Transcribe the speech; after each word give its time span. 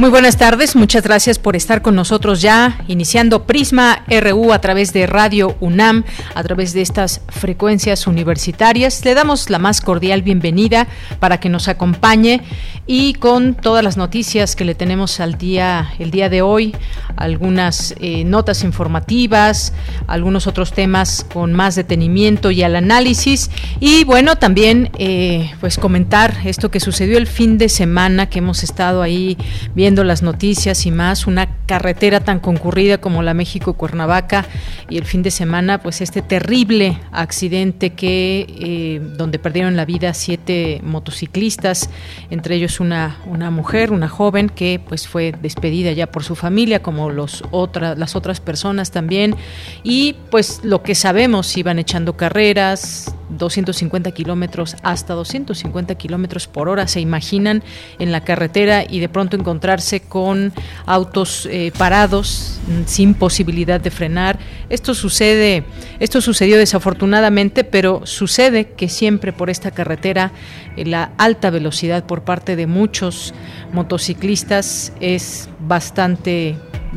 Muy 0.00 0.08
buenas 0.08 0.38
tardes, 0.38 0.76
muchas 0.76 1.02
gracias 1.02 1.38
por 1.38 1.56
estar 1.56 1.82
con 1.82 1.94
nosotros 1.94 2.40
ya, 2.40 2.78
iniciando 2.88 3.44
Prisma 3.44 4.02
RU 4.08 4.54
a 4.54 4.58
través 4.58 4.94
de 4.94 5.06
Radio 5.06 5.58
UNAM, 5.60 6.04
a 6.34 6.42
través 6.42 6.72
de 6.72 6.80
estas 6.80 7.20
frecuencias 7.28 8.06
universitarias. 8.06 9.04
Le 9.04 9.12
damos 9.12 9.50
la 9.50 9.58
más 9.58 9.82
cordial 9.82 10.22
bienvenida 10.22 10.88
para 11.18 11.38
que 11.38 11.50
nos 11.50 11.68
acompañe 11.68 12.40
y 12.86 13.12
con 13.12 13.54
todas 13.54 13.84
las 13.84 13.98
noticias 13.98 14.56
que 14.56 14.64
le 14.64 14.74
tenemos 14.74 15.20
al 15.20 15.36
día, 15.36 15.92
el 15.98 16.10
día 16.10 16.30
de 16.30 16.40
hoy, 16.40 16.74
algunas 17.16 17.94
eh, 18.00 18.24
notas 18.24 18.64
informativas, 18.64 19.74
algunos 20.06 20.46
otros 20.46 20.72
temas 20.72 21.26
con 21.30 21.52
más 21.52 21.74
detenimiento 21.74 22.50
y 22.50 22.62
al 22.62 22.74
análisis 22.74 23.50
y 23.80 24.04
bueno, 24.04 24.36
también 24.36 24.90
eh, 24.98 25.52
pues 25.60 25.76
comentar 25.76 26.38
esto 26.46 26.70
que 26.70 26.80
sucedió 26.80 27.18
el 27.18 27.26
fin 27.26 27.58
de 27.58 27.68
semana 27.68 28.30
que 28.30 28.38
hemos 28.38 28.62
estado 28.62 29.02
ahí 29.02 29.36
viendo 29.74 29.89
las 29.90 30.22
noticias 30.22 30.86
y 30.86 30.90
más, 30.90 31.26
una 31.26 31.58
carretera 31.66 32.20
tan 32.20 32.40
concurrida 32.40 32.98
como 32.98 33.22
la 33.22 33.34
México-Cuernavaca 33.34 34.46
y 34.88 34.98
el 34.98 35.04
fin 35.04 35.22
de 35.22 35.30
semana, 35.30 35.82
pues 35.82 36.00
este 36.00 36.22
terrible 36.22 36.98
accidente 37.12 37.90
que 37.90 38.46
eh, 38.48 39.00
donde 39.16 39.38
perdieron 39.38 39.76
la 39.76 39.84
vida 39.84 40.14
siete 40.14 40.80
motociclistas, 40.82 41.90
entre 42.30 42.54
ellos 42.54 42.80
una, 42.80 43.18
una 43.26 43.50
mujer, 43.50 43.92
una 43.92 44.08
joven 44.08 44.48
que 44.48 44.80
pues 44.86 45.06
fue 45.06 45.32
despedida 45.42 45.92
ya 45.92 46.06
por 46.06 46.24
su 46.24 46.34
familia, 46.34 46.82
como 46.82 47.10
los 47.10 47.44
otras, 47.50 47.98
las 47.98 48.16
otras 48.16 48.40
personas 48.40 48.90
también, 48.90 49.36
y 49.82 50.14
pues 50.30 50.60
lo 50.62 50.82
que 50.82 50.94
sabemos, 50.94 51.56
iban 51.56 51.78
echando 51.78 52.16
carreras, 52.16 53.14
250 53.30 54.10
kilómetros 54.12 54.76
hasta 54.82 55.14
250 55.14 55.94
kilómetros 55.94 56.48
por 56.48 56.68
hora, 56.68 56.86
se 56.88 57.00
imaginan 57.00 57.62
en 57.98 58.12
la 58.12 58.22
carretera 58.22 58.84
y 58.88 59.00
de 59.00 59.08
pronto 59.08 59.36
encontrarse 59.36 60.00
con 60.00 60.52
autos 60.86 61.46
eh, 61.50 61.72
parados 61.76 62.60
mm, 62.66 62.86
sin 62.86 63.14
posibilidad 63.14 63.80
de 63.80 63.90
frenar. 63.90 64.38
Esto 64.68 64.94
sucede, 64.94 65.64
esto 65.98 66.20
sucedió 66.20 66.58
desafortunadamente, 66.58 67.64
pero 67.64 68.02
sucede 68.04 68.72
que 68.72 68.88
siempre 68.88 69.32
por 69.32 69.50
esta 69.50 69.70
carretera 69.70 70.32
eh, 70.76 70.84
la 70.84 71.12
alta 71.18 71.50
velocidad 71.50 72.04
por 72.04 72.22
parte 72.22 72.56
de 72.56 72.66
muchos 72.66 73.34
motociclistas 73.72 74.92
es 75.00 75.48
bastante 75.60 76.56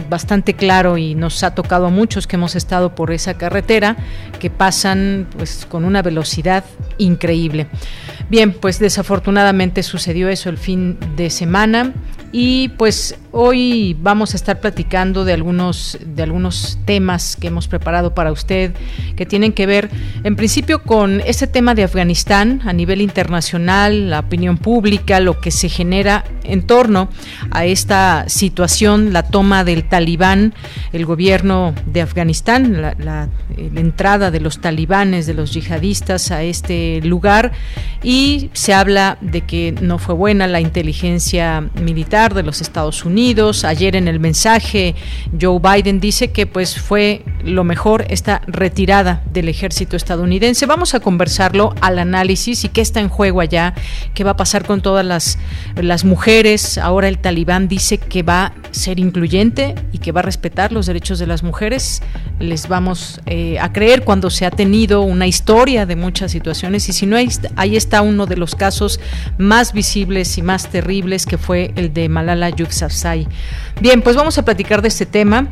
bastante 0.09 0.53
claro 0.53 0.97
y 0.97 1.15
nos 1.15 1.43
ha 1.43 1.55
tocado 1.55 1.87
a 1.87 1.89
muchos 1.89 2.27
que 2.27 2.35
hemos 2.35 2.55
estado 2.55 2.95
por 2.95 3.11
esa 3.11 3.35
carretera 3.35 3.97
que 4.39 4.49
pasan 4.49 5.27
pues 5.37 5.65
con 5.69 5.85
una 5.85 6.01
velocidad 6.01 6.63
increíble. 6.97 7.67
Bien, 8.29 8.53
pues 8.53 8.79
desafortunadamente 8.79 9.83
sucedió 9.83 10.29
eso 10.29 10.49
el 10.49 10.57
fin 10.57 10.97
de 11.15 11.29
semana 11.29 11.93
y 12.35 12.69
pues 12.69 13.15
hoy 13.31 13.95
vamos 14.01 14.33
a 14.33 14.37
estar 14.37 14.59
platicando 14.59 15.23
de 15.23 15.33
algunos 15.33 15.99
de 16.03 16.23
algunos 16.23 16.79
temas 16.83 17.35
que 17.35 17.47
hemos 17.47 17.67
preparado 17.67 18.15
para 18.15 18.31
usted 18.31 18.73
que 19.15 19.27
tienen 19.27 19.53
que 19.53 19.67
ver 19.67 19.91
en 20.23 20.35
principio 20.35 20.81
con 20.81 21.21
ese 21.21 21.45
tema 21.45 21.75
de 21.75 21.83
Afganistán 21.83 22.61
a 22.65 22.73
nivel 22.73 23.01
internacional, 23.01 24.09
la 24.09 24.19
opinión 24.19 24.57
pública, 24.57 25.19
lo 25.19 25.39
que 25.39 25.51
se 25.51 25.69
genera 25.69 26.25
en 26.43 26.63
torno 26.63 27.07
a 27.51 27.65
esta 27.65 28.25
situación, 28.27 29.13
la 29.13 29.21
toma 29.23 29.63
del 29.63 29.87
talibán, 29.87 30.55
el 30.91 31.05
gobierno 31.05 31.75
de 31.85 32.01
Afganistán, 32.01 32.81
la, 32.81 32.95
la 32.97 33.29
entrada 33.75 34.31
de 34.31 34.39
los 34.39 34.59
talibanes, 34.59 35.27
de 35.27 35.35
los 35.35 35.53
yihadistas 35.53 36.31
a 36.31 36.41
este 36.41 36.99
lugar. 37.03 37.51
Y 38.01 38.49
se 38.53 38.73
habla 38.73 39.17
de 39.21 39.41
que 39.41 39.73
no 39.81 39.99
fue 39.99 40.15
buena 40.15 40.47
la 40.47 40.59
inteligencia 40.59 41.61
militar 41.81 42.22
de 42.31 42.43
los 42.43 42.61
Estados 42.61 43.03
Unidos. 43.03 43.65
Ayer 43.65 43.97
en 43.97 44.07
el 44.07 44.21
mensaje 44.21 44.95
Joe 45.39 45.59
Biden 45.59 45.99
dice 45.99 46.31
que 46.31 46.47
pues 46.47 46.79
fue 46.79 47.25
lo 47.43 47.65
mejor 47.65 48.05
esta 48.07 48.41
retirada 48.47 49.21
del 49.33 49.49
ejército 49.49 49.97
estadounidense. 49.97 50.65
Vamos 50.65 50.93
a 50.93 51.01
conversarlo 51.01 51.75
al 51.81 51.99
análisis 51.99 52.63
y 52.63 52.69
qué 52.69 52.79
está 52.79 53.01
en 53.01 53.09
juego 53.09 53.41
allá, 53.41 53.73
qué 54.13 54.23
va 54.23 54.31
a 54.31 54.37
pasar 54.37 54.65
con 54.65 54.81
todas 54.81 55.05
las, 55.05 55.37
las 55.75 56.05
mujeres. 56.05 56.77
Ahora 56.77 57.09
el 57.09 57.17
talibán 57.17 57.67
dice 57.67 57.97
que 57.97 58.23
va 58.23 58.45
a 58.45 58.53
ser 58.71 58.99
incluyente 58.99 59.75
y 59.91 59.97
que 59.97 60.13
va 60.13 60.21
a 60.21 60.23
respetar 60.23 60.71
los 60.71 60.85
derechos 60.85 61.19
de 61.19 61.27
las 61.27 61.43
mujeres. 61.43 62.01
Les 62.39 62.69
vamos 62.69 63.19
eh, 63.25 63.59
a 63.59 63.73
creer 63.73 64.05
cuando 64.05 64.29
se 64.29 64.45
ha 64.45 64.51
tenido 64.51 65.01
una 65.01 65.27
historia 65.27 65.85
de 65.85 65.97
muchas 65.97 66.31
situaciones 66.31 66.87
y 66.87 66.93
si 66.93 67.05
no, 67.05 67.17
ahí 67.55 67.75
está 67.75 68.01
uno 68.01 68.25
de 68.25 68.37
los 68.37 68.55
casos 68.55 68.99
más 69.37 69.73
visibles 69.73 70.37
y 70.37 70.41
más 70.41 70.69
terribles 70.69 71.25
que 71.25 71.37
fue 71.37 71.73
el 71.75 71.93
de 71.93 72.09
Malala 72.13 72.49
Yousafzai. 72.49 73.27
Bien, 73.81 74.01
pues 74.01 74.15
vamos 74.15 74.37
a 74.37 74.45
platicar 74.45 74.81
de 74.81 74.87
este 74.87 75.05
tema. 75.05 75.47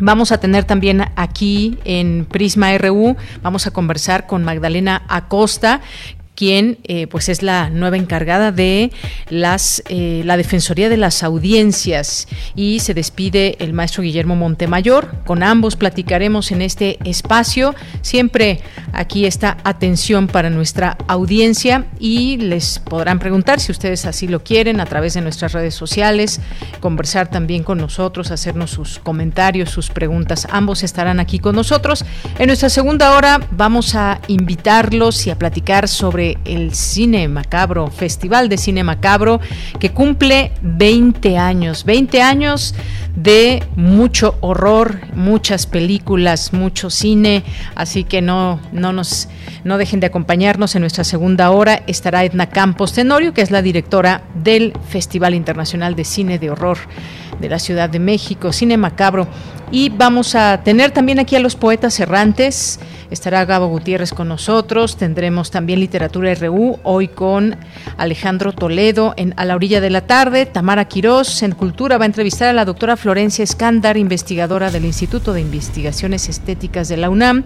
Vamos 0.00 0.32
a 0.32 0.38
tener 0.38 0.64
también 0.64 1.04
aquí 1.14 1.78
en 1.84 2.24
Prisma 2.24 2.76
RU, 2.76 3.16
vamos 3.42 3.68
a 3.68 3.70
conversar 3.70 4.26
con 4.26 4.42
Magdalena 4.42 5.02
Acosta, 5.06 5.80
quien 6.34 6.78
eh, 6.84 7.06
pues 7.06 7.28
es 7.28 7.42
la 7.42 7.70
nueva 7.70 7.96
encargada 7.96 8.52
de 8.52 8.90
las 9.28 9.82
eh, 9.88 10.22
la 10.24 10.36
defensoría 10.36 10.88
de 10.88 10.96
las 10.96 11.22
audiencias. 11.22 12.28
Y 12.54 12.80
se 12.80 12.94
despide 12.94 13.56
el 13.58 13.72
maestro 13.72 14.02
Guillermo 14.02 14.36
Montemayor. 14.36 15.14
Con 15.24 15.42
ambos 15.42 15.76
platicaremos 15.76 16.52
en 16.52 16.62
este 16.62 16.98
espacio. 17.04 17.74
Siempre 18.00 18.60
aquí 18.92 19.26
está 19.26 19.58
atención 19.64 20.26
para 20.26 20.50
nuestra 20.50 20.96
audiencia 21.08 21.86
y 21.98 22.36
les 22.36 22.78
podrán 22.78 23.18
preguntar 23.18 23.60
si 23.60 23.72
ustedes 23.72 24.06
así 24.06 24.28
lo 24.28 24.42
quieren 24.42 24.80
a 24.80 24.86
través 24.86 25.14
de 25.14 25.20
nuestras 25.20 25.52
redes 25.52 25.74
sociales 25.74 26.40
conversar 26.80 27.30
también 27.30 27.62
con 27.62 27.78
nosotros 27.78 28.30
hacernos 28.30 28.70
sus 28.70 28.98
comentarios 28.98 29.70
sus 29.70 29.90
preguntas. 29.90 30.46
Ambos 30.50 30.82
estarán 30.82 31.20
aquí 31.20 31.38
con 31.38 31.54
nosotros. 31.56 32.04
En 32.38 32.46
nuestra 32.46 32.68
segunda 32.68 33.16
hora 33.16 33.40
vamos 33.50 33.94
a 33.94 34.20
invitarlos 34.28 35.26
y 35.26 35.30
a 35.30 35.38
platicar 35.38 35.88
sobre 35.88 36.21
el 36.44 36.74
Cine 36.74 37.28
Macabro, 37.28 37.88
Festival 37.88 38.48
de 38.48 38.58
Cine 38.58 38.84
Macabro, 38.84 39.40
que 39.78 39.90
cumple 39.90 40.52
20 40.62 41.38
años, 41.38 41.84
20 41.84 42.22
años 42.22 42.74
de 43.16 43.62
mucho 43.76 44.36
horror, 44.40 45.00
muchas 45.14 45.66
películas, 45.66 46.52
mucho 46.52 46.88
cine, 46.88 47.44
así 47.74 48.04
que 48.04 48.22
no, 48.22 48.60
no 48.72 48.92
nos 48.92 49.28
no 49.64 49.78
dejen 49.78 50.00
de 50.00 50.06
acompañarnos 50.06 50.74
en 50.74 50.80
nuestra 50.80 51.04
segunda 51.04 51.50
hora. 51.50 51.82
Estará 51.86 52.24
Edna 52.24 52.48
Campos 52.48 52.92
Tenorio, 52.92 53.32
que 53.32 53.42
es 53.42 53.50
la 53.50 53.62
directora 53.62 54.22
del 54.34 54.72
Festival 54.88 55.34
Internacional 55.34 55.94
de 55.94 56.04
Cine 56.04 56.38
de 56.38 56.50
Horror 56.50 56.78
de 57.40 57.48
la 57.48 57.58
Ciudad 57.58 57.88
de 57.88 57.98
México, 57.98 58.52
Cine 58.52 58.76
Macabro. 58.76 59.28
Y 59.72 59.88
vamos 59.88 60.34
a 60.34 60.62
tener 60.62 60.90
también 60.90 61.18
aquí 61.18 61.34
a 61.34 61.40
los 61.40 61.56
poetas 61.56 61.98
errantes. 61.98 62.78
Estará 63.10 63.46
Gabo 63.46 63.68
Gutiérrez 63.68 64.12
con 64.12 64.28
nosotros. 64.28 64.98
Tendremos 64.98 65.50
también 65.50 65.80
Literatura 65.80 66.34
RU, 66.34 66.78
hoy 66.82 67.08
con 67.08 67.56
Alejandro 67.96 68.52
Toledo 68.52 69.14
en 69.16 69.32
A 69.38 69.46
la 69.46 69.54
orilla 69.54 69.80
de 69.80 69.88
la 69.88 70.02
tarde. 70.02 70.44
Tamara 70.44 70.84
Quirós 70.84 71.42
en 71.42 71.52
Cultura 71.52 71.96
va 71.96 72.04
a 72.04 72.06
entrevistar 72.06 72.48
a 72.48 72.52
la 72.52 72.66
doctora 72.66 72.98
Florencia 72.98 73.42
Escándar, 73.42 73.96
investigadora 73.96 74.70
del 74.70 74.84
Instituto 74.84 75.32
de 75.32 75.40
Investigaciones 75.40 76.28
Estéticas 76.28 76.88
de 76.88 76.98
la 76.98 77.08
UNAM. 77.08 77.44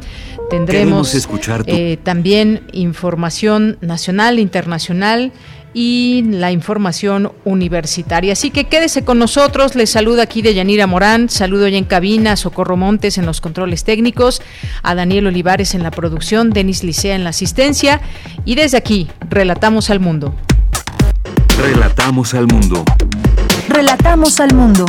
Tendremos 0.50 1.28
eh, 1.66 1.96
también 2.02 2.62
información 2.72 3.78
nacional, 3.80 4.40
internacional 4.40 5.32
y 5.78 6.22
la 6.22 6.52
información 6.52 7.32
universitaria. 7.44 8.32
Así 8.32 8.50
que 8.50 8.64
quédese 8.64 9.04
con 9.04 9.18
nosotros. 9.18 9.74
Les 9.74 9.90
saluda 9.90 10.22
aquí 10.22 10.40
de 10.40 10.54
Yanira 10.54 10.86
Morán. 10.86 11.28
Saludo 11.28 11.68
ya 11.68 11.76
en 11.76 11.84
cabina 11.84 12.32
a 12.32 12.36
Socorro 12.36 12.78
Montes 12.78 13.18
en 13.18 13.26
los 13.26 13.42
controles 13.42 13.84
técnicos, 13.84 14.40
a 14.82 14.94
Daniel 14.94 15.26
Olivares 15.26 15.74
en 15.74 15.82
la 15.82 15.90
producción, 15.90 16.48
Denis 16.48 16.82
Licea 16.82 17.14
en 17.14 17.24
la 17.24 17.30
asistencia. 17.30 18.00
Y 18.46 18.54
desde 18.54 18.78
aquí, 18.78 19.08
relatamos 19.28 19.90
al 19.90 20.00
mundo. 20.00 20.34
Relatamos 21.58 22.32
al 22.32 22.46
mundo. 22.46 22.82
Relatamos 23.68 24.40
al 24.40 24.54
mundo. 24.54 24.86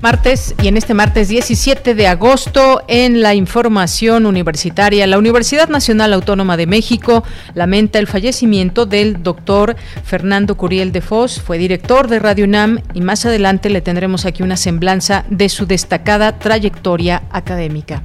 Martes 0.00 0.54
y 0.62 0.68
en 0.68 0.76
este 0.76 0.94
martes 0.94 1.26
17 1.26 1.96
de 1.96 2.06
agosto 2.06 2.82
en 2.86 3.20
la 3.20 3.34
información 3.34 4.26
universitaria, 4.26 5.08
la 5.08 5.18
Universidad 5.18 5.68
Nacional 5.68 6.12
Autónoma 6.12 6.56
de 6.56 6.68
México 6.68 7.24
lamenta 7.54 7.98
el 7.98 8.06
fallecimiento 8.06 8.86
del 8.86 9.24
doctor 9.24 9.74
Fernando 10.04 10.56
Curiel 10.56 10.92
de 10.92 11.00
Foz, 11.00 11.40
fue 11.40 11.58
director 11.58 12.06
de 12.06 12.20
Radio 12.20 12.44
UNAM 12.44 12.78
y 12.94 13.00
más 13.00 13.26
adelante 13.26 13.70
le 13.70 13.80
tendremos 13.80 14.24
aquí 14.24 14.44
una 14.44 14.56
semblanza 14.56 15.24
de 15.30 15.48
su 15.48 15.66
destacada 15.66 16.38
trayectoria 16.38 17.24
académica. 17.30 18.04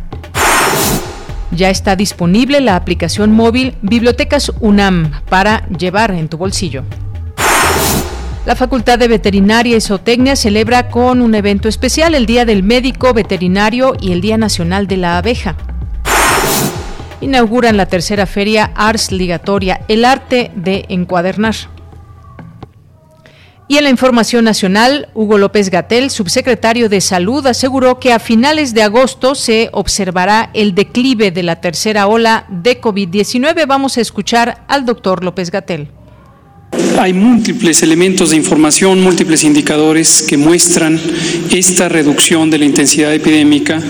Ya 1.51 1.69
está 1.69 1.95
disponible 1.95 2.59
la 2.59 2.75
aplicación 2.75 3.31
móvil 3.31 3.75
Bibliotecas 3.83 4.51
UNAM 4.61 5.11
para 5.29 5.67
llevar 5.67 6.09
en 6.09 6.27
tu 6.27 6.37
bolsillo. 6.37 6.85
La 8.45 8.57
Facultad 8.57 8.99
de 8.99 9.07
Veterinaria 9.07 9.77
y 9.77 9.81
Zootecnia 9.81 10.35
celebra 10.35 10.89
con 10.89 11.21
un 11.21 11.33
evento 11.33 11.69
especial 11.69 12.13
el 12.13 12.25
Día 12.25 12.43
del 12.43 12.61
Médico 12.61 13.13
Veterinario 13.13 13.95
y 14.01 14.11
el 14.11 14.19
Día 14.19 14.37
Nacional 14.37 14.85
de 14.85 14.97
la 14.97 15.17
Abeja. 15.17 15.55
Inauguran 17.21 17.77
la 17.77 17.85
tercera 17.85 18.25
feria 18.25 18.71
Ars 18.75 19.13
Ligatoria, 19.13 19.85
el 19.87 20.03
arte 20.03 20.51
de 20.55 20.83
encuadernar. 20.89 21.55
Y 23.69 23.77
en 23.77 23.85
la 23.85 23.89
información 23.89 24.43
nacional, 24.43 25.07
Hugo 25.13 25.37
López 25.37 25.69
Gatel, 25.69 26.09
subsecretario 26.09 26.89
de 26.89 26.99
Salud, 26.99 27.47
aseguró 27.47 27.97
que 27.97 28.11
a 28.11 28.19
finales 28.19 28.73
de 28.73 28.83
agosto 28.83 29.35
se 29.35 29.69
observará 29.71 30.49
el 30.53 30.75
declive 30.75 31.31
de 31.31 31.43
la 31.43 31.61
tercera 31.61 32.07
ola 32.07 32.45
de 32.49 32.81
COVID-19. 32.81 33.65
Vamos 33.65 33.97
a 33.97 34.01
escuchar 34.01 34.65
al 34.67 34.85
doctor 34.85 35.23
López 35.23 35.49
Gatel. 35.49 36.02
Hay 36.99 37.13
múltiples 37.13 37.83
elementos 37.83 38.29
de 38.29 38.37
información, 38.37 39.01
múltiples 39.01 39.43
indicadores 39.43 40.21
que 40.21 40.37
muestran 40.37 40.99
esta 41.51 41.89
reducción 41.89 42.49
de 42.49 42.59
la 42.59 42.65
intensidad 42.65 43.13
epidémica. 43.13 43.81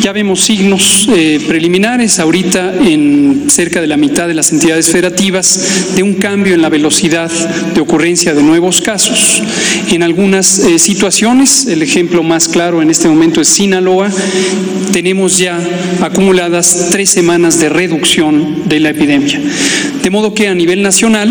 Ya 0.00 0.12
vemos 0.12 0.40
signos 0.42 1.08
eh, 1.14 1.40
preliminares 1.46 2.18
ahorita 2.18 2.74
en 2.74 3.44
cerca 3.48 3.80
de 3.80 3.86
la 3.86 3.96
mitad 3.96 4.26
de 4.26 4.34
las 4.34 4.50
entidades 4.50 4.88
federativas 4.88 5.94
de 5.94 6.02
un 6.02 6.14
cambio 6.14 6.54
en 6.54 6.62
la 6.62 6.68
velocidad 6.68 7.30
de 7.74 7.80
ocurrencia 7.80 8.34
de 8.34 8.42
nuevos 8.42 8.80
casos. 8.80 9.42
En 9.90 10.02
algunas 10.02 10.58
eh, 10.60 10.78
situaciones, 10.78 11.66
el 11.66 11.82
ejemplo 11.82 12.22
más 12.22 12.48
claro 12.48 12.82
en 12.82 12.90
este 12.90 13.08
momento 13.08 13.40
es 13.40 13.48
Sinaloa, 13.48 14.10
tenemos 14.92 15.38
ya 15.38 15.58
acumuladas 16.00 16.88
tres 16.90 17.10
semanas 17.10 17.60
de 17.60 17.68
reducción 17.68 18.68
de 18.68 18.80
la 18.80 18.90
epidemia. 18.90 19.40
De 20.02 20.10
modo 20.10 20.34
que 20.34 20.48
a 20.48 20.54
nivel 20.54 20.82
nacional 20.82 21.30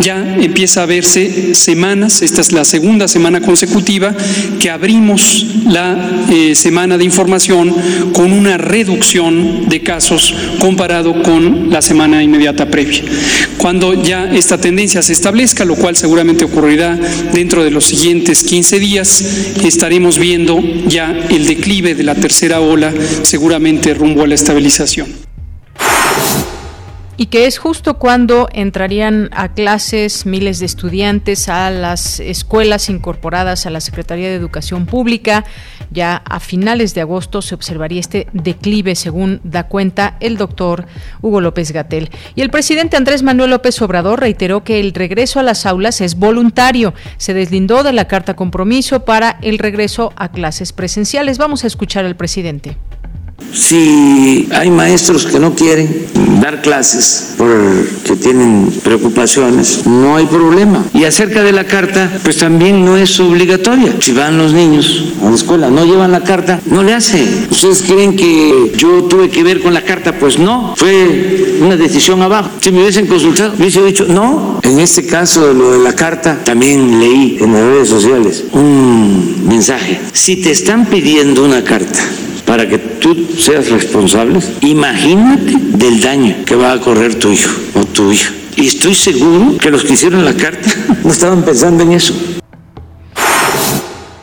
ya 0.00 0.36
empieza 0.40 0.82
a 0.82 0.86
verse 0.86 1.56
semanas, 1.56 2.22
esta 2.22 2.40
es 2.40 2.52
la 2.52 2.64
segunda 2.64 3.08
semana 3.08 3.40
consecutiva, 3.40 4.14
que 4.60 4.70
abrimos 4.70 5.46
la 5.66 6.24
eh, 6.30 6.54
semana 6.54 6.98
de 6.98 7.04
información 7.04 7.74
con 8.12 8.32
una 8.32 8.58
reducción 8.58 9.68
de 9.68 9.80
casos 9.80 10.34
comparado 10.60 11.22
con 11.22 11.70
la 11.70 11.82
semana 11.82 12.22
inmediata 12.22 12.70
previa. 12.70 13.02
Cuando 13.58 14.00
ya 14.00 14.32
esta 14.32 14.58
tendencia 14.58 15.02
se 15.02 15.12
establezca, 15.12 15.64
lo 15.64 15.74
cual 15.74 15.96
seguramente 15.96 16.44
ocurrirá 16.44 16.98
dentro 17.32 17.64
de 17.64 17.70
los 17.70 17.84
siguientes 17.84 18.44
15 18.44 18.78
días, 18.78 19.24
estaremos 19.64 20.18
viendo 20.18 20.62
ya 20.86 21.10
el 21.28 21.46
declive 21.46 21.94
de 21.94 22.04
la 22.04 22.14
tercera 22.14 22.60
ola, 22.60 22.92
seguramente 23.22 23.94
rumbo 23.94 24.22
a 24.22 24.26
la 24.28 24.34
estabilización 24.34 25.21
y 27.22 27.26
que 27.26 27.46
es 27.46 27.58
justo 27.58 28.00
cuando 28.00 28.48
entrarían 28.52 29.28
a 29.30 29.54
clases 29.54 30.26
miles 30.26 30.58
de 30.58 30.66
estudiantes 30.66 31.48
a 31.48 31.70
las 31.70 32.18
escuelas 32.18 32.88
incorporadas 32.88 33.64
a 33.64 33.70
la 33.70 33.80
Secretaría 33.80 34.28
de 34.28 34.34
Educación 34.34 34.86
Pública. 34.86 35.44
Ya 35.92 36.16
a 36.16 36.40
finales 36.40 36.94
de 36.94 37.00
agosto 37.00 37.40
se 37.40 37.54
observaría 37.54 38.00
este 38.00 38.26
declive, 38.32 38.96
según 38.96 39.40
da 39.44 39.68
cuenta 39.68 40.16
el 40.18 40.36
doctor 40.36 40.86
Hugo 41.20 41.40
López 41.40 41.70
Gatel. 41.70 42.10
Y 42.34 42.40
el 42.40 42.50
presidente 42.50 42.96
Andrés 42.96 43.22
Manuel 43.22 43.50
López 43.50 43.80
Obrador 43.82 44.18
reiteró 44.18 44.64
que 44.64 44.80
el 44.80 44.92
regreso 44.92 45.38
a 45.38 45.44
las 45.44 45.64
aulas 45.64 46.00
es 46.00 46.16
voluntario. 46.16 46.92
Se 47.18 47.34
deslindó 47.34 47.84
de 47.84 47.92
la 47.92 48.08
carta 48.08 48.34
compromiso 48.34 49.04
para 49.04 49.38
el 49.42 49.58
regreso 49.58 50.12
a 50.16 50.32
clases 50.32 50.72
presenciales. 50.72 51.38
Vamos 51.38 51.62
a 51.62 51.68
escuchar 51.68 52.04
al 52.04 52.16
presidente. 52.16 52.76
Si 53.52 54.48
hay 54.52 54.70
maestros 54.70 55.26
que 55.26 55.38
no 55.38 55.54
quieren 55.54 56.06
dar 56.40 56.62
clases 56.62 57.34
porque 57.36 58.16
tienen 58.20 58.72
preocupaciones, 58.82 59.86
no 59.86 60.16
hay 60.16 60.26
problema. 60.26 60.84
Y 60.94 61.04
acerca 61.04 61.42
de 61.42 61.52
la 61.52 61.64
carta, 61.64 62.10
pues 62.22 62.38
también 62.38 62.84
no 62.84 62.96
es 62.96 63.20
obligatoria. 63.20 63.94
Si 64.00 64.12
van 64.12 64.38
los 64.38 64.52
niños 64.52 65.12
a 65.22 65.28
la 65.28 65.34
escuela, 65.34 65.70
no 65.70 65.84
llevan 65.84 66.12
la 66.12 66.22
carta, 66.24 66.60
no 66.66 66.82
le 66.82 66.94
hace. 66.94 67.24
¿Ustedes 67.50 67.82
creen 67.82 68.16
que 68.16 68.72
yo 68.76 69.04
tuve 69.04 69.28
que 69.28 69.42
ver 69.42 69.60
con 69.60 69.74
la 69.74 69.82
carta? 69.82 70.18
Pues 70.18 70.38
no, 70.38 70.74
fue 70.76 71.58
una 71.60 71.76
decisión 71.76 72.22
abajo. 72.22 72.50
Si 72.60 72.72
me 72.72 72.80
hubiesen 72.80 73.06
consultado, 73.06 73.52
me 73.52 73.64
hubiese 73.64 73.84
dicho, 73.84 74.06
no. 74.08 74.60
En 74.62 74.80
este 74.80 75.06
caso 75.06 75.52
lo 75.52 75.72
de 75.72 75.84
la 75.84 75.94
carta, 75.94 76.42
también 76.44 76.98
leí 77.00 77.38
en 77.40 77.52
las 77.52 77.62
redes 77.62 77.88
sociales 77.88 78.44
un 78.52 79.46
mensaje. 79.46 80.00
Si 80.12 80.36
te 80.36 80.50
están 80.50 80.86
pidiendo 80.86 81.44
una 81.44 81.62
carta, 81.62 82.00
para 82.52 82.68
que 82.68 82.76
tú 82.76 83.16
seas 83.38 83.70
responsable, 83.70 84.38
imagínate 84.60 85.54
del 85.56 86.02
daño 86.02 86.44
que 86.44 86.54
va 86.54 86.72
a 86.72 86.80
correr 86.80 87.14
tu 87.14 87.32
hijo 87.32 87.50
o 87.72 87.86
tu 87.86 88.12
hija. 88.12 88.30
Y 88.56 88.66
estoy 88.66 88.94
seguro 88.94 89.56
que 89.56 89.70
los 89.70 89.82
que 89.82 89.94
hicieron 89.94 90.22
la 90.22 90.34
carta 90.34 90.68
no 91.02 91.10
estaban 91.10 91.42
pensando 91.46 91.82
en 91.82 91.92
eso. 91.92 92.41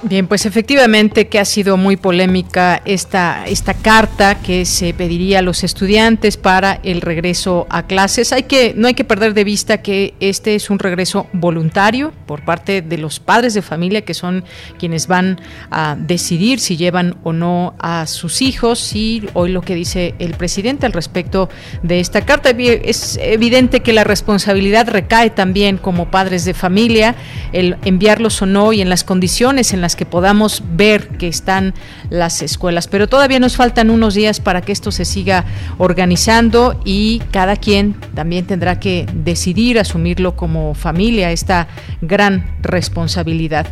Bien, 0.09 0.25
pues 0.25 0.47
efectivamente 0.47 1.27
que 1.27 1.37
ha 1.37 1.45
sido 1.45 1.77
muy 1.77 1.95
polémica 1.95 2.81
esta, 2.83 3.45
esta 3.45 3.75
carta 3.75 4.39
que 4.41 4.65
se 4.65 4.91
pediría 4.95 5.37
a 5.37 5.41
los 5.43 5.63
estudiantes 5.63 6.35
para 6.35 6.79
el 6.81 7.01
regreso 7.01 7.67
a 7.69 7.83
clases. 7.83 8.33
Hay 8.33 8.43
que, 8.43 8.73
no 8.75 8.87
hay 8.87 8.95
que 8.95 9.03
perder 9.03 9.35
de 9.35 9.43
vista 9.43 9.83
que 9.83 10.15
este 10.19 10.55
es 10.55 10.71
un 10.71 10.79
regreso 10.79 11.27
voluntario 11.31 12.11
por 12.25 12.43
parte 12.43 12.81
de 12.81 12.97
los 12.97 13.19
padres 13.19 13.53
de 13.53 13.61
familia 13.61 14.01
que 14.01 14.15
son 14.15 14.45
quienes 14.79 15.05
van 15.05 15.39
a 15.69 15.95
decidir 15.95 16.59
si 16.59 16.75
llevan 16.75 17.17
o 17.21 17.31
no 17.31 17.75
a 17.77 18.07
sus 18.07 18.41
hijos 18.41 18.95
y 18.95 19.29
hoy 19.33 19.51
lo 19.51 19.61
que 19.61 19.75
dice 19.75 20.15
el 20.17 20.33
presidente 20.33 20.87
al 20.87 20.93
respecto 20.93 21.49
de 21.83 21.99
esta 21.99 22.21
carta. 22.21 22.49
Es 22.49 23.19
evidente 23.21 23.81
que 23.81 23.93
la 23.93 24.05
responsabilidad 24.05 24.87
recae 24.89 25.29
también 25.29 25.77
como 25.77 26.09
padres 26.09 26.45
de 26.45 26.55
familia, 26.55 27.13
el 27.53 27.77
enviarlos 27.85 28.41
o 28.41 28.47
no 28.47 28.73
y 28.73 28.81
en 28.81 28.89
las 28.89 29.03
condiciones 29.03 29.71
en 29.71 29.81
las 29.81 29.98
que 29.99 30.05
podamos 30.05 30.63
ver 30.77 31.09
que 31.17 31.27
están 31.27 31.73
las 32.09 32.41
escuelas. 32.41 32.87
Pero 32.87 33.09
todavía 33.09 33.37
nos 33.37 33.57
faltan 33.57 33.89
unos 33.89 34.13
días 34.13 34.39
para 34.39 34.61
que 34.61 34.71
esto 34.71 34.93
se 34.93 35.03
siga 35.03 35.43
organizando 35.77 36.79
y 36.85 37.21
cada 37.31 37.57
quien 37.57 37.95
también 38.15 38.45
tendrá 38.45 38.79
que 38.79 39.05
decidir 39.13 39.77
asumirlo 39.77 40.37
como 40.37 40.73
familia, 40.73 41.33
esta 41.33 41.67
gran 41.99 42.55
responsabilidad. 42.61 43.67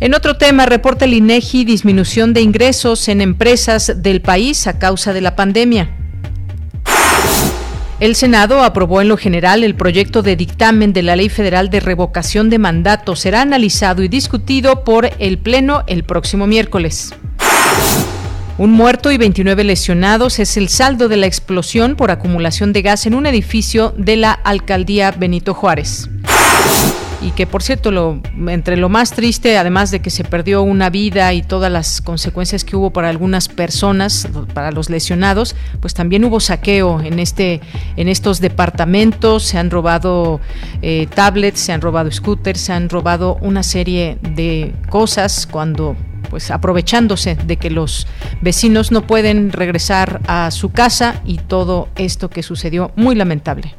En 0.00 0.14
otro 0.14 0.36
tema, 0.36 0.66
reporta 0.66 1.04
el 1.04 1.14
INEGI 1.14 1.64
disminución 1.64 2.34
de 2.34 2.40
ingresos 2.40 3.08
en 3.08 3.20
empresas 3.20 4.02
del 4.02 4.20
país 4.20 4.66
a 4.66 4.80
causa 4.80 5.12
de 5.12 5.20
la 5.20 5.36
pandemia. 5.36 6.07
El 8.00 8.14
Senado 8.14 8.62
aprobó 8.62 9.00
en 9.00 9.08
lo 9.08 9.16
general 9.16 9.64
el 9.64 9.74
proyecto 9.74 10.22
de 10.22 10.36
dictamen 10.36 10.92
de 10.92 11.02
la 11.02 11.16
Ley 11.16 11.28
Federal 11.28 11.68
de 11.68 11.80
Revocación 11.80 12.48
de 12.48 12.58
Mandato. 12.58 13.16
Será 13.16 13.42
analizado 13.42 14.04
y 14.04 14.08
discutido 14.08 14.84
por 14.84 15.10
el 15.18 15.36
Pleno 15.38 15.82
el 15.88 16.04
próximo 16.04 16.46
miércoles. 16.46 17.12
Un 18.56 18.70
muerto 18.70 19.10
y 19.10 19.18
29 19.18 19.64
lesionados 19.64 20.38
es 20.38 20.56
el 20.56 20.68
saldo 20.68 21.08
de 21.08 21.16
la 21.16 21.26
explosión 21.26 21.96
por 21.96 22.12
acumulación 22.12 22.72
de 22.72 22.82
gas 22.82 23.04
en 23.06 23.14
un 23.14 23.26
edificio 23.26 23.92
de 23.96 24.16
la 24.16 24.32
alcaldía 24.32 25.10
Benito 25.10 25.52
Juárez 25.52 26.08
y 27.20 27.32
que 27.32 27.46
por 27.46 27.62
cierto 27.62 28.20
entre 28.48 28.76
lo 28.76 28.88
más 28.88 29.12
triste 29.12 29.58
además 29.58 29.90
de 29.90 30.00
que 30.00 30.10
se 30.10 30.24
perdió 30.24 30.62
una 30.62 30.90
vida 30.90 31.32
y 31.32 31.42
todas 31.42 31.70
las 31.70 32.00
consecuencias 32.00 32.64
que 32.64 32.76
hubo 32.76 32.90
para 32.90 33.08
algunas 33.08 33.48
personas 33.48 34.28
para 34.54 34.70
los 34.70 34.88
lesionados 34.88 35.56
pues 35.80 35.94
también 35.94 36.24
hubo 36.24 36.40
saqueo 36.40 37.00
en 37.00 37.18
este 37.18 37.60
en 37.96 38.08
estos 38.08 38.40
departamentos 38.40 39.42
se 39.42 39.58
han 39.58 39.70
robado 39.70 40.40
eh, 40.82 41.08
tablets 41.14 41.60
se 41.60 41.72
han 41.72 41.80
robado 41.80 42.10
scooters 42.10 42.60
se 42.60 42.72
han 42.72 42.88
robado 42.88 43.36
una 43.40 43.62
serie 43.62 44.18
de 44.22 44.72
cosas 44.88 45.46
cuando 45.46 45.96
pues 46.30 46.50
aprovechándose 46.50 47.36
de 47.36 47.56
que 47.56 47.70
los 47.70 48.06
vecinos 48.40 48.92
no 48.92 49.06
pueden 49.06 49.50
regresar 49.52 50.20
a 50.26 50.50
su 50.50 50.70
casa 50.70 51.20
y 51.24 51.38
todo 51.38 51.88
esto 51.96 52.28
que 52.28 52.42
sucedió 52.42 52.92
muy 52.96 53.14
lamentable. 53.14 53.74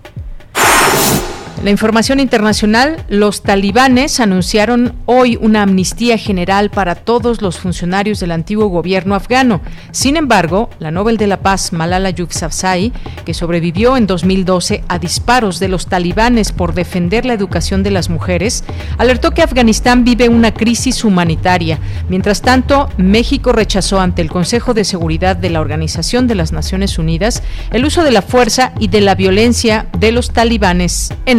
La 1.63 1.71
información 1.71 2.21
internacional, 2.21 3.03
los 3.09 3.41
talibanes 3.41 4.21
anunciaron 4.21 4.93
hoy 5.05 5.37
una 5.41 5.63
amnistía 5.63 6.17
general 6.17 6.69
para 6.69 6.95
todos 6.95 7.41
los 7.41 7.59
funcionarios 7.59 8.21
del 8.21 8.31
antiguo 8.31 8.67
gobierno 8.67 9.13
afgano. 9.13 9.59
Sin 9.91 10.15
embargo, 10.15 10.69
la 10.79 10.89
Nobel 10.89 11.17
de 11.17 11.27
la 11.27 11.41
Paz 11.41 11.73
Malala 11.73 12.11
Yousafzai, 12.11 12.93
que 13.25 13.33
sobrevivió 13.33 13.97
en 13.97 14.07
2012 14.07 14.85
a 14.87 14.99
disparos 14.99 15.59
de 15.59 15.67
los 15.67 15.87
talibanes 15.87 16.53
por 16.53 16.73
defender 16.73 17.25
la 17.25 17.33
educación 17.33 17.83
de 17.83 17.91
las 17.91 18.09
mujeres, 18.09 18.63
alertó 18.97 19.31
que 19.31 19.41
Afganistán 19.41 20.05
vive 20.05 20.29
una 20.29 20.53
crisis 20.53 21.03
humanitaria. 21.03 21.77
Mientras 22.07 22.41
tanto, 22.41 22.87
México 22.95 23.51
rechazó 23.51 23.99
ante 23.99 24.21
el 24.21 24.29
Consejo 24.29 24.73
de 24.73 24.85
Seguridad 24.85 25.35
de 25.35 25.49
la 25.49 25.59
Organización 25.59 26.25
de 26.25 26.35
las 26.35 26.53
Naciones 26.53 26.97
Unidas 26.97 27.43
el 27.71 27.83
uso 27.83 28.03
de 28.03 28.11
la 28.11 28.21
fuerza 28.21 28.71
y 28.79 28.87
de 28.87 29.01
la 29.01 29.15
violencia 29.15 29.87
de 29.99 30.13
los 30.13 30.31
talibanes 30.31 31.13
en 31.25 31.38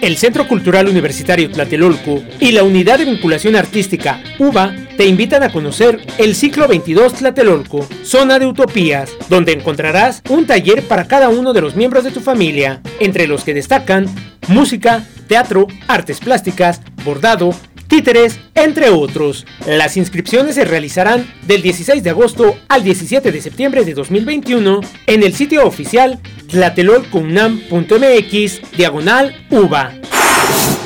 El 0.00 0.16
Centro 0.16 0.48
Cultural 0.48 0.88
Universitario 0.88 1.50
Tlatelolco 1.50 2.22
y 2.40 2.52
la 2.52 2.62
Unidad 2.62 2.98
de 2.98 3.04
Vinculación 3.04 3.54
Artística 3.54 4.22
UBA 4.38 4.74
te 4.96 5.04
invitan 5.06 5.42
a 5.42 5.52
conocer 5.52 6.00
el 6.16 6.34
ciclo 6.34 6.66
22 6.68 7.14
Tlatelolco, 7.14 7.86
Zona 8.02 8.38
de 8.38 8.46
Utopías, 8.46 9.10
donde 9.28 9.52
encontrarás 9.52 10.22
un 10.30 10.46
taller 10.46 10.82
para 10.84 11.06
cada 11.06 11.28
uno 11.28 11.52
de 11.52 11.60
los 11.60 11.76
miembros 11.76 12.04
de 12.04 12.12
tu 12.12 12.20
familia, 12.20 12.80
entre 12.98 13.26
los 13.26 13.44
que 13.44 13.52
destacan 13.52 14.06
música, 14.48 15.04
teatro, 15.28 15.66
artes 15.86 16.18
plásticas, 16.18 16.80
bordado, 17.04 17.54
títeres, 17.90 18.40
entre 18.54 18.88
otros. 18.88 19.44
Las 19.66 19.98
inscripciones 19.98 20.54
se 20.54 20.64
realizarán 20.64 21.30
del 21.46 21.60
16 21.60 22.02
de 22.02 22.08
agosto 22.10 22.56
al 22.68 22.84
17 22.84 23.30
de 23.30 23.42
septiembre 23.42 23.84
de 23.84 23.92
2021 23.92 24.80
en 25.06 25.22
el 25.22 25.34
sitio 25.34 25.66
oficial 25.66 26.18
tlatelolcunam.mx 26.48 28.76
diagonal 28.76 29.46
UVA. 29.50 29.92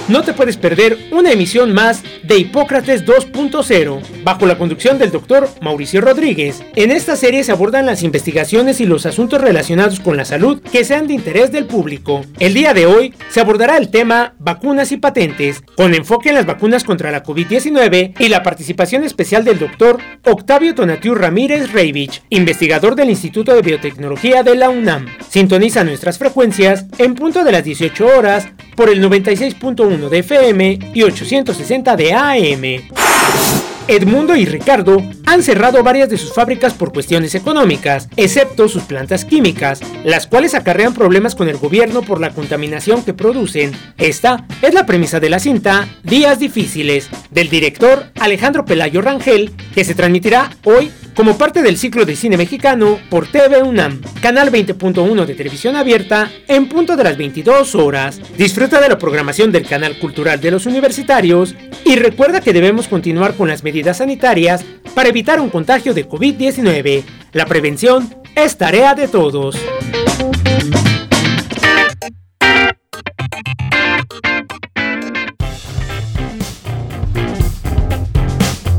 No 0.07 0.23
te 0.23 0.35
puedes 0.35 0.59
perder 0.59 0.99
una 1.13 1.33
emisión 1.33 1.73
más 1.73 2.03
de 2.25 2.37
Hipócrates 2.37 3.07
2.0, 3.07 4.03
bajo 4.23 4.45
la 4.45 4.59
conducción 4.59 4.99
del 4.99 5.11
doctor 5.11 5.49
Mauricio 5.63 6.03
Rodríguez. 6.03 6.63
En 6.77 6.91
esta 6.91 7.17
serie 7.17 7.43
se 7.43 7.53
abordan 7.53 7.87
las 7.87 8.03
investigaciones 8.03 8.83
y 8.83 8.87
los 8.87 9.07
asuntos 9.07 9.41
relacionados 9.41 10.01
con 10.01 10.19
la 10.19 10.27
salud 10.27 10.61
que 10.61 10.85
sean 10.85 11.07
de 11.07 11.15
interés 11.15 11.53
del 11.53 11.65
público. 11.65 12.21
El 12.39 12.53
día 12.53 12.75
de 12.75 12.85
hoy 12.85 13.15
se 13.31 13.41
abordará 13.41 13.79
el 13.79 13.89
tema 13.89 14.35
vacunas 14.39 14.93
y 14.93 14.99
patentes, 14.99 15.63
con 15.75 15.95
enfoque 15.95 16.29
en 16.29 16.35
las 16.35 16.45
vacunas 16.45 16.85
contra 16.85 17.11
la 17.11 17.25
COVID-19 17.25 18.13
y 18.19 18.29
la 18.29 18.43
participación 18.43 19.05
especial 19.05 19.43
del 19.43 19.59
doctor 19.59 19.99
Octavio 20.25 20.75
Tonatiu 20.75 21.15
Ramírez 21.15 21.73
Reivich, 21.73 22.23
investigador 22.29 22.95
del 22.95 23.09
Instituto 23.09 23.55
de 23.55 23.63
Biotecnología 23.63 24.43
de 24.43 24.55
la 24.55 24.69
UNAM. 24.69 25.07
Sintoniza 25.31 25.83
nuestras 25.83 26.19
frecuencias 26.19 26.85
en 26.99 27.15
punto 27.15 27.43
de 27.43 27.53
las 27.53 27.65
18 27.65 28.07
horas 28.07 28.49
por 28.75 28.89
el 28.89 29.03
96.1 29.03 30.09
de 30.09 30.19
FM 30.19 30.79
y 30.95 31.03
860 31.03 31.97
de 31.97 32.13
AM. 32.13 33.54
Edmundo 33.87 34.35
y 34.35 34.47
Ricardo 34.47 35.03
han 35.27 35.43
cerrado 35.43 35.83
varias 35.83 36.09
de 36.09 36.17
sus 36.17 36.33
fábricas 36.33 36.73
por 36.73 36.93
cuestiones 36.93 37.35
económicas, 37.35 38.09
excepto 38.17 38.69
sus 38.69 38.85
plantas 38.85 39.27
químicas, 39.27 39.81
las 40.05 40.27
cuales 40.27 40.55
acarrean 40.55 40.95
problemas 40.95 41.35
con 41.35 41.49
el 41.49 41.59
gobierno 41.59 42.01
por 42.01 42.21
la 42.21 42.31
contaminación 42.31 43.05
que 43.05 43.13
producen. 43.13 43.73
Esta 43.99 44.47
es 44.63 44.73
la 44.73 44.87
premisa 44.87 45.21
de 45.21 45.31
la 45.31 45.39
cinta 45.39 45.87
Días 46.03 46.39
Difíciles, 46.39 47.11
del 47.31 47.51
director 47.51 48.07
Alejandro 48.21 48.65
Pelayo 48.65 49.03
Rangel, 49.03 49.53
que 49.75 49.85
se 49.85 49.95
transmitirá 49.95 50.51
hoy 50.65 50.91
como 51.15 51.39
parte 51.39 51.63
del 51.63 51.77
ciclo 51.77 52.05
de 52.05 52.17
cine 52.17 52.37
mexicano 52.37 52.99
por 53.09 53.27
TV 53.29 53.63
UNAM, 53.63 54.01
canal 54.21 54.51
20.1 54.51 55.25
de 55.25 55.35
televisión 55.35 55.77
abierta, 55.77 56.31
en 56.49 56.69
punto 56.69 56.97
de 56.97 57.05
las 57.05 57.17
22 57.17 57.75
horas. 57.77 58.21
Disfruta 58.37 58.81
de 58.81 58.89
la 58.89 58.99
programación 58.99 59.53
del 59.53 59.67
canal 59.67 59.99
cultural 59.99 60.41
de 60.41 60.51
los 60.51 60.67
universitarios 60.67 61.55
y 61.85 61.97
recuerda 61.97 62.41
que 62.41 62.53
debemos 62.53 62.89
continuar 62.89 63.35
con 63.35 63.49
las 63.49 63.63
medidas 63.63 63.74
sanitarias 63.97 64.65
para 64.95 65.09
evitar 65.09 65.41
un 65.41 65.51
contagio 65.51 65.93
de 65.95 66.09
COVID-19. 66.09 67.03
La 67.33 67.47
prevención 67.47 68.15
es 68.37 68.57
tarea 68.57 68.95
de 68.95 69.09
todos. 69.09 69.57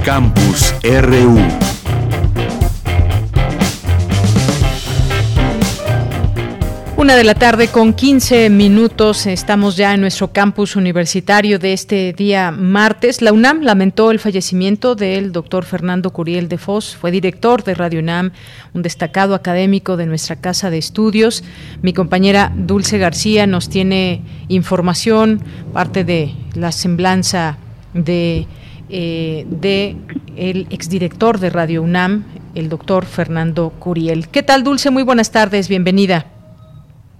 Campus 0.03 0.73
RU 0.83 1.64
Una 6.97 7.17
de 7.17 7.25
la 7.25 7.35
tarde 7.35 7.67
con 7.67 7.93
15 7.93 8.49
minutos. 8.49 9.25
Estamos 9.25 9.75
ya 9.75 9.93
en 9.93 9.99
nuestro 9.99 10.31
campus 10.31 10.77
universitario 10.77 11.59
de 11.59 11.73
este 11.73 12.13
día 12.13 12.51
martes. 12.51 13.21
La 13.21 13.33
UNAM 13.33 13.63
lamentó 13.63 14.11
el 14.11 14.19
fallecimiento 14.19 14.95
del 14.95 15.33
doctor 15.33 15.65
Fernando 15.65 16.11
Curiel 16.11 16.47
de 16.47 16.57
Foz. 16.57 16.95
Fue 16.95 17.11
director 17.11 17.65
de 17.65 17.75
Radio 17.75 17.99
UNAM, 17.99 18.31
un 18.73 18.81
destacado 18.81 19.35
académico 19.35 19.97
de 19.97 20.05
nuestra 20.05 20.37
casa 20.37 20.69
de 20.69 20.77
estudios. 20.77 21.43
Mi 21.81 21.91
compañera 21.91 22.53
Dulce 22.55 22.97
García 22.97 23.45
nos 23.45 23.67
tiene 23.67 24.21
información, 24.47 25.41
parte 25.73 26.05
de 26.05 26.33
la 26.53 26.71
semblanza 26.71 27.57
de, 27.93 28.47
eh, 28.89 29.45
de 29.49 29.97
el 30.37 30.65
exdirector 30.69 31.39
de 31.39 31.49
Radio 31.49 31.83
UNAM, 31.83 32.23
el 32.55 32.69
doctor 32.69 33.05
Fernando 33.05 33.71
Curiel. 33.79 34.29
¿Qué 34.29 34.43
tal, 34.43 34.63
Dulce? 34.63 34.91
Muy 34.91 35.03
buenas 35.03 35.31
tardes. 35.31 35.67
Bienvenida. 35.67 36.27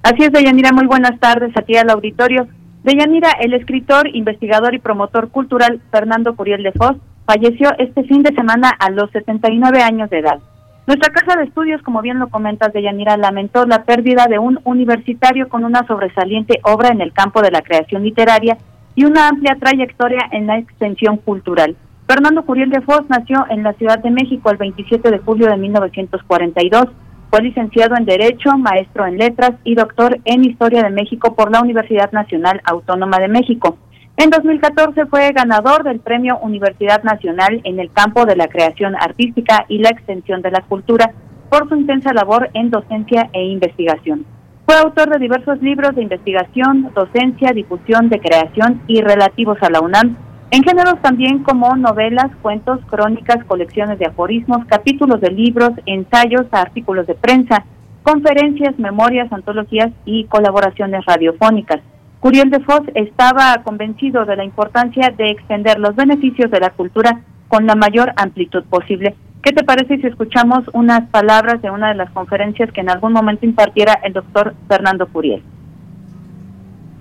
Así 0.05 0.21
es, 0.21 0.31
Deyanira, 0.31 0.71
muy 0.71 0.85
buenas 0.85 1.19
tardes 1.19 1.51
a 1.57 1.63
ti 1.63 1.75
al 1.77 1.89
auditorio. 1.89 2.47
Deyanira, 2.83 3.31
el 3.41 3.55
escritor, 3.55 4.07
investigador 4.13 4.75
y 4.75 4.77
promotor 4.77 5.29
cultural 5.29 5.81
Fernando 5.89 6.35
Curiel 6.35 6.61
de 6.61 6.73
Foz 6.73 6.95
falleció 7.25 7.71
este 7.79 8.03
fin 8.03 8.21
de 8.21 8.31
semana 8.35 8.69
a 8.69 8.91
los 8.91 9.09
79 9.09 9.81
años 9.81 10.11
de 10.11 10.19
edad. 10.19 10.37
Nuestra 10.85 11.11
casa 11.11 11.39
de 11.39 11.45
estudios, 11.45 11.81
como 11.81 12.03
bien 12.03 12.19
lo 12.19 12.27
comentas, 12.27 12.71
Deyanira, 12.71 13.17
lamentó 13.17 13.65
la 13.65 13.83
pérdida 13.83 14.27
de 14.27 14.37
un 14.37 14.59
universitario 14.63 15.49
con 15.49 15.65
una 15.65 15.87
sobresaliente 15.87 16.59
obra 16.61 16.89
en 16.89 17.01
el 17.01 17.11
campo 17.11 17.41
de 17.41 17.49
la 17.49 17.63
creación 17.63 18.03
literaria 18.03 18.59
y 18.93 19.05
una 19.05 19.27
amplia 19.27 19.57
trayectoria 19.59 20.29
en 20.31 20.45
la 20.45 20.59
extensión 20.59 21.17
cultural. 21.17 21.75
Fernando 22.05 22.45
Curiel 22.45 22.69
de 22.69 22.81
Foz 22.81 23.09
nació 23.09 23.47
en 23.49 23.63
la 23.63 23.73
Ciudad 23.73 23.97
de 23.97 24.11
México 24.11 24.51
el 24.51 24.57
27 24.57 25.09
de 25.09 25.17
julio 25.17 25.47
de 25.47 25.57
1942 25.57 26.89
fue 27.29 27.41
licenciado 27.41 27.95
en 27.97 28.05
Derecho, 28.05 28.57
maestro 28.57 29.05
en 29.05 29.17
Letras 29.17 29.51
y 29.63 29.75
doctor 29.75 30.19
en 30.25 30.45
Historia 30.45 30.83
de 30.83 30.89
México 30.89 31.35
por 31.35 31.51
la 31.51 31.61
Universidad 31.61 32.11
Nacional 32.11 32.61
Autónoma 32.65 33.19
de 33.19 33.27
México. 33.27 33.77
En 34.17 34.29
2014 34.29 35.07
fue 35.07 35.31
ganador 35.33 35.83
del 35.83 35.99
Premio 35.99 36.37
Universidad 36.39 37.03
Nacional 37.03 37.59
en 37.65 37.79
el 37.79 37.91
campo 37.91 38.25
de 38.25 38.37
la 38.37 38.47
creación 38.47 38.95
artística 38.95 39.65
y 39.67 39.79
la 39.79 39.89
extensión 39.89 40.41
de 40.41 40.51
la 40.51 40.61
cultura 40.61 41.11
por 41.49 41.67
su 41.67 41.75
intensa 41.75 42.13
labor 42.13 42.49
en 42.53 42.69
docencia 42.69 43.29
e 43.33 43.43
investigación. 43.43 44.25
Fue 44.65 44.75
autor 44.77 45.09
de 45.09 45.19
diversos 45.19 45.61
libros 45.61 45.93
de 45.95 46.03
investigación, 46.03 46.91
docencia, 46.95 47.51
difusión 47.51 48.09
de 48.09 48.19
creación 48.19 48.81
y 48.87 49.01
relativos 49.01 49.57
a 49.61 49.69
la 49.69 49.81
UNAM, 49.81 50.17
en 50.55 50.63
géneros 50.63 51.01
también 51.01 51.39
como 51.39 51.75
novelas, 51.75 52.31
cuentos, 52.41 52.79
crónicas, 52.89 53.43
colecciones 53.43 53.99
de 53.99 54.05
aforismos, 54.05 54.65
capítulos 54.67 55.19
de 55.19 55.29
libros, 55.29 55.71
ensayos, 55.85 56.45
artículos 56.49 57.05
de 57.07 57.13
prensa, 57.13 57.65
conferencias, 58.03 58.79
memorias, 58.79 59.29
antologías 59.33 59.91
y 60.05 60.23
colaboraciones 60.27 61.05
radiofónicas. 61.05 61.81
Curiel 62.21 62.51
de 62.51 62.61
Foz 62.61 62.83
estaba 62.93 63.63
convencido 63.63 64.23
de 64.23 64.37
la 64.37 64.45
importancia 64.45 65.13
de 65.17 65.25
extender 65.25 65.77
los 65.77 65.93
beneficios 65.93 66.49
de 66.49 66.61
la 66.61 66.69
cultura 66.69 67.19
con 67.49 67.67
la 67.67 67.75
mayor 67.75 68.13
amplitud 68.15 68.63
posible. 68.63 69.13
¿Qué 69.43 69.51
te 69.51 69.65
parece 69.65 69.97
si 69.97 70.07
escuchamos 70.07 70.63
unas 70.71 71.01
palabras 71.09 71.61
de 71.61 71.69
una 71.69 71.89
de 71.89 71.95
las 71.95 72.11
conferencias 72.11 72.71
que 72.71 72.79
en 72.79 72.89
algún 72.89 73.11
momento 73.11 73.45
impartiera 73.45 73.99
el 74.03 74.13
doctor 74.13 74.55
Fernando 74.69 75.05
Curiel? 75.07 75.43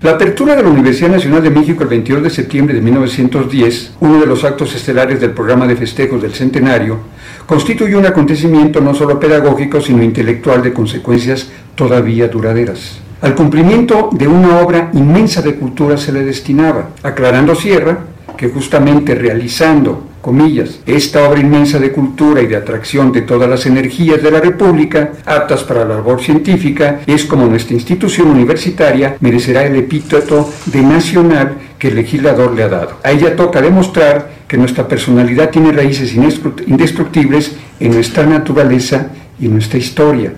La 0.01 0.11
apertura 0.11 0.57
de 0.57 0.61
la 0.61 0.69
Universidad 0.69 1.09
Nacional 1.09 1.41
de 1.41 1.49
México 1.49 1.83
el 1.83 1.89
22 1.89 2.23
de 2.23 2.29
septiembre 2.29 2.75
de 2.75 2.81
1910, 2.81 3.93
uno 4.01 4.19
de 4.19 4.25
los 4.25 4.43
actos 4.43 4.75
estelares 4.75 5.21
del 5.21 5.31
programa 5.31 5.65
de 5.67 5.77
festejos 5.77 6.21
del 6.21 6.33
centenario, 6.33 6.99
constituye 7.45 7.95
un 7.95 8.05
acontecimiento 8.05 8.81
no 8.81 8.93
solo 8.93 9.17
pedagógico, 9.17 9.79
sino 9.79 10.03
intelectual 10.03 10.61
de 10.61 10.73
consecuencias 10.73 11.47
todavía 11.75 12.27
duraderas. 12.27 12.99
Al 13.21 13.35
cumplimiento 13.35 14.09
de 14.11 14.27
una 14.27 14.59
obra 14.59 14.91
inmensa 14.93 15.41
de 15.41 15.55
cultura 15.55 15.97
se 15.97 16.11
le 16.11 16.25
destinaba, 16.25 16.89
aclarando 17.01 17.55
Sierra 17.55 17.97
que 18.35 18.49
justamente 18.49 19.15
realizando 19.15 20.09
comillas. 20.21 20.79
Esta 20.87 21.29
obra 21.29 21.39
inmensa 21.39 21.77
de 21.77 21.91
cultura 21.91 22.41
y 22.41 22.47
de 22.47 22.55
atracción 22.55 23.11
de 23.11 23.21
todas 23.21 23.47
las 23.47 23.67
energías 23.67 24.23
de 24.23 24.31
la 24.31 24.39
República, 24.39 25.11
aptas 25.23 25.63
para 25.63 25.85
la 25.85 25.95
labor 25.95 26.19
científica, 26.19 27.01
es 27.05 27.25
como 27.25 27.45
nuestra 27.45 27.75
institución 27.75 28.29
universitaria 28.29 29.17
merecerá 29.19 29.63
el 29.65 29.75
epíteto 29.75 30.49
de 30.65 30.81
nacional 30.81 31.57
que 31.77 31.89
el 31.89 31.95
legislador 31.95 32.55
le 32.55 32.63
ha 32.63 32.69
dado. 32.69 32.97
A 33.03 33.11
ella 33.11 33.35
toca 33.35 33.61
demostrar 33.61 34.31
que 34.47 34.57
nuestra 34.57 34.87
personalidad 34.87 35.51
tiene 35.51 35.71
raíces 35.71 36.15
indestructibles 36.15 37.55
en 37.79 37.93
nuestra 37.93 38.25
naturaleza 38.25 39.11
y 39.39 39.47
nuestra 39.47 39.77
historia. 39.77 40.33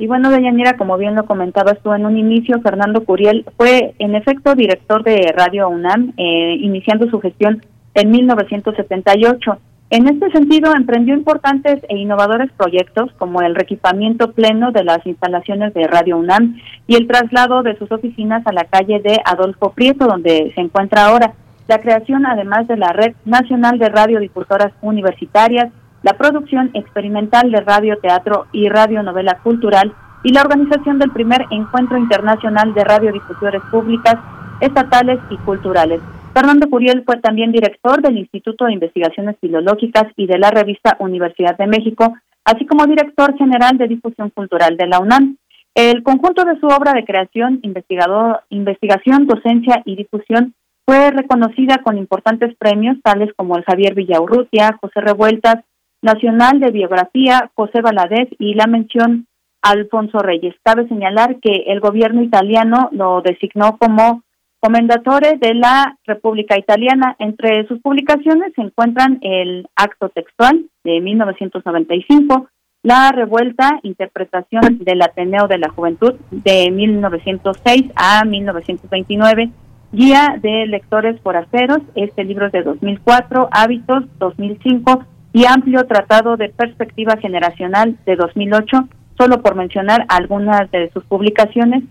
Y 0.00 0.06
bueno, 0.06 0.30
Deyanira, 0.30 0.78
como 0.78 0.96
bien 0.96 1.14
lo 1.14 1.26
comentaba 1.26 1.74
tú 1.74 1.92
en 1.92 2.06
un 2.06 2.16
inicio, 2.16 2.58
Fernando 2.62 3.04
Curiel 3.04 3.44
fue 3.58 3.94
en 3.98 4.14
efecto 4.14 4.54
director 4.54 5.04
de 5.04 5.30
Radio 5.36 5.68
UNAM, 5.68 6.14
eh, 6.16 6.56
iniciando 6.58 7.06
su 7.10 7.20
gestión 7.20 7.62
en 7.92 8.10
1978. 8.10 9.58
En 9.90 10.08
este 10.08 10.30
sentido, 10.30 10.72
emprendió 10.74 11.12
importantes 11.12 11.82
e 11.90 11.98
innovadores 11.98 12.50
proyectos 12.52 13.12
como 13.18 13.42
el 13.42 13.54
reequipamiento 13.54 14.32
pleno 14.32 14.72
de 14.72 14.84
las 14.84 15.04
instalaciones 15.04 15.74
de 15.74 15.86
Radio 15.86 16.16
UNAM 16.16 16.56
y 16.86 16.94
el 16.94 17.06
traslado 17.06 17.62
de 17.62 17.76
sus 17.76 17.92
oficinas 17.92 18.46
a 18.46 18.54
la 18.54 18.64
calle 18.64 19.00
de 19.00 19.20
Adolfo 19.26 19.74
Prieto, 19.74 20.06
donde 20.06 20.50
se 20.54 20.62
encuentra 20.62 21.08
ahora. 21.08 21.34
La 21.68 21.78
creación, 21.78 22.24
además 22.24 22.66
de 22.68 22.78
la 22.78 22.94
Red 22.94 23.16
Nacional 23.26 23.78
de 23.78 23.90
Radiodifusoras 23.90 24.72
Universitarias, 24.80 25.70
la 26.02 26.14
producción 26.14 26.70
experimental 26.74 27.50
de 27.50 27.60
radio, 27.60 27.98
teatro 27.98 28.46
y 28.52 28.68
radionovela 28.68 29.38
cultural 29.42 29.92
y 30.22 30.32
la 30.32 30.42
organización 30.42 30.98
del 30.98 31.10
primer 31.10 31.46
encuentro 31.50 31.98
internacional 31.98 32.74
de 32.74 32.84
radiodifusores 32.84 33.62
públicas, 33.70 34.16
estatales 34.60 35.18
y 35.30 35.36
culturales. 35.38 36.00
Fernando 36.32 36.68
Curiel 36.68 37.02
fue 37.04 37.16
también 37.16 37.50
director 37.50 38.02
del 38.02 38.18
Instituto 38.18 38.66
de 38.66 38.74
Investigaciones 38.74 39.36
Filológicas 39.40 40.04
y 40.16 40.26
de 40.26 40.38
la 40.38 40.50
revista 40.50 40.96
Universidad 41.00 41.56
de 41.56 41.66
México, 41.66 42.14
así 42.44 42.66
como 42.66 42.86
director 42.86 43.36
general 43.36 43.78
de 43.78 43.88
difusión 43.88 44.30
cultural 44.30 44.76
de 44.76 44.86
la 44.86 45.00
UNAM. 45.00 45.36
El 45.74 46.02
conjunto 46.02 46.44
de 46.44 46.58
su 46.60 46.66
obra 46.66 46.92
de 46.92 47.04
creación, 47.04 47.60
investigador, 47.62 48.42
investigación, 48.50 49.26
docencia 49.26 49.82
y 49.84 49.96
difusión 49.96 50.54
fue 50.86 51.10
reconocida 51.10 51.78
con 51.78 51.98
importantes 51.98 52.54
premios 52.56 52.96
tales 53.02 53.30
como 53.36 53.56
el 53.56 53.64
Javier 53.64 53.94
Villaurrutia, 53.94 54.78
José 54.80 55.00
Revueltas, 55.00 55.64
Nacional 56.02 56.60
de 56.60 56.70
Biografía, 56.70 57.50
José 57.54 57.82
Valadez 57.82 58.28
y 58.38 58.54
la 58.54 58.66
mención 58.66 59.26
Alfonso 59.62 60.18
Reyes. 60.20 60.54
Cabe 60.62 60.88
señalar 60.88 61.36
que 61.40 61.64
el 61.66 61.80
gobierno 61.80 62.22
italiano 62.22 62.88
lo 62.92 63.20
designó 63.20 63.76
como 63.78 64.22
comendatore 64.60 65.36
de 65.38 65.54
la 65.54 65.98
República 66.06 66.58
Italiana. 66.58 67.16
Entre 67.18 67.66
sus 67.66 67.80
publicaciones 67.80 68.52
se 68.54 68.62
encuentran 68.62 69.18
el 69.22 69.68
Acto 69.76 70.08
Textual 70.08 70.64
de 70.84 71.00
1995, 71.00 72.48
La 72.82 73.12
Revuelta, 73.12 73.80
Interpretación 73.82 74.78
del 74.78 75.02
Ateneo 75.02 75.48
de 75.48 75.58
la 75.58 75.68
Juventud 75.68 76.14
de 76.30 76.70
1906 76.70 77.92
a 77.94 78.24
1929, 78.24 79.50
Guía 79.92 80.38
de 80.40 80.66
Lectores 80.66 81.20
Forasteros, 81.20 81.80
este 81.96 82.24
libro 82.24 82.46
es 82.46 82.52
de 82.52 82.62
2004, 82.62 83.48
Hábitos 83.50 84.04
2005 84.18 85.04
y 85.32 85.46
amplio 85.46 85.86
tratado 85.86 86.36
de 86.36 86.48
perspectiva 86.48 87.16
generacional 87.16 87.96
de 88.06 88.16
2008, 88.16 88.88
solo 89.16 89.42
por 89.42 89.54
mencionar 89.54 90.06
algunas 90.08 90.70
de 90.70 90.90
sus 90.92 91.04
publicaciones, 91.04 91.84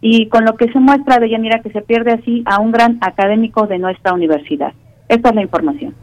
y 0.00 0.28
con 0.28 0.44
lo 0.44 0.56
que 0.56 0.70
se 0.72 0.78
muestra 0.78 1.18
de 1.18 1.30
Yanira 1.30 1.60
que 1.60 1.70
se 1.70 1.82
pierde 1.82 2.12
así 2.12 2.42
a 2.46 2.60
un 2.60 2.70
gran 2.70 2.98
académico 3.00 3.66
de 3.66 3.78
nuestra 3.78 4.12
universidad. 4.12 4.72
Esta 5.08 5.30
es 5.30 5.34
la 5.34 5.42
información. 5.42 5.94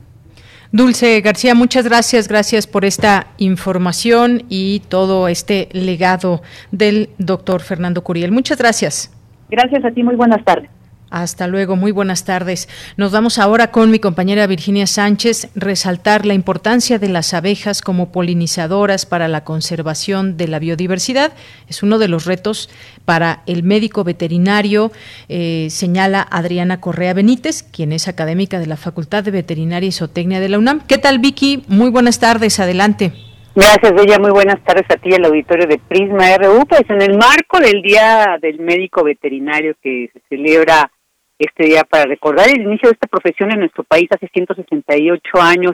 Dulce 0.72 1.22
García, 1.22 1.54
muchas 1.54 1.86
gracias, 1.88 2.28
gracias 2.28 2.66
por 2.66 2.84
esta 2.84 3.28
información 3.38 4.42
y 4.50 4.82
todo 4.90 5.28
este 5.28 5.70
legado 5.72 6.42
del 6.72 7.10
doctor 7.20 7.62
Fernando 7.62 8.04
Curiel. 8.04 8.32
Muchas 8.32 8.58
gracias. 8.58 9.16
Gracias 9.50 9.86
a 9.86 9.92
ti, 9.92 10.02
muy 10.02 10.16
buenas 10.16 10.44
tardes. 10.44 10.70
Hasta 11.14 11.46
luego, 11.46 11.76
muy 11.76 11.92
buenas 11.92 12.26
tardes. 12.26 12.68
Nos 12.98 13.12
vamos 13.12 13.38
ahora 13.38 13.68
con 13.70 13.92
mi 13.92 14.00
compañera 14.00 14.48
Virginia 14.48 14.88
Sánchez, 14.88 15.52
resaltar 15.54 16.26
la 16.26 16.34
importancia 16.34 16.98
de 16.98 17.08
las 17.08 17.36
abejas 17.36 17.84
como 17.84 18.12
polinizadoras 18.12 19.06
para 19.06 19.28
la 19.28 19.44
conservación 19.44 20.38
de 20.38 20.48
la 20.48 20.58
biodiversidad. 20.58 21.32
Es 21.68 21.84
uno 21.84 22.00
de 22.00 22.08
los 22.08 22.26
retos 22.26 22.68
para 23.06 23.44
el 23.46 23.62
médico 23.62 24.04
veterinario, 24.04 24.92
eh, 25.30 25.68
señala 25.70 26.28
Adriana 26.32 26.82
Correa 26.82 27.14
Benítez, 27.14 27.62
quien 27.62 27.92
es 27.92 28.08
académica 28.08 28.58
de 28.58 28.66
la 28.66 28.76
Facultad 28.76 29.24
de 29.24 29.30
Veterinaria 29.30 29.90
y 29.90 29.92
Zootecnia 29.92 30.40
de 30.40 30.50
la 30.50 30.58
UNAM. 30.58 30.82
¿Qué 30.88 30.98
tal, 30.98 31.20
Vicky? 31.20 31.64
Muy 31.68 31.92
buenas 31.92 32.20
tardes, 32.20 32.60
adelante. 32.60 33.14
Gracias, 33.54 33.94
Bella. 33.94 34.18
Muy 34.18 34.32
buenas 34.32 34.64
tardes 34.64 34.86
a 34.90 34.96
ti, 34.96 35.10
el 35.12 35.26
auditorio 35.26 35.68
de 35.68 35.78
Prisma 35.78 36.36
RU. 36.40 36.66
Pues 36.66 36.90
en 36.90 37.04
el 37.04 37.20
marco 37.20 37.60
del 37.60 37.84
Día 37.84 38.40
del 38.42 38.58
Médico 38.60 39.04
Veterinario 39.04 39.76
que 39.80 40.10
se 40.12 40.20
celebra 40.28 40.90
este 41.40 41.66
día 41.66 41.84
para 41.84 42.06
recordar 42.06 42.50
el 42.50 42.62
inicio 42.62 42.90
de 42.90 42.94
esta 42.94 43.08
profesión 43.08 43.52
en 43.52 43.60
nuestro 43.60 43.84
país 43.84 44.08
hace 44.12 44.30
168 44.34 45.22
años 45.42 45.74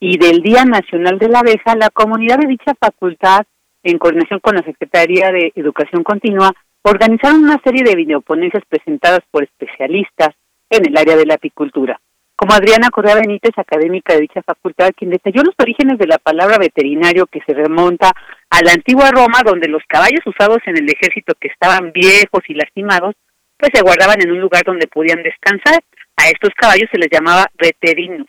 y 0.00 0.18
del 0.18 0.42
Día 0.42 0.64
Nacional 0.64 1.18
de 1.18 1.28
la 1.28 1.40
Abeja, 1.40 1.74
la 1.76 1.90
comunidad 1.90 2.38
de 2.38 2.48
dicha 2.48 2.74
facultad, 2.78 3.44
en 3.82 3.98
coordinación 3.98 4.40
con 4.40 4.54
la 4.54 4.62
Secretaría 4.62 5.30
de 5.32 5.52
Educación 5.54 6.04
Continua, 6.04 6.52
organizaron 6.82 7.44
una 7.44 7.60
serie 7.64 7.82
de 7.84 7.96
videoponencias 7.96 8.64
presentadas 8.68 9.20
por 9.30 9.42
especialistas 9.44 10.30
en 10.70 10.86
el 10.86 10.96
área 10.96 11.16
de 11.16 11.26
la 11.26 11.34
apicultura. 11.34 12.00
Como 12.36 12.54
Adriana 12.54 12.90
Correa 12.90 13.16
Benítez, 13.16 13.50
académica 13.56 14.14
de 14.14 14.20
dicha 14.20 14.42
facultad, 14.42 14.90
quien 14.96 15.10
detalló 15.10 15.42
los 15.42 15.56
orígenes 15.58 15.98
de 15.98 16.06
la 16.06 16.18
palabra 16.18 16.56
veterinario 16.58 17.26
que 17.26 17.40
se 17.44 17.52
remonta 17.52 18.12
a 18.48 18.62
la 18.64 18.72
antigua 18.72 19.10
Roma, 19.10 19.42
donde 19.44 19.66
los 19.66 19.82
caballos 19.88 20.24
usados 20.24 20.58
en 20.66 20.76
el 20.76 20.88
ejército 20.88 21.34
que 21.40 21.48
estaban 21.48 21.90
viejos 21.90 22.42
y 22.46 22.54
lastimados 22.54 23.16
pues 23.58 23.72
se 23.74 23.82
guardaban 23.82 24.22
en 24.22 24.30
un 24.30 24.40
lugar 24.40 24.62
donde 24.64 24.86
podían 24.86 25.22
descansar. 25.22 25.82
A 26.16 26.28
estos 26.28 26.50
caballos 26.56 26.88
se 26.90 26.98
les 26.98 27.08
llamaba 27.10 27.46
veterinus 27.58 28.26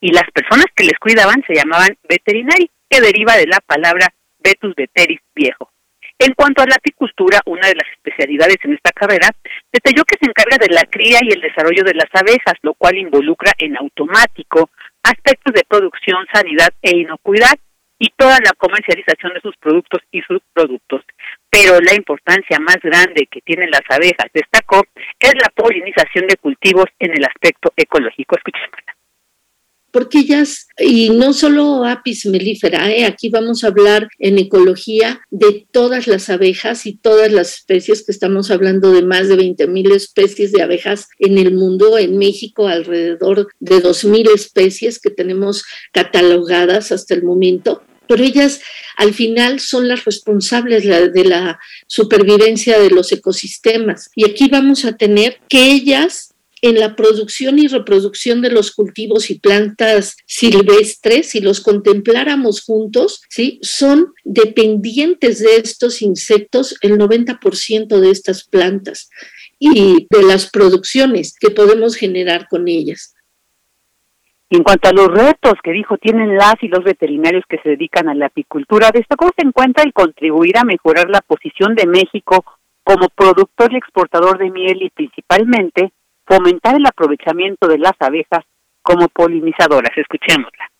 y 0.00 0.12
las 0.12 0.28
personas 0.32 0.66
que 0.74 0.84
les 0.84 0.98
cuidaban 0.98 1.42
se 1.46 1.54
llamaban 1.54 1.96
veterinari, 2.08 2.70
que 2.88 3.00
deriva 3.00 3.36
de 3.36 3.46
la 3.46 3.60
palabra 3.60 4.08
vetus 4.38 4.74
veteris 4.74 5.20
viejo. 5.34 5.70
En 6.18 6.34
cuanto 6.34 6.62
a 6.62 6.66
la 6.66 6.76
apicultura, 6.76 7.40
una 7.46 7.66
de 7.66 7.74
las 7.74 7.88
especialidades 7.96 8.58
en 8.62 8.74
esta 8.74 8.92
carrera, 8.92 9.30
detalló 9.72 10.04
que 10.04 10.18
se 10.20 10.28
encarga 10.28 10.58
de 10.58 10.72
la 10.72 10.84
cría 10.84 11.18
y 11.22 11.32
el 11.32 11.40
desarrollo 11.40 11.82
de 11.84 11.94
las 11.94 12.10
abejas, 12.12 12.54
lo 12.62 12.74
cual 12.74 12.96
involucra 12.96 13.52
en 13.58 13.76
automático 13.76 14.70
aspectos 15.02 15.52
de 15.54 15.64
producción, 15.66 16.24
sanidad 16.32 16.70
e 16.82 16.96
inocuidad 16.96 17.58
y 17.98 18.10
toda 18.16 18.38
la 18.38 18.52
comercialización 18.56 19.34
de 19.34 19.40
sus 19.40 19.56
productos 19.56 20.00
y 20.10 20.22
sus 20.22 20.40
productos 20.52 21.02
pero 21.52 21.78
la 21.82 21.94
importancia 21.94 22.58
más 22.58 22.78
grande 22.82 23.28
que 23.30 23.42
tienen 23.42 23.70
las 23.70 23.82
abejas, 23.90 24.26
destacó, 24.32 24.82
es 25.20 25.34
la 25.34 25.50
polinización 25.54 26.26
de 26.26 26.36
cultivos 26.38 26.86
en 26.98 27.14
el 27.14 27.24
aspecto 27.26 27.70
ecológico. 27.76 28.36
Escuchemos. 28.36 28.70
Porque 29.90 30.20
ellas, 30.20 30.68
y 30.78 31.10
no 31.10 31.34
solo 31.34 31.84
apis 31.84 32.24
melífera, 32.24 32.90
¿eh? 32.90 33.04
aquí 33.04 33.28
vamos 33.28 33.62
a 33.62 33.66
hablar 33.66 34.08
en 34.18 34.38
ecología 34.38 35.20
de 35.30 35.66
todas 35.70 36.06
las 36.06 36.30
abejas 36.30 36.86
y 36.86 36.96
todas 36.96 37.30
las 37.30 37.58
especies, 37.58 38.06
que 38.06 38.12
estamos 38.12 38.50
hablando 38.50 38.90
de 38.90 39.02
más 39.02 39.28
de 39.28 39.36
20 39.36 39.66
mil 39.66 39.92
especies 39.92 40.52
de 40.52 40.62
abejas 40.62 41.10
en 41.18 41.36
el 41.36 41.52
mundo, 41.52 41.98
en 41.98 42.16
México 42.16 42.66
alrededor 42.66 43.48
de 43.60 43.80
2 43.80 44.04
mil 44.06 44.26
especies 44.34 44.98
que 44.98 45.10
tenemos 45.10 45.66
catalogadas 45.92 46.92
hasta 46.92 47.12
el 47.12 47.24
momento 47.24 47.82
pero 48.08 48.22
ellas 48.22 48.60
al 48.96 49.14
final 49.14 49.60
son 49.60 49.88
las 49.88 50.04
responsables 50.04 50.84
de 50.84 51.24
la 51.24 51.58
supervivencia 51.86 52.78
de 52.78 52.90
los 52.90 53.12
ecosistemas. 53.12 54.10
Y 54.14 54.28
aquí 54.28 54.48
vamos 54.48 54.84
a 54.84 54.96
tener 54.96 55.38
que 55.48 55.70
ellas 55.70 56.32
en 56.62 56.78
la 56.78 56.94
producción 56.94 57.58
y 57.58 57.66
reproducción 57.66 58.40
de 58.40 58.50
los 58.50 58.70
cultivos 58.70 59.30
y 59.30 59.40
plantas 59.40 60.16
silvestres, 60.26 61.30
si 61.30 61.40
los 61.40 61.60
contempláramos 61.60 62.62
juntos, 62.62 63.20
¿sí? 63.28 63.58
son 63.62 64.14
dependientes 64.22 65.40
de 65.40 65.56
estos 65.56 66.02
insectos 66.02 66.76
el 66.80 66.98
90% 66.98 67.98
de 67.98 68.10
estas 68.10 68.44
plantas 68.44 69.10
y 69.58 70.06
de 70.08 70.22
las 70.22 70.50
producciones 70.50 71.34
que 71.38 71.50
podemos 71.50 71.96
generar 71.96 72.46
con 72.48 72.68
ellas. 72.68 73.14
Y 74.52 74.56
en 74.56 74.64
cuanto 74.64 74.90
a 74.90 74.92
los 74.92 75.08
retos 75.08 75.54
que 75.64 75.72
dijo 75.72 75.96
tienen 75.96 76.36
las 76.36 76.56
y 76.60 76.68
los 76.68 76.84
veterinarios 76.84 77.42
que 77.48 77.56
se 77.62 77.70
dedican 77.70 78.10
a 78.10 78.14
la 78.14 78.26
apicultura, 78.26 78.90
destacó 78.92 79.30
se 79.34 79.46
encuentra 79.46 79.82
el 79.82 79.94
contribuir 79.94 80.58
a 80.58 80.64
mejorar 80.64 81.08
la 81.08 81.22
posición 81.22 81.74
de 81.74 81.86
México 81.86 82.44
como 82.84 83.08
productor 83.08 83.72
y 83.72 83.76
exportador 83.76 84.36
de 84.36 84.50
miel 84.50 84.82
y 84.82 84.90
principalmente 84.90 85.90
fomentar 86.26 86.76
el 86.76 86.84
aprovechamiento 86.84 87.66
de 87.66 87.78
las 87.78 87.94
abejas 87.98 88.44
como 88.82 89.08
polinizadoras. 89.08 89.96
Escuchémosla. 89.96 90.70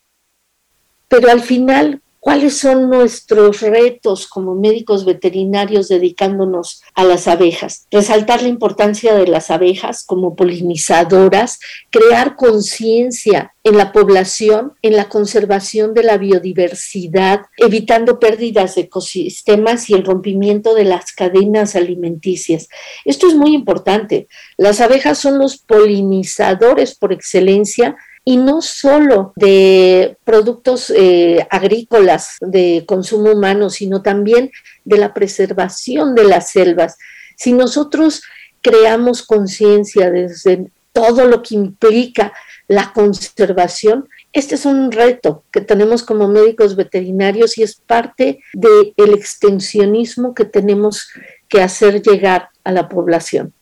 Pero 1.08 1.30
al 1.30 1.40
final, 1.40 2.02
cuáles 2.22 2.56
son 2.56 2.88
nuestros 2.88 3.62
retos 3.62 4.28
como 4.28 4.54
médicos 4.54 5.04
veterinarios 5.04 5.88
dedicándonos 5.88 6.80
a 6.94 7.02
las 7.02 7.26
abejas. 7.26 7.88
Resaltar 7.90 8.42
la 8.42 8.48
importancia 8.48 9.12
de 9.16 9.26
las 9.26 9.50
abejas 9.50 10.04
como 10.04 10.37
polinizadoras, 10.37 11.58
crear 11.90 12.37
conciencia 12.37 13.56
en 13.64 13.76
la 13.76 13.90
población, 13.90 14.74
en 14.82 14.96
la 14.96 15.08
conservación 15.08 15.94
de 15.94 16.04
la 16.04 16.16
biodiversidad, 16.16 17.40
evitando 17.56 18.20
pérdidas 18.20 18.76
de 18.76 18.82
ecosistemas 18.82 19.90
y 19.90 19.94
el 19.94 20.04
rompimiento 20.04 20.74
de 20.74 20.85
las 20.85 21.11
cadenas 21.11 21.74
alimenticias. 21.74 22.68
Esto 23.04 23.26
es 23.26 23.35
muy 23.35 23.52
importante. 23.52 24.28
Las 24.56 24.80
abejas 24.80 25.18
son 25.18 25.40
los 25.40 25.56
polinizadores 25.56 26.94
por 26.94 27.12
excelencia 27.12 27.96
y 28.24 28.37
no 28.37 28.62
solo 28.62 29.32
de 29.37 30.16
productos 30.24 30.90
eh, 30.90 31.46
agrícolas 31.50 32.37
de 32.40 32.85
consumo 32.87 33.32
humano, 33.32 33.68
sino 33.68 34.02
también 34.02 34.50
de 34.85 34.98
la 34.98 35.12
preservación 35.12 36.14
de 36.14 36.24
las 36.24 36.50
selvas. 36.50 36.98
Si 37.37 37.52
nosotros 37.52 38.22
creamos 38.61 39.22
conciencia 39.22 40.11
desde 40.11 40.70
todo 40.92 41.26
lo 41.26 41.42
que 41.42 41.54
implica 41.54 42.32
la 42.68 42.92
conservación, 42.92 44.08
este 44.32 44.54
es 44.54 44.66
un 44.66 44.92
reto 44.92 45.44
que 45.50 45.61
tenemos 45.61 46.02
como 46.02 46.28
médicos 46.28 46.76
veterinarios 46.76 47.58
y 47.58 47.62
es 47.62 47.74
parte 47.74 48.40
del 48.52 49.14
extensionismo 49.14 50.35
que 50.35 50.44
tenemos 50.44 51.08
que 51.48 51.61
hacer 51.61 52.02
llegar 52.02 52.50
a 52.62 52.72
la 52.72 52.88
población. 52.88 53.52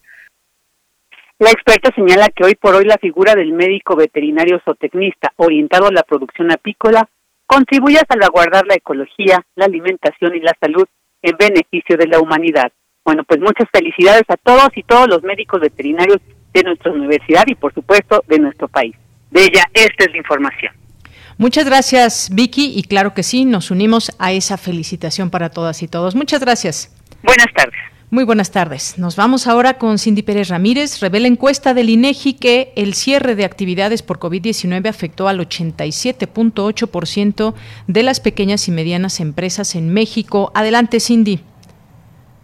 La 1.41 1.49
experta 1.49 1.91
señala 1.95 2.29
que 2.29 2.45
hoy 2.45 2.55
por 2.55 2.75
hoy 2.75 2.85
la 2.85 2.99
figura 2.99 3.35
del 3.35 3.55
médico 3.55 3.97
veterinario 3.97 4.61
zootecnista 4.63 5.33
orientado 5.37 5.87
a 5.87 5.91
la 5.91 6.03
producción 6.03 6.53
apícola 6.53 7.09
contribuye 7.47 7.97
a 7.97 8.05
salvaguardar 8.07 8.67
la 8.67 8.75
ecología, 8.75 9.43
la 9.57 9.65
alimentación 9.65 10.37
y 10.37 10.41
la 10.41 10.55
salud 10.61 10.87
en 11.23 11.37
beneficio 11.39 11.97
de 11.97 12.09
la 12.09 12.21
humanidad. 12.21 12.71
Bueno, 13.07 13.25
pues 13.25 13.41
muchas 13.41 13.67
felicidades 13.73 14.25
a 14.29 14.37
todos 14.37 14.69
y 14.77 14.83
todos 14.83 15.09
los 15.09 15.23
médicos 15.23 15.63
veterinarios 15.63 16.19
de 16.53 16.63
nuestra 16.63 16.93
universidad 16.93 17.45
y 17.47 17.55
por 17.55 17.73
supuesto 17.73 18.23
de 18.29 18.39
nuestro 18.39 18.69
país. 18.69 18.95
De 19.31 19.45
ella, 19.45 19.65
esta 19.73 20.05
es 20.05 20.11
la 20.11 20.19
información. 20.19 20.75
Muchas 21.39 21.65
gracias, 21.65 22.29
Vicky, 22.35 22.75
y 22.77 22.83
claro 22.83 23.15
que 23.15 23.23
sí, 23.23 23.47
nos 23.47 23.71
unimos 23.71 24.15
a 24.19 24.33
esa 24.33 24.59
felicitación 24.59 25.31
para 25.31 25.49
todas 25.49 25.83
y 25.83 25.89
todos. 25.89 26.15
Muchas 26.15 26.41
gracias. 26.43 26.95
Buenas 27.23 27.49
tardes. 27.57 27.81
Muy 28.13 28.25
buenas 28.25 28.51
tardes. 28.51 28.99
Nos 28.99 29.15
vamos 29.15 29.47
ahora 29.47 29.79
con 29.79 29.97
Cindy 29.97 30.23
Pérez 30.23 30.49
Ramírez. 30.49 30.99
Revela 30.99 31.29
encuesta 31.29 31.75
del 31.75 31.91
INEGI 31.91 32.33
que 32.33 32.73
el 32.75 32.95
cierre 32.95 33.37
de 33.37 33.45
actividades 33.45 34.03
por 34.03 34.19
COVID-19 34.19 34.89
afectó 34.89 35.29
al 35.29 35.39
87.8% 35.39 37.55
de 37.87 38.03
las 38.03 38.19
pequeñas 38.19 38.67
y 38.67 38.73
medianas 38.73 39.21
empresas 39.21 39.77
en 39.77 39.91
México. 39.91 40.51
Adelante, 40.57 40.99
Cindy. 40.99 41.39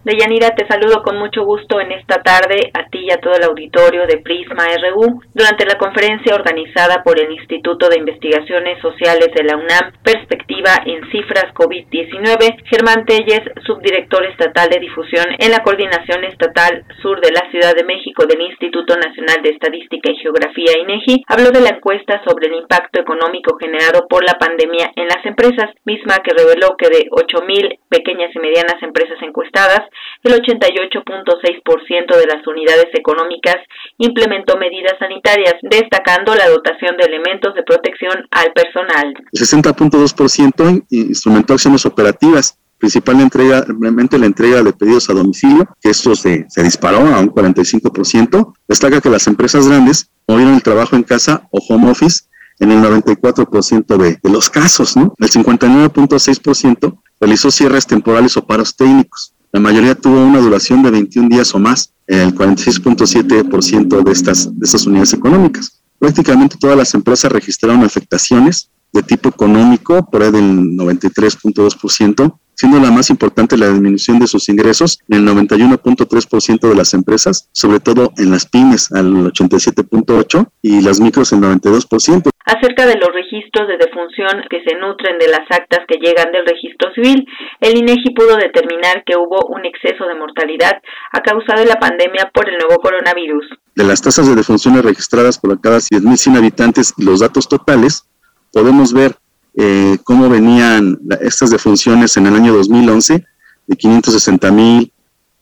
Deyanira, 0.07 0.55
te 0.55 0.69
saludo 0.69 1.03
con 1.03 1.19
mucho 1.19 1.43
gusto 1.43 1.81
en 1.81 1.91
esta 1.91 2.23
tarde 2.23 2.71
a 2.75 2.87
ti 2.91 3.07
y 3.07 3.11
a 3.11 3.19
todo 3.19 3.35
el 3.35 3.43
auditorio 3.43 4.07
de 4.07 4.19
Prisma 4.19 4.63
RU 4.79 5.21
durante 5.35 5.67
la 5.67 5.75
conferencia 5.79 6.37
organizada 6.37 7.03
por 7.03 7.19
el 7.19 7.33
Instituto 7.33 7.89
de 7.89 7.99
Investigaciones 7.99 8.81
Sociales 8.81 9.35
de 9.35 9.43
la 9.43 9.57
UNAM, 9.57 9.99
Perspectiva 10.05 10.79
en 10.87 11.11
Cifras 11.11 11.53
COVID-19. 11.55 12.63
Germán 12.71 13.05
Telles, 13.05 13.43
subdirector 13.67 14.25
estatal 14.27 14.71
de 14.71 14.79
difusión 14.79 15.27
en 15.41 15.51
la 15.51 15.65
Coordinación 15.65 16.23
Estatal 16.23 16.85
Sur 17.03 17.21
de 17.21 17.33
la 17.33 17.51
Ciudad 17.51 17.75
de 17.75 17.83
México 17.83 18.27
del 18.27 18.43
Instituto 18.43 18.95
Nacional 18.95 19.43
de 19.43 19.59
Estadística 19.59 20.13
y 20.13 20.23
Geografía 20.23 20.79
INEGI, 20.79 21.25
habló 21.27 21.51
de 21.51 21.63
la 21.63 21.71
encuesta 21.71 22.23
sobre 22.23 22.47
el 22.47 22.55
impacto 22.55 23.01
económico 23.01 23.59
generado 23.59 24.07
por 24.07 24.23
la 24.23 24.39
pandemia 24.39 24.93
en 24.95 25.09
las 25.09 25.27
empresas, 25.27 25.75
misma 25.85 26.23
que 26.23 26.31
reveló 26.31 26.77
que 26.79 26.91
de 26.95 27.11
8.000 27.11 27.81
pequeñas 27.89 28.31
y 28.33 28.39
medianas 28.39 28.81
empresas 28.83 29.19
encuestadas, 29.21 29.83
el 30.23 30.33
88.6% 30.35 32.17
de 32.17 32.27
las 32.27 32.47
unidades 32.47 32.89
económicas 32.95 33.57
implementó 33.99 34.57
medidas 34.57 34.95
sanitarias, 34.99 35.55
destacando 35.63 36.35
la 36.35 36.49
dotación 36.49 36.97
de 36.97 37.05
elementos 37.05 37.55
de 37.55 37.63
protección 37.63 38.27
al 38.31 38.53
personal. 38.53 39.15
El 39.33 39.41
60.2% 39.41 40.87
instrumentó 40.91 41.55
acciones 41.55 41.87
operativas 41.87 42.59
principalmente 42.79 44.19
la 44.19 44.27
entrega 44.27 44.63
de 44.63 44.73
pedidos 44.73 45.09
a 45.09 45.15
domicilio, 45.15 45.67
que 45.81 45.91
esto 45.91 46.15
se, 46.15 46.47
disparó 46.63 46.99
a 46.99 47.21
un 47.21 47.31
45%. 47.31 48.53
Destaca 48.69 49.01
que 49.01 49.11
las 49.11 49.27
empresas 49.27 49.67
grandes 49.67 50.11
movieron 50.29 50.55
el 50.55 50.63
trabajo 50.63 50.97
en 50.97 51.03
casa 51.03 51.49
o 51.51 51.59
home 51.69 51.91
office 51.91 52.25
en 52.59 52.73
el 52.73 52.79
94% 52.79 53.97
de, 53.97 54.19
de 54.23 54.31
los 54.31 54.51
casos, 54.51 54.97
¿no? 54.97 55.15
El 55.19 55.29
59.6% 55.29 56.99
realizó 57.21 57.51
cierres 57.51 57.87
temporales 57.87 58.37
o 58.37 58.47
paros 58.47 58.77
técnicos. 58.77 59.36
La 59.53 59.61
mayoría 59.61 59.95
tuvo 59.95 60.25
una 60.25 60.41
duración 60.41 60.83
de 60.83 60.91
21 60.91 61.29
días 61.29 61.55
o 61.55 61.59
más, 61.59 61.93
el 62.07 62.35
46.7% 62.35 64.03
de 64.03 64.13
estas, 64.13 64.59
de 64.59 64.65
estas 64.65 64.87
unidades 64.87 65.13
económicas. 65.15 65.83
Prácticamente 65.99 66.57
todas 66.59 66.77
las 66.77 66.95
empresas 66.95 67.33
registraron 67.33 67.83
afectaciones 67.83 68.71
de 68.93 69.03
tipo 69.03 69.29
económico, 69.29 70.09
por 70.11 70.23
ahí 70.23 70.31
del 70.31 70.77
93.2%, 70.77 72.39
siendo 72.55 72.81
la 72.81 72.91
más 72.91 73.11
importante 73.11 73.57
la 73.57 73.69
disminución 73.69 74.19
de 74.19 74.27
sus 74.27 74.49
ingresos 74.49 74.99
en 75.09 75.29
el 75.29 75.35
91.3% 75.35 76.69
de 76.69 76.75
las 76.75 76.95
empresas, 76.95 77.49
sobre 77.53 77.81
todo 77.81 78.13
en 78.17 78.31
las 78.31 78.47
pymes 78.47 78.91
al 78.93 79.13
87.8% 79.33 80.49
y 80.63 80.81
las 80.81 81.01
micros 81.01 81.33
el 81.33 81.41
92%. 81.41 82.31
Acerca 82.47 82.87
de 82.87 82.95
los 82.95 83.09
registros 83.13 83.67
de 83.67 83.77
defunción 83.77 84.45
que 84.49 84.63
se 84.63 84.77
nutren 84.79 85.19
de 85.19 85.27
las 85.27 85.51
actas 85.51 85.81
que 85.89 85.99
llegan 85.99 86.31
del 86.31 86.47
registro 86.47 86.95
civil, 86.95 87.27
el 87.61 87.77
INEGI 87.77 88.15
pudo 88.15 88.37
determinar 88.37 89.03
que 89.05 89.17
hubo 89.17 89.47
un 89.49 89.67
exceso 89.67 90.07
de 90.07 90.15
mortalidad 90.15 90.81
a 91.11 91.23
causa 91.23 91.55
de 91.59 91.67
la 91.67 91.75
pandemia 91.75 92.31
por 92.33 92.49
el 92.49 92.57
nuevo 92.59 92.81
coronavirus. 92.81 93.47
De 93.75 93.83
las 93.83 94.01
tasas 94.01 94.29
de 94.29 94.37
defunciones 94.37 94.85
registradas 94.85 95.39
por 95.39 95.61
cada 95.61 95.79
100.100 95.79 96.37
habitantes 96.37 96.95
y 96.97 97.05
los 97.05 97.19
datos 97.19 97.49
totales, 97.49 98.07
podemos 98.53 98.93
ver 98.93 99.17
eh, 99.57 99.99
cómo 100.05 100.29
venían 100.29 101.01
estas 101.23 101.51
defunciones 101.51 102.17
en 102.17 102.29
el 102.29 102.37
año 102.37 102.53
2011, 102.53 103.25
de 103.67 103.77
560 103.77 104.53
mil, 104.53 104.93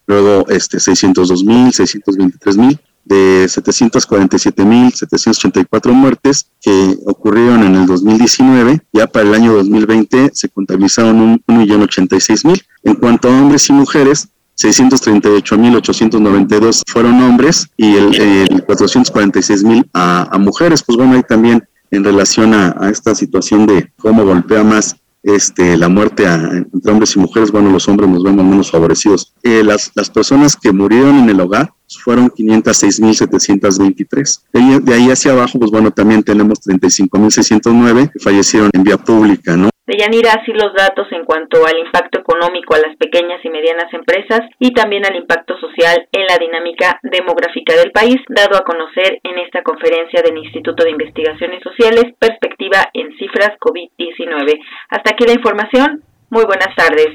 luego 0.06 0.46
este, 0.48 0.80
602 0.80 1.44
mil, 1.44 1.70
623 1.70 2.56
mil, 2.56 2.80
de 3.04 3.46
747 3.48 4.64
mil, 4.64 4.92
784 4.92 5.92
muertes 5.92 6.50
que 6.60 6.96
ocurrieron 7.06 7.62
en 7.62 7.76
el 7.76 7.86
2019, 7.86 8.80
ya 8.92 9.06
para 9.06 9.28
el 9.28 9.34
año 9.34 9.52
2020 9.54 10.30
se 10.32 10.48
contabilizaron 10.48 11.20
un, 11.20 11.40
millón 11.46 11.82
86 11.82 12.44
mil. 12.44 12.60
En 12.82 12.94
cuanto 12.94 13.28
a 13.28 13.32
hombres 13.32 13.68
y 13.68 13.72
mujeres, 13.72 14.30
638.892 14.56 16.82
fueron 16.86 17.22
hombres 17.22 17.68
y 17.76 17.96
el, 17.96 18.14
el 18.14 18.66
446.000 18.66 19.88
a, 19.92 20.28
a 20.30 20.38
mujeres. 20.38 20.82
Pues 20.82 20.96
bueno, 20.96 21.12
ahí 21.14 21.22
también 21.22 21.62
en 21.94 22.04
relación 22.04 22.54
a, 22.54 22.90
esta 22.90 23.14
situación 23.14 23.66
de 23.66 23.92
cómo 23.96 24.24
golpea 24.24 24.64
más 24.64 24.96
este, 25.24 25.76
la 25.76 25.88
muerte 25.88 26.24
entre 26.26 26.92
hombres 26.92 27.16
y 27.16 27.18
mujeres, 27.18 27.50
bueno, 27.50 27.70
los 27.70 27.88
hombres 27.88 28.08
nos 28.10 28.22
vemos 28.22 28.44
menos 28.44 28.70
favorecidos. 28.70 29.34
Eh, 29.42 29.64
las, 29.64 29.90
las 29.94 30.10
personas 30.10 30.54
que 30.54 30.70
murieron 30.70 31.16
en 31.16 31.30
el 31.30 31.40
hogar 31.40 31.72
fueron 32.02 32.30
506.723. 32.30 34.40
De, 34.52 34.80
de 34.80 34.94
ahí 34.94 35.10
hacia 35.10 35.32
abajo, 35.32 35.58
pues 35.58 35.70
bueno, 35.70 35.90
también 35.90 36.22
tenemos 36.22 36.60
35.609 36.60 38.12
que 38.12 38.20
fallecieron 38.20 38.68
en 38.74 38.84
vía 38.84 38.98
pública, 38.98 39.56
¿no? 39.56 39.70
Deyanira, 39.86 40.32
así 40.32 40.52
los 40.52 40.72
datos 40.72 41.06
en 41.12 41.26
cuanto 41.26 41.66
al 41.66 41.78
impacto 41.78 42.20
económico 42.20 42.74
a 42.74 42.78
las 42.78 42.96
pequeñas 42.96 43.44
y 43.44 43.50
medianas 43.50 43.92
empresas 43.92 44.40
y 44.58 44.72
también 44.72 45.04
al 45.04 45.14
impacto 45.14 45.58
social 45.58 46.08
en 46.10 46.24
la 46.26 46.38
dinámica 46.38 46.98
demográfica 47.02 47.76
del 47.76 47.92
país, 47.92 48.16
dado 48.28 48.56
a 48.56 48.64
conocer 48.64 49.20
en 49.22 49.38
esta 49.40 49.62
conferencia 49.62 50.22
del 50.22 50.38
Instituto 50.38 50.84
de 50.84 50.90
Investigaciones 50.90 51.62
Sociales, 51.62 52.14
Perspectiva 52.18 52.88
en 52.94 53.14
Cifras 53.18 53.52
COVID-19. 53.60 54.58
Hasta 54.88 55.10
aquí 55.10 55.26
la 55.26 55.34
información. 55.34 56.02
Muy 56.30 56.46
buenas 56.46 56.74
tardes. 56.74 57.08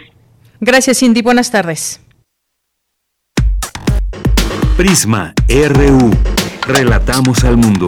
Gracias, 0.60 1.00
Cindy. 1.00 1.24
Buenas 1.24 1.52
tardes. 1.52 2.06
Prisma 4.78 5.34
RU. 5.50 6.12
Relatamos 6.68 7.44
al 7.44 7.58
mundo. 7.58 7.88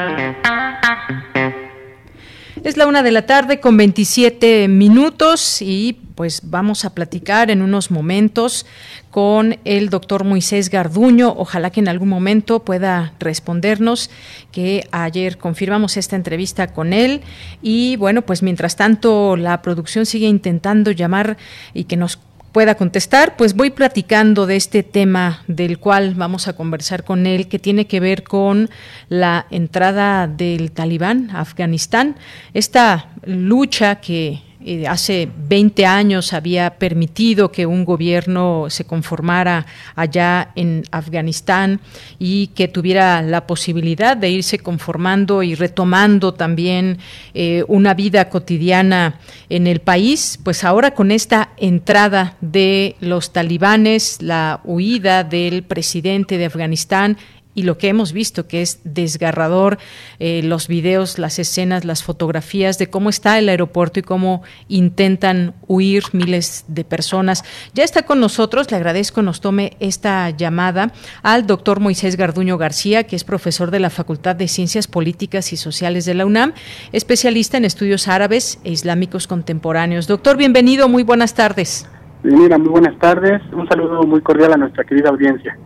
Es 2.63 2.77
la 2.77 2.85
una 2.85 3.01
de 3.01 3.09
la 3.09 3.25
tarde 3.25 3.59
con 3.59 3.75
27 3.75 4.67
minutos 4.67 5.63
y 5.63 5.97
pues 6.13 6.41
vamos 6.43 6.85
a 6.85 6.93
platicar 6.93 7.49
en 7.49 7.63
unos 7.63 7.89
momentos 7.89 8.67
con 9.09 9.57
el 9.65 9.89
doctor 9.89 10.25
Moisés 10.25 10.69
Garduño. 10.69 11.33
Ojalá 11.35 11.71
que 11.71 11.79
en 11.79 11.87
algún 11.87 12.09
momento 12.09 12.63
pueda 12.63 13.13
respondernos, 13.19 14.11
que 14.51 14.87
ayer 14.91 15.39
confirmamos 15.39 15.97
esta 15.97 16.15
entrevista 16.15 16.67
con 16.67 16.93
él. 16.93 17.21
Y 17.63 17.95
bueno, 17.95 18.21
pues 18.21 18.43
mientras 18.43 18.75
tanto 18.75 19.37
la 19.37 19.63
producción 19.63 20.05
sigue 20.05 20.27
intentando 20.27 20.91
llamar 20.91 21.37
y 21.73 21.85
que 21.85 21.97
nos 21.97 22.19
pueda 22.51 22.75
contestar, 22.75 23.37
pues 23.37 23.55
voy 23.55 23.69
platicando 23.69 24.45
de 24.45 24.55
este 24.55 24.83
tema 24.83 25.43
del 25.47 25.79
cual 25.79 26.15
vamos 26.15 26.47
a 26.47 26.53
conversar 26.53 27.03
con 27.03 27.25
él, 27.25 27.47
que 27.47 27.59
tiene 27.59 27.87
que 27.87 27.99
ver 27.99 28.23
con 28.23 28.69
la 29.09 29.47
entrada 29.49 30.27
del 30.27 30.71
talibán 30.71 31.29
a 31.31 31.41
Afganistán, 31.41 32.15
esta 32.53 33.09
lucha 33.23 33.95
que 33.95 34.41
eh, 34.63 34.87
hace 34.87 35.27
20 35.47 35.85
años 35.85 36.33
había 36.33 36.77
permitido 36.77 37.51
que 37.51 37.65
un 37.65 37.83
gobierno 37.83 38.67
se 38.69 38.85
conformara 38.85 39.65
allá 39.95 40.51
en 40.55 40.83
Afganistán 40.91 41.79
y 42.19 42.47
que 42.47 42.67
tuviera 42.67 43.21
la 43.21 43.47
posibilidad 43.47 44.15
de 44.15 44.29
irse 44.29 44.59
conformando 44.59 45.43
y 45.43 45.55
retomando 45.55 46.33
también 46.33 46.99
eh, 47.33 47.63
una 47.67 47.93
vida 47.93 48.29
cotidiana 48.29 49.19
en 49.49 49.67
el 49.67 49.79
país, 49.79 50.39
pues 50.43 50.63
ahora 50.63 50.91
con 50.91 51.11
esta 51.11 51.49
entrada 51.57 52.37
de 52.41 52.95
los 52.99 53.33
talibanes, 53.33 54.21
la 54.21 54.61
huida 54.63 55.23
del 55.23 55.63
presidente 55.63 56.37
de 56.37 56.45
Afganistán, 56.45 57.17
y 57.53 57.63
lo 57.63 57.77
que 57.77 57.89
hemos 57.89 58.13
visto 58.13 58.47
que 58.47 58.61
es 58.61 58.79
desgarrador, 58.83 59.77
eh, 60.19 60.41
los 60.43 60.67
videos, 60.67 61.19
las 61.19 61.39
escenas, 61.39 61.85
las 61.85 62.03
fotografías 62.03 62.77
de 62.77 62.87
cómo 62.87 63.09
está 63.09 63.37
el 63.37 63.49
aeropuerto 63.49 63.99
y 63.99 64.03
cómo 64.03 64.43
intentan 64.67 65.53
huir 65.67 66.03
miles 66.13 66.65
de 66.67 66.83
personas. 66.83 67.43
Ya 67.73 67.83
está 67.83 68.03
con 68.03 68.19
nosotros, 68.19 68.71
le 68.71 68.77
agradezco 68.77 69.21
nos 69.21 69.41
tome 69.41 69.77
esta 69.79 70.29
llamada 70.29 70.93
al 71.23 71.47
doctor 71.47 71.79
Moisés 71.79 72.15
Garduño 72.15 72.57
García, 72.57 73.03
que 73.03 73.15
es 73.15 73.23
profesor 73.23 73.71
de 73.71 73.79
la 73.79 73.89
Facultad 73.89 74.35
de 74.35 74.47
Ciencias 74.47 74.87
Políticas 74.87 75.53
y 75.53 75.57
Sociales 75.57 76.05
de 76.05 76.13
la 76.13 76.25
UNAM, 76.25 76.53
especialista 76.91 77.57
en 77.57 77.65
estudios 77.65 78.07
árabes 78.07 78.59
e 78.63 78.71
islámicos 78.71 79.27
contemporáneos. 79.27 80.07
Doctor, 80.07 80.37
bienvenido, 80.37 80.87
muy 80.87 81.03
buenas 81.03 81.33
tardes. 81.33 81.89
Mira, 82.23 82.57
muy 82.57 82.69
buenas 82.69 82.97
tardes, 82.99 83.41
un 83.51 83.67
saludo 83.67 84.03
muy 84.03 84.21
cordial 84.21 84.53
a 84.53 84.57
nuestra 84.57 84.83
querida 84.83 85.09
audiencia. 85.09 85.57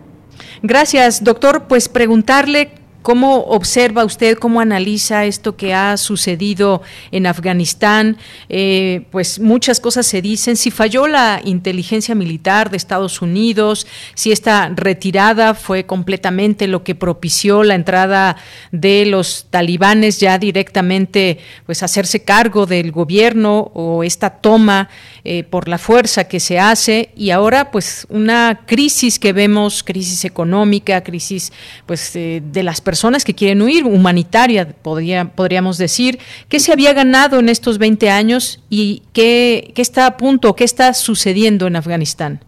Gracias, 0.61 1.23
doctor. 1.23 1.65
Pues 1.67 1.89
preguntarle 1.89 2.71
¿Cómo 3.05 3.41
observa 3.41 4.03
usted, 4.03 4.35
cómo 4.39 4.61
analiza 4.61 5.25
esto 5.25 5.55
que 5.55 5.75
ha 5.75 5.95
sucedido 5.95 6.81
en 7.11 7.27
Afganistán? 7.27 8.17
Eh, 8.49 9.05
pues 9.11 9.39
muchas 9.39 9.79
cosas 9.79 10.07
se 10.07 10.23
dicen. 10.23 10.57
Si 10.57 10.71
falló 10.71 11.05
la 11.05 11.39
inteligencia 11.45 12.15
militar 12.15 12.71
de 12.71 12.77
Estados 12.77 13.21
Unidos, 13.21 13.85
si 14.15 14.31
esta 14.31 14.71
retirada 14.75 15.53
fue 15.53 15.85
completamente 15.85 16.67
lo 16.67 16.83
que 16.83 16.95
propició 16.95 17.61
la 17.61 17.75
entrada 17.75 18.37
de 18.71 19.05
los 19.05 19.45
talibanes 19.51 20.19
ya 20.19 20.39
directamente, 20.39 21.37
pues 21.67 21.83
hacerse 21.83 22.23
cargo 22.23 22.65
del 22.65 22.91
gobierno 22.91 23.69
o 23.75 24.03
esta 24.03 24.31
toma 24.31 24.89
eh, 25.23 25.43
por 25.43 25.67
la 25.67 25.77
fuerza 25.77 26.27
que 26.27 26.39
se 26.39 26.57
hace 26.57 27.11
y 27.15 27.29
ahora 27.29 27.69
pues 27.69 28.07
una 28.09 28.61
crisis 28.65 29.19
que 29.19 29.31
vemos, 29.31 29.83
crisis 29.83 30.25
económica, 30.25 31.03
crisis 31.03 31.53
pues 31.85 32.15
eh, 32.15 32.41
de 32.43 32.63
las 32.63 32.81
personas 32.81 32.94
personas 32.95 33.25
que 33.25 33.33
quieren 33.33 33.61
huir, 33.61 33.83
humanitaria, 33.83 34.69
podría, 34.81 35.25
podríamos 35.25 35.77
decir. 35.77 36.17
¿Qué 36.47 36.59
se 36.61 36.71
había 36.71 36.93
ganado 36.93 37.39
en 37.39 37.49
estos 37.49 37.77
20 37.77 38.09
años 38.09 38.63
y 38.69 39.03
qué, 39.13 39.73
qué 39.75 39.81
está 39.81 40.07
a 40.07 40.15
punto, 40.15 40.55
qué 40.55 40.63
está 40.63 40.93
sucediendo 40.93 41.67
en 41.67 41.75
Afganistán? 41.75 42.39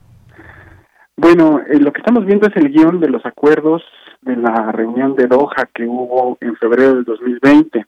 Bueno, 1.18 1.60
eh, 1.70 1.82
lo 1.82 1.92
que 1.92 2.00
estamos 2.00 2.26
viendo 2.26 2.48
es 2.48 2.56
el 2.56 2.70
guion 2.72 3.02
de 3.02 3.10
los 3.10 3.26
acuerdos 3.26 3.84
de 4.22 4.38
la 4.38 4.72
reunión 4.72 5.18
de 5.18 5.28
Doha 5.28 5.68
que 5.76 5.84
hubo 5.84 6.38
en 6.40 6.56
febrero 6.56 6.96
del 6.96 7.04
2020. 7.04 7.86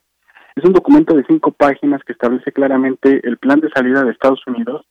Es 0.57 0.65
un 0.65 0.73
documento 0.73 1.15
de 1.15 1.23
cinco 1.29 1.51
páginas 1.51 2.01
que 2.05 2.11
establece 2.11 2.51
claramente 2.51 3.21
el 3.23 3.37
plan 3.37 3.61
de 3.61 3.69
salida 3.69 4.03
de 4.03 4.11
Estados 4.11 4.41
Unidos 4.47 4.85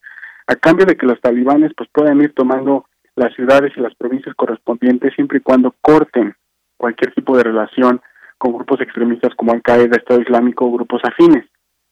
a 0.47 0.55
cambio 0.55 0.87
de 0.87 0.97
que 0.97 1.05
los 1.05 1.21
talibanes 1.21 1.71
pues 1.77 1.87
puedan 1.93 2.19
ir 2.19 2.33
tomando 2.33 2.87
las 3.15 3.31
ciudades 3.35 3.73
y 3.77 3.81
las 3.81 3.93
provincias 3.93 4.33
correspondientes 4.33 5.13
siempre 5.13 5.37
y 5.37 5.41
cuando 5.41 5.75
corten 5.81 6.33
cualquier 6.79 7.13
tipo 7.13 7.37
de 7.37 7.43
relación 7.43 8.01
con 8.39 8.53
grupos 8.53 8.81
extremistas 8.81 9.35
como 9.35 9.51
Al-Qaeda, 9.51 9.97
Estado 9.97 10.21
Islámico 10.21 10.65
o 10.65 10.71
grupos 10.71 11.01
afines. 11.03 11.45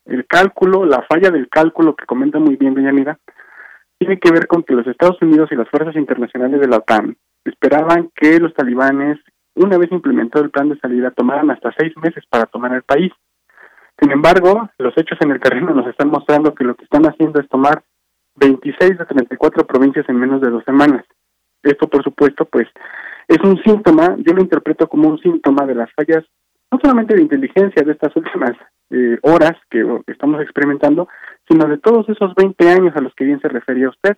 El 0.06 0.26
cálculo, 0.26 0.86
la 0.86 1.04
falla 1.04 1.30
del 1.30 1.50
cálculo 1.50 1.95
que 1.95 2.06
comenta 2.06 2.39
muy 2.39 2.56
bien 2.56 2.73
Mira, 2.73 3.19
tiene 4.00 4.17
que 4.17 4.32
ver 4.32 4.47
con 4.47 4.63
que 4.63 4.73
los 4.73 4.88
Estados 4.88 5.21
Unidos 5.21 5.50
y 5.52 5.56
las 5.56 5.69
fuerzas 5.69 5.95
internacionales 5.95 6.62
de 6.62 6.67
la 6.67 6.78
OTAN 6.78 7.17
esperaban 7.43 8.10
que 8.15 8.39
los 8.39 8.54
talibanes, 8.54 9.19
una 9.56 9.78
vez 9.78 9.91
implementado 9.91 10.45
el 10.45 10.52
plan 10.52 10.69
de 10.69 10.80
salida, 10.80 11.12
tomaran 11.12 11.52
hasta 11.52 11.73
seis 11.78 11.93
meses 11.97 12.23
para 12.30 12.45
tomar 12.45 12.73
el 12.73 12.84
país. 12.84 13.12
Sin 14.00 14.12
embargo, 14.12 14.69
los 14.78 14.97
hechos 14.97 15.17
en 15.21 15.32
el 15.32 15.39
terreno 15.41 15.73
nos 15.73 15.88
están 15.88 16.10
mostrando 16.10 16.54
que 16.56 16.63
lo 16.63 16.76
que 16.76 16.86
están 16.86 17.06
haciendo 17.06 17.41
es 17.41 17.50
tomar 17.50 17.84
26 18.36 19.00
de 19.00 19.06
34 19.06 19.65
provincias 19.65 20.08
en 20.08 20.19
menos 20.19 20.39
de 20.41 20.52
dos 20.52 20.63
semanas. 20.63 21.04
Esto, 21.63 21.88
por 21.88 22.04
supuesto, 22.04 22.45
pues 22.45 22.67
es 23.28 23.40
un 23.44 23.62
síntoma, 23.63 24.16
yo 24.20 24.34
lo 24.34 24.42
interpreto 24.42 24.88
como 24.88 25.10
un 25.10 25.20
síntoma 25.20 25.66
de 25.66 25.76
las 25.76 25.92
fallas, 25.94 26.24
no 26.72 26.80
solamente 26.82 27.16
de 27.16 27.22
inteligencia 27.22 27.84
de 27.84 27.92
estas 27.92 28.16
últimas 28.16 28.52
eh, 28.90 29.18
horas 29.22 29.54
que 29.70 29.86
estamos 30.08 30.42
experimentando, 30.42 31.08
sino 31.48 31.68
de 31.68 31.78
todos 31.78 32.08
esos 32.10 32.34
20 32.36 32.70
años 32.70 32.96
a 32.96 33.02
los 33.02 33.13
que 33.16 33.26
bien 33.26 33.40
se 33.42 33.50
refería 33.50 33.90
usted. 33.90 34.18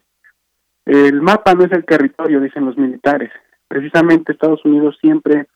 El 0.86 1.22
mapa 1.22 1.54
no 1.54 1.65
es 1.65 1.72
el 1.72 1.86
territorio, 1.86 2.39
dicen 2.39 2.65
los 2.65 2.78
militares. 2.78 3.32
Precisamente 3.67 4.32
Estados 4.32 4.63
Unidos 4.65 4.98
siempre 5.02 5.48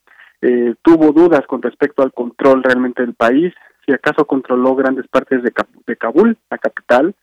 eh, 0.42 0.76
tuvo 0.82 1.12
dudas 1.12 1.46
con 1.48 1.62
respecto 1.62 2.04
al 2.04 2.12
control 2.12 2.63
realmente 2.63 3.02
del 3.02 3.16
país, 3.16 3.54
si 3.86 3.94
acaso 3.94 4.26
controló 4.26 4.76
grandes 4.76 5.08
partes 5.08 5.44
de, 5.44 5.52
de 5.88 5.96
Kabul, 5.98 6.38
la 6.50 6.58
capital, 6.58 7.16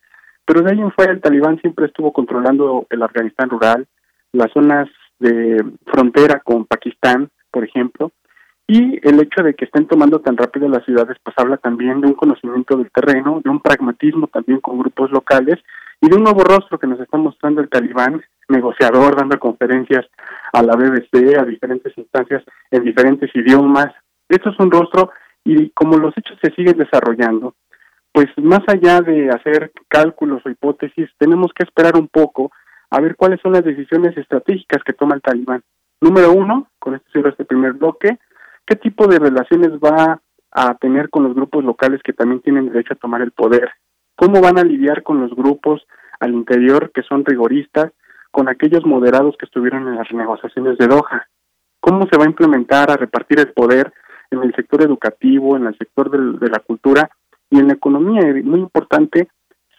pero 0.44 0.62
de 0.62 0.72
ahí 0.72 0.80
en 0.80 0.92
fuera 0.92 1.12
el 1.12 1.20
talibán 1.20 1.60
siempre 1.60 1.86
estuvo 1.86 2.12
controlando 2.12 2.86
el 2.90 3.02
Afganistán 3.02 3.50
rural, 3.50 3.86
las 4.32 4.50
zonas 4.52 4.88
de 5.20 5.64
frontera 5.86 6.40
con 6.40 6.64
Pakistán, 6.64 7.30
por 7.50 7.64
ejemplo, 7.64 8.10
y 8.66 9.00
el 9.06 9.20
hecho 9.20 9.42
de 9.42 9.54
que 9.54 9.64
estén 9.64 9.86
tomando 9.86 10.20
tan 10.20 10.36
rápido 10.36 10.68
las 10.68 10.84
ciudades, 10.84 11.16
pues 11.22 11.34
habla 11.38 11.56
también 11.56 12.00
de 12.00 12.06
un 12.06 12.14
conocimiento 12.14 12.76
del 12.76 12.90
terreno, 12.90 13.40
de 13.42 13.50
un 13.50 13.60
pragmatismo 13.60 14.28
también 14.28 14.60
con 14.60 14.78
grupos 14.78 15.10
locales 15.10 15.58
y 16.00 16.08
de 16.08 16.16
un 16.16 16.22
nuevo 16.22 16.44
rostro 16.44 16.78
que 16.78 16.86
nos 16.86 17.00
está 17.00 17.18
mostrando 17.18 17.60
el 17.60 17.68
talibán, 17.68 18.22
negociador, 18.48 19.16
dando 19.16 19.38
conferencias 19.38 20.06
a 20.52 20.62
la 20.62 20.76
BBC, 20.76 21.36
a 21.36 21.44
diferentes 21.44 21.96
instancias 21.98 22.44
en 22.70 22.84
diferentes 22.84 23.30
idiomas. 23.34 23.92
Esto 24.28 24.50
es 24.50 24.60
un 24.60 24.70
rostro 24.70 25.10
y 25.44 25.70
como 25.70 25.98
los 25.98 26.16
hechos 26.16 26.38
se 26.40 26.52
siguen 26.52 26.78
desarrollando, 26.78 27.54
pues 28.12 28.28
más 28.36 28.60
allá 28.68 29.00
de 29.00 29.30
hacer 29.30 29.72
cálculos 29.88 30.42
o 30.44 30.50
hipótesis, 30.50 31.08
tenemos 31.18 31.52
que 31.54 31.64
esperar 31.64 31.96
un 31.96 32.08
poco 32.08 32.52
a 32.90 33.00
ver 33.00 33.16
cuáles 33.16 33.40
son 33.40 33.52
las 33.52 33.64
decisiones 33.64 34.16
estratégicas 34.16 34.82
que 34.84 34.92
toma 34.92 35.14
el 35.14 35.22
talibán. 35.22 35.62
Número 36.00 36.32
uno, 36.32 36.68
con 36.78 36.94
esto 36.94 37.08
cierro 37.12 37.30
este 37.30 37.44
primer 37.44 37.74
bloque, 37.74 38.18
¿qué 38.66 38.76
tipo 38.76 39.06
de 39.06 39.18
relaciones 39.18 39.70
va 39.78 40.20
a 40.50 40.74
tener 40.74 41.10
con 41.10 41.24
los 41.24 41.34
grupos 41.34 41.64
locales 41.64 42.00
que 42.02 42.12
también 42.12 42.40
tienen 42.40 42.66
derecho 42.66 42.94
a 42.94 42.98
tomar 42.98 43.22
el 43.22 43.30
poder? 43.30 43.70
¿Cómo 44.16 44.40
van 44.40 44.58
a 44.58 44.64
lidiar 44.64 45.02
con 45.02 45.20
los 45.20 45.34
grupos 45.34 45.86
al 46.18 46.32
interior 46.32 46.90
que 46.92 47.02
son 47.02 47.24
rigoristas, 47.24 47.92
con 48.30 48.48
aquellos 48.48 48.84
moderados 48.84 49.36
que 49.38 49.46
estuvieron 49.46 49.88
en 49.88 49.96
las 49.96 50.12
negociaciones 50.12 50.76
de 50.78 50.86
Doha? 50.86 51.28
¿Cómo 51.80 52.06
se 52.10 52.18
va 52.18 52.24
a 52.24 52.28
implementar 52.28 52.90
a 52.90 52.96
repartir 52.96 53.40
el 53.40 53.52
poder 53.52 53.92
en 54.30 54.42
el 54.42 54.54
sector 54.54 54.82
educativo, 54.82 55.56
en 55.56 55.66
el 55.66 55.76
sector 55.78 56.10
de 56.10 56.48
la 56.48 56.58
cultura 56.58 57.10
y 57.48 57.58
en 57.58 57.68
la 57.68 57.74
economía? 57.74 58.22
Muy 58.42 58.60
importante, 58.60 59.28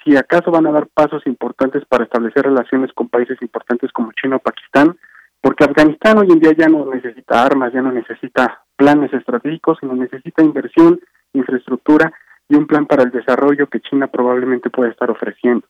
si 0.04 0.16
acaso 0.16 0.52
van 0.52 0.68
a 0.68 0.72
dar 0.72 0.88
pasos 0.88 1.26
importantes 1.26 1.84
para 1.86 2.04
establecer 2.04 2.46
relaciones 2.46 2.92
con 2.94 3.10
países 3.10 3.42
importantes 3.42 3.92
como 3.92 4.12
China 4.14 4.38
o 4.38 4.40
Pakistán, 4.40 4.98
porque 5.42 5.64
Afganistán 5.64 6.20
hoy 6.20 6.28
en 6.32 6.40
día 6.40 6.54
ya 6.58 6.68
no 6.68 6.86
necesita 6.86 7.44
armas, 7.44 7.74
ya 7.74 7.82
no 7.82 7.92
necesita 7.92 8.64
planes 8.76 9.12
estratégicos, 9.14 9.78
sino 9.80 9.96
necesita 9.96 10.44
inversión, 10.44 11.00
infraestructura 11.34 12.14
y 12.48 12.56
un 12.56 12.68
plan 12.68 12.86
para 12.86 13.04
el 13.04 13.12
desarrollo 13.12 13.68
que 13.68 13.80
China 13.82 14.08
probablemente 14.08 14.70
pueda 14.70 14.92
estar 14.92 15.10
ofreciendo. 15.10 15.66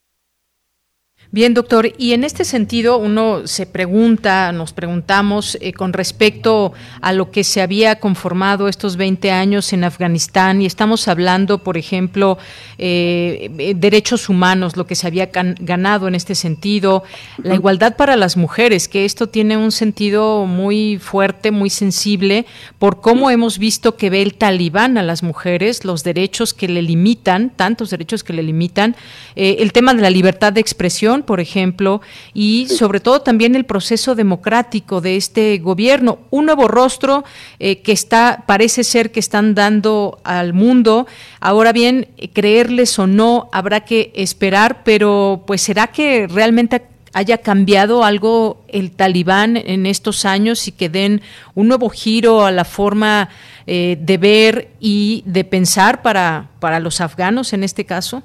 Bien, 1.33 1.53
doctor, 1.53 1.93
y 1.97 2.11
en 2.11 2.25
este 2.25 2.43
sentido 2.43 2.97
uno 2.97 3.47
se 3.47 3.65
pregunta, 3.65 4.51
nos 4.51 4.73
preguntamos 4.73 5.57
eh, 5.61 5.71
con 5.71 5.93
respecto 5.93 6.73
a 6.99 7.13
lo 7.13 7.31
que 7.31 7.45
se 7.45 7.61
había 7.61 8.01
conformado 8.01 8.67
estos 8.67 8.97
20 8.97 9.31
años 9.31 9.71
en 9.71 9.85
Afganistán 9.85 10.61
y 10.61 10.65
estamos 10.65 11.07
hablando, 11.07 11.59
por 11.59 11.77
ejemplo, 11.77 12.37
eh, 12.77 13.49
eh, 13.59 13.73
derechos 13.77 14.27
humanos, 14.27 14.75
lo 14.75 14.85
que 14.85 14.95
se 14.95 15.07
había 15.07 15.29
ganado 15.31 16.09
en 16.09 16.15
este 16.15 16.35
sentido, 16.35 17.03
la 17.41 17.55
igualdad 17.55 17.95
para 17.95 18.17
las 18.17 18.35
mujeres, 18.35 18.89
que 18.89 19.05
esto 19.05 19.27
tiene 19.27 19.55
un 19.55 19.71
sentido 19.71 20.45
muy 20.45 20.97
fuerte, 20.97 21.51
muy 21.51 21.69
sensible, 21.69 22.45
por 22.77 22.99
cómo 22.99 23.31
hemos 23.31 23.57
visto 23.57 23.95
que 23.95 24.09
ve 24.09 24.21
el 24.21 24.33
talibán 24.33 24.97
a 24.97 25.01
las 25.01 25.23
mujeres, 25.23 25.85
los 25.85 26.03
derechos 26.03 26.53
que 26.53 26.67
le 26.67 26.81
limitan, 26.81 27.51
tantos 27.51 27.89
derechos 27.89 28.21
que 28.25 28.33
le 28.33 28.43
limitan, 28.43 28.97
el 29.37 29.71
tema 29.71 29.93
de 29.93 30.01
la 30.01 30.09
libertad 30.09 30.51
de 30.51 30.59
expresión, 30.59 31.20
por 31.25 31.39
ejemplo, 31.39 32.01
y 32.33 32.67
sobre 32.67 32.99
todo 32.99 33.21
también 33.21 33.55
el 33.55 33.65
proceso 33.65 34.15
democrático 34.15 35.01
de 35.01 35.17
este 35.17 35.57
gobierno. 35.59 36.19
Un 36.29 36.45
nuevo 36.45 36.67
rostro 36.67 37.23
eh, 37.59 37.81
que 37.81 37.91
está, 37.91 38.43
parece 38.45 38.83
ser 38.83 39.11
que 39.11 39.19
están 39.19 39.55
dando 39.55 40.19
al 40.23 40.53
mundo. 40.53 41.07
Ahora 41.39 41.73
bien, 41.73 42.07
creerles 42.33 42.97
o 42.99 43.07
no, 43.07 43.49
habrá 43.51 43.81
que 43.81 44.11
esperar, 44.15 44.83
pero 44.83 45.43
pues 45.45 45.61
será 45.61 45.87
que 45.87 46.27
realmente 46.27 46.83
haya 47.13 47.39
cambiado 47.39 48.03
algo 48.03 48.63
el 48.67 48.91
talibán 48.91 49.57
en 49.57 49.85
estos 49.85 50.25
años 50.25 50.67
y 50.67 50.71
que 50.71 50.89
den 50.89 51.21
un 51.55 51.67
nuevo 51.67 51.89
giro 51.89 52.45
a 52.45 52.51
la 52.51 52.65
forma 52.65 53.29
eh, 53.67 53.97
de 53.99 54.17
ver 54.17 54.69
y 54.79 55.23
de 55.25 55.43
pensar 55.43 56.01
para, 56.01 56.49
para 56.59 56.79
los 56.79 57.01
afganos 57.01 57.53
en 57.53 57.63
este 57.63 57.85
caso? 57.85 58.23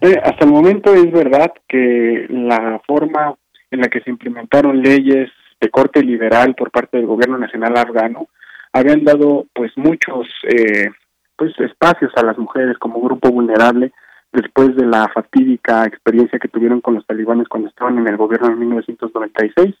Eh, 0.00 0.20
hasta 0.22 0.44
el 0.44 0.50
momento 0.50 0.94
es 0.94 1.10
verdad 1.12 1.52
que 1.68 2.26
la 2.30 2.80
forma 2.86 3.34
en 3.70 3.80
la 3.80 3.88
que 3.88 4.00
se 4.00 4.10
implementaron 4.10 4.82
leyes 4.82 5.30
de 5.60 5.70
corte 5.70 6.02
liberal 6.02 6.54
por 6.54 6.70
parte 6.70 6.96
del 6.96 7.06
gobierno 7.06 7.38
nacional 7.38 7.76
afgano 7.76 8.28
habían 8.72 9.04
dado 9.04 9.46
pues 9.52 9.72
muchos 9.76 10.28
eh, 10.44 10.90
pues 11.36 11.52
espacios 11.58 12.12
a 12.16 12.24
las 12.24 12.38
mujeres 12.38 12.78
como 12.78 13.00
grupo 13.00 13.30
vulnerable 13.30 13.92
después 14.32 14.76
de 14.76 14.86
la 14.86 15.08
fatídica 15.08 15.84
experiencia 15.84 16.38
que 16.38 16.48
tuvieron 16.48 16.80
con 16.80 16.94
los 16.94 17.06
talibanes 17.06 17.48
cuando 17.48 17.68
estaban 17.68 17.98
en 17.98 18.08
el 18.08 18.16
gobierno 18.16 18.48
en 18.48 18.58
1996. 18.60 19.74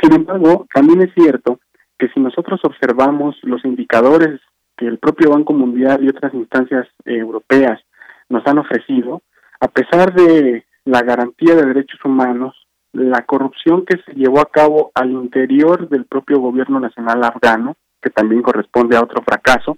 Sin 0.00 0.12
embargo, 0.12 0.66
también 0.72 1.02
es 1.02 1.12
cierto 1.14 1.60
que 1.98 2.08
si 2.08 2.20
nosotros 2.20 2.60
observamos 2.64 3.36
los 3.42 3.64
indicadores 3.64 4.40
que 4.76 4.86
el 4.86 4.98
propio 4.98 5.30
Banco 5.30 5.52
Mundial 5.52 6.02
y 6.02 6.08
otras 6.08 6.34
instancias 6.34 6.88
europeas 7.04 7.80
nos 8.28 8.46
han 8.46 8.58
ofrecido, 8.58 9.22
a 9.60 9.68
pesar 9.68 10.14
de 10.14 10.64
la 10.84 11.02
garantía 11.02 11.54
de 11.54 11.66
derechos 11.66 12.04
humanos, 12.04 12.54
la 12.92 13.24
corrupción 13.26 13.84
que 13.84 13.98
se 14.04 14.12
llevó 14.12 14.40
a 14.40 14.50
cabo 14.50 14.92
al 14.94 15.10
interior 15.10 15.88
del 15.88 16.04
propio 16.04 16.38
gobierno 16.38 16.78
nacional 16.78 17.24
afgano, 17.24 17.76
que 18.00 18.10
también 18.10 18.42
corresponde 18.42 18.96
a 18.96 19.02
otro 19.02 19.22
fracaso 19.22 19.76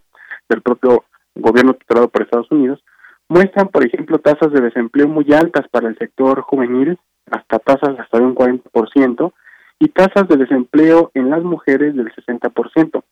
del 0.49 0.63
propio 0.63 1.05
gobierno 1.35 1.75
tutelado 1.75 2.09
por 2.09 2.23
Estados 2.23 2.51
Unidos, 2.51 2.83
muestran, 3.29 3.69
por 3.69 3.87
ejemplo, 3.87 4.19
tasas 4.19 4.53
de 4.53 4.61
desempleo 4.61 5.09
muy 5.09 5.27
altas 5.33 5.67
para 5.71 5.89
el 5.89 5.97
sector 5.99 6.43
juvenil, 6.43 6.99
hasta 7.31 7.59
tasas 7.59 7.99
hasta 7.99 8.19
de 8.19 8.25
un 8.25 8.35
40%, 8.35 9.33
y 9.79 9.89
tasas 9.89 10.29
de 10.29 10.37
desempleo 10.37 11.11
en 11.15 11.31
las 11.31 11.43
mujeres 11.43 11.95
del 11.95 12.13
60%. 12.15 13.03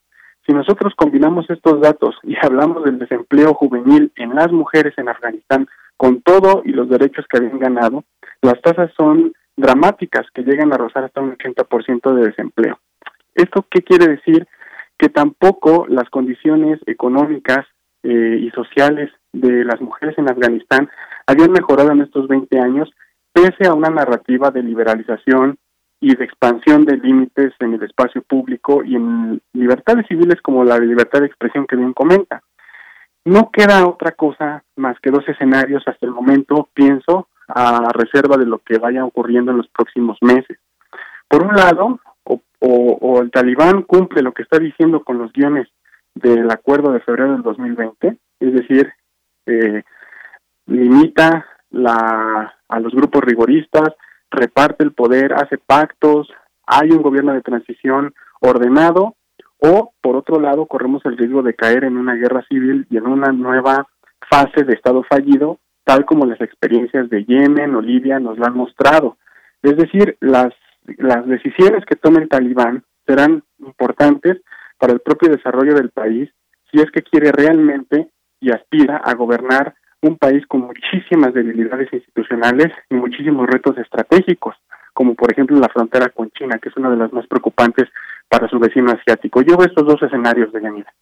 Si 0.46 0.52
nosotros 0.52 0.92
combinamos 0.96 1.48
estos 1.48 1.80
datos 1.80 2.16
y 2.22 2.34
hablamos 2.40 2.84
del 2.84 2.98
desempleo 2.98 3.54
juvenil 3.54 4.12
en 4.16 4.34
las 4.34 4.52
mujeres 4.52 4.92
en 4.98 5.08
Afganistán 5.08 5.66
con 5.96 6.20
todo 6.20 6.62
y 6.64 6.72
los 6.72 6.88
derechos 6.88 7.24
que 7.28 7.38
habían 7.38 7.58
ganado, 7.58 8.04
las 8.42 8.60
tasas 8.60 8.90
son 8.96 9.32
dramáticas, 9.56 10.26
que 10.34 10.42
llegan 10.42 10.72
a 10.72 10.76
rozar 10.76 11.04
hasta 11.04 11.20
un 11.20 11.36
80% 11.36 12.14
de 12.14 12.26
desempleo. 12.26 12.78
¿Esto 13.34 13.66
qué 13.70 13.82
quiere 13.82 14.08
decir? 14.08 14.46
Que 14.98 15.08
tampoco 15.08 15.86
las 15.88 16.10
condiciones 16.10 16.78
económicas 16.86 17.66
eh, 18.02 18.38
y 18.40 18.50
sociales 18.50 19.10
de 19.32 19.64
las 19.64 19.80
mujeres 19.80 20.18
en 20.18 20.30
Afganistán 20.30 20.90
habían 21.26 21.52
mejorado 21.52 21.90
en 21.92 22.02
estos 22.02 22.28
20 22.28 22.58
años, 22.58 22.90
pese 23.32 23.66
a 23.66 23.72
una 23.72 23.88
narrativa 23.88 24.50
de 24.50 24.62
liberalización 24.62 25.56
y 26.04 26.14
de 26.14 26.24
expansión 26.24 26.84
de 26.84 26.98
límites 26.98 27.54
en 27.60 27.72
el 27.72 27.82
espacio 27.82 28.20
público 28.20 28.84
y 28.84 28.94
en 28.94 29.40
libertades 29.54 30.06
civiles 30.06 30.38
como 30.42 30.62
la 30.62 30.78
libertad 30.78 31.20
de 31.20 31.26
expresión 31.26 31.66
que 31.66 31.76
bien 31.76 31.94
comenta. 31.94 32.42
No 33.24 33.50
queda 33.50 33.88
otra 33.88 34.12
cosa 34.12 34.62
más 34.76 35.00
que 35.00 35.10
dos 35.10 35.26
escenarios 35.26 35.82
hasta 35.86 36.04
el 36.04 36.12
momento, 36.12 36.68
pienso, 36.74 37.28
a 37.48 37.88
reserva 37.94 38.36
de 38.36 38.44
lo 38.44 38.58
que 38.58 38.76
vaya 38.76 39.02
ocurriendo 39.02 39.50
en 39.52 39.56
los 39.56 39.68
próximos 39.68 40.18
meses. 40.20 40.58
Por 41.26 41.42
un 41.42 41.56
lado, 41.56 41.98
o, 42.24 43.22
el 43.22 43.30
talibán 43.30 43.80
cumple 43.82 44.20
lo 44.20 44.32
que 44.32 44.42
está 44.42 44.58
diciendo 44.58 45.02
con 45.04 45.16
los 45.16 45.32
guiones 45.32 45.68
del 46.14 46.50
acuerdo 46.50 46.92
de 46.92 47.00
febrero 47.00 47.32
del 47.32 47.42
2020, 47.42 48.18
es 48.40 48.52
decir, 48.52 48.92
eh, 49.46 49.82
limita 50.66 51.46
la, 51.70 52.54
a 52.68 52.80
los 52.80 52.92
grupos 52.92 53.22
rigoristas, 53.22 53.88
reparte 54.34 54.84
el 54.84 54.92
poder, 54.92 55.32
hace 55.34 55.58
pactos, 55.58 56.28
hay 56.66 56.90
un 56.90 57.02
gobierno 57.02 57.32
de 57.32 57.42
transición 57.42 58.14
ordenado 58.40 59.16
o 59.58 59.92
por 60.00 60.16
otro 60.16 60.40
lado 60.40 60.66
corremos 60.66 61.04
el 61.06 61.16
riesgo 61.16 61.42
de 61.42 61.54
caer 61.54 61.84
en 61.84 61.96
una 61.96 62.14
guerra 62.14 62.44
civil 62.48 62.86
y 62.90 62.96
en 62.96 63.06
una 63.06 63.32
nueva 63.32 63.88
fase 64.30 64.64
de 64.64 64.74
Estado 64.74 65.02
fallido, 65.08 65.58
tal 65.84 66.04
como 66.04 66.26
las 66.26 66.40
experiencias 66.40 67.08
de 67.10 67.24
Yemen 67.24 67.74
o 67.74 67.80
Libia 67.80 68.18
nos 68.18 68.38
lo 68.38 68.46
han 68.46 68.56
mostrado. 68.56 69.16
Es 69.62 69.76
decir, 69.76 70.16
las, 70.20 70.52
las 70.98 71.26
decisiones 71.26 71.84
que 71.86 71.96
tome 71.96 72.20
el 72.20 72.28
talibán 72.28 72.84
serán 73.06 73.42
importantes 73.58 74.42
para 74.78 74.92
el 74.92 75.00
propio 75.00 75.30
desarrollo 75.30 75.74
del 75.74 75.90
país 75.90 76.30
si 76.70 76.80
es 76.80 76.90
que 76.90 77.02
quiere 77.02 77.32
realmente 77.32 78.10
y 78.40 78.50
aspira 78.50 78.98
a 78.98 79.14
gobernar 79.14 79.74
un 80.08 80.18
país 80.18 80.46
con 80.46 80.62
muchísimas 80.62 81.32
debilidades 81.32 81.92
institucionales 81.92 82.70
y 82.90 82.94
muchísimos 82.94 83.46
retos 83.46 83.78
estratégicos, 83.78 84.54
como 84.92 85.14
por 85.14 85.32
ejemplo 85.32 85.58
la 85.58 85.68
frontera 85.68 86.10
con 86.10 86.30
China, 86.30 86.58
que 86.58 86.68
es 86.68 86.76
una 86.76 86.90
de 86.90 86.96
las 86.96 87.12
más 87.12 87.26
preocupantes 87.26 87.88
para 88.28 88.48
su 88.48 88.58
vecino 88.58 88.92
asiático. 88.92 89.40
Yo 89.42 89.56
veo 89.56 89.66
estos 89.66 89.86
dos 89.86 90.02
escenarios 90.02 90.52
de 90.52 90.60
Yanira. 90.60 90.92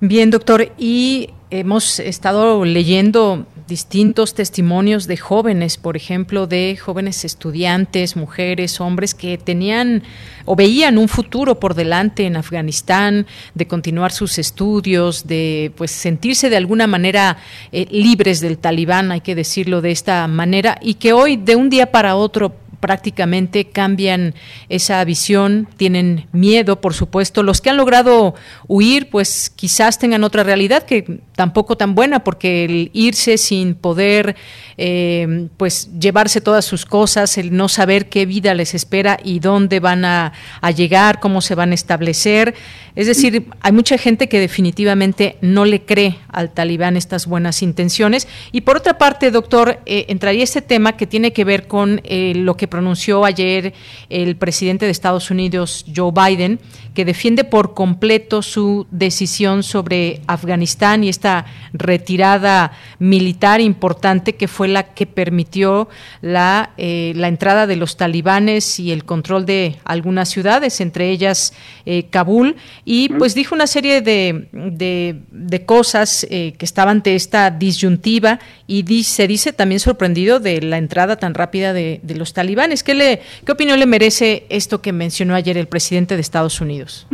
Bien, 0.00 0.30
doctor, 0.30 0.70
y 0.78 1.30
hemos 1.50 1.98
estado 1.98 2.64
leyendo 2.64 3.46
distintos 3.66 4.32
testimonios 4.32 5.08
de 5.08 5.16
jóvenes, 5.16 5.76
por 5.76 5.96
ejemplo, 5.96 6.46
de 6.46 6.78
jóvenes 6.80 7.24
estudiantes, 7.24 8.14
mujeres, 8.14 8.80
hombres 8.80 9.12
que 9.12 9.38
tenían 9.38 10.04
o 10.44 10.54
veían 10.54 10.98
un 10.98 11.08
futuro 11.08 11.58
por 11.58 11.74
delante 11.74 12.26
en 12.26 12.36
Afganistán, 12.36 13.26
de 13.54 13.66
continuar 13.66 14.12
sus 14.12 14.38
estudios, 14.38 15.26
de 15.26 15.72
pues 15.76 15.90
sentirse 15.90 16.48
de 16.48 16.56
alguna 16.58 16.86
manera 16.86 17.38
eh, 17.72 17.88
libres 17.90 18.40
del 18.40 18.56
talibán, 18.56 19.10
hay 19.10 19.20
que 19.20 19.34
decirlo 19.34 19.80
de 19.80 19.90
esta 19.90 20.28
manera, 20.28 20.78
y 20.80 20.94
que 20.94 21.12
hoy 21.12 21.36
de 21.36 21.56
un 21.56 21.70
día 21.70 21.90
para 21.90 22.14
otro 22.14 22.54
prácticamente 22.80 23.66
cambian 23.66 24.34
esa 24.68 25.02
visión, 25.04 25.68
tienen 25.76 26.26
miedo, 26.32 26.80
por 26.80 26.94
supuesto. 26.94 27.42
Los 27.42 27.60
que 27.60 27.70
han 27.70 27.76
logrado 27.76 28.34
huir, 28.66 29.10
pues 29.10 29.50
quizás 29.54 29.98
tengan 29.98 30.24
otra 30.24 30.42
realidad 30.42 30.84
que 30.84 31.20
tampoco 31.34 31.76
tan 31.76 31.94
buena, 31.94 32.24
porque 32.24 32.64
el 32.64 32.90
irse 32.92 33.38
sin 33.38 33.74
poder, 33.74 34.36
eh, 34.76 35.48
pues 35.56 35.90
llevarse 35.98 36.40
todas 36.40 36.64
sus 36.64 36.84
cosas, 36.84 37.38
el 37.38 37.54
no 37.56 37.68
saber 37.68 38.08
qué 38.08 38.26
vida 38.26 38.54
les 38.54 38.74
espera 38.74 39.18
y 39.22 39.40
dónde 39.40 39.80
van 39.80 40.04
a, 40.04 40.32
llegar, 40.74 41.20
cómo 41.20 41.40
se 41.40 41.54
van 41.54 41.72
a 41.72 41.74
establecer. 41.74 42.54
Es 42.98 43.06
decir, 43.06 43.46
hay 43.60 43.70
mucha 43.70 43.96
gente 43.96 44.28
que 44.28 44.40
definitivamente 44.40 45.36
no 45.40 45.64
le 45.64 45.82
cree 45.82 46.18
al 46.26 46.50
talibán 46.50 46.96
estas 46.96 47.28
buenas 47.28 47.62
intenciones. 47.62 48.26
Y 48.50 48.62
por 48.62 48.76
otra 48.76 48.98
parte, 48.98 49.30
doctor, 49.30 49.78
eh, 49.86 50.06
entraría 50.08 50.42
este 50.42 50.62
tema 50.62 50.96
que 50.96 51.06
tiene 51.06 51.32
que 51.32 51.44
ver 51.44 51.68
con 51.68 52.00
eh, 52.02 52.32
lo 52.34 52.56
que 52.56 52.66
pronunció 52.66 53.24
ayer 53.24 53.72
el 54.08 54.34
presidente 54.34 54.84
de 54.84 54.90
Estados 54.90 55.30
Unidos, 55.30 55.86
Joe 55.94 56.10
Biden, 56.10 56.58
que 56.98 57.04
defiende 57.04 57.44
por 57.44 57.74
completo 57.74 58.42
su 58.42 58.88
decisión 58.90 59.62
sobre 59.62 60.20
Afganistán 60.26 61.04
y 61.04 61.08
esta 61.08 61.46
retirada 61.72 62.72
militar 62.98 63.60
importante 63.60 64.34
que 64.34 64.48
fue 64.48 64.66
la 64.66 64.82
que 64.82 65.06
permitió 65.06 65.88
la, 66.22 66.70
eh, 66.76 67.12
la 67.14 67.28
entrada 67.28 67.68
de 67.68 67.76
los 67.76 67.96
talibanes 67.96 68.80
y 68.80 68.90
el 68.90 69.04
control 69.04 69.46
de 69.46 69.76
algunas 69.84 70.28
ciudades, 70.28 70.80
entre 70.80 71.10
ellas 71.10 71.52
eh, 71.86 72.06
Kabul, 72.10 72.56
y 72.90 73.10
pues 73.10 73.34
dijo 73.34 73.54
una 73.54 73.66
serie 73.66 74.00
de, 74.00 74.48
de, 74.50 75.66
cosas 75.66 76.26
eh, 76.30 76.54
que 76.58 76.64
estaban 76.64 76.96
ante 76.96 77.14
esta 77.14 77.50
disyuntiva 77.50 78.38
y 78.66 79.02
se 79.02 79.26
dice 79.26 79.52
también 79.52 79.78
sorprendido 79.78 80.40
de 80.40 80.62
la 80.62 80.78
entrada 80.78 81.16
tan 81.16 81.34
rápida 81.34 81.74
de, 81.74 82.00
de 82.02 82.16
los 82.16 82.32
talibanes 82.32 82.82
¿Qué, 82.82 82.94
le, 82.94 83.20
¿Qué 83.44 83.52
opinión 83.52 83.78
le 83.78 83.84
merece 83.84 84.46
esto 84.48 84.80
que 84.80 84.94
mencionó 84.94 85.34
ayer 85.34 85.58
el 85.58 85.66
presidente 85.66 86.14
de 86.14 86.22
Estados 86.22 86.62
Unidos? 86.62 87.06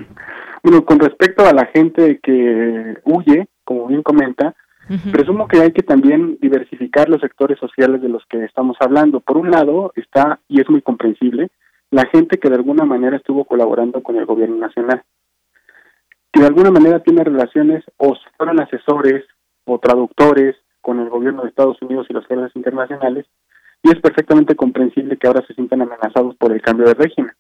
Bueno, 0.63 0.85
con 0.85 1.01
respecto 1.01 1.45
a 1.45 1.53
la 1.53 1.67
gente 1.67 2.21
que 2.23 2.95
huye, 3.05 3.49
como 3.65 3.89
bien 3.89 4.03
comenta, 4.03 4.55
Presumo 5.13 5.49
que 5.49 5.63
hay 5.63 5.73
que 5.73 5.83
también 5.83 6.37
diversificar 6.43 7.09
los 7.09 7.23
sectores 7.23 7.59
sociales 7.59 8.03
de 8.03 8.11
los 8.11 8.23
que 8.27 8.45
estamos 8.45 8.77
hablando. 8.81 9.21
Por 9.21 9.39
un 9.39 9.51
lado 9.51 9.93
está, 9.97 10.41
y 10.47 10.61
es 10.61 10.69
muy 10.69 10.83
comprensible, 10.83 11.49
la 11.91 12.05
gente 12.07 12.39
que 12.39 12.51
de 12.51 12.57
alguna 12.57 12.85
manera 12.85 13.17
estuvo 13.17 13.47
colaborando 13.47 14.03
con 14.03 14.17
el 14.17 14.27
gobierno 14.27 14.57
nacional, 14.57 15.03
que 16.35 16.41
de 16.41 16.47
alguna 16.47 16.73
manera 16.73 16.99
tiene 16.99 17.23
relaciones 17.23 17.85
o 17.97 18.17
fueron 18.37 18.61
asesores 18.61 19.25
o 19.67 19.79
traductores 19.79 20.57
con 20.81 20.99
el 20.99 21.09
gobierno 21.09 21.43
de 21.43 21.49
Estados 21.49 21.81
Unidos 21.81 22.09
y 22.11 22.13
las 22.13 22.27
fuerzas 22.27 22.55
internacionales, 22.57 23.25
y 23.83 23.91
es 23.91 24.01
perfectamente 24.01 24.57
comprensible 24.57 25.17
que 25.17 25.29
ahora 25.29 25.47
se 25.47 25.55
sientan 25.55 25.83
amenazados 25.83 26.35
por 26.37 26.53
el 26.53 26.61
cambio 26.61 26.87
de 26.87 26.95
régimen. 26.95 27.33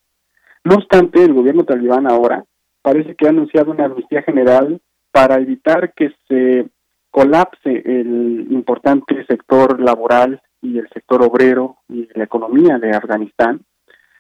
No 0.63 0.77
obstante, 0.77 1.23
el 1.23 1.35
gobierno 1.35 1.65
talibán 1.65 2.11
ahora 2.11 2.45
parece 2.83 3.17
que 3.17 3.27
ha 3.27 3.31
anunciado 3.31 3.73
una 3.73 3.87
amnistía 3.87 4.23
general 4.23 4.81
para 5.11 5.37
evitar 5.37 5.93
que 5.95 6.15
se 6.29 6.69
colapse 7.11 7.83
el 7.85 8.47
importante 8.51 9.27
sector 9.27 9.81
laboral 9.81 10.41
y 10.63 10.79
el 10.79 10.89
sector 10.91 11.23
obrero 11.23 11.79
y 11.89 12.09
la 12.15 12.25
economía 12.25 12.79
de 12.79 12.91
Afganistán, 12.91 13.61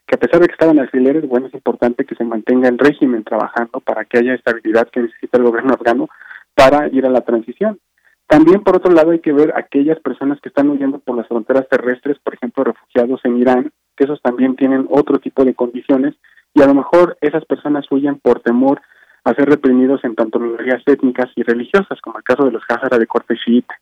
que 0.06 0.16
a 0.16 0.18
pesar 0.18 0.40
de 0.40 0.46
que 0.46 0.52
estaban 0.52 0.78
alfileres, 0.78 1.26
bueno, 1.26 1.46
es 1.46 1.54
importante 1.54 2.04
que 2.04 2.14
se 2.14 2.24
mantenga 2.24 2.68
el 2.68 2.78
régimen 2.78 3.24
trabajando 3.24 3.80
para 3.80 4.04
que 4.04 4.18
haya 4.18 4.34
estabilidad 4.34 4.88
que 4.90 5.00
necesita 5.00 5.38
el 5.38 5.44
gobierno 5.44 5.74
afgano 5.74 6.08
para 6.54 6.88
ir 6.88 7.06
a 7.06 7.10
la 7.10 7.22
transición. 7.22 7.78
También, 8.26 8.62
por 8.62 8.76
otro 8.76 8.92
lado, 8.92 9.10
hay 9.10 9.20
que 9.20 9.32
ver 9.32 9.52
aquellas 9.56 10.00
personas 10.00 10.40
que 10.40 10.48
están 10.48 10.70
huyendo 10.70 10.98
por 10.98 11.16
las 11.16 11.28
fronteras 11.28 11.68
terrestres, 11.68 12.18
por 12.20 12.34
ejemplo, 12.34 12.64
refugiados 12.64 13.20
en 13.24 13.36
Irán, 13.36 13.72
que 13.96 14.04
esos 14.04 14.20
también 14.22 14.56
tienen 14.56 14.86
otro 14.90 15.18
tipo 15.18 15.44
de 15.44 15.54
condiciones 15.54 16.14
y 16.54 16.62
a 16.62 16.66
lo 16.66 16.74
mejor 16.74 17.16
esas 17.20 17.44
personas 17.44 17.84
huyen 17.90 18.18
por 18.18 18.40
temor 18.40 18.80
a 19.24 19.34
ser 19.34 19.48
reprimidos 19.48 20.04
en 20.04 20.14
tanto 20.14 20.38
minorías 20.38 20.82
étnicas 20.86 21.30
y 21.34 21.42
religiosas, 21.42 22.00
como 22.00 22.18
el 22.18 22.24
caso 22.24 22.44
de 22.44 22.52
los 22.52 22.62
Hazara 22.68 22.98
de 22.98 23.06
corte 23.06 23.34
chiita. 23.44 23.74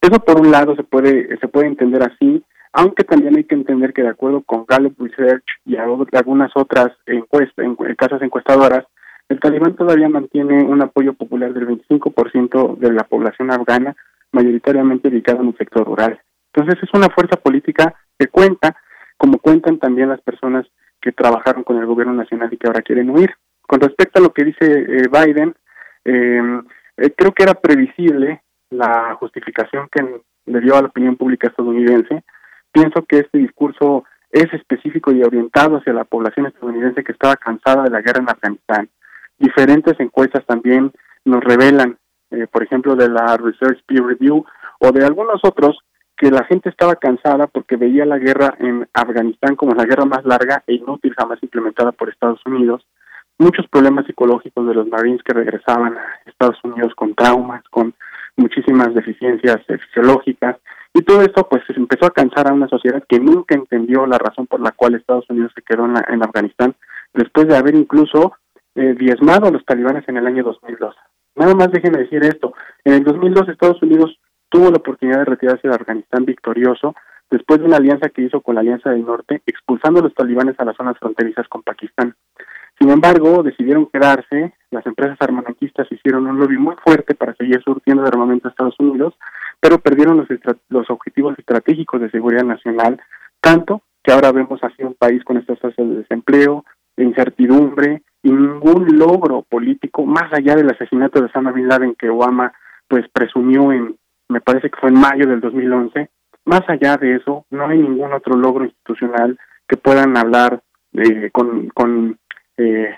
Eso 0.00 0.18
por 0.20 0.40
un 0.40 0.50
lado 0.50 0.74
se 0.76 0.82
puede, 0.82 1.36
se 1.38 1.48
puede 1.48 1.68
entender 1.68 2.02
así, 2.02 2.42
aunque 2.74 3.04
también 3.04 3.36
hay 3.36 3.44
que 3.44 3.54
entender 3.54 3.92
que 3.92 4.02
de 4.02 4.08
acuerdo 4.08 4.42
con 4.42 4.66
Gallup 4.66 4.98
Research 4.98 5.44
y 5.64 5.76
algunas 5.76 6.50
otras 6.56 6.88
encuestas, 7.06 7.64
en, 7.64 7.76
casas 7.94 8.20
encuestadoras, 8.20 8.84
el 9.28 9.38
talibán 9.38 9.76
todavía 9.76 10.08
mantiene 10.08 10.64
un 10.64 10.82
apoyo 10.82 11.14
popular 11.14 11.54
del 11.54 11.68
25% 11.68 12.76
de 12.76 12.92
la 12.92 13.04
población 13.04 13.52
afgana, 13.52 13.94
mayoritariamente 14.32 15.08
ubicada 15.08 15.40
en 15.40 15.48
el 15.48 15.56
sector 15.56 15.86
rural. 15.86 16.20
Entonces 16.52 16.82
es 16.82 16.90
una 16.92 17.08
fuerza 17.10 17.36
política 17.36 17.94
que 18.18 18.26
cuenta, 18.26 18.76
como 19.16 19.38
cuentan 19.38 19.78
también 19.78 20.08
las 20.08 20.20
personas 20.20 20.66
que 21.00 21.12
trabajaron 21.12 21.62
con 21.62 21.78
el 21.78 21.86
gobierno 21.86 22.14
nacional 22.14 22.52
y 22.52 22.56
que 22.56 22.66
ahora 22.66 22.82
quieren 22.82 23.10
huir. 23.10 23.34
Con 23.62 23.80
respecto 23.80 24.18
a 24.18 24.22
lo 24.22 24.32
que 24.32 24.44
dice 24.44 24.66
eh, 24.66 25.08
Biden, 25.10 25.54
em, 26.04 26.64
eh, 26.96 27.14
creo 27.16 27.32
que 27.32 27.44
era 27.44 27.54
previsible 27.54 28.42
la 28.70 29.14
justificación 29.14 29.88
que 29.92 30.22
le 30.46 30.60
dio 30.60 30.76
a 30.76 30.82
la 30.82 30.88
opinión 30.88 31.16
pública 31.16 31.48
estadounidense. 31.48 32.24
Pienso 32.74 33.04
que 33.08 33.20
este 33.20 33.38
discurso 33.38 34.04
es 34.30 34.52
específico 34.52 35.12
y 35.12 35.22
orientado 35.22 35.76
hacia 35.76 35.92
la 35.92 36.04
población 36.04 36.46
estadounidense 36.46 37.04
que 37.04 37.12
estaba 37.12 37.36
cansada 37.36 37.84
de 37.84 37.90
la 37.90 38.02
guerra 38.02 38.20
en 38.20 38.28
Afganistán. 38.28 38.90
Diferentes 39.38 39.98
encuestas 40.00 40.44
también 40.44 40.92
nos 41.24 41.42
revelan, 41.42 41.96
eh, 42.32 42.46
por 42.50 42.64
ejemplo, 42.64 42.96
de 42.96 43.08
la 43.08 43.36
Research 43.36 43.80
Peer 43.86 44.02
Review 44.02 44.44
o 44.80 44.92
de 44.92 45.06
algunos 45.06 45.40
otros, 45.44 45.78
que 46.16 46.30
la 46.30 46.44
gente 46.44 46.68
estaba 46.68 46.96
cansada 46.96 47.46
porque 47.46 47.76
veía 47.76 48.04
la 48.04 48.18
guerra 48.18 48.54
en 48.58 48.88
Afganistán 48.92 49.56
como 49.56 49.74
la 49.74 49.84
guerra 49.84 50.04
más 50.04 50.24
larga 50.24 50.64
e 50.66 50.74
inútil 50.74 51.14
jamás 51.16 51.40
implementada 51.42 51.92
por 51.92 52.10
Estados 52.10 52.40
Unidos 52.44 52.84
muchos 53.38 53.66
problemas 53.68 54.06
psicológicos 54.06 54.66
de 54.66 54.74
los 54.74 54.88
Marines 54.88 55.22
que 55.22 55.34
regresaban 55.34 55.96
a 55.96 56.20
Estados 56.26 56.58
Unidos 56.62 56.94
con 56.94 57.14
traumas, 57.14 57.62
con 57.70 57.94
muchísimas 58.36 58.94
deficiencias 58.94 59.60
fisiológicas 59.66 60.56
y 60.94 61.02
todo 61.02 61.22
esto 61.22 61.46
pues 61.48 61.62
empezó 61.76 62.06
a 62.06 62.12
cansar 62.12 62.48
a 62.48 62.54
una 62.54 62.68
sociedad 62.68 63.02
que 63.08 63.18
nunca 63.18 63.56
entendió 63.56 64.06
la 64.06 64.16
razón 64.16 64.46
por 64.46 64.60
la 64.60 64.70
cual 64.70 64.94
Estados 64.94 65.28
Unidos 65.28 65.50
se 65.54 65.62
quedó 65.62 65.84
en, 65.86 66.22
Afganistán 66.22 66.74
después 67.12 67.48
de 67.48 67.56
haber 67.56 67.74
incluso 67.74 68.34
eh, 68.76 68.94
diezmado 68.96 69.48
a 69.48 69.50
los 69.50 69.64
talibanes 69.64 70.08
en 70.08 70.16
el 70.16 70.26
año 70.26 70.44
2002. 70.44 70.94
Nada 71.34 71.54
más 71.56 71.72
déjenme 71.72 71.98
decir 71.98 72.22
esto, 72.22 72.54
en 72.84 72.94
el 72.94 73.04
2002 73.04 73.48
Estados 73.48 73.82
Unidos 73.82 74.16
tuvo 74.48 74.70
la 74.70 74.76
oportunidad 74.76 75.18
de 75.18 75.24
retirarse 75.24 75.66
de 75.66 75.74
Afganistán 75.74 76.24
victorioso 76.24 76.94
después 77.34 77.58
de 77.58 77.66
una 77.66 77.78
alianza 77.78 78.08
que 78.10 78.22
hizo 78.22 78.40
con 78.40 78.54
la 78.54 78.60
Alianza 78.60 78.90
del 78.90 79.04
Norte, 79.04 79.42
expulsando 79.44 80.00
a 80.00 80.04
los 80.04 80.14
talibanes 80.14 80.58
a 80.58 80.64
las 80.64 80.76
zonas 80.76 80.96
fronterizas 80.98 81.48
con 81.48 81.62
Pakistán. 81.62 82.14
Sin 82.78 82.90
embargo, 82.90 83.42
decidieron 83.42 83.86
quedarse, 83.86 84.54
las 84.70 84.86
empresas 84.86 85.16
armamentistas 85.20 85.90
hicieron 85.90 86.26
un 86.26 86.38
lobby 86.38 86.58
muy 86.58 86.76
fuerte 86.84 87.14
para 87.14 87.34
seguir 87.34 87.60
surtiendo 87.62 88.02
de 88.02 88.08
armamento 88.08 88.48
a 88.48 88.50
Estados 88.50 88.78
Unidos, 88.78 89.14
pero 89.60 89.78
perdieron 89.78 90.16
los, 90.16 90.28
los 90.68 90.90
objetivos 90.90 91.36
estratégicos 91.38 92.00
de 92.00 92.10
seguridad 92.10 92.44
nacional, 92.44 93.00
tanto 93.40 93.82
que 94.02 94.12
ahora 94.12 94.32
vemos 94.32 94.62
así 94.62 94.82
un 94.82 94.94
país 94.94 95.24
con 95.24 95.36
estas 95.36 95.58
tasas 95.58 95.76
de 95.76 95.96
desempleo, 95.96 96.64
de 96.96 97.04
incertidumbre 97.04 98.02
y 98.22 98.30
ningún 98.30 98.96
logro 98.96 99.42
político 99.42 100.06
más 100.06 100.32
allá 100.32 100.54
del 100.54 100.70
asesinato 100.70 101.18
de 101.18 101.26
Osama 101.26 101.52
Bin 101.52 101.68
Laden 101.68 101.94
que 101.96 102.10
Obama 102.10 102.52
pues 102.86 103.08
presumió 103.12 103.72
en 103.72 103.96
me 104.28 104.40
parece 104.40 104.70
que 104.70 104.80
fue 104.80 104.90
en 104.90 105.00
mayo 105.00 105.26
del 105.26 105.40
2011 105.40 106.08
más 106.44 106.62
allá 106.68 106.96
de 106.96 107.16
eso 107.16 107.46
no 107.50 107.66
hay 107.66 107.78
ningún 107.78 108.12
otro 108.12 108.36
logro 108.36 108.64
institucional 108.64 109.38
que 109.66 109.76
puedan 109.76 110.16
hablar 110.16 110.62
de, 110.92 111.30
con, 111.30 111.68
con 111.70 112.18
eh, 112.56 112.94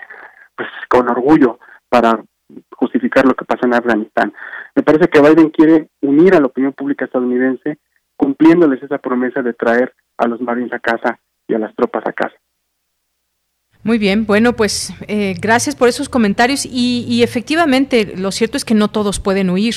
pues 0.55 0.69
con 0.89 1.09
orgullo 1.09 1.59
para 1.89 2.21
justificar 2.71 3.25
lo 3.25 3.35
que 3.35 3.45
pasa 3.45 3.65
en 3.65 3.73
Afganistán. 3.73 4.33
Me 4.75 4.83
parece 4.83 5.07
que 5.07 5.21
Biden 5.21 5.49
quiere 5.49 5.89
unir 6.01 6.35
a 6.35 6.39
la 6.39 6.47
opinión 6.47 6.73
pública 6.73 7.05
estadounidense 7.05 7.77
cumpliéndoles 8.15 8.81
esa 8.81 8.97
promesa 8.97 9.41
de 9.41 9.53
traer 9.53 9.93
a 10.17 10.27
los 10.27 10.41
marines 10.41 10.73
a 10.73 10.79
casa 10.79 11.19
y 11.47 11.53
a 11.53 11.59
las 11.59 11.75
tropas 11.75 12.03
a 12.07 12.13
casa. 12.13 12.35
Muy 13.83 13.99
bien, 13.99 14.25
bueno, 14.25 14.53
pues 14.53 14.93
eh, 15.07 15.35
gracias 15.39 15.75
por 15.75 15.87
esos 15.87 16.09
comentarios 16.09 16.65
y, 16.65 17.05
y, 17.07 17.23
efectivamente 17.23 18.15
lo 18.17 18.31
cierto 18.31 18.57
es 18.57 18.65
que 18.65 18.73
no 18.73 18.89
todos 18.89 19.19
pueden 19.19 19.49
huir. 19.49 19.75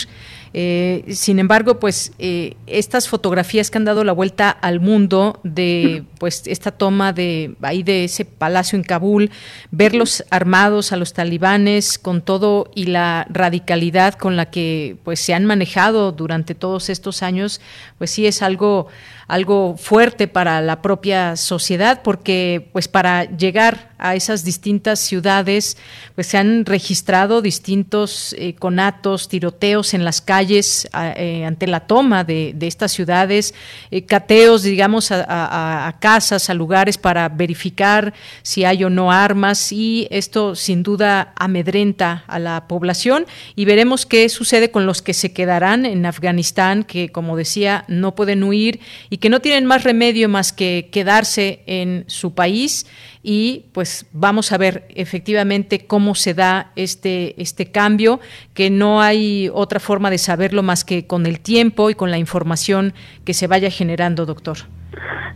Eh, 0.53 1.05
sin 1.14 1.38
embargo, 1.38 1.78
pues 1.78 2.12
eh, 2.18 2.57
estas 2.66 3.09
fotografías 3.09 3.70
que 3.70 3.78
han 3.78 3.84
dado 3.84 4.03
la 4.03 4.12
vuelta 4.12 4.51
al 4.51 4.80
mundo 4.80 5.38
de 5.44 6.03
pues 6.18 6.42
esta 6.46 6.72
toma 6.72 7.12
de 7.12 7.55
ahí 7.62 7.82
de 7.84 8.05
ese 8.05 8.24
palacio 8.24 8.76
en 8.76 8.82
Kabul, 8.82 9.30
verlos 9.70 10.24
armados 10.30 10.90
a 10.92 10.96
los 10.96 11.12
talibanes 11.12 11.98
con 11.98 12.20
todo 12.20 12.70
y 12.74 12.86
la 12.86 13.26
radicalidad 13.30 14.14
con 14.14 14.36
la 14.36 14.51
que 14.51 14.96
pues 15.05 15.20
se 15.20 15.34
han 15.34 15.44
manejado 15.44 16.11
durante 16.11 16.57
todos 16.57 16.90
estos 16.90 17.22
años, 17.22 17.61
pues 17.98 18.11
sí 18.11 18.26
es 18.26 18.42
algo 18.42 18.88
algo 19.31 19.76
fuerte 19.76 20.28
para 20.28 20.61
la 20.61 20.83
propia 20.83 21.37
sociedad 21.37 22.03
porque 22.03 22.68
pues 22.72 22.89
para 22.89 23.24
llegar 23.24 23.91
a 24.01 24.14
esas 24.14 24.45
distintas 24.45 24.99
ciudades 24.99 25.76
pues 26.14 26.26
se 26.26 26.39
han 26.39 26.64
registrado 26.64 27.43
distintos 27.43 28.35
eh, 28.39 28.55
conatos, 28.55 29.28
tiroteos 29.28 29.95
en 29.95 30.05
las 30.05 30.20
calles 30.20 30.89
eh, 31.16 31.45
ante 31.47 31.66
la 31.66 31.81
toma 31.81 32.24
de, 32.24 32.57
estas 32.61 32.93
ciudades, 32.93 33.55
eh, 33.91 34.05
cateos 34.05 34.62
digamos 34.62 35.11
a, 35.12 35.97
casas, 36.01 36.51
a 36.51 36.55
lugares 36.55 36.99
para 36.99 37.28
verificar 37.28 38.12
si 38.43 38.64
hay 38.64 38.85
o 38.85 38.91
no 38.91 39.12
armas 39.12 39.70
y 39.72 40.09
esto 40.11 40.55
sin 40.55 40.83
duda 40.83 41.33
amedrenta 41.37 42.24
a 42.26 42.39
la 42.39 42.66
población. 42.68 43.26
Y 43.55 43.64
veremos 43.64 44.07
qué 44.07 44.28
sucede 44.28 44.70
con 44.70 44.87
los 44.87 45.03
que 45.03 45.14
se 45.14 45.33
quedarán 45.33 45.85
en 45.87 46.07
Afganistán 46.07 46.85
que 46.85 47.11
como 47.11 47.37
decía 47.37 47.85
no 47.89 48.14
pueden 48.14 48.43
huir 48.43 48.81
y 49.09 49.18
que 49.21 49.29
no 49.29 49.41
tienen 49.41 49.66
más 49.66 49.85
remedio 49.85 50.29
más 50.29 50.53
que 50.53 50.89
quedarse 50.91 51.62
en 51.66 52.05
su 52.09 52.35
país 52.35 52.87
y 53.23 53.66
pues 53.73 54.07
vamos 54.12 54.51
a 54.53 54.59
ver 54.59 54.87
efectivamente 54.95 55.87
cómo 55.87 56.14
se 56.14 56.35
da 56.35 56.73
este, 56.75 57.41
este 57.41 57.71
cambio, 57.71 58.21
que 58.55 58.71
no 58.71 59.03
hay 59.03 59.51
otra 59.53 59.79
forma 59.79 60.11
de 60.11 60.18
saberlo 60.18 60.62
más 60.62 60.85
que 60.85 61.07
con 61.07 61.27
el 61.27 61.41
tiempo 61.41 61.91
y 61.91 61.95
con 61.95 62.11
la 62.11 62.18
información 62.18 62.95
que 63.25 63.35
se 63.35 63.47
vaya 63.47 63.71
generando, 63.71 64.25
doctor. 64.25 64.57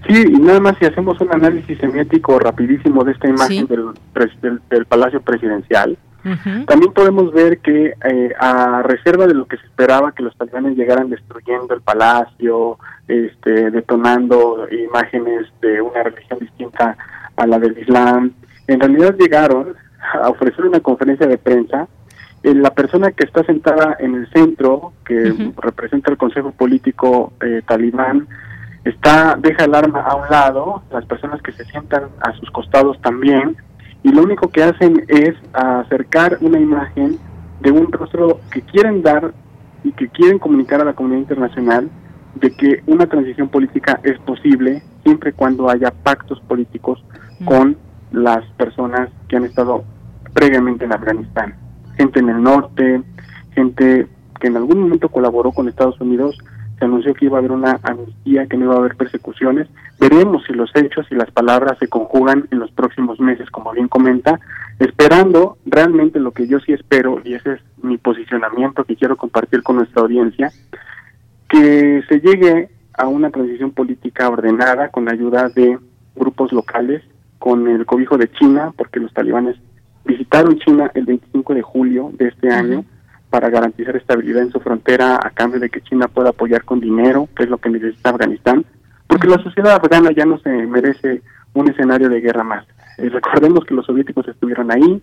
Sí, 0.09 0.23
y 0.27 0.39
nada 0.39 0.61
más 0.61 0.77
si 0.79 0.87
hacemos 0.87 1.21
un 1.21 1.33
análisis 1.33 1.79
semiótico 1.79 2.39
rapidísimo 2.39 3.05
de 3.05 3.13
esta 3.13 3.29
imagen 3.29 3.67
del, 3.67 4.61
del, 4.69 4.87
Palacio 4.87 5.21
Presidencial, 5.23 5.97
también 6.67 6.93
podemos 6.95 7.33
ver 7.33 7.59
que 7.59 7.95
eh, 8.03 8.33
a 8.39 8.83
reserva 8.83 9.27
de 9.27 9.35
lo 9.35 9.47
que 9.47 9.59
se 9.59 9.67
esperaba 9.67 10.13
que 10.13 10.23
los 10.23 10.37
talibanes 10.37 10.77
llegaran 10.77 11.11
destruyendo 11.11 11.75
el 11.75 11.83
palacio, 11.83 12.79
este, 13.07 13.71
detonando 13.71 14.67
imágenes 14.71 15.47
de 15.61 15.83
una 15.83 16.03
religión 16.03 16.39
distinta 16.39 16.97
a 17.37 17.47
la 17.47 17.59
del 17.59 17.79
Islam, 17.79 18.33
en 18.67 18.81
realidad 18.81 19.15
llegaron 19.19 19.75
a 20.23 20.29
ofrecer 20.29 20.65
una 20.65 20.81
conferencia 20.81 21.27
de 21.27 21.37
prensa. 21.37 21.89
Eh, 22.43 22.55
la 22.55 22.71
persona 22.71 23.13
que 23.13 23.25
está 23.25 23.45
sentada 23.45 23.97
en 23.99 24.15
el 24.15 24.31
centro, 24.31 24.93
que 25.05 25.35
representa 25.59 26.11
el 26.11 26.17
Consejo 26.17 26.53
Político 26.53 27.33
eh, 27.43 27.63
Talibán, 27.67 28.29
está 28.85 29.37
deja 29.39 29.65
el 29.65 29.75
arma 29.75 30.01
a 30.03 30.15
un 30.15 30.29
lado, 30.31 30.83
las 30.91 31.05
personas 31.07 31.41
que 31.43 31.53
se 31.53 31.65
sientan 31.65 32.05
a 32.21 32.33
sus 32.33 32.51
costados 32.51 33.01
también, 33.01 33.57
y 34.05 34.13
lo 34.13 34.23
único 34.23 34.49
que 34.49 34.63
hacen 34.63 35.05
es 35.09 35.35
acercar 35.55 36.39
una 36.43 36.61
imagen 36.61 37.19
de 37.61 37.73
un 37.73 37.91
rostro 37.91 38.39
que 38.53 38.61
quieren 38.61 39.03
dar 39.03 39.33
y 39.83 39.93
que 39.93 40.09
quieren 40.09 40.39
comunicar 40.39 40.83
a 40.83 40.85
la 40.85 40.93
comunidad 40.93 41.21
internacional 41.21 41.91
de 42.35 42.51
que 42.55 42.83
una 42.87 43.07
transición 43.07 43.49
política 43.49 44.01
es 44.03 44.19
posible 44.21 44.83
siempre 45.03 45.31
y 45.31 45.33
cuando 45.33 45.71
haya 45.71 45.91
pactos 45.91 46.39
políticos 46.41 47.03
con 47.47 47.79
las 48.13 48.45
personas 48.59 49.09
que 49.27 49.37
han 49.37 49.45
estado 49.45 49.85
previamente 50.35 50.85
en 50.85 50.93
Afganistán. 50.93 51.55
Gente 51.97 52.21
en 52.21 52.29
el 52.29 52.43
norte, 52.43 53.03
gente 53.55 54.07
que 54.39 54.47
en 54.49 54.57
algún 54.57 54.81
momento 54.81 55.09
colaboró 55.09 55.53
con 55.53 55.69
Estados 55.69 55.99
Unidos, 56.01 56.39
se 56.85 56.87
anunció 56.87 57.15
que 57.15 57.25
iba 57.25 57.37
a 57.37 57.39
haber 57.39 57.53
una 57.53 57.81
amnistía, 57.83 58.47
que 58.47 58.59
no 58.59 58.67
iba 58.67 58.75
a 58.75 58.79
haber 58.79 58.95
persecuciones. 58.95 59.69
Veremos 59.99 60.45
si 60.45 60.53
los 60.53 60.71
hechos 60.77 61.07
y 61.11 61.15
las 61.15 61.31
palabras 61.31 61.79
se 61.79 61.89
conjugan 61.89 62.47
en 62.51 62.59
los 62.59 62.71
próximos 62.73 63.19
meses, 63.21 63.51
como 63.51 63.73
bien 63.73 63.89
comenta, 63.89 64.39
esperando 64.79 65.57
realmente 65.65 66.21
lo 66.21 66.33
que 66.33 66.47
yo 66.47 66.61
sí 66.61 66.75
espero, 66.75 67.23
y 67.25 67.35
ese 67.35 67.55
es 67.55 67.61
mi 67.83 67.97
posicionamiento 67.97 68.85
que 68.85 68.97
quiero 68.97 69.17
compartir 69.17 69.63
con 69.63 69.77
nuestra 69.77 70.03
audiencia, 70.03 70.51
que 71.49 72.03
se 72.07 72.21
llegue 72.21 72.69
a 72.93 73.09
una 73.09 73.31
transición 73.31 73.71
política 73.71 74.29
ordenada 74.29 74.91
con 74.91 75.07
la 75.07 75.13
ayuda 75.13 75.49
de 75.49 75.79
grupos 76.15 76.53
locales, 76.53 77.03
con 77.39 77.67
el 77.67 77.87
cobijo 77.87 78.19
de 78.19 78.31
China, 78.31 78.75
porque 78.77 79.01
los 79.01 79.13
talibanes 79.15 79.57
visitaron 80.05 80.59
China 80.59 80.91
el 80.95 81.07
25 81.07 81.55
de 81.55 81.63
julio 81.63 82.11
de 82.13 82.29
este 82.29 82.51
año 82.51 82.85
para 83.35 83.51
garantizar 83.51 83.97
estabilidad 83.97 84.43
en 84.43 84.53
su 84.53 84.61
frontera 84.61 85.19
a 85.21 85.31
cambio 85.31 85.59
de 85.59 85.69
que 85.69 85.81
China 85.81 86.07
pueda 86.07 86.29
apoyar 86.29 86.63
con 86.63 86.79
dinero, 86.79 87.29
que 87.35 87.43
es 87.43 87.51
lo 87.51 87.59
que 87.59 87.69
necesita 87.69 88.11
Afganistán, 88.11 88.65
porque 89.09 89.27
la 89.27 89.43
sociedad 89.43 89.75
afgana 89.75 90.13
ya 90.13 90.25
no 90.25 90.39
se 90.39 90.51
merece 90.51 91.21
un 91.53 91.69
escenario 91.69 92.09
de 92.09 92.21
guerra 92.21 92.45
más. 92.45 92.65
Recordemos 92.97 93.65
que 93.65 93.75
los 93.75 93.87
soviéticos 93.87 94.29
estuvieron 94.29 94.71
ahí, 94.71 95.03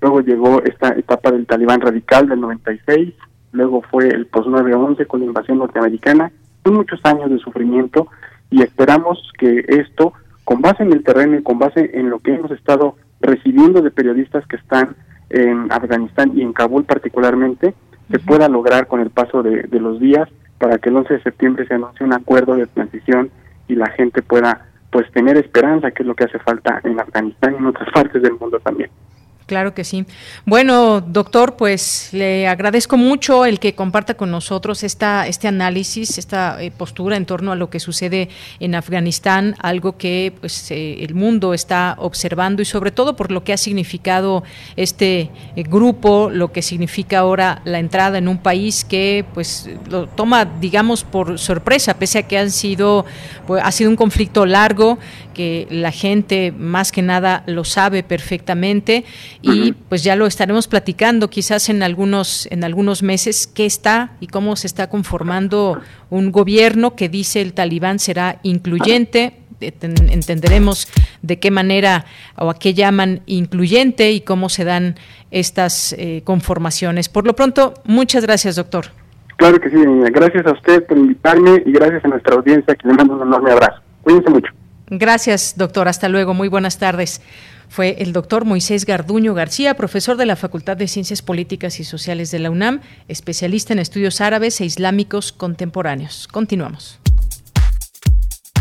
luego 0.00 0.20
llegó 0.20 0.62
esta 0.62 0.90
etapa 0.90 1.32
del 1.32 1.44
talibán 1.44 1.80
radical 1.80 2.28
del 2.28 2.40
96, 2.42 3.14
luego 3.50 3.82
fue 3.90 4.06
el 4.06 4.26
post 4.26 4.46
9-11 4.46 5.08
con 5.08 5.18
la 5.18 5.26
invasión 5.26 5.58
norteamericana, 5.58 6.30
son 6.62 6.74
muchos 6.74 7.00
años 7.02 7.30
de 7.30 7.40
sufrimiento 7.40 8.06
y 8.48 8.62
esperamos 8.62 9.18
que 9.36 9.64
esto, 9.66 10.12
con 10.44 10.62
base 10.62 10.84
en 10.84 10.92
el 10.92 11.02
terreno 11.02 11.36
y 11.36 11.42
con 11.42 11.58
base 11.58 11.90
en 11.94 12.10
lo 12.10 12.20
que 12.20 12.32
hemos 12.32 12.52
estado 12.52 12.94
recibiendo 13.20 13.82
de 13.82 13.90
periodistas 13.90 14.46
que 14.46 14.54
están 14.54 14.94
en 15.32 15.72
Afganistán 15.72 16.32
y 16.34 16.42
en 16.42 16.52
Kabul 16.52 16.84
particularmente, 16.84 17.74
se 18.10 18.18
pueda 18.18 18.48
lograr 18.48 18.86
con 18.86 19.00
el 19.00 19.10
paso 19.10 19.42
de, 19.42 19.62
de 19.62 19.80
los 19.80 19.98
días 19.98 20.28
para 20.58 20.78
que 20.78 20.90
el 20.90 20.96
11 20.96 21.14
de 21.14 21.22
septiembre 21.22 21.66
se 21.66 21.74
anuncie 21.74 22.06
un 22.06 22.12
acuerdo 22.12 22.54
de 22.54 22.66
transición 22.66 23.30
y 23.68 23.74
la 23.74 23.90
gente 23.90 24.22
pueda 24.22 24.66
pues 24.90 25.10
tener 25.10 25.38
esperanza, 25.38 25.90
que 25.90 26.02
es 26.02 26.06
lo 26.06 26.14
que 26.14 26.24
hace 26.24 26.38
falta 26.38 26.80
en 26.84 27.00
Afganistán 27.00 27.54
y 27.54 27.56
en 27.56 27.66
otras 27.66 27.90
partes 27.94 28.22
del 28.22 28.34
mundo 28.38 28.60
también. 28.60 28.90
Claro 29.46 29.74
que 29.74 29.84
sí. 29.84 30.06
Bueno, 30.46 31.00
doctor, 31.00 31.56
pues 31.56 32.10
le 32.12 32.46
agradezco 32.46 32.96
mucho 32.96 33.44
el 33.44 33.58
que 33.58 33.74
comparta 33.74 34.14
con 34.14 34.30
nosotros 34.30 34.82
esta, 34.82 35.26
este 35.26 35.48
análisis, 35.48 36.16
esta 36.18 36.62
eh, 36.62 36.70
postura 36.70 37.16
en 37.16 37.26
torno 37.26 37.52
a 37.52 37.56
lo 37.56 37.68
que 37.68 37.80
sucede 37.80 38.28
en 38.60 38.74
Afganistán, 38.74 39.56
algo 39.60 39.96
que 39.96 40.32
pues 40.40 40.70
eh, 40.70 41.02
el 41.02 41.14
mundo 41.14 41.54
está 41.54 41.96
observando 41.98 42.62
y 42.62 42.64
sobre 42.64 42.92
todo 42.92 43.16
por 43.16 43.32
lo 43.32 43.42
que 43.42 43.52
ha 43.52 43.56
significado 43.56 44.44
este 44.76 45.30
eh, 45.56 45.62
grupo, 45.64 46.30
lo 46.30 46.52
que 46.52 46.62
significa 46.62 47.18
ahora 47.18 47.62
la 47.64 47.78
entrada 47.78 48.18
en 48.18 48.28
un 48.28 48.38
país 48.38 48.84
que 48.84 49.24
pues 49.34 49.68
lo 49.90 50.06
toma, 50.06 50.44
digamos, 50.44 51.04
por 51.04 51.38
sorpresa, 51.38 51.94
pese 51.94 52.20
a 52.20 52.22
que 52.22 52.38
han 52.38 52.50
sido, 52.50 53.04
pues, 53.46 53.62
ha 53.64 53.72
sido 53.72 53.90
un 53.90 53.96
conflicto 53.96 54.46
largo 54.46 54.98
que 55.32 55.66
la 55.70 55.90
gente 55.90 56.52
más 56.52 56.92
que 56.92 57.02
nada 57.02 57.42
lo 57.46 57.64
sabe 57.64 58.02
perfectamente 58.02 59.04
y 59.42 59.72
pues 59.72 60.04
ya 60.04 60.16
lo 60.16 60.26
estaremos 60.26 60.68
platicando 60.68 61.28
quizás 61.28 61.68
en 61.68 61.82
algunos 61.82 62.46
en 62.50 62.62
algunos 62.64 63.02
meses 63.02 63.46
qué 63.46 63.66
está 63.66 64.12
y 64.20 64.28
cómo 64.28 64.54
se 64.56 64.68
está 64.68 64.88
conformando 64.88 65.80
un 66.10 66.30
gobierno 66.30 66.94
que 66.94 67.08
dice 67.08 67.40
el 67.40 67.52
talibán 67.52 67.98
será 67.98 68.38
incluyente 68.44 69.42
entenderemos 69.62 70.88
de 71.22 71.38
qué 71.38 71.50
manera 71.50 72.04
o 72.36 72.50
a 72.50 72.58
qué 72.58 72.74
llaman 72.74 73.22
incluyente 73.26 74.12
y 74.12 74.20
cómo 74.20 74.48
se 74.48 74.64
dan 74.64 74.96
estas 75.30 75.94
eh, 75.98 76.22
conformaciones. 76.24 77.08
Por 77.08 77.26
lo 77.26 77.34
pronto, 77.34 77.74
muchas 77.84 78.24
gracias, 78.24 78.56
doctor. 78.56 78.86
Claro 79.36 79.60
que 79.60 79.70
sí, 79.70 79.76
gracias 80.12 80.46
a 80.46 80.52
usted 80.52 80.84
por 80.86 80.98
invitarme 80.98 81.62
y 81.64 81.72
gracias 81.72 82.04
a 82.04 82.08
nuestra 82.08 82.34
audiencia 82.34 82.74
que 82.74 82.88
le 82.88 82.94
mando 82.94 83.14
un 83.14 83.22
enorme 83.22 83.52
abrazo. 83.52 83.80
Cuídense 84.02 84.30
mucho. 84.30 84.52
Gracias, 84.88 85.54
doctor. 85.56 85.88
Hasta 85.88 86.08
luego. 86.08 86.34
Muy 86.34 86.48
buenas 86.48 86.78
tardes. 86.78 87.22
Fue 87.72 87.96
el 88.00 88.12
doctor 88.12 88.44
Moisés 88.44 88.84
Garduño 88.84 89.32
García, 89.32 89.72
profesor 89.72 90.18
de 90.18 90.26
la 90.26 90.36
Facultad 90.36 90.76
de 90.76 90.88
Ciencias 90.88 91.22
Políticas 91.22 91.80
y 91.80 91.84
Sociales 91.84 92.30
de 92.30 92.38
la 92.38 92.50
UNAM, 92.50 92.82
especialista 93.08 93.72
en 93.72 93.78
estudios 93.78 94.20
árabes 94.20 94.60
e 94.60 94.66
islámicos 94.66 95.32
contemporáneos. 95.32 96.28
Continuamos. 96.30 96.98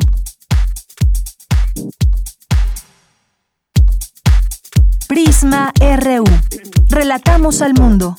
Prisma 5.08 5.72
RU. 5.80 6.26
Relatamos 6.90 7.62
al 7.62 7.74
mundo. 7.74 8.18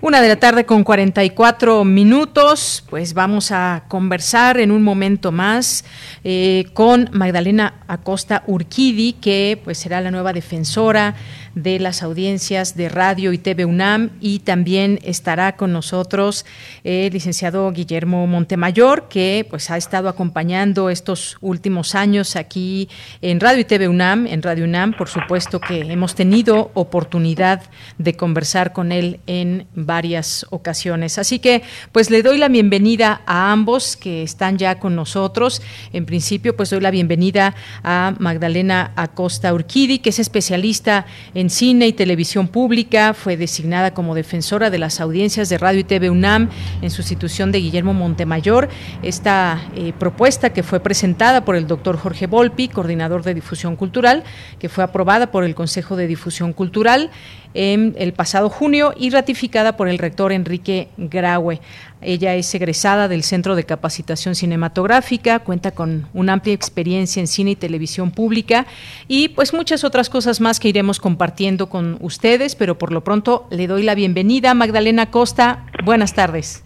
Una 0.00 0.22
de 0.22 0.28
la 0.28 0.36
tarde 0.36 0.64
con 0.64 0.84
44 0.84 1.84
minutos, 1.84 2.84
pues 2.88 3.14
vamos 3.14 3.50
a 3.50 3.82
conversar 3.88 4.60
en 4.60 4.70
un 4.70 4.84
momento 4.84 5.32
más 5.32 5.84
eh, 6.22 6.66
con 6.72 7.10
Magdalena 7.12 7.82
Acosta 7.88 8.44
Urquidi, 8.46 9.14
que 9.14 9.60
pues 9.64 9.78
será 9.78 10.00
la 10.00 10.12
nueva 10.12 10.32
defensora 10.32 11.16
de 11.62 11.80
las 11.80 12.02
audiencias 12.02 12.76
de 12.76 12.88
Radio 12.88 13.32
y 13.32 13.38
TV 13.38 13.64
UNAM 13.64 14.10
y 14.20 14.40
también 14.40 15.00
estará 15.02 15.56
con 15.56 15.72
nosotros 15.72 16.46
el 16.84 17.12
licenciado 17.12 17.70
Guillermo 17.72 18.26
Montemayor, 18.26 19.08
que 19.08 19.46
pues 19.48 19.70
ha 19.70 19.76
estado 19.76 20.08
acompañando 20.08 20.88
estos 20.88 21.36
últimos 21.40 21.94
años 21.94 22.36
aquí 22.36 22.88
en 23.22 23.40
Radio 23.40 23.60
y 23.60 23.64
TV 23.64 23.88
UNAM, 23.88 24.26
en 24.26 24.42
Radio 24.42 24.64
UNAM, 24.64 24.92
por 24.96 25.08
supuesto 25.08 25.60
que 25.60 25.80
hemos 25.80 26.14
tenido 26.14 26.70
oportunidad 26.74 27.62
de 27.98 28.14
conversar 28.14 28.72
con 28.72 28.92
él 28.92 29.20
en 29.26 29.66
varias 29.74 30.46
ocasiones. 30.50 31.18
Así 31.18 31.40
que 31.40 31.62
pues 31.90 32.10
le 32.10 32.22
doy 32.22 32.38
la 32.38 32.48
bienvenida 32.48 33.22
a 33.26 33.50
ambos 33.52 33.96
que 33.96 34.22
están 34.22 34.58
ya 34.58 34.78
con 34.78 34.94
nosotros. 34.94 35.60
En 35.92 36.06
principio 36.06 36.56
pues 36.56 36.70
doy 36.70 36.80
la 36.80 36.92
bienvenida 36.92 37.56
a 37.82 38.14
Magdalena 38.18 38.92
Acosta 38.94 39.52
Urquidi, 39.52 39.98
que 39.98 40.10
es 40.10 40.20
especialista 40.20 41.06
en 41.34 41.47
cine 41.50 41.86
y 41.86 41.92
televisión 41.92 42.48
pública, 42.48 43.14
fue 43.14 43.36
designada 43.36 43.94
como 43.94 44.14
defensora 44.14 44.70
de 44.70 44.78
las 44.78 45.00
audiencias 45.00 45.48
de 45.48 45.58
Radio 45.58 45.80
y 45.80 45.84
TV 45.84 46.10
UNAM 46.10 46.48
en 46.82 46.90
sustitución 46.90 47.52
de 47.52 47.60
Guillermo 47.60 47.94
Montemayor. 47.94 48.68
Esta 49.02 49.62
eh, 49.74 49.92
propuesta 49.98 50.52
que 50.52 50.62
fue 50.62 50.80
presentada 50.80 51.44
por 51.44 51.56
el 51.56 51.66
doctor 51.66 51.96
Jorge 51.96 52.26
Volpi, 52.26 52.68
coordinador 52.68 53.22
de 53.22 53.34
difusión 53.34 53.76
cultural, 53.76 54.24
que 54.58 54.68
fue 54.68 54.84
aprobada 54.84 55.30
por 55.30 55.44
el 55.44 55.54
Consejo 55.54 55.96
de 55.96 56.06
Difusión 56.06 56.52
Cultural 56.52 57.10
en 57.54 57.94
el 57.98 58.12
pasado 58.12 58.48
junio 58.48 58.94
y 58.96 59.10
ratificada 59.10 59.76
por 59.76 59.88
el 59.88 59.98
rector 59.98 60.32
Enrique 60.32 60.88
Graue. 60.96 61.60
Ella 62.00 62.34
es 62.34 62.54
egresada 62.54 63.08
del 63.08 63.24
Centro 63.24 63.56
de 63.56 63.64
Capacitación 63.64 64.34
Cinematográfica, 64.34 65.40
cuenta 65.40 65.72
con 65.72 66.06
una 66.14 66.34
amplia 66.34 66.54
experiencia 66.54 67.20
en 67.20 67.26
cine 67.26 67.52
y 67.52 67.56
televisión 67.56 68.12
pública 68.12 68.66
y 69.08 69.30
pues 69.30 69.52
muchas 69.52 69.82
otras 69.82 70.08
cosas 70.08 70.40
más 70.40 70.60
que 70.60 70.68
iremos 70.68 71.00
compartiendo 71.00 71.68
con 71.68 71.98
ustedes, 72.00 72.54
pero 72.54 72.78
por 72.78 72.92
lo 72.92 73.02
pronto 73.02 73.48
le 73.50 73.66
doy 73.66 73.82
la 73.82 73.94
bienvenida 73.94 74.52
a 74.52 74.54
Magdalena 74.54 75.10
Costa. 75.10 75.64
Buenas 75.84 76.14
tardes. 76.14 76.64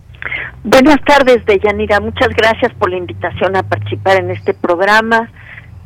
Buenas 0.64 1.00
tardes, 1.04 1.44
Deyanira. 1.46 1.98
Muchas 2.00 2.28
gracias 2.36 2.72
por 2.74 2.90
la 2.90 2.98
invitación 2.98 3.56
a 3.56 3.62
participar 3.62 4.18
en 4.18 4.30
este 4.30 4.54
programa 4.54 5.30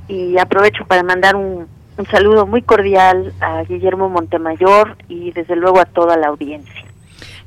y 0.08 0.36
aprovecho 0.38 0.84
para 0.86 1.02
mandar 1.02 1.36
un, 1.36 1.66
un 1.98 2.06
saludo 2.06 2.46
muy 2.46 2.62
cordial 2.62 3.32
a 3.40 3.62
Guillermo 3.62 4.08
Montemayor 4.08 4.96
y 5.08 5.32
desde 5.32 5.56
luego 5.56 5.80
a 5.80 5.84
toda 5.84 6.16
la 6.16 6.28
audiencia. 6.28 6.85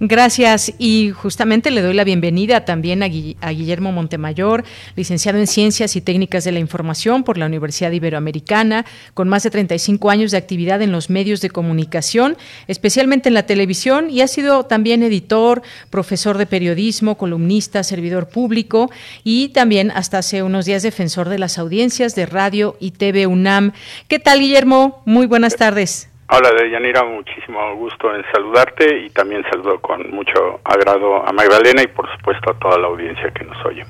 Gracias 0.02 0.74
y 0.78 1.12
justamente 1.12 1.72
le 1.72 1.82
doy 1.82 1.94
la 1.94 2.06
bienvenida 2.06 2.64
también 2.64 3.04
a, 3.04 3.08
Guillermo 3.08 3.92
Montemayor, 3.92 4.64
licenciado 4.96 5.40
en 5.40 5.46
Ciencias 5.46 5.98
y 5.98 6.02
Técnicas 6.02 6.46
de 6.46 6.54
la 6.54 6.60
Información 6.60 7.26
por 7.26 7.38
la 7.38 7.46
Universidad 7.46 7.92
Iberoamericana, 7.92 8.86
con 9.14 9.28
más 9.28 9.44
de 9.44 9.50
35 9.50 10.10
años 10.10 10.32
de 10.32 10.38
actividad 10.38 10.82
en 10.82 10.94
los 10.94 11.10
medios 11.10 11.42
de 11.42 11.50
comunicación, 11.50 12.38
especialmente 12.68 13.28
en 13.28 13.34
la 13.34 13.46
televisión 13.46 14.10
y 14.10 14.22
ha 14.22 14.28
sido 14.30 14.64
también 14.64 15.04
editor, 15.04 15.64
profesor 15.90 16.38
de 16.38 16.46
periodismo, 16.46 17.18
columnista, 17.18 17.84
servidor 17.84 18.30
público 18.30 18.90
y 19.26 19.50
también 19.50 19.92
hasta 19.92 20.20
hace 20.20 20.44
unos 20.44 20.64
días 20.64 20.82
defensor 20.82 21.28
de 21.28 21.40
las 21.40 21.58
audiencias 21.58 22.16
de 22.16 22.26
radio 22.26 22.78
y 22.80 22.92
TV 22.92 23.28
UNAM. 23.28 23.74
¿Qué 24.08 24.20
tal, 24.20 24.40
Guillermo? 24.40 25.02
Muy 25.06 25.26
buenas 25.26 25.58
tardes. 25.58 26.08
Hola, 26.32 26.52
Deyanira, 26.52 27.04
muchísimo 27.06 27.76
gusto 27.76 28.14
en 28.14 28.24
saludarte 28.32 29.00
y 29.00 29.10
también 29.10 29.44
saludo 29.50 29.80
con 29.82 30.12
mucho 30.12 30.60
agrado 30.64 31.28
a 31.28 31.34
Magdalena 31.34 31.82
y 31.82 31.88
por 31.88 32.08
supuesto 32.18 32.52
a 32.52 32.60
toda 32.60 32.78
la 32.78 32.86
audiencia 32.86 33.32
que 33.32 33.46
nos 33.46 33.66
oye. 33.66 33.84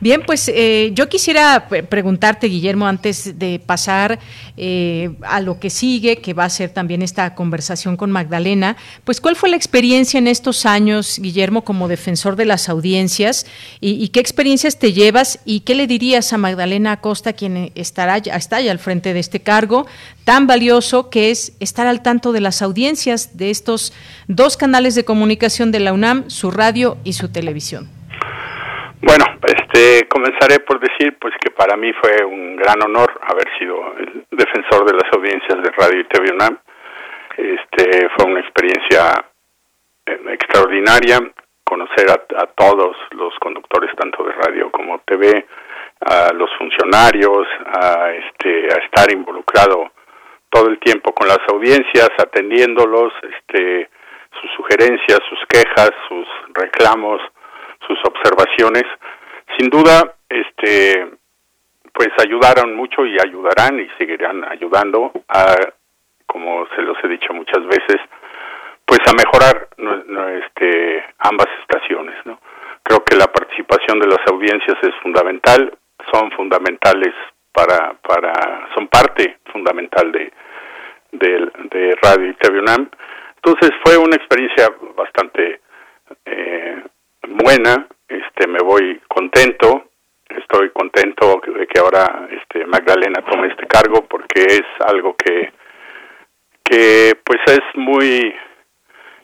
Bien, 0.00 0.22
pues 0.24 0.48
eh, 0.54 0.92
yo 0.94 1.08
quisiera 1.08 1.66
preguntarte, 1.68 2.46
Guillermo, 2.46 2.86
antes 2.86 3.36
de 3.36 3.60
pasar 3.64 4.20
eh, 4.56 5.10
a 5.22 5.40
lo 5.40 5.58
que 5.58 5.70
sigue, 5.70 6.18
que 6.18 6.34
va 6.34 6.44
a 6.44 6.50
ser 6.50 6.70
también 6.70 7.02
esta 7.02 7.34
conversación 7.34 7.96
con 7.96 8.12
Magdalena, 8.12 8.76
pues 9.02 9.20
cuál 9.20 9.34
fue 9.34 9.48
la 9.48 9.56
experiencia 9.56 10.18
en 10.18 10.28
estos 10.28 10.66
años, 10.66 11.18
Guillermo, 11.18 11.64
como 11.64 11.88
defensor 11.88 12.36
de 12.36 12.44
las 12.44 12.68
audiencias 12.68 13.46
y, 13.80 14.08
qué 14.08 14.20
experiencias 14.20 14.78
te 14.78 14.92
llevas 14.92 15.40
y 15.44 15.60
qué 15.60 15.74
le 15.74 15.88
dirías 15.88 16.32
a 16.32 16.38
Magdalena 16.38 16.92
Acosta, 16.92 17.32
quien 17.32 17.72
estará 17.74 18.18
está 18.18 18.60
ya 18.60 18.70
al 18.70 18.78
frente 18.78 19.12
de 19.12 19.20
este 19.20 19.40
cargo 19.40 19.86
tan 20.24 20.46
valioso 20.46 21.10
que 21.10 21.30
es 21.30 21.52
estar 21.58 21.86
al 21.86 22.02
tanto 22.02 22.32
de 22.32 22.40
las 22.40 22.62
audiencias 22.62 23.36
de 23.36 23.50
estos 23.50 23.92
dos 24.28 24.56
canales 24.56 24.94
de 24.94 25.04
comunicación 25.04 25.72
de 25.72 25.80
la 25.80 25.92
UNAM, 25.92 26.30
su 26.30 26.50
radio 26.50 26.98
y 27.02 27.14
su 27.14 27.30
televisión. 27.30 27.88
Bueno, 29.00 29.24
este, 29.68 30.08
comenzaré 30.08 30.60
por 30.60 30.80
decir 30.80 31.16
pues 31.20 31.34
que 31.40 31.50
para 31.50 31.76
mí 31.76 31.92
fue 31.92 32.24
un 32.24 32.56
gran 32.56 32.82
honor 32.82 33.20
haber 33.22 33.46
sido 33.58 33.94
el 33.98 34.24
defensor 34.30 34.86
de 34.86 34.94
las 34.94 35.12
audiencias 35.12 35.62
de 35.62 35.70
Radio 35.70 36.00
y 36.00 36.04
TV 36.04 36.32
UNAM. 36.32 36.58
Este, 37.36 38.08
fue 38.16 38.26
una 38.26 38.40
experiencia 38.40 39.12
eh, 40.06 40.20
extraordinaria 40.32 41.18
conocer 41.64 42.10
a, 42.10 42.46
todos 42.56 42.96
los 43.10 43.34
conductores 43.40 43.94
tanto 43.94 44.24
de 44.24 44.32
radio 44.32 44.70
como 44.70 45.00
TV, 45.00 45.46
a 46.00 46.32
los 46.32 46.48
funcionarios, 46.56 47.46
a 47.66 48.10
este, 48.12 48.68
a 48.72 48.84
estar 48.84 49.12
involucrado 49.12 49.92
todo 50.48 50.68
el 50.68 50.78
tiempo 50.78 51.12
con 51.12 51.28
las 51.28 51.40
audiencias, 51.52 52.08
atendiéndolos, 52.18 53.12
este, 53.22 53.90
sus 54.40 54.50
sugerencias, 54.56 55.20
sus 55.28 55.40
quejas, 55.46 55.90
sus 56.08 56.26
reclamos, 56.54 57.20
sus 57.86 57.98
observaciones, 58.04 58.84
sin 59.56 59.70
duda, 59.70 60.14
este, 60.28 61.08
pues 61.92 62.08
ayudaron 62.18 62.74
mucho 62.74 63.04
y 63.06 63.16
ayudarán 63.18 63.80
y 63.80 63.88
seguirán 63.98 64.44
ayudando 64.44 65.12
a, 65.28 65.56
como 66.26 66.66
se 66.74 66.82
los 66.82 66.96
he 67.02 67.08
dicho 67.08 67.32
muchas 67.32 67.64
veces, 67.66 68.00
pues 68.84 69.00
a 69.06 69.12
mejorar 69.12 69.68
este, 70.42 71.04
ambas 71.18 71.48
estaciones, 71.60 72.14
¿no? 72.24 72.40
Creo 72.82 73.04
que 73.04 73.16
la 73.16 73.26
participación 73.26 73.98
de 74.00 74.06
las 74.06 74.20
audiencias 74.30 74.78
es 74.82 74.94
fundamental, 75.02 75.76
son 76.12 76.30
fundamentales 76.32 77.14
para, 77.52 77.94
para, 77.94 78.68
son 78.74 78.88
parte 78.88 79.38
fundamental 79.52 80.10
de, 80.12 80.32
de, 81.12 81.50
de 81.70 81.96
Radio 82.02 82.28
y 82.28 82.34
TV 82.34 82.60
UNAM. 82.60 82.88
Entonces 83.36 83.70
fue 83.84 83.96
una 83.98 84.16
experiencia 84.16 84.68
bastante 84.96 85.60
eh, 86.24 86.82
buena, 87.28 87.86
este 88.08 88.46
me 88.48 88.58
voy 88.60 89.00
contento, 89.06 89.90
estoy 90.28 90.70
contento 90.70 91.40
de 91.46 91.66
que 91.66 91.80
ahora 91.80 92.28
este 92.30 92.66
Magdalena 92.66 93.22
tome 93.30 93.48
este 93.48 93.66
cargo 93.66 94.06
porque 94.08 94.42
es 94.42 94.64
algo 94.86 95.14
que 95.16 95.52
que 96.64 97.14
pues 97.24 97.40
es 97.46 97.60
muy 97.74 98.34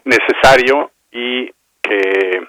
necesario 0.05 0.91
y 1.13 1.51
que 1.83 2.47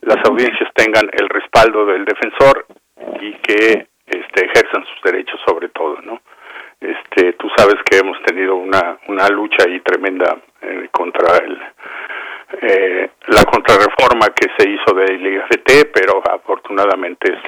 las 0.00 0.18
audiencias 0.28 0.70
tengan 0.74 1.08
el 1.12 1.28
respaldo 1.28 1.86
del 1.86 2.04
defensor 2.04 2.66
y 3.20 3.34
que 3.34 3.86
este 4.06 4.46
ejerzan 4.46 4.84
sus 4.86 5.02
derechos 5.02 5.40
sobre 5.46 5.68
todo, 5.68 6.00
¿no? 6.02 6.20
Este, 6.80 7.32
tú 7.34 7.48
sabes 7.56 7.76
que 7.84 7.98
hemos 7.98 8.20
tenido 8.22 8.56
una 8.56 8.98
una 9.08 9.28
lucha 9.28 9.64
ahí 9.66 9.80
tremenda 9.80 10.38
eh, 10.62 10.88
contra 10.92 11.38
el 11.38 11.58
eh, 12.62 13.10
la 13.26 13.44
contrarreforma 13.44 14.28
que 14.34 14.48
se 14.56 14.68
hizo 14.68 14.94
del 14.94 15.26
IFT, 15.26 15.90
pero 15.92 16.22
afortunadamente 16.32 17.38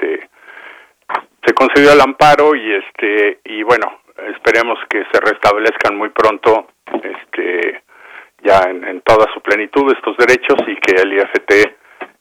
se 1.44 1.55
concedió 1.55 1.92
el 1.92 2.01
amparo 2.01 2.55
y 2.55 2.74
este 2.74 3.40
y 3.44 3.62
bueno 3.62 4.01
esperemos 4.28 4.78
que 4.88 5.05
se 5.11 5.20
restablezcan 5.20 5.96
muy 5.96 6.11
pronto 6.11 6.68
este 6.92 7.82
ya 8.42 8.62
en, 8.68 9.01
toda 9.03 9.26
su 9.34 9.40
plenitud 9.40 9.92
estos 9.92 10.16
derechos 10.16 10.59
y 10.66 10.76
que 10.76 11.03
el 11.03 11.12
IFT 11.12 11.53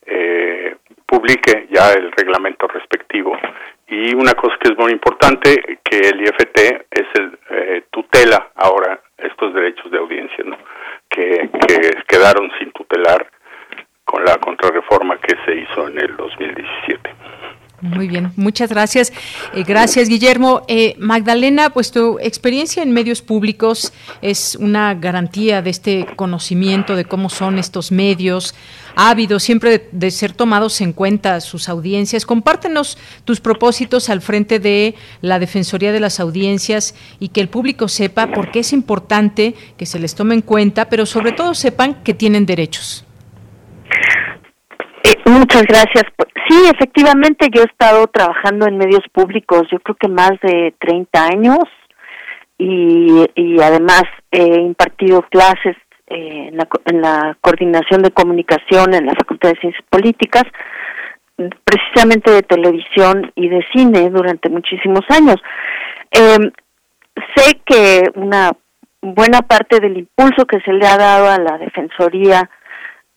eh, 0.06 0.76
publique 1.06 1.68
ya 1.70 1.94
el 1.94 2.12
reglamento 2.12 2.68
respectivo. 2.68 3.38
Y 3.88 4.14
una 4.14 4.34
cosa 4.34 4.58
que 4.60 4.72
es 4.72 4.78
muy 4.78 4.92
importante 4.92 5.80
que 5.84 5.98
el 5.98 6.22
IFT 6.22 6.58
es 6.92 7.08
el 7.16 7.40
eh, 7.50 7.84
tutela 7.90 8.52
ahora 8.56 9.00
estos 9.24 9.54
derechos 9.54 9.92
de 9.92 9.98
audiencia 9.98 10.44
¿no? 10.46 10.58
que, 11.10 11.50
quedaron 12.08 12.52
sin 12.60 12.72
tutelar 12.72 13.30
con 14.06 14.24
la 14.26 14.38
contrarreforma 14.38 15.18
que 15.18 15.36
se 15.46 15.56
hizo 15.56 15.88
en 15.88 16.00
el 16.00 16.16
2017. 16.16 17.14
Muy 17.82 18.08
bien, 18.08 18.34
muchas 18.36 18.70
gracias. 18.70 19.14
Eh, 19.54 19.64
gracias, 19.64 20.10
Guillermo. 20.10 20.64
Eh, 20.68 20.96
Magdalena, 20.98 21.70
pues 21.70 21.92
tu 21.92 22.20
experiencia 22.20 22.84
en 22.84 22.92
medios 22.92 23.22
públicos 23.22 23.94
es 24.22 24.56
una 24.56 24.94
garantía 24.96 25.62
de 25.62 25.70
este 25.70 26.06
conocimiento 26.18 26.96
de 26.96 27.06
cómo 27.06 27.30
son 27.30 27.58
estos 27.58 27.92
medios, 27.92 28.54
ávidos 28.96 29.44
siempre 29.44 29.88
de, 29.92 30.12
ser 30.12 30.34
tomados 30.34 30.82
en 30.82 30.92
cuenta 30.92 31.40
sus 31.40 31.70
audiencias. 31.70 32.26
Compártenos 32.26 32.98
tus 33.24 33.40
propósitos 33.40 34.10
al 34.10 34.22
frente 34.22 34.60
de 34.60 34.96
la 35.22 35.40
Defensoría 35.40 35.94
de 35.94 36.02
las 36.02 36.20
Audiencias 36.20 36.96
y 37.20 37.30
que 37.30 37.40
el 37.40 37.48
público 37.48 37.88
sepa 37.88 38.28
por 38.34 38.52
qué 38.52 38.60
es 38.60 38.74
importante 38.74 39.56
que 39.78 39.86
se 39.86 40.00
les 40.00 40.16
tome 40.16 40.36
en 40.36 40.42
cuenta, 40.42 40.90
pero 40.90 41.06
sobre 41.06 41.32
todo 41.32 41.54
sepan 41.54 42.04
que 42.04 42.14
tienen 42.14 42.46
derechos. 42.46 43.06
Muchas 45.30 45.62
gracias. 45.62 46.06
Sí, 46.48 46.58
efectivamente, 46.74 47.50
yo 47.54 47.62
he 47.62 47.66
estado 47.66 48.08
trabajando 48.08 48.66
en 48.66 48.80
medios 48.80 49.04
públicos, 49.12 49.68
yo 49.72 49.80
creo 49.80 49.96
que 49.96 50.08
más 50.08 50.32
de 50.42 50.74
30 50.80 51.24
años, 51.24 51.60
y, 52.58 53.26
y 53.36 53.62
además 53.62 54.04
he 54.32 54.60
impartido 54.60 55.22
clases 55.30 55.78
eh, 56.08 56.48
en, 56.48 56.58
la, 56.58 56.68
en 56.86 57.02
la 57.02 57.38
coordinación 57.42 58.02
de 58.02 58.10
comunicación 58.10 58.96
en 58.96 59.06
la 59.06 59.14
Facultad 59.14 59.50
de 59.50 59.60
Ciencias 59.60 59.86
Políticas, 59.92 60.46
precisamente 61.64 62.32
de 62.32 62.42
televisión 62.42 63.32
y 63.36 63.50
de 63.50 63.64
cine 63.72 64.10
durante 64.10 64.50
muchísimos 64.50 65.02
años. 65.10 65.36
Eh, 66.12 66.52
sé 67.36 67.62
que 67.64 68.04
una 68.16 68.52
buena 69.02 69.44
parte 69.44 69.80
del 69.80 69.96
impulso 69.96 70.48
que 70.48 70.60
se 70.62 70.74
le 70.74 70.88
ha 70.88 70.98
dado 70.98 71.30
a 71.30 71.38
la 71.38 71.60
Defensoría 71.60 72.50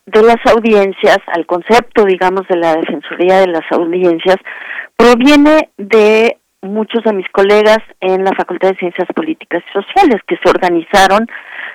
de 0.07 0.23
las 0.23 0.39
audiencias, 0.47 1.19
al 1.29 1.47
concepto, 1.47 2.05
digamos, 2.05 2.47
de 2.49 2.57
la 2.57 2.75
Defensoría 2.75 3.41
de 3.41 3.49
las 3.49 3.71
Audiencias, 3.71 4.37
proviene 4.97 5.71
de 5.77 6.39
muchos 6.63 7.03
de 7.05 7.13
mis 7.13 7.29
colegas 7.31 7.79
en 8.01 8.25
la 8.25 8.33
Facultad 8.37 8.71
de 8.71 8.79
Ciencias 8.79 9.09
Políticas 9.15 9.63
y 9.69 9.73
Sociales, 9.73 10.21
que 10.27 10.37
se 10.43 10.49
organizaron 10.49 11.27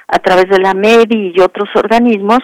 a 0.07 0.19
través 0.19 0.49
de 0.49 0.59
la 0.59 0.73
MEDI 0.73 1.33
y 1.35 1.41
otros 1.41 1.69
organismos 1.75 2.39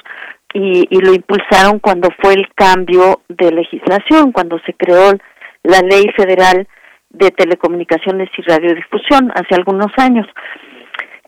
y, 0.53 0.88
lo 0.99 1.13
impulsaron 1.13 1.79
cuando 1.79 2.09
fue 2.21 2.34
el 2.34 2.47
cambio 2.53 3.21
de 3.27 3.51
legislación, 3.51 4.31
cuando 4.31 4.59
se 4.65 4.73
creó 4.73 5.13
la 5.63 5.79
Ley 5.79 6.05
Federal 6.15 6.67
de 7.09 7.31
Telecomunicaciones 7.31 8.29
y 8.38 8.41
Radiodifusión 8.41 9.31
hace 9.34 9.55
algunos 9.55 9.91
años. 9.97 10.27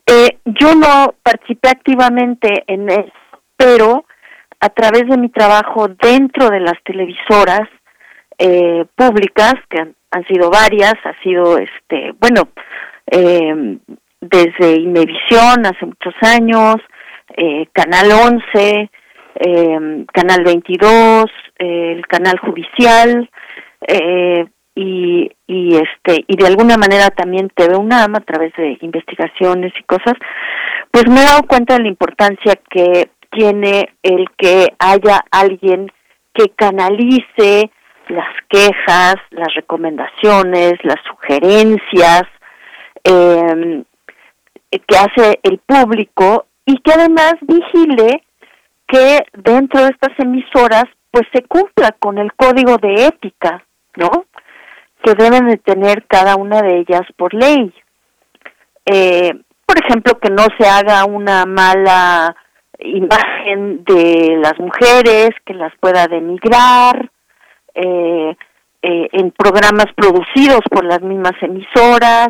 Eh, 0.06 0.38
yo 0.46 0.76
no 0.76 1.16
participé 1.24 1.70
activamente 1.70 2.64
en 2.68 2.90
eso, 2.90 3.12
pero 3.58 4.06
a 4.66 4.70
través 4.70 5.08
de 5.08 5.18
mi 5.18 5.30
trabajo 5.30 5.88
dentro 5.88 6.50
de 6.50 6.60
las 6.60 6.82
televisoras 6.84 7.70
eh, 8.40 8.84
públicas, 8.96 9.54
que 9.70 9.80
han, 9.80 10.26
sido 10.28 10.50
varias, 10.50 10.96
ha 11.04 11.14
sido, 11.22 11.60
este, 11.60 12.14
bueno, 12.20 12.50
eh, 13.12 13.78
desde 14.22 14.82
Imevisión 14.82 15.66
hace 15.66 15.86
muchos 15.86 16.16
años, 16.22 16.78
eh, 17.38 17.68
Canal 17.74 18.12
11, 18.12 18.90
eh, 19.36 20.06
Canal 20.12 20.44
22, 20.44 21.26
eh, 21.60 21.94
el 21.98 22.08
Canal 22.08 22.40
Judicial, 22.40 23.30
eh, 23.88 24.46
y, 24.74 25.32
y 25.48 25.76
este 25.76 26.26
y 26.28 26.36
de 26.36 26.48
alguna 26.48 26.76
manera 26.76 27.10
también 27.10 27.50
TV 27.56 27.78
UNAM 27.78 28.16
a 28.16 28.20
través 28.20 28.52
de 28.58 28.78
investigaciones 28.82 29.72
y 29.80 29.84
cosas, 29.84 30.16
pues 30.92 31.08
me 31.08 31.22
he 31.22 31.26
dado 31.26 31.44
cuenta 31.44 31.76
de 31.76 31.84
la 31.84 31.88
importancia 31.88 32.60
que 32.70 33.10
tiene 33.36 33.90
el 34.02 34.26
que 34.38 34.68
haya 34.80 35.24
alguien 35.32 35.92
que 36.34 36.50
canalice 36.50 37.70
las 38.08 38.36
quejas, 38.50 39.16
las 39.32 39.54
recomendaciones, 39.56 40.74
las 40.84 41.00
sugerencias, 41.08 42.24
eh, 43.04 43.84
que 44.88 44.98
hace 44.98 45.40
el 45.44 45.60
público 45.60 46.46
y 46.66 46.78
que 46.80 46.92
además 46.94 47.36
vigile 47.42 48.24
que 48.88 49.20
dentro 49.34 49.84
de 49.84 49.90
estas 49.90 50.18
emisoras 50.20 50.86
pues 51.12 51.26
se 51.34 51.44
cumpla 51.44 51.94
con 51.94 52.18
el 52.18 52.34
código 52.34 52.78
de 52.78 53.08
ética, 53.08 53.64
¿no? 53.96 54.26
Que 55.04 55.14
deben 55.14 55.48
de 55.48 55.58
tener 55.58 56.06
cada 56.08 56.36
una 56.36 56.62
de 56.62 56.80
ellas 56.80 57.04
por 57.16 57.34
ley. 57.34 57.74
Eh, 58.86 59.34
por 59.66 59.80
ejemplo, 59.84 60.20
que 60.20 60.30
no 60.30 60.46
se 60.60 60.68
haga 60.68 61.06
una 61.06 61.46
mala 61.46 62.36
imagen 62.80 63.84
de 63.84 64.38
las 64.42 64.58
mujeres, 64.60 65.30
que 65.46 65.54
las 65.54 65.74
pueda 65.80 66.08
denigrar, 66.08 67.10
eh, 67.74 68.36
eh, 68.82 69.10
en 69.12 69.32
programas 69.32 69.88
producidos 69.96 70.62
por 70.70 70.86
las 70.86 71.02
mismas 71.02 71.34
emisoras, 71.42 72.30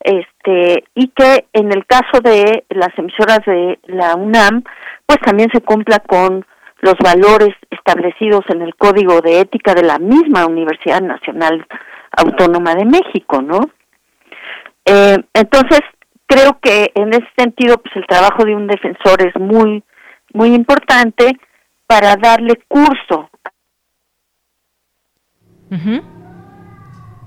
este 0.00 0.84
y 0.94 1.08
que 1.08 1.46
en 1.52 1.72
el 1.72 1.84
caso 1.86 2.20
de 2.22 2.64
las 2.70 2.90
emisoras 2.96 3.40
de 3.44 3.78
la 3.84 4.14
UNAM, 4.16 4.62
pues 5.04 5.18
también 5.20 5.50
se 5.52 5.60
cumpla 5.60 5.98
con 5.98 6.46
los 6.80 6.94
valores 7.02 7.54
establecidos 7.70 8.40
en 8.48 8.62
el 8.62 8.74
Código 8.74 9.20
de 9.20 9.40
Ética 9.40 9.74
de 9.74 9.82
la 9.82 9.98
misma 9.98 10.46
Universidad 10.46 11.02
Nacional 11.02 11.66
Autónoma 12.16 12.74
de 12.74 12.86
México, 12.86 13.42
¿no? 13.42 13.60
Eh, 14.86 15.18
entonces, 15.34 15.80
creo 16.30 16.60
que 16.60 16.92
en 16.94 17.12
ese 17.12 17.26
sentido, 17.36 17.76
pues 17.78 17.94
el 17.96 18.06
trabajo 18.06 18.44
de 18.44 18.54
un 18.54 18.68
defensor 18.68 19.20
es 19.26 19.34
muy, 19.40 19.82
muy 20.32 20.54
importante 20.54 21.32
para 21.86 22.14
darle 22.16 22.54
curso. 22.68 23.28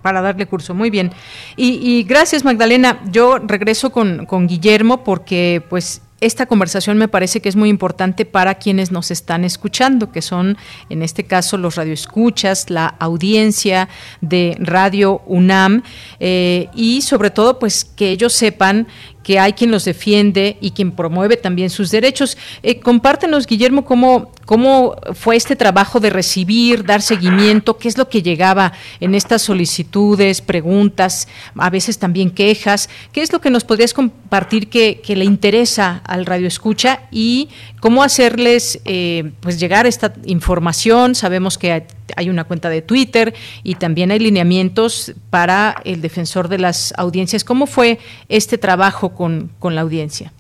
Para 0.02 0.22
darle 0.22 0.46
curso, 0.46 0.74
muy 0.74 0.90
bien. 0.90 1.12
Y, 1.58 1.80
y, 1.82 2.04
gracias 2.04 2.46
Magdalena. 2.46 3.00
Yo 3.12 3.40
regreso 3.40 3.92
con, 3.92 4.26
con 4.26 4.48
Guillermo 4.48 5.04
porque 5.04 5.62
pues 5.70 6.02
esta 6.26 6.46
conversación 6.46 6.98
me 6.98 7.10
parece 7.10 7.42
que 7.42 7.50
es 7.50 7.56
muy 7.56 7.70
importante 7.70 8.26
para 8.26 8.56
quienes 8.56 8.92
nos 8.92 9.12
están 9.12 9.44
escuchando, 9.44 10.12
que 10.12 10.22
son 10.22 10.58
en 10.90 11.04
este 11.04 11.26
caso 11.26 11.58
los 11.58 11.76
radioescuchas, 11.76 12.70
la 12.70 12.88
audiencia 12.88 13.90
de 14.22 14.56
Radio 14.60 15.22
UNAM 15.26 15.84
eh, 16.20 16.70
y 16.74 17.02
sobre 17.02 17.30
todo 17.30 17.60
pues 17.60 17.84
que 17.84 18.12
ellos 18.12 18.32
sepan 18.32 18.88
que 19.24 19.40
hay 19.40 19.54
quien 19.54 19.72
los 19.72 19.86
defiende 19.86 20.58
y 20.62 20.72
quien 20.72 20.92
promueve 20.92 21.38
también 21.38 21.70
sus 21.70 21.90
derechos. 21.90 22.38
Eh, 22.62 22.80
compártenos, 22.80 23.48
Guillermo, 23.48 23.86
cómo, 23.86 24.32
cómo 24.46 24.96
fue 25.14 25.36
este 25.36 25.56
trabajo 25.56 26.00
de 26.00 26.10
recibir, 26.10 26.84
dar 26.84 27.02
seguimiento, 27.02 27.78
qué 27.78 27.88
es 27.88 27.98
lo 27.98 28.10
que 28.10 28.22
llegaba 28.22 28.74
en 29.00 29.16
estas 29.16 29.42
solicitudes, 29.42 30.42
preguntas, 30.42 31.28
a 31.58 31.70
veces 31.70 31.98
también 31.98 32.30
quejas, 32.30 32.90
qué 33.12 33.22
es 33.22 33.32
lo 33.32 33.40
que 33.40 33.50
nos 33.50 33.64
podrías 33.64 33.94
compartir 33.94 34.70
que, 34.70 35.02
que 35.02 35.16
le 35.16 35.26
interesa 35.26 36.02
al 36.06 36.26
radio 36.26 36.48
escucha 36.48 37.02
y 37.12 37.50
cómo 37.84 38.02
hacerles 38.02 38.82
eh, 38.86 39.34
pues 39.42 39.60
llegar 39.60 39.86
esta 39.86 40.14
información. 40.24 41.16
Sabemos 41.16 41.58
que 41.58 41.84
hay 42.16 42.30
una 42.30 42.46
cuenta 42.46 42.70
de 42.70 42.82
Twitter 42.82 43.34
y 43.62 43.76
también 43.76 44.10
hay 44.10 44.20
lineamientos 44.20 45.14
para 45.30 45.76
el 45.84 46.02
defensor 46.02 46.48
de 46.48 46.60
las 46.60 46.94
audiencias. 46.98 47.44
¿Cómo 47.44 47.66
fue 47.68 47.98
este 48.30 48.58
trabajo 48.58 49.14
con, 49.14 49.50
con 49.60 49.76
la 49.76 49.82
audiencia? 49.82 50.32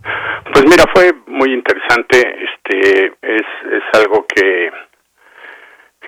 Pues 0.53 0.63
mira, 0.63 0.85
fue 0.95 1.11
muy 1.27 1.51
interesante. 1.51 2.15
Este 2.47 3.07
es, 3.21 3.47
es 3.77 3.99
algo 3.99 4.25
que 4.25 4.71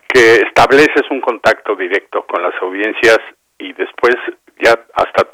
que 0.07 0.35
estableces 0.47 1.03
un 1.11 1.19
contacto 1.19 1.75
directo 1.75 2.25
con 2.25 2.41
las 2.43 2.53
audiencias 2.61 3.19
y 3.59 3.73
después 3.73 4.15
ya 4.63 4.71
hasta 4.93 5.27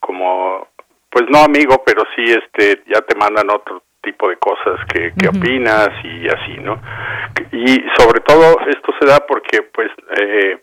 como 0.00 0.68
pues 1.08 1.24
no 1.30 1.38
amigo, 1.38 1.82
pero 1.86 2.02
sí 2.14 2.24
este 2.24 2.82
ya 2.92 3.00
te 3.00 3.16
mandan 3.16 3.48
otro 3.48 3.85
tipo 4.06 4.28
de 4.28 4.36
cosas 4.36 4.78
que, 4.92 5.12
que 5.18 5.28
opinas 5.28 5.90
y 6.04 6.28
así, 6.28 6.54
¿no? 6.62 6.80
Y 7.50 7.66
sobre 7.98 8.20
todo 8.20 8.56
esto 8.68 8.94
se 9.00 9.06
da 9.06 9.18
porque 9.26 9.62
pues 9.74 9.90
eh, 10.20 10.58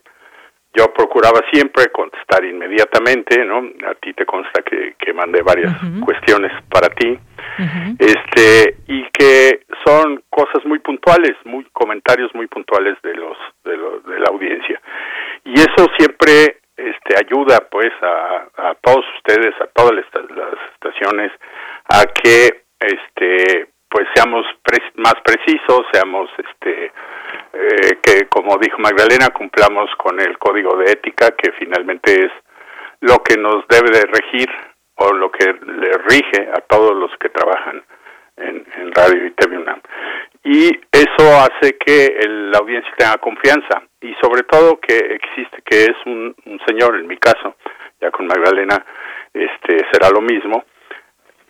yo 0.72 0.92
procuraba 0.92 1.40
siempre 1.52 1.84
contestar 1.92 2.44
inmediatamente, 2.44 3.44
¿no? 3.44 3.58
A 3.88 3.94
ti 3.94 4.12
te 4.14 4.24
consta 4.24 4.62
que, 4.62 4.94
que 4.98 5.12
mandé 5.12 5.42
varias 5.42 5.72
cuestiones 6.04 6.52
para 6.68 6.88
ti, 6.88 7.18
este 7.98 8.78
y 8.88 9.04
que 9.12 9.60
son 9.84 10.24
cosas 10.30 10.64
muy 10.64 10.78
puntuales, 10.80 11.36
muy 11.44 11.64
comentarios 11.72 12.34
muy 12.34 12.46
puntuales 12.46 12.96
de 13.02 13.14
los 13.14 13.36
de, 13.64 13.76
de 14.12 14.18
la 14.20 14.30
audiencia. 14.30 14.80
Y 15.44 15.52
eso 15.54 15.86
siempre 15.98 16.58
este 16.76 17.14
ayuda 17.24 17.60
pues 17.70 17.92
a, 18.02 18.70
a 18.70 18.74
todos 18.82 19.04
ustedes, 19.18 19.54
a 19.60 19.66
todas 19.66 19.92
las, 19.94 20.06
las 20.30 20.54
estaciones 20.74 21.30
a 21.88 22.02
que 22.06 22.63
este 22.80 23.68
pues 23.88 24.08
seamos 24.12 24.44
más 24.96 25.14
precisos, 25.24 25.86
seamos 25.92 26.28
este 26.36 26.92
eh, 27.52 27.98
que 28.02 28.26
como 28.26 28.56
dijo 28.58 28.78
Magdalena 28.78 29.28
cumplamos 29.30 29.88
con 29.96 30.20
el 30.20 30.36
código 30.38 30.76
de 30.76 30.90
ética 30.90 31.30
que 31.36 31.52
finalmente 31.52 32.26
es 32.26 32.32
lo 33.00 33.22
que 33.22 33.36
nos 33.36 33.66
debe 33.68 33.90
de 33.90 34.02
regir 34.06 34.48
o 34.96 35.12
lo 35.12 35.30
que 35.30 35.46
le 35.46 35.92
rige 36.08 36.48
a 36.52 36.60
todos 36.62 36.96
los 36.96 37.10
que 37.18 37.28
trabajan 37.28 37.84
en, 38.36 38.64
radio 38.92 39.26
y 39.26 39.30
TV. 39.32 39.64
Y 40.44 40.68
eso 40.92 41.36
hace 41.38 41.76
que 41.78 42.16
la 42.28 42.58
audiencia 42.58 42.92
tenga 42.96 43.16
confianza 43.18 43.82
y 44.00 44.14
sobre 44.22 44.42
todo 44.42 44.78
que 44.80 44.96
existe, 44.96 45.62
que 45.64 45.84
es 45.84 45.96
un, 46.06 46.34
un 46.46 46.60
señor, 46.66 46.96
en 46.96 47.06
mi 47.06 47.16
caso, 47.16 47.56
ya 48.00 48.10
con 48.10 48.26
Magdalena, 48.26 48.84
este 49.32 49.78
será 49.90 50.10
lo 50.10 50.20
mismo, 50.20 50.64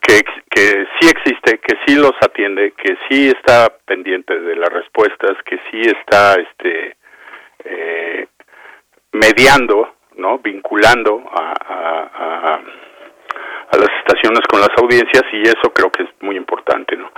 que, 0.06 0.22
que 0.50 0.86
sí 1.00 1.08
existe, 1.08 1.58
que 1.58 1.76
sí 1.86 1.96
los 1.96 2.12
atiende, 2.20 2.72
que 2.72 2.96
sí 3.08 3.28
está 3.28 3.72
pendiente 3.86 4.38
de 4.38 4.56
las 4.56 4.68
respuestas, 4.70 5.32
que 5.44 5.58
sí 5.70 5.80
está 5.80 6.34
este 6.34 6.96
eh, 7.64 8.26
mediando, 9.12 9.94
no, 10.16 10.38
vinculando 10.38 11.22
a, 11.32 11.54
a, 11.66 12.54
a, 12.54 13.76
las 13.76 13.88
estaciones 14.00 14.40
con 14.48 14.60
las 14.60 14.70
audiencias 14.80 15.22
y 15.32 15.42
eso 15.42 15.72
creo 15.74 15.90
que 15.90 16.04
es 16.04 16.08
muy 16.20 16.36
importante, 16.36 16.96
¿no? 16.96 17.10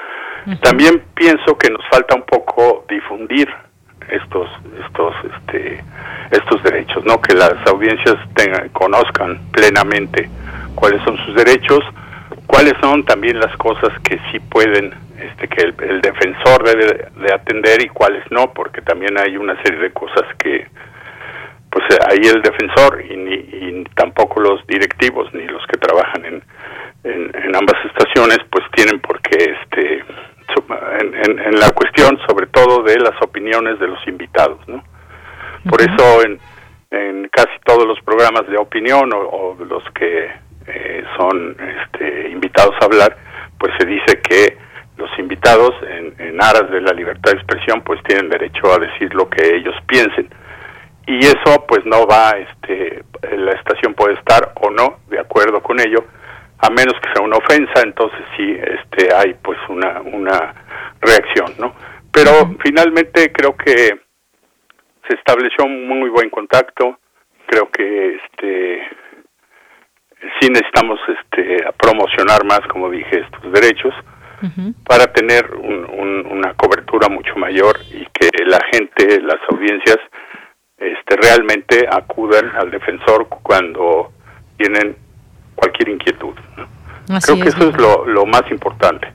También 0.62 1.02
pienso 1.14 1.58
que 1.58 1.70
nos 1.70 1.84
falta 1.90 2.14
un 2.14 2.22
poco 2.22 2.86
difundir 2.88 3.52
estos 4.08 4.48
estos 4.86 5.14
este 5.24 5.84
estos 6.30 6.62
derechos, 6.62 7.04
¿no? 7.04 7.20
Que 7.20 7.34
las 7.34 7.54
audiencias 7.66 8.16
tengan 8.34 8.68
conozcan 8.70 9.40
plenamente 9.50 10.30
cuáles 10.76 11.02
son 11.02 11.16
sus 11.26 11.34
derechos 11.34 11.80
cuáles 12.56 12.74
son 12.80 13.04
también 13.04 13.38
las 13.38 13.54
cosas 13.58 13.92
que 14.00 14.18
sí 14.32 14.40
pueden 14.40 14.94
este 15.18 15.46
que 15.46 15.62
el, 15.62 16.00
defensor 16.00 16.64
debe 16.64 17.10
de 17.14 17.34
atender 17.34 17.82
y 17.82 17.88
cuáles 17.88 18.24
no 18.30 18.50
porque 18.54 18.80
también 18.80 19.18
hay 19.18 19.36
una 19.36 19.60
serie 19.62 19.78
de 19.78 19.92
cosas 19.92 20.24
que 20.38 20.66
pues 21.70 21.84
ahí 22.08 22.20
el 22.24 22.40
defensor 22.40 23.04
y, 23.10 23.14
ni, 23.14 23.34
y 23.34 23.84
tampoco 23.94 24.40
los 24.40 24.66
directivos 24.66 25.28
ni 25.34 25.46
los 25.46 25.66
que 25.66 25.76
trabajan 25.76 26.24
en, 26.24 26.42
en, 27.04 27.54
ambas 27.54 27.76
estaciones 27.84 28.38
pues 28.50 28.64
tienen 28.74 29.00
por 29.00 29.20
qué 29.20 29.54
este 29.60 30.02
en, 31.00 31.38
en, 31.38 31.60
la 31.60 31.70
cuestión 31.72 32.18
sobre 32.26 32.46
todo 32.46 32.82
de 32.84 32.98
las 32.98 33.20
opiniones 33.20 33.78
de 33.78 33.88
los 33.88 34.00
invitados 34.08 34.66
no 34.66 34.82
por 35.68 35.82
eso 35.82 36.22
en, 36.24 36.38
en 36.90 37.28
casi 37.28 37.52
todos 37.66 37.86
los 37.86 38.00
programas 38.00 38.46
de 38.48 38.56
opinión 38.56 39.12
o, 39.12 39.18
o 39.18 39.56
los 39.62 39.84
que 39.90 40.45
eh, 40.68 41.04
son 41.16 41.56
este, 41.58 42.30
invitados 42.30 42.74
a 42.80 42.84
hablar, 42.84 43.16
pues 43.58 43.72
se 43.78 43.86
dice 43.86 44.20
que 44.20 44.58
los 44.96 45.10
invitados, 45.18 45.72
en, 45.82 46.14
en 46.18 46.42
aras 46.42 46.70
de 46.70 46.80
la 46.80 46.92
libertad 46.92 47.32
de 47.32 47.38
expresión, 47.38 47.82
pues 47.82 48.02
tienen 48.04 48.30
derecho 48.30 48.72
a 48.72 48.78
decir 48.78 49.14
lo 49.14 49.28
que 49.28 49.56
ellos 49.56 49.74
piensen. 49.86 50.28
Y 51.06 51.18
eso, 51.18 51.64
pues 51.68 51.84
no 51.84 52.06
va, 52.06 52.30
este, 52.32 53.04
la 53.36 53.52
estación 53.52 53.94
puede 53.94 54.14
estar 54.14 54.52
o 54.60 54.70
no 54.70 54.98
de 55.08 55.20
acuerdo 55.20 55.62
con 55.62 55.78
ello, 55.78 56.04
a 56.58 56.70
menos 56.70 56.94
que 57.00 57.12
sea 57.12 57.22
una 57.22 57.36
ofensa, 57.36 57.82
entonces 57.82 58.20
sí, 58.36 58.56
este, 58.58 59.14
hay 59.14 59.34
pues 59.34 59.58
una, 59.68 60.00
una 60.00 60.54
reacción, 61.00 61.52
¿no? 61.58 61.74
Pero 62.10 62.56
finalmente 62.60 63.30
creo 63.32 63.56
que 63.56 63.98
se 65.08 65.14
estableció 65.14 65.64
un 65.64 65.86
muy 65.86 66.08
buen 66.08 66.30
contacto, 66.30 66.98
creo 67.46 67.70
que 67.70 68.16
este 68.16 68.82
sí 70.40 70.48
necesitamos 70.48 70.98
este, 71.08 71.64
promocionar 71.78 72.44
más, 72.44 72.60
como 72.68 72.90
dije, 72.90 73.20
estos 73.20 73.52
derechos 73.52 73.94
para 74.84 75.06
tener 75.06 75.50
una 75.54 76.52
cobertura 76.54 77.08
mucho 77.08 77.34
mayor 77.36 77.78
y 77.90 78.06
que 78.12 78.28
la 78.44 78.60
gente, 78.70 79.20
las 79.22 79.40
audiencias, 79.50 79.96
este, 80.76 81.16
realmente 81.16 81.86
acudan 81.90 82.54
al 82.54 82.70
defensor 82.70 83.26
cuando 83.28 84.12
tienen 84.58 84.94
cualquier 85.54 85.88
inquietud. 85.88 86.34
Creo 87.24 87.40
que 87.40 87.48
eso 87.48 87.70
es 87.70 87.76
lo, 87.78 88.04
lo 88.04 88.26
más 88.26 88.42
importante. 88.50 89.08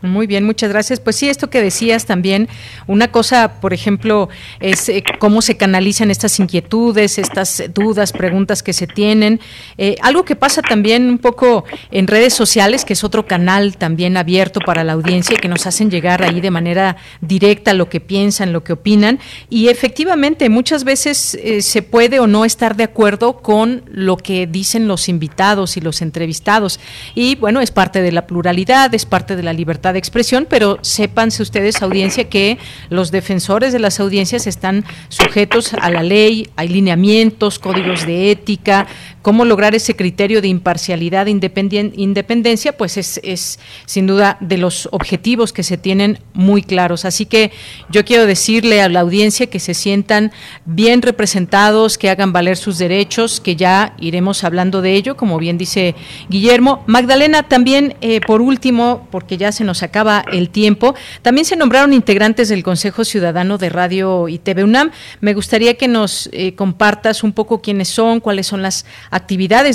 Muy 0.00 0.28
bien, 0.28 0.44
muchas 0.44 0.70
gracias. 0.70 1.00
Pues 1.00 1.16
sí, 1.16 1.28
esto 1.28 1.50
que 1.50 1.60
decías 1.60 2.06
también, 2.06 2.48
una 2.86 3.10
cosa, 3.10 3.60
por 3.60 3.72
ejemplo, 3.74 4.28
es 4.60 4.88
eh, 4.88 5.02
cómo 5.18 5.42
se 5.42 5.56
canalizan 5.56 6.12
estas 6.12 6.38
inquietudes, 6.38 7.18
estas 7.18 7.64
dudas, 7.74 8.12
preguntas 8.12 8.62
que 8.62 8.72
se 8.72 8.86
tienen. 8.86 9.40
Eh, 9.76 9.96
algo 10.00 10.24
que 10.24 10.36
pasa 10.36 10.62
también 10.62 11.08
un 11.08 11.18
poco 11.18 11.64
en 11.90 12.06
redes 12.06 12.32
sociales, 12.32 12.84
que 12.84 12.92
es 12.92 13.02
otro 13.02 13.26
canal 13.26 13.76
también 13.76 14.16
abierto 14.16 14.60
para 14.60 14.84
la 14.84 14.92
audiencia, 14.92 15.36
que 15.36 15.48
nos 15.48 15.66
hacen 15.66 15.90
llegar 15.90 16.22
ahí 16.22 16.40
de 16.40 16.52
manera 16.52 16.96
directa 17.20 17.74
lo 17.74 17.88
que 17.88 17.98
piensan, 17.98 18.52
lo 18.52 18.62
que 18.62 18.74
opinan. 18.74 19.18
Y 19.50 19.66
efectivamente, 19.66 20.48
muchas 20.48 20.84
veces 20.84 21.34
eh, 21.42 21.60
se 21.60 21.82
puede 21.82 22.20
o 22.20 22.28
no 22.28 22.44
estar 22.44 22.76
de 22.76 22.84
acuerdo 22.84 23.38
con 23.38 23.82
lo 23.86 24.16
que 24.16 24.46
dicen 24.46 24.86
los 24.86 25.08
invitados 25.08 25.76
y 25.76 25.80
los 25.80 26.02
entrevistados. 26.02 26.78
Y 27.16 27.34
bueno, 27.34 27.60
es 27.60 27.72
parte 27.72 28.00
de 28.00 28.12
la 28.12 28.28
pluralidad, 28.28 28.94
es 28.94 29.04
parte 29.04 29.34
de 29.34 29.42
la 29.42 29.52
libertad 29.52 29.87
de 29.92 29.98
expresión, 29.98 30.46
pero 30.48 30.78
sépanse 30.82 31.42
ustedes, 31.42 31.82
audiencia, 31.82 32.28
que 32.28 32.58
los 32.90 33.10
defensores 33.10 33.72
de 33.72 33.78
las 33.78 34.00
audiencias 34.00 34.46
están 34.46 34.84
sujetos 35.08 35.74
a 35.74 35.90
la 35.90 36.02
ley, 36.02 36.48
hay 36.56 36.68
lineamientos, 36.68 37.58
códigos 37.58 38.06
de 38.06 38.30
ética, 38.30 38.86
cómo 39.28 39.44
lograr 39.44 39.74
ese 39.74 39.94
criterio 39.94 40.40
de 40.40 40.48
imparcialidad 40.48 41.28
e 41.28 41.32
independencia, 41.32 42.74
pues 42.78 42.96
es, 42.96 43.20
es 43.22 43.58
sin 43.84 44.06
duda 44.06 44.38
de 44.40 44.56
los 44.56 44.88
objetivos 44.90 45.52
que 45.52 45.62
se 45.62 45.76
tienen 45.76 46.18
muy 46.32 46.62
claros. 46.62 47.04
Así 47.04 47.26
que 47.26 47.52
yo 47.90 48.06
quiero 48.06 48.24
decirle 48.24 48.80
a 48.80 48.88
la 48.88 49.00
audiencia 49.00 49.48
que 49.48 49.60
se 49.60 49.74
sientan 49.74 50.32
bien 50.64 51.02
representados, 51.02 51.98
que 51.98 52.08
hagan 52.08 52.32
valer 52.32 52.56
sus 52.56 52.78
derechos, 52.78 53.42
que 53.42 53.54
ya 53.54 53.94
iremos 53.98 54.44
hablando 54.44 54.80
de 54.80 54.94
ello, 54.94 55.14
como 55.14 55.36
bien 55.36 55.58
dice 55.58 55.94
Guillermo. 56.30 56.82
Magdalena, 56.86 57.42
también 57.42 57.96
eh, 58.00 58.22
por 58.22 58.40
último, 58.40 59.08
porque 59.10 59.36
ya 59.36 59.52
se 59.52 59.62
nos 59.62 59.82
acaba 59.82 60.24
el 60.32 60.48
tiempo, 60.48 60.94
también 61.20 61.44
se 61.44 61.54
nombraron 61.54 61.92
integrantes 61.92 62.48
del 62.48 62.62
Consejo 62.62 63.04
Ciudadano 63.04 63.58
de 63.58 63.68
Radio 63.68 64.26
y 64.28 64.38
TV 64.38 64.64
UNAM. 64.64 64.90
Me 65.20 65.34
gustaría 65.34 65.74
que 65.74 65.86
nos 65.86 66.30
eh, 66.32 66.54
compartas 66.54 67.22
un 67.22 67.34
poco 67.34 67.60
quiénes 67.60 67.88
son, 67.88 68.20
cuáles 68.20 68.46
son 68.46 68.62
las 68.62 68.86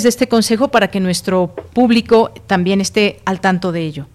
de 0.02 0.08
este 0.08 0.28
consejo 0.28 0.68
para 0.68 0.88
que 0.88 1.00
nuestro 1.00 1.54
público 1.72 2.32
también 2.46 2.80
esté 2.80 3.20
al 3.24 3.40
tanto 3.40 3.72
de 3.72 3.80
ello. 3.80 4.06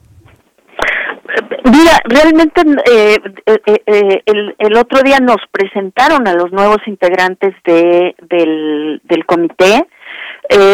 Mira, 1.66 2.00
realmente 2.06 2.62
eh, 2.92 3.18
eh, 3.46 3.82
eh, 3.86 4.22
el, 4.26 4.56
el, 4.58 4.78
otro 4.78 5.02
día 5.04 5.20
nos 5.20 5.38
presentaron 5.52 6.28
a 6.28 6.34
los 6.34 6.52
nuevos 6.52 6.80
integrantes 6.88 7.54
de, 7.64 8.16
del, 8.30 9.26
comité. 9.26 9.86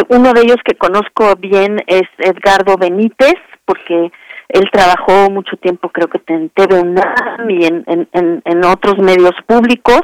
uno 0.10 0.34
de 0.34 0.42
ellos 0.42 0.58
que 0.64 0.76
conozco 0.76 1.36
bien 1.36 1.82
es 1.88 2.04
Edgardo 2.20 2.78
Benítez, 2.78 3.36
porque 3.66 4.12
él 4.50 4.70
trabajó 4.72 5.30
mucho 5.30 5.58
tiempo, 5.58 5.90
creo 5.90 6.08
que 6.08 6.22
en 6.28 6.50
TV 6.50 6.80
UNAM 6.80 7.50
y 7.50 7.66
en, 7.66 8.66
otros 8.66 8.98
medios 9.00 9.34
públicos. 9.48 10.02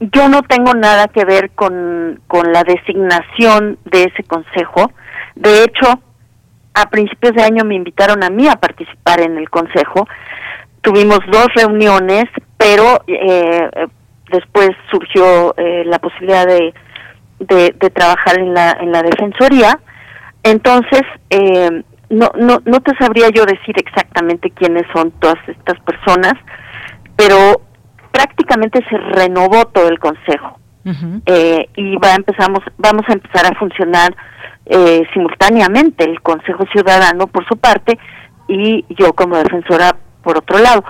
Yo 0.00 0.28
no 0.28 0.42
tengo 0.42 0.74
nada 0.74 1.08
que 1.08 1.24
ver 1.24 1.50
con, 1.50 2.20
con 2.26 2.52
la 2.52 2.64
designación 2.64 3.78
de 3.84 4.04
ese 4.04 4.22
consejo. 4.24 4.92
De 5.34 5.64
hecho, 5.64 6.00
a 6.74 6.90
principios 6.90 7.34
de 7.34 7.42
año 7.42 7.64
me 7.64 7.76
invitaron 7.76 8.22
a 8.22 8.30
mí 8.30 8.48
a 8.48 8.56
participar 8.56 9.20
en 9.20 9.38
el 9.38 9.48
consejo. 9.48 10.06
Tuvimos 10.82 11.20
dos 11.30 11.46
reuniones, 11.54 12.24
pero 12.58 13.02
eh, 13.06 13.70
después 14.30 14.70
surgió 14.90 15.54
eh, 15.56 15.84
la 15.86 15.98
posibilidad 15.98 16.46
de, 16.46 16.74
de, 17.38 17.90
trabajar 17.90 18.38
en 18.38 18.52
la, 18.52 18.76
en 18.80 18.92
la 18.92 19.02
defensoría. 19.02 19.78
Entonces, 20.42 21.02
eh, 21.30 21.82
no, 22.10 22.30
no, 22.36 22.60
no 22.64 22.80
te 22.80 22.94
sabría 22.96 23.28
yo 23.30 23.46
decir 23.46 23.76
exactamente 23.78 24.50
quiénes 24.50 24.84
son 24.92 25.10
todas 25.12 25.38
estas 25.46 25.80
personas, 25.80 26.34
pero 27.16 27.62
prácticamente 28.14 28.80
se 28.88 28.96
renovó 28.96 29.66
todo 29.66 29.88
el 29.88 29.98
consejo. 29.98 30.58
y 31.76 31.96
va 31.96 32.14
empezamos 32.14 32.60
vamos 32.76 33.04
a 33.08 33.14
empezar 33.14 33.46
a 33.46 33.58
funcionar 33.58 34.14
eh, 34.66 35.02
simultáneamente 35.12 36.04
el 36.04 36.20
Consejo 36.22 36.64
Ciudadano 36.72 37.26
por 37.26 37.46
su 37.46 37.56
parte 37.56 37.98
y 38.48 38.84
yo 38.94 39.12
como 39.12 39.36
defensora 39.36 39.96
por 40.22 40.38
otro 40.38 40.58
lado. 40.58 40.84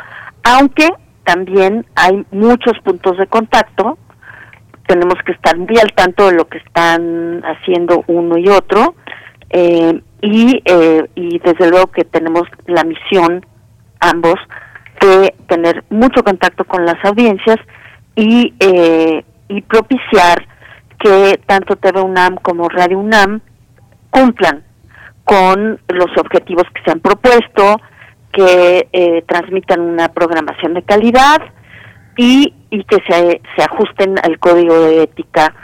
Aunque 0.44 0.88
también 1.24 1.86
hay 1.96 2.24
muchos 2.30 2.78
puntos 2.84 3.16
de 3.18 3.26
contacto, 3.26 3.98
tenemos 4.86 5.14
que 5.24 5.32
estar 5.32 5.56
muy 5.56 5.78
al 5.78 5.92
tanto 5.94 6.26
de 6.28 6.36
lo 6.36 6.46
que 6.46 6.58
están 6.58 7.42
haciendo 7.44 8.04
uno 8.06 8.36
y 8.36 8.48
otro 8.48 8.94
eh, 9.50 10.00
y, 10.20 10.62
eh, 10.64 11.08
y 11.14 11.38
desde 11.38 11.70
luego 11.70 11.86
que 11.88 12.04
tenemos 12.04 12.42
la 12.66 12.84
misión 12.84 13.44
ambos 14.00 14.36
de 15.06 15.34
tener 15.48 15.84
mucho 15.90 16.22
contacto 16.22 16.64
con 16.64 16.84
las 16.84 17.02
audiencias 17.04 17.56
y, 18.16 18.54
y 19.48 19.60
propiciar 19.62 20.46
que 20.98 21.40
tanto 21.46 21.76
TV 21.76 22.00
UNAM 22.00 22.36
como 22.36 22.68
Radio 22.68 22.98
UNAM 22.98 23.40
cumplan 24.10 24.64
con 25.24 25.80
los 25.88 26.16
objetivos 26.18 26.64
que 26.74 26.82
se 26.84 26.90
han 26.90 27.00
propuesto, 27.00 27.80
que 28.32 28.88
eh, 28.92 29.22
transmitan 29.26 29.80
una 29.80 30.08
programación 30.08 30.74
de 30.74 30.82
calidad 30.82 31.40
y, 32.16 32.54
y 32.70 32.84
que 32.84 32.96
se, 33.08 33.40
se 33.56 33.62
ajusten 33.62 34.16
al 34.22 34.38
código 34.38 34.78
de 34.80 35.02
ética 35.02 35.54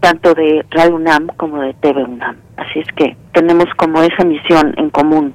tanto 0.00 0.34
de 0.34 0.64
Radio 0.70 0.96
UNAM 0.96 1.28
como 1.36 1.60
de 1.60 1.74
TV 1.74 2.02
UNAM. 2.04 2.36
Así 2.56 2.80
es 2.80 2.88
que 2.96 3.16
tenemos 3.32 3.66
como 3.76 4.02
esa 4.02 4.24
misión 4.24 4.74
en 4.76 4.90
común. 4.90 5.34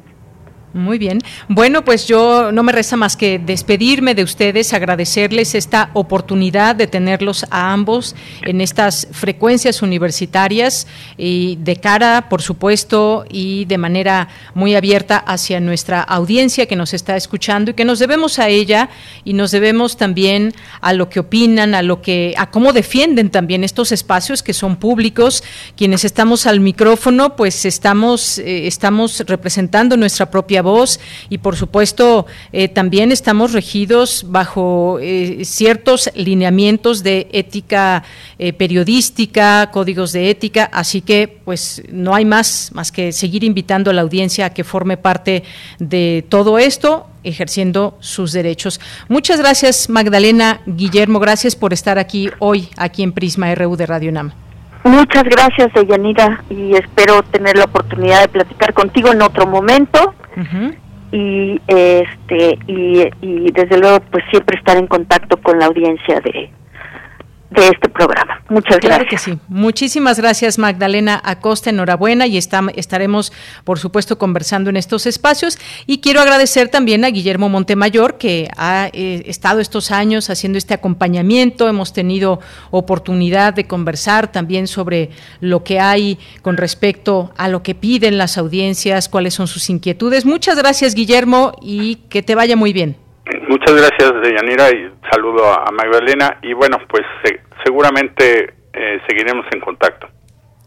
Muy 0.75 0.97
bien. 0.97 1.21
Bueno, 1.47 1.85
pues 1.85 2.05
yo 2.05 2.51
no 2.51 2.61
me 2.61 2.73
resta 2.73 2.97
más 2.97 3.15
que 3.15 3.39
despedirme 3.39 4.13
de 4.13 4.23
ustedes, 4.23 4.73
agradecerles 4.73 5.55
esta 5.55 5.89
oportunidad 5.93 6.75
de 6.75 6.85
tenerlos 6.85 7.45
a 7.49 7.71
ambos 7.71 8.13
en 8.41 8.59
estas 8.59 9.07
frecuencias 9.11 9.81
universitarias 9.81 10.85
y 11.15 11.55
de 11.61 11.77
cara, 11.77 12.27
por 12.27 12.41
supuesto, 12.41 13.23
y 13.29 13.63
de 13.63 13.77
manera 13.77 14.27
muy 14.53 14.75
abierta 14.75 15.17
hacia 15.17 15.61
nuestra 15.61 16.01
audiencia 16.01 16.65
que 16.65 16.75
nos 16.75 16.93
está 16.93 17.15
escuchando 17.15 17.71
y 17.71 17.73
que 17.73 17.85
nos 17.85 17.99
debemos 17.99 18.37
a 18.37 18.49
ella 18.49 18.89
y 19.23 19.31
nos 19.31 19.51
debemos 19.51 19.95
también 19.95 20.53
a 20.81 20.91
lo 20.91 21.07
que 21.07 21.21
opinan, 21.21 21.73
a 21.73 21.83
lo 21.83 22.01
que 22.01 22.33
a 22.37 22.51
cómo 22.51 22.73
defienden 22.73 23.29
también 23.29 23.63
estos 23.63 23.93
espacios 23.93 24.43
que 24.43 24.51
son 24.51 24.75
públicos. 24.75 25.41
Quienes 25.77 26.03
estamos 26.03 26.45
al 26.45 26.59
micrófono, 26.59 27.37
pues 27.37 27.63
estamos 27.63 28.39
eh, 28.39 28.67
estamos 28.67 29.23
representando 29.25 29.95
nuestra 29.95 30.29
propia 30.29 30.64
voz 30.65 30.99
y 31.29 31.37
por 31.37 31.55
supuesto 31.55 32.25
eh, 32.51 32.67
también 32.67 33.13
estamos 33.13 33.53
regidos 33.53 34.25
bajo 34.27 34.99
eh, 35.01 35.45
ciertos 35.45 36.11
lineamientos 36.15 37.03
de 37.03 37.29
ética 37.31 38.03
eh, 38.37 38.51
periodística, 38.51 39.71
códigos 39.71 40.11
de 40.11 40.29
ética, 40.29 40.69
así 40.73 40.99
que 41.01 41.39
pues 41.45 41.83
no 41.89 42.13
hay 42.13 42.25
más 42.25 42.71
más 42.73 42.91
que 42.91 43.13
seguir 43.13 43.45
invitando 43.45 43.91
a 43.91 43.93
la 43.93 44.01
audiencia 44.01 44.47
a 44.47 44.49
que 44.49 44.65
forme 44.65 44.97
parte 44.97 45.43
de 45.79 46.25
todo 46.27 46.59
esto 46.59 47.07
ejerciendo 47.23 47.97
sus 48.01 48.33
derechos. 48.33 48.81
Muchas 49.07 49.39
gracias 49.39 49.89
Magdalena 49.89 50.59
Guillermo, 50.65 51.19
gracias 51.19 51.55
por 51.55 51.71
estar 51.71 51.97
aquí 51.97 52.29
hoy 52.39 52.67
aquí 52.75 53.03
en 53.03 53.13
Prisma 53.13 53.55
RU 53.55 53.77
de 53.77 53.85
Radio 53.85 54.09
UNAM. 54.09 54.33
Muchas 54.85 55.23
gracias, 55.23 55.73
Deyanira, 55.73 56.43
y 56.47 56.75
espero 56.75 57.23
tener 57.23 57.57
la 57.57 57.63
oportunidad 57.63 58.21
de 58.21 58.27
platicar 58.27 58.71
contigo 58.75 59.11
en 59.11 59.23
otro 59.23 59.47
momento. 59.47 60.13
Y 61.11 61.61
este 61.67 62.57
y, 62.67 63.03
y 63.21 63.51
desde 63.51 63.77
luego 63.77 63.99
pues 64.11 64.23
siempre 64.29 64.57
estar 64.57 64.77
en 64.77 64.87
contacto 64.87 65.37
con 65.37 65.59
la 65.59 65.67
audiencia 65.67 66.19
de 66.21 66.49
de 67.49 67.67
este 67.67 67.89
programa. 67.89 68.41
Muchas 68.49 68.77
claro 68.77 69.05
que 69.09 69.17
sí. 69.17 69.37
Muchísimas 69.47 70.19
gracias 70.19 70.57
Magdalena 70.59 71.21
Acosta, 71.23 71.69
enhorabuena 71.69 72.27
y 72.27 72.37
estaremos 72.37 73.33
por 73.63 73.79
supuesto 73.79 74.17
conversando 74.17 74.69
en 74.69 74.77
estos 74.77 75.05
espacios 75.05 75.57
y 75.85 75.99
quiero 75.99 76.21
agradecer 76.21 76.69
también 76.69 77.05
a 77.05 77.09
Guillermo 77.09 77.49
Montemayor 77.49 78.17
que 78.17 78.49
ha 78.57 78.89
eh, 78.93 79.23
estado 79.25 79.59
estos 79.59 79.91
años 79.91 80.29
haciendo 80.29 80.57
este 80.57 80.73
acompañamiento, 80.73 81.67
hemos 81.67 81.93
tenido 81.93 82.39
oportunidad 82.71 83.53
de 83.53 83.65
conversar 83.65 84.31
también 84.31 84.67
sobre 84.67 85.09
lo 85.39 85.63
que 85.63 85.79
hay 85.79 86.19
con 86.41 86.57
respecto 86.57 87.31
a 87.37 87.47
lo 87.47 87.63
que 87.63 87.75
piden 87.75 88.17
las 88.17 88.37
audiencias, 88.37 89.09
cuáles 89.09 89.33
son 89.33 89.47
sus 89.47 89.69
inquietudes. 89.69 90.25
Muchas 90.25 90.57
gracias 90.57 90.95
Guillermo 90.95 91.53
y 91.61 91.95
que 92.09 92.21
te 92.21 92.35
vaya 92.35 92.55
muy 92.55 92.73
bien. 92.73 93.04
Muchas 93.47 93.73
gracias, 93.73 94.11
Yanira, 94.35 94.69
y 94.69 94.91
saludo 95.11 95.51
a 95.51 95.71
Magdalena. 95.71 96.37
Y 96.43 96.53
bueno, 96.53 96.77
pues 96.87 97.03
seguramente 97.63 98.53
eh, 98.73 99.01
seguiremos 99.07 99.45
en 99.51 99.59
contacto. 99.61 100.07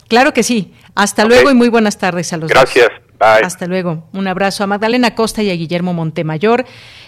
Claro 0.09 0.33
que 0.33 0.43
sí. 0.43 0.75
Hasta 0.95 1.25
luego 1.25 1.51
y 1.51 1.55
muy 1.55 1.69
buenas 1.69 1.99
tardes 1.99 2.33
a 2.33 2.39
los 2.39 2.51
Gracias. 2.51 2.91
Bye. 3.21 3.45
Hasta 3.45 3.67
luego. 3.67 4.09
Un 4.13 4.27
abrazo 4.29 4.65
a 4.65 4.67
Magdalena 4.67 5.15
Costa 5.15 5.43
y 5.43 5.51
a 5.51 5.55
Guillermo 5.55 5.93
Montemayor 5.93 6.65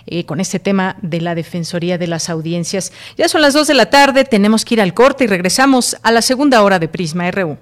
eh, 0.07 0.27
con 0.27 0.41
este 0.41 0.59
tema 0.59 0.97
de 1.03 1.21
la 1.21 1.35
Defensoría 1.35 1.99
de 1.99 2.09
las 2.09 2.29
Audiencias. 2.29 2.93
Ya 3.17 3.29
son 3.29 3.43
las 3.43 3.55
dos 3.55 3.69
de 3.69 3.75
la 3.75 3.91
tarde, 3.91 4.25
tenemos 4.25 4.65
que 4.65 4.75
ir 4.75 4.81
al 4.81 4.93
corte 4.93 5.25
y 5.25 5.27
regresamos 5.29 5.97
a 6.03 6.11
la 6.11 6.23
segunda 6.23 6.63
hora 6.63 6.79
de 6.79 6.89
Prisma 6.89 7.31
RU. 7.31 7.59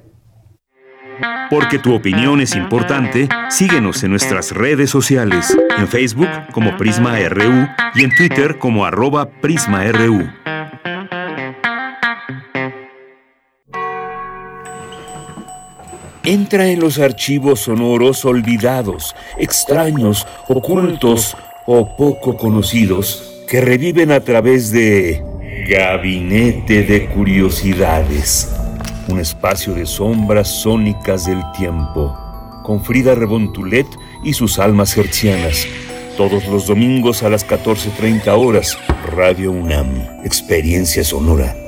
Porque 1.50 1.78
tu 1.78 1.94
opinión 1.94 2.40
es 2.40 2.54
importante, 2.54 3.28
síguenos 3.48 4.02
en 4.04 4.10
nuestras 4.10 4.52
redes 4.52 4.90
sociales, 4.90 5.56
en 5.78 5.88
Facebook 5.88 6.28
como 6.52 6.76
Prisma 6.76 7.18
RU 7.28 7.68
y 7.94 8.04
en 8.04 8.14
Twitter 8.14 8.58
como 8.58 8.84
arroba 8.84 9.28
PrismaRU. 9.28 10.28
Entra 16.24 16.66
en 16.66 16.80
los 16.80 16.98
archivos 16.98 17.60
sonoros 17.60 18.26
olvidados, 18.26 19.16
extraños, 19.38 20.26
ocultos 20.48 21.34
o 21.66 21.96
poco 21.96 22.36
conocidos 22.36 23.44
que 23.48 23.62
reviven 23.62 24.12
a 24.12 24.20
través 24.20 24.70
de 24.70 25.22
Gabinete 25.66 26.82
de 26.82 27.06
Curiosidades 27.06 28.54
un 29.08 29.20
espacio 29.20 29.74
de 29.74 29.86
sombras 29.86 30.48
sónicas 30.48 31.26
del 31.26 31.42
tiempo, 31.56 32.16
con 32.62 32.82
Frida 32.84 33.14
Rebontulet 33.14 33.86
y 34.24 34.34
sus 34.34 34.58
almas 34.58 34.96
hercianas, 34.96 35.66
Todos 36.16 36.46
los 36.48 36.66
domingos 36.66 37.22
a 37.22 37.28
las 37.28 37.46
14.30 37.46 38.26
horas, 38.36 38.76
Radio 39.14 39.52
UNAM, 39.52 39.88
Experiencia 40.24 41.04
Sonora. 41.04 41.67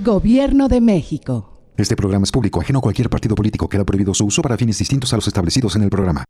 Gobierno 0.04 0.68
de 0.68 0.82
México. 0.82 1.56
Este 1.78 1.96
programa 1.96 2.24
es 2.24 2.32
público, 2.32 2.62
ajeno 2.62 2.80
a 2.80 2.82
cualquier 2.82 3.10
partido 3.10 3.36
político. 3.36 3.68
Queda 3.68 3.84
prohibido 3.84 4.14
su 4.14 4.26
uso 4.26 4.42
para 4.42 4.58
fines 4.58 4.78
distintos 4.78 5.12
a 5.14 5.18
los 5.18 5.28
establecidos 5.28 5.76
en 5.76 5.84
el 5.84 5.90
programa. 5.90 6.24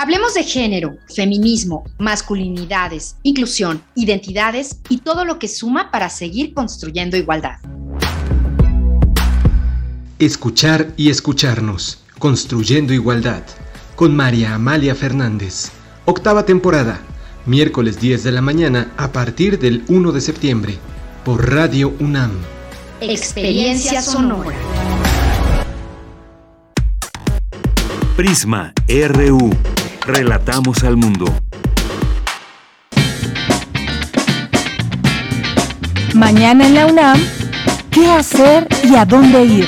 Hablemos 0.00 0.34
de 0.34 0.44
género, 0.44 0.96
feminismo, 1.12 1.82
masculinidades, 1.98 3.16
inclusión, 3.24 3.82
identidades 3.96 4.78
y 4.88 4.98
todo 4.98 5.24
lo 5.24 5.40
que 5.40 5.48
suma 5.48 5.90
para 5.90 6.08
seguir 6.08 6.54
construyendo 6.54 7.16
igualdad. 7.16 7.56
Escuchar 10.20 10.92
y 10.96 11.10
escucharnos, 11.10 11.98
construyendo 12.20 12.94
igualdad, 12.94 13.42
con 13.96 14.14
María 14.14 14.54
Amalia 14.54 14.94
Fernández. 14.94 15.72
Octava 16.04 16.46
temporada, 16.46 17.00
miércoles 17.44 18.00
10 18.00 18.22
de 18.22 18.30
la 18.30 18.40
mañana 18.40 18.92
a 18.96 19.10
partir 19.10 19.58
del 19.58 19.82
1 19.88 20.12
de 20.12 20.20
septiembre, 20.20 20.78
por 21.24 21.52
Radio 21.52 21.92
UNAM. 21.98 22.30
Experiencia 23.00 24.00
sonora. 24.00 24.54
Prisma 28.14 28.72
RU. 28.88 29.50
Relatamos 30.08 30.84
al 30.84 30.96
mundo. 30.96 31.26
Mañana 36.14 36.66
en 36.66 36.74
la 36.74 36.86
UNAM, 36.86 37.20
¿qué 37.90 38.10
hacer 38.10 38.66
y 38.90 38.96
a 38.96 39.04
dónde 39.04 39.44
ir? 39.44 39.66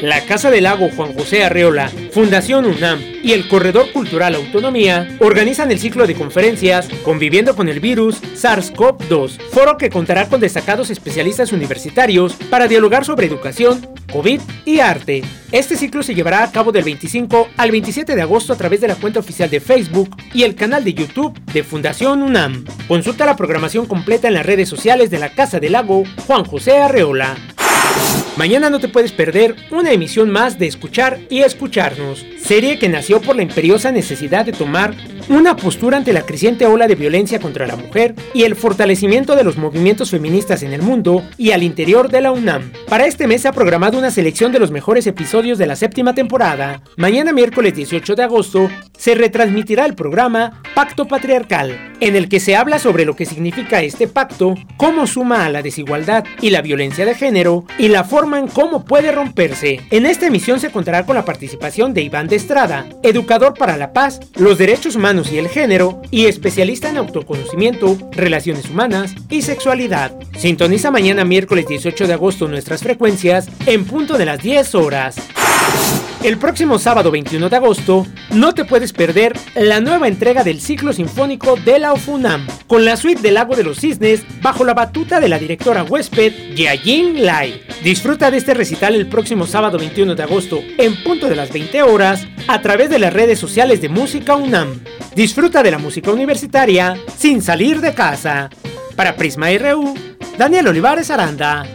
La 0.00 0.24
Casa 0.26 0.52
del 0.52 0.62
Lago 0.62 0.88
Juan 0.94 1.12
José 1.14 1.42
Arreola, 1.42 1.90
Fundación 2.12 2.66
UNAM 2.66 3.00
y 3.24 3.32
el 3.32 3.48
Corredor 3.48 3.90
Cultural 3.90 4.36
Autonomía 4.36 5.16
organizan 5.18 5.72
el 5.72 5.80
ciclo 5.80 6.06
de 6.06 6.14
conferencias 6.14 6.88
Conviviendo 7.02 7.56
con 7.56 7.68
el 7.68 7.80
Virus 7.80 8.22
SARS-CoV-2, 8.22 9.40
foro 9.50 9.76
que 9.76 9.90
contará 9.90 10.28
con 10.28 10.40
destacados 10.40 10.90
especialistas 10.90 11.50
universitarios 11.50 12.34
para 12.48 12.68
dialogar 12.68 13.04
sobre 13.04 13.26
educación, 13.26 13.93
COVID 14.12 14.40
y 14.64 14.80
arte. 14.80 15.22
Este 15.52 15.76
ciclo 15.76 16.02
se 16.02 16.14
llevará 16.14 16.42
a 16.42 16.50
cabo 16.50 16.72
del 16.72 16.84
25 16.84 17.48
al 17.56 17.70
27 17.70 18.14
de 18.14 18.22
agosto 18.22 18.52
a 18.52 18.56
través 18.56 18.80
de 18.80 18.88
la 18.88 18.96
cuenta 18.96 19.20
oficial 19.20 19.50
de 19.50 19.60
Facebook 19.60 20.16
y 20.32 20.42
el 20.42 20.54
canal 20.54 20.84
de 20.84 20.94
YouTube 20.94 21.38
de 21.52 21.62
Fundación 21.62 22.22
UNAM. 22.22 22.64
Consulta 22.88 23.26
la 23.26 23.36
programación 23.36 23.86
completa 23.86 24.28
en 24.28 24.34
las 24.34 24.46
redes 24.46 24.68
sociales 24.68 25.10
de 25.10 25.18
la 25.18 25.30
Casa 25.30 25.60
del 25.60 25.72
Lago 25.72 26.04
Juan 26.26 26.44
José 26.44 26.78
Arreola. 26.78 27.36
Mañana 28.36 28.68
no 28.68 28.80
te 28.80 28.88
puedes 28.88 29.12
perder 29.12 29.54
una 29.70 29.92
emisión 29.92 30.28
más 30.28 30.58
de 30.58 30.66
Escuchar 30.66 31.20
y 31.30 31.42
Escucharnos, 31.42 32.26
serie 32.36 32.80
que 32.80 32.88
nació 32.88 33.20
por 33.20 33.36
la 33.36 33.42
imperiosa 33.42 33.92
necesidad 33.92 34.44
de 34.44 34.50
tomar 34.50 34.92
una 35.28 35.54
postura 35.56 35.96
ante 35.96 36.12
la 36.12 36.22
creciente 36.22 36.66
ola 36.66 36.88
de 36.88 36.96
violencia 36.96 37.38
contra 37.38 37.66
la 37.66 37.76
mujer 37.76 38.16
y 38.34 38.42
el 38.42 38.56
fortalecimiento 38.56 39.36
de 39.36 39.44
los 39.44 39.56
movimientos 39.56 40.10
feministas 40.10 40.64
en 40.64 40.72
el 40.72 40.82
mundo 40.82 41.22
y 41.38 41.52
al 41.52 41.62
interior 41.62 42.10
de 42.10 42.20
la 42.20 42.32
UNAM. 42.32 42.72
Para 42.88 43.06
este 43.06 43.28
mes 43.28 43.42
se 43.42 43.48
ha 43.48 43.52
programado 43.52 43.98
una 43.98 44.10
selección 44.10 44.50
de 44.50 44.58
los 44.58 44.72
mejores 44.72 45.06
episodios 45.06 45.56
de 45.56 45.66
la 45.66 45.76
séptima 45.76 46.14
temporada. 46.14 46.82
Mañana 46.96 47.32
miércoles 47.32 47.74
18 47.74 48.16
de 48.16 48.22
agosto 48.24 48.68
se 48.98 49.14
retransmitirá 49.14 49.86
el 49.86 49.94
programa 49.94 50.60
Pacto 50.74 51.06
Patriarcal, 51.06 51.94
en 52.00 52.16
el 52.16 52.28
que 52.28 52.40
se 52.40 52.56
habla 52.56 52.78
sobre 52.78 53.04
lo 53.04 53.14
que 53.16 53.26
significa 53.26 53.80
este 53.80 54.08
pacto, 54.08 54.56
cómo 54.76 55.06
suma 55.06 55.46
a 55.46 55.50
la 55.50 55.62
desigualdad 55.62 56.24
y 56.42 56.50
la 56.50 56.62
violencia 56.62 57.06
de 57.06 57.14
género 57.14 57.64
y 57.78 57.88
la 57.88 58.04
forma 58.04 58.23
cómo 58.52 58.84
puede 58.84 59.12
romperse. 59.12 59.80
En 59.90 60.06
esta 60.06 60.26
emisión 60.26 60.58
se 60.58 60.70
contará 60.70 61.04
con 61.04 61.14
la 61.14 61.24
participación 61.24 61.92
de 61.92 62.02
Iván 62.02 62.26
de 62.26 62.36
Estrada, 62.36 62.86
educador 63.02 63.54
para 63.54 63.76
la 63.76 63.92
paz, 63.92 64.20
los 64.36 64.56
derechos 64.58 64.96
humanos 64.96 65.30
y 65.30 65.38
el 65.38 65.48
género 65.48 66.00
y 66.10 66.26
especialista 66.26 66.88
en 66.88 66.96
autoconocimiento, 66.96 67.98
relaciones 68.12 68.70
humanas 68.70 69.14
y 69.28 69.42
sexualidad. 69.42 70.12
Sintoniza 70.38 70.90
mañana 70.90 71.24
miércoles 71.24 71.66
18 71.66 72.06
de 72.06 72.14
agosto 72.14 72.48
nuestras 72.48 72.82
frecuencias 72.82 73.48
en 73.66 73.84
punto 73.84 74.16
de 74.16 74.24
las 74.24 74.40
10 74.40 74.74
horas. 74.74 75.16
El 76.24 76.38
próximo 76.38 76.78
sábado 76.78 77.10
21 77.10 77.50
de 77.50 77.56
agosto 77.56 78.06
no 78.30 78.54
te 78.54 78.64
puedes 78.64 78.94
perder 78.94 79.34
la 79.56 79.82
nueva 79.82 80.08
entrega 80.08 80.42
del 80.42 80.58
ciclo 80.58 80.94
sinfónico 80.94 81.56
de 81.56 81.78
la 81.78 81.92
OFUNAM 81.92 82.46
con 82.66 82.86
la 82.86 82.96
suite 82.96 83.20
del 83.20 83.34
Lago 83.34 83.54
de 83.54 83.62
los 83.62 83.80
Cisnes 83.80 84.24
bajo 84.40 84.64
la 84.64 84.72
batuta 84.72 85.20
de 85.20 85.28
la 85.28 85.38
directora 85.38 85.82
huésped 85.82 86.32
Yayin 86.54 87.26
Lai. 87.26 87.62
Disfruta 87.82 88.30
de 88.30 88.38
este 88.38 88.54
recital 88.54 88.94
el 88.94 89.06
próximo 89.06 89.46
sábado 89.46 89.76
21 89.76 90.14
de 90.14 90.22
agosto 90.22 90.60
en 90.78 91.04
punto 91.04 91.28
de 91.28 91.36
las 91.36 91.52
20 91.52 91.82
horas 91.82 92.26
a 92.48 92.62
través 92.62 92.88
de 92.88 93.00
las 93.00 93.12
redes 93.12 93.38
sociales 93.38 93.82
de 93.82 93.90
Música 93.90 94.34
UNAM. 94.34 94.80
Disfruta 95.14 95.62
de 95.62 95.72
la 95.72 95.78
música 95.78 96.10
universitaria 96.10 96.96
sin 97.18 97.42
salir 97.42 97.82
de 97.82 97.92
casa. 97.92 98.48
Para 98.96 99.14
Prisma 99.14 99.48
RU, 99.58 99.94
Daniel 100.38 100.68
Olivares 100.68 101.10
Aranda. 101.10 101.66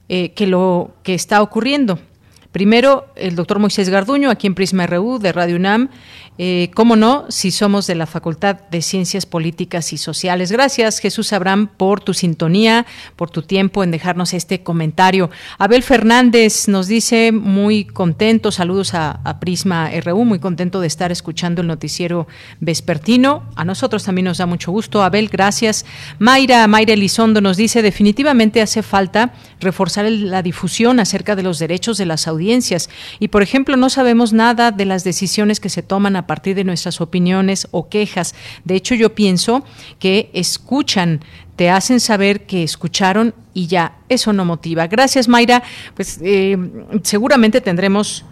eh, 0.09 0.34
que 0.34 0.47
lo 0.47 0.95
que 1.03 1.13
está 1.13 1.41
ocurriendo 1.41 1.99
Primero, 2.56 3.08
el 3.18 3.36
doctor 3.36 3.60
Moisés 3.60 3.89
Garduño, 3.89 4.30
aquí 4.30 4.47
en 4.47 4.56
Prisma 4.56 4.88
RU 4.88 5.20
de 5.20 5.34
Radio 5.34 5.58
UNAM. 5.58 5.89
Eh, 6.38 6.70
¿Cómo 6.74 6.95
no? 6.95 7.26
Si 7.30 7.51
somos 7.51 7.86
de 7.88 7.95
la 7.95 8.06
Facultad 8.06 8.60
de 8.70 8.82
Ciencias 8.82 9.26
Políticas 9.26 9.91
y 9.91 9.97
Sociales. 9.97 10.51
Gracias, 10.53 10.99
Jesús 10.99 11.32
Abraham, 11.34 11.68
por 11.68 11.99
tu 12.01 12.14
sintonía, 12.14 12.86
por 13.18 13.30
tu 13.30 13.41
tiempo 13.41 13.84
en 13.84 13.91
dejarnos 13.91 14.34
este 14.34 14.64
comentario. 14.64 15.30
Abel 15.58 15.84
Fernández 15.84 16.70
nos 16.70 16.88
dice 16.88 17.34
muy 17.34 17.84
contento, 17.84 18.51
saludos 18.51 18.93
a, 18.93 19.22
Prisma 19.41 19.89
RU, 20.03 20.24
muy 20.24 20.39
contento 20.39 20.80
de 20.80 20.88
estar 20.88 21.12
escuchando 21.12 21.62
el 21.62 21.68
noticiero 21.68 22.26
vespertino. 22.62 23.43
A 23.56 23.66
nosotros 23.66 24.06
también 24.06 24.26
nos 24.26 24.38
da 24.38 24.45
mucho 24.45 24.72
gusto. 24.72 25.03
Abel, 25.03 25.28
gracias. 25.28 25.86
Mayra, 26.20 26.68
Mayra 26.68 26.93
Elizondo 26.93 27.41
nos 27.41 27.58
dice, 27.58 27.82
definitivamente 27.82 28.62
hace 28.62 28.82
falta 28.82 29.34
reforzar 29.60 30.06
la 30.10 30.41
difusión 30.41 31.01
acerca 31.01 31.36
de 31.36 31.43
los 31.43 31.60
derechos 31.60 31.97
de 31.97 32.06
las 32.06 32.28
audiencias. 32.28 32.45
Y, 33.20 33.28
por 33.30 33.41
ejemplo, 33.41 33.78
no 33.78 33.89
sabemos 33.89 34.34
nada 34.34 34.72
de 34.72 34.86
las 34.86 35.04
decisiones 35.04 35.60
que 35.60 35.70
se 35.70 35.84
toman 35.84 36.16
a 36.16 36.28
partir 36.28 36.56
de 36.56 36.64
nuestras 36.64 37.02
opiniones 37.02 37.68
o 37.72 37.89
quejas. 37.89 38.36
De 38.64 38.76
hecho, 38.76 38.96
yo 38.96 39.16
pienso 39.16 39.64
que 40.00 40.30
escuchan, 40.34 41.22
te 41.56 41.70
hacen 41.70 42.00
saber 42.00 42.46
que 42.46 42.64
escucharon 42.64 43.34
y 43.54 43.68
ya, 43.68 43.98
eso 44.10 44.34
no 44.34 44.46
motiva. 44.46 44.88
Gracias, 44.88 45.28
Mayra. 45.28 45.64
Pues 45.96 46.20
eh, 46.22 46.58
seguramente 47.04 47.62
tendremos 47.62 48.26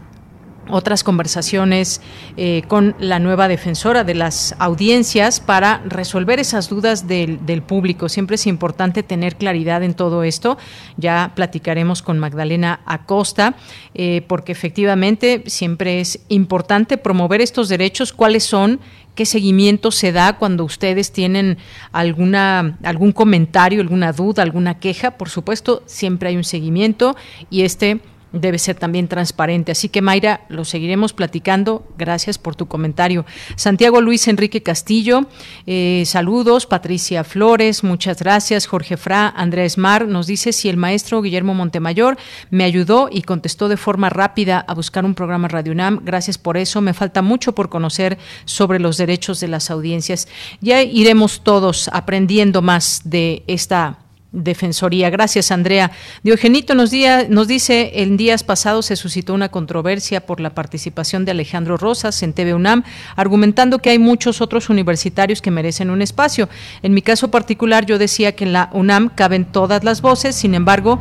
otras 0.69 1.03
conversaciones 1.03 2.01
eh, 2.37 2.63
con 2.67 2.95
la 2.99 3.19
nueva 3.19 3.47
defensora 3.47 4.03
de 4.03 4.15
las 4.15 4.55
audiencias 4.59 5.39
para 5.39 5.81
resolver 5.85 6.39
esas 6.39 6.69
dudas 6.69 7.07
del, 7.07 7.39
público. 7.67 8.09
Siempre 8.09 8.35
es 8.35 8.47
importante 8.47 9.03
tener 9.03 9.35
claridad 9.35 9.83
en 9.83 9.93
todo 9.93 10.23
esto. 10.23 10.57
Ya 10.97 11.31
platicaremos 11.35 12.01
con 12.01 12.19
Magdalena 12.19 12.81
Acosta, 12.85 13.55
eh, 13.93 14.23
porque 14.27 14.51
efectivamente 14.51 15.43
siempre 15.47 15.99
es 15.99 16.19
importante 16.29 16.97
promover 16.97 17.41
estos 17.41 17.69
derechos, 17.69 18.13
cuáles 18.13 18.43
son 18.43 18.79
qué 19.15 19.25
seguimiento 19.25 19.91
se 19.91 20.11
da 20.11 20.37
cuando 20.37 20.63
ustedes 20.63 21.11
tienen 21.11 21.57
alguna 21.91 22.77
algún 22.83 23.11
comentario, 23.11 23.81
alguna 23.81 24.11
duda, 24.11 24.43
alguna 24.43 24.79
queja, 24.79 25.11
por 25.11 25.29
supuesto, 25.29 25.83
siempre 25.85 26.29
hay 26.29 26.37
un 26.37 26.43
seguimiento 26.43 27.15
y 27.49 27.61
este 27.61 27.99
debe 28.33 28.59
ser 28.59 28.75
también 28.75 29.07
transparente. 29.07 29.71
Así 29.71 29.89
que 29.89 30.01
Mayra, 30.01 30.41
lo 30.49 30.65
seguiremos 30.65 31.13
platicando. 31.13 31.87
Gracias 31.97 32.37
por 32.37 32.55
tu 32.55 32.67
comentario. 32.67 33.25
Santiago 33.55 34.01
Luis 34.01 34.27
Enrique 34.27 34.63
Castillo, 34.63 35.27
eh, 35.65 36.03
saludos. 36.05 36.65
Patricia 36.65 37.23
Flores, 37.23 37.83
muchas 37.83 38.19
gracias. 38.19 38.65
Jorge 38.65 38.97
Fra, 38.97 39.29
Andrés 39.29 39.77
Mar 39.77 40.07
nos 40.07 40.27
dice 40.27 40.51
si 40.51 40.67
el 40.67 40.77
maestro 40.77 41.21
Guillermo 41.21 41.53
Montemayor 41.53 42.17
me 42.49 42.63
ayudó 42.63 43.09
y 43.11 43.21
contestó 43.21 43.69
de 43.69 43.77
forma 43.77 44.09
rápida 44.09 44.65
a 44.67 44.73
buscar 44.73 45.05
un 45.05 45.13
programa 45.13 45.47
Radio 45.47 45.71
UNAM. 45.71 46.01
Gracias 46.03 46.37
por 46.37 46.57
eso. 46.57 46.81
Me 46.81 46.93
falta 46.93 47.21
mucho 47.21 47.53
por 47.53 47.69
conocer 47.69 48.17
sobre 48.45 48.79
los 48.79 48.97
derechos 48.97 49.39
de 49.39 49.47
las 49.47 49.69
audiencias. 49.69 50.27
Ya 50.59 50.81
iremos 50.81 51.41
todos 51.43 51.89
aprendiendo 51.93 52.61
más 52.61 53.01
de 53.05 53.43
esta 53.47 54.02
Defensoría. 54.33 55.11
Gracias, 55.11 55.51
Andrea. 55.51 55.91
Diogenito 56.23 56.73
nos, 56.73 56.91
nos 57.29 57.47
dice, 57.47 58.01
en 58.01 58.17
días 58.17 58.43
pasados 58.43 58.87
se 58.87 58.95
suscitó 58.95 59.35
una 59.35 59.49
controversia 59.49 60.25
por 60.25 60.39
la 60.39 60.55
participación 60.55 61.23
de 61.23 61.31
Alejandro 61.31 61.77
Rosas 61.77 62.23
en 62.23 62.33
TV 62.33 62.55
UNAM, 62.55 62.83
argumentando 63.15 63.77
que 63.77 63.91
hay 63.91 63.99
muchos 63.99 64.41
otros 64.41 64.71
universitarios 64.71 65.39
que 65.39 65.51
merecen 65.51 65.91
un 65.91 66.01
espacio. 66.01 66.49
En 66.81 66.95
mi 66.95 67.03
caso 67.03 67.29
particular, 67.29 67.85
yo 67.85 67.99
decía 67.99 68.35
que 68.35 68.45
en 68.45 68.53
la 68.53 68.71
UNAM 68.73 69.09
caben 69.09 69.45
todas 69.45 69.83
las 69.83 70.01
voces, 70.01 70.35
sin 70.35 70.55
embargo, 70.55 70.99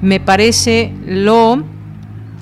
me 0.00 0.18
parece 0.18 0.94
lo 1.04 1.62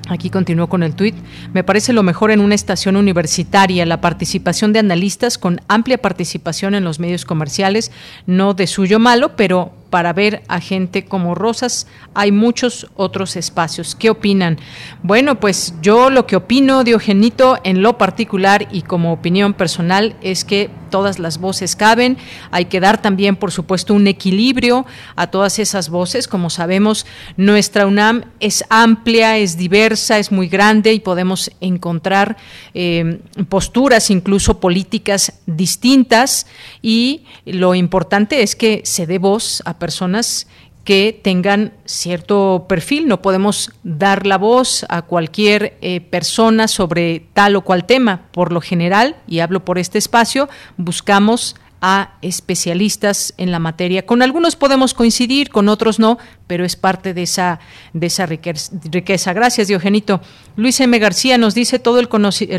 Aquí 0.09 0.31
continúo 0.31 0.67
con 0.67 0.81
el 0.81 0.95
tuit. 0.95 1.13
Me 1.53 1.63
parece 1.63 1.93
lo 1.93 2.01
mejor 2.01 2.31
en 2.31 2.39
una 2.39 2.55
estación 2.55 2.95
universitaria 2.95 3.85
la 3.85 4.01
participación 4.01 4.73
de 4.73 4.79
analistas 4.79 5.37
con 5.37 5.61
amplia 5.67 5.99
participación 5.99 6.73
en 6.73 6.83
los 6.83 6.99
medios 6.99 7.25
comerciales, 7.25 7.91
no 8.25 8.55
de 8.55 8.65
suyo 8.65 8.97
malo, 8.97 9.35
pero 9.35 9.78
para 9.89 10.13
ver 10.13 10.43
a 10.47 10.59
gente 10.59 11.05
como 11.05 11.35
Rosas 11.35 11.87
hay 12.13 12.31
muchos 12.31 12.87
otros 12.95 13.35
espacios. 13.35 13.95
¿Qué 13.95 14.09
opinan? 14.09 14.59
Bueno, 15.03 15.39
pues 15.39 15.73
yo 15.81 16.09
lo 16.09 16.25
que 16.25 16.35
opino, 16.35 16.83
Diogenito, 16.83 17.57
en 17.63 17.81
lo 17.81 17.97
particular 17.97 18.67
y 18.71 18.81
como 18.81 19.13
opinión 19.13 19.53
personal, 19.53 20.15
es 20.21 20.45
que 20.45 20.69
todas 20.89 21.19
las 21.19 21.37
voces 21.37 21.75
caben. 21.75 22.17
Hay 22.51 22.65
que 22.65 22.79
dar 22.79 23.01
también, 23.01 23.35
por 23.35 23.51
supuesto, 23.51 23.93
un 23.93 24.07
equilibrio 24.07 24.85
a 25.15 25.27
todas 25.27 25.59
esas 25.59 25.89
voces. 25.89 26.27
Como 26.27 26.49
sabemos, 26.49 27.05
nuestra 27.37 27.85
UNAM 27.85 28.25
es 28.39 28.65
amplia, 28.69 29.37
es 29.37 29.57
diversa, 29.57 30.19
es 30.19 30.31
muy 30.31 30.47
grande 30.47 30.93
y 30.93 30.99
podemos 30.99 31.51
encontrar 31.61 32.37
eh, 32.73 33.19
posturas, 33.47 34.09
incluso 34.09 34.59
políticas 34.59 35.33
distintas. 35.45 36.47
Y 36.81 37.23
lo 37.45 37.75
importante 37.75 38.41
es 38.41 38.55
que 38.55 38.81
se 38.83 39.07
dé 39.07 39.19
voz 39.19 39.61
a 39.65 39.78
personas 39.79 40.47
que 40.83 41.19
tengan 41.23 41.73
cierto 41.85 42.65
perfil. 42.67 43.07
No 43.07 43.21
podemos 43.21 43.71
dar 43.83 44.25
la 44.25 44.37
voz 44.37 44.85
a 44.89 45.03
cualquier 45.03 45.77
eh, 45.81 46.01
persona 46.01 46.67
sobre 46.67 47.27
tal 47.33 47.55
o 47.55 47.61
cual 47.61 47.85
tema. 47.85 48.23
Por 48.31 48.51
lo 48.51 48.61
general, 48.61 49.17
y 49.27 49.39
hablo 49.39 49.63
por 49.65 49.77
este 49.77 49.97
espacio, 49.97 50.49
buscamos 50.77 51.55
a 51.81 52.13
especialistas 52.21 53.33
en 53.37 53.51
la 53.51 53.59
materia. 53.59 54.05
Con 54.05 54.21
algunos 54.21 54.55
podemos 54.55 54.93
coincidir, 54.93 55.49
con 55.49 55.69
otros 55.69 55.99
no, 55.99 56.17
pero 56.47 56.65
es 56.65 56.75
parte 56.75 57.13
de 57.13 57.23
esa, 57.23 57.59
de 57.93 58.07
esa 58.07 58.25
riqueza. 58.25 59.33
Gracias, 59.33 59.67
Diogenito. 59.67 60.19
Luis 60.55 60.79
M. 60.79 60.97
García 60.99 61.37
nos 61.37 61.55
dice 61.55 61.79
todo 61.79 61.99
el, 61.99 62.09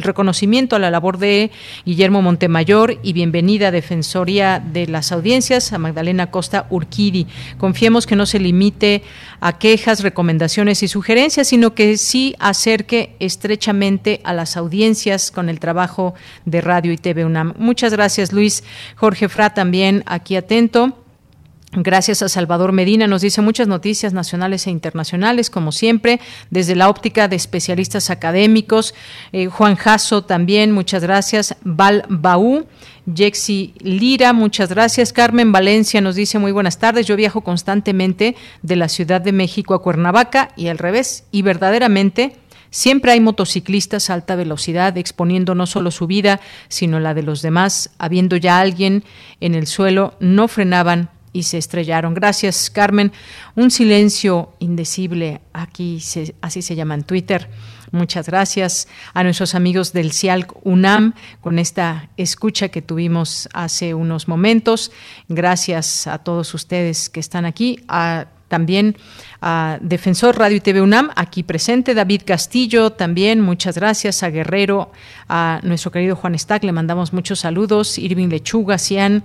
reconocimiento 0.03 0.77
a 0.77 0.79
la 0.79 0.91
labor 0.91 1.18
de 1.18 1.51
Guillermo 1.85 2.23
Montemayor 2.23 2.99
y 3.03 3.12
bienvenida 3.12 3.68
a 3.68 3.71
Defensoría 3.73 4.61
de 4.61 4.87
las 4.87 5.12
Audiencias 5.12 5.73
a 5.73 5.79
Magdalena 5.79 6.31
Costa 6.31 6.66
Urquidi. 6.71 7.27
Confiemos 7.59 8.07
que 8.07 8.16
no 8.16 8.27
se 8.27 8.39
limite 8.39 9.03
a 9.41 9.59
quejas, 9.59 10.03
recomendaciones 10.03 10.83
y 10.83 10.89
sugerencias, 10.89 11.49
sino 11.49 11.75
que 11.75 11.97
sí 11.99 12.37
acerque 12.39 13.16
estrechamente 13.18 14.21
a 14.25 14.33
las 14.33 14.57
audiencias 14.57 15.31
con 15.31 15.49
el 15.49 15.61
trabajo 15.61 16.14
de 16.45 16.61
Radio 16.61 16.93
y 16.93 16.97
TV 16.97 17.25
UNAM. 17.25 17.55
Muchas 17.59 17.93
gracias, 17.93 18.33
Luis. 18.33 18.64
Jorge 18.97 19.10
Fra 19.17 19.55
también 19.55 20.03
aquí 20.07 20.37
atento. 20.37 20.97
Gracias 21.73 22.21
a 22.23 22.29
Salvador 22.29 22.73
Medina, 22.73 23.07
nos 23.07 23.23
dice 23.23 23.43
muchas 23.43 23.69
noticias 23.69 24.13
nacionales 24.13 24.67
e 24.67 24.71
internacionales, 24.71 25.51
como 25.51 25.71
siempre, 25.71 26.19
desde 26.51 26.75
la 26.75 26.89
óptica 26.89 27.29
de 27.29 27.37
especialistas 27.37 28.11
académicos. 28.11 28.93
Eh, 29.31 29.47
Juan 29.47 29.77
Jasso 29.77 30.25
también, 30.25 30.73
muchas 30.73 31.05
gracias. 31.05 31.55
Val 31.63 32.05
Baú, 32.09 32.67
Jexi 33.15 33.75
Lira, 33.79 34.33
muchas 34.33 34.71
gracias. 34.71 35.13
Carmen 35.13 35.53
Valencia 35.53 36.01
nos 36.01 36.17
dice 36.17 36.41
muy 36.41 36.51
buenas 36.51 36.79
tardes. 36.81 37.07
Yo 37.07 37.15
viajo 37.15 37.43
constantemente 37.43 38.35
de 38.63 38.75
la 38.75 38.89
Ciudad 38.89 39.21
de 39.21 39.31
México 39.31 39.75
a 39.75 39.81
Cuernavaca 39.81 40.51
y 40.57 40.67
al 40.67 40.79
revés, 40.79 41.23
y 41.31 41.43
verdaderamente 41.43 42.39
Siempre 42.71 43.12
hay 43.12 43.21
motociclistas 43.21 44.11
a 44.11 44.14
alta 44.14 44.37
velocidad 44.37 44.97
exponiendo 44.97 45.55
no 45.55 45.66
solo 45.66 45.91
su 45.91 46.07
vida, 46.07 46.41
sino 46.68 47.01
la 47.01 47.14
de 47.14 47.23
los 47.23 47.43
demás. 47.43 47.91
Habiendo 47.99 48.37
ya 48.37 48.61
alguien 48.61 49.05
en 49.41 49.55
el 49.55 49.66
suelo, 49.66 50.14
no 50.21 50.49
frenaban 50.49 51.11
y 51.33 51.45
se 51.45 51.59
estrellaron. 51.59 52.14
Gracias, 52.14 52.71
Carmen. 52.71 53.12
Un 53.55 53.71
silencio 53.71 54.55
indecible, 54.59 55.41
aquí 55.53 56.03
así 56.41 56.62
se 56.62 56.75
llama 56.75 56.95
en 56.95 57.03
Twitter. 57.05 57.49
Muchas 57.93 58.27
gracias 58.27 58.87
a 59.14 59.25
nuestros 59.25 59.55
amigos 59.55 59.93
del 59.93 60.12
CIALC 60.12 60.64
UNAM 60.64 61.14
con 61.41 61.59
esta 61.59 62.09
escucha 62.16 62.68
que 62.68 62.83
tuvimos 62.83 63.49
hace 63.53 63.95
unos 63.95 64.29
momentos. 64.29 64.93
Gracias 65.29 66.07
a 66.07 66.18
todos 66.18 66.55
ustedes 66.55 67.09
que 67.09 67.21
están 67.21 67.45
aquí. 67.47 67.81
También 68.51 68.97
a 69.41 69.79
Defensor 69.81 70.37
Radio 70.37 70.57
y 70.57 70.61
TV 70.61 70.83
UNAM, 70.83 71.11
aquí 71.15 71.45
presente, 71.45 71.95
David 71.95 72.23
Castillo, 72.27 72.91
también 72.91 73.41
muchas 73.41 73.77
gracias 73.77 74.25
a 74.25 74.29
Guerrero, 74.29 74.91
a 75.29 75.61
nuestro 75.63 75.93
querido 75.93 76.17
Juan 76.17 76.37
Stack, 76.37 76.65
le 76.65 76.73
mandamos 76.73 77.13
muchos 77.13 77.39
saludos, 77.39 77.97
Irving 77.97 78.29
Lechuga, 78.29 78.77
Cian, 78.77 79.23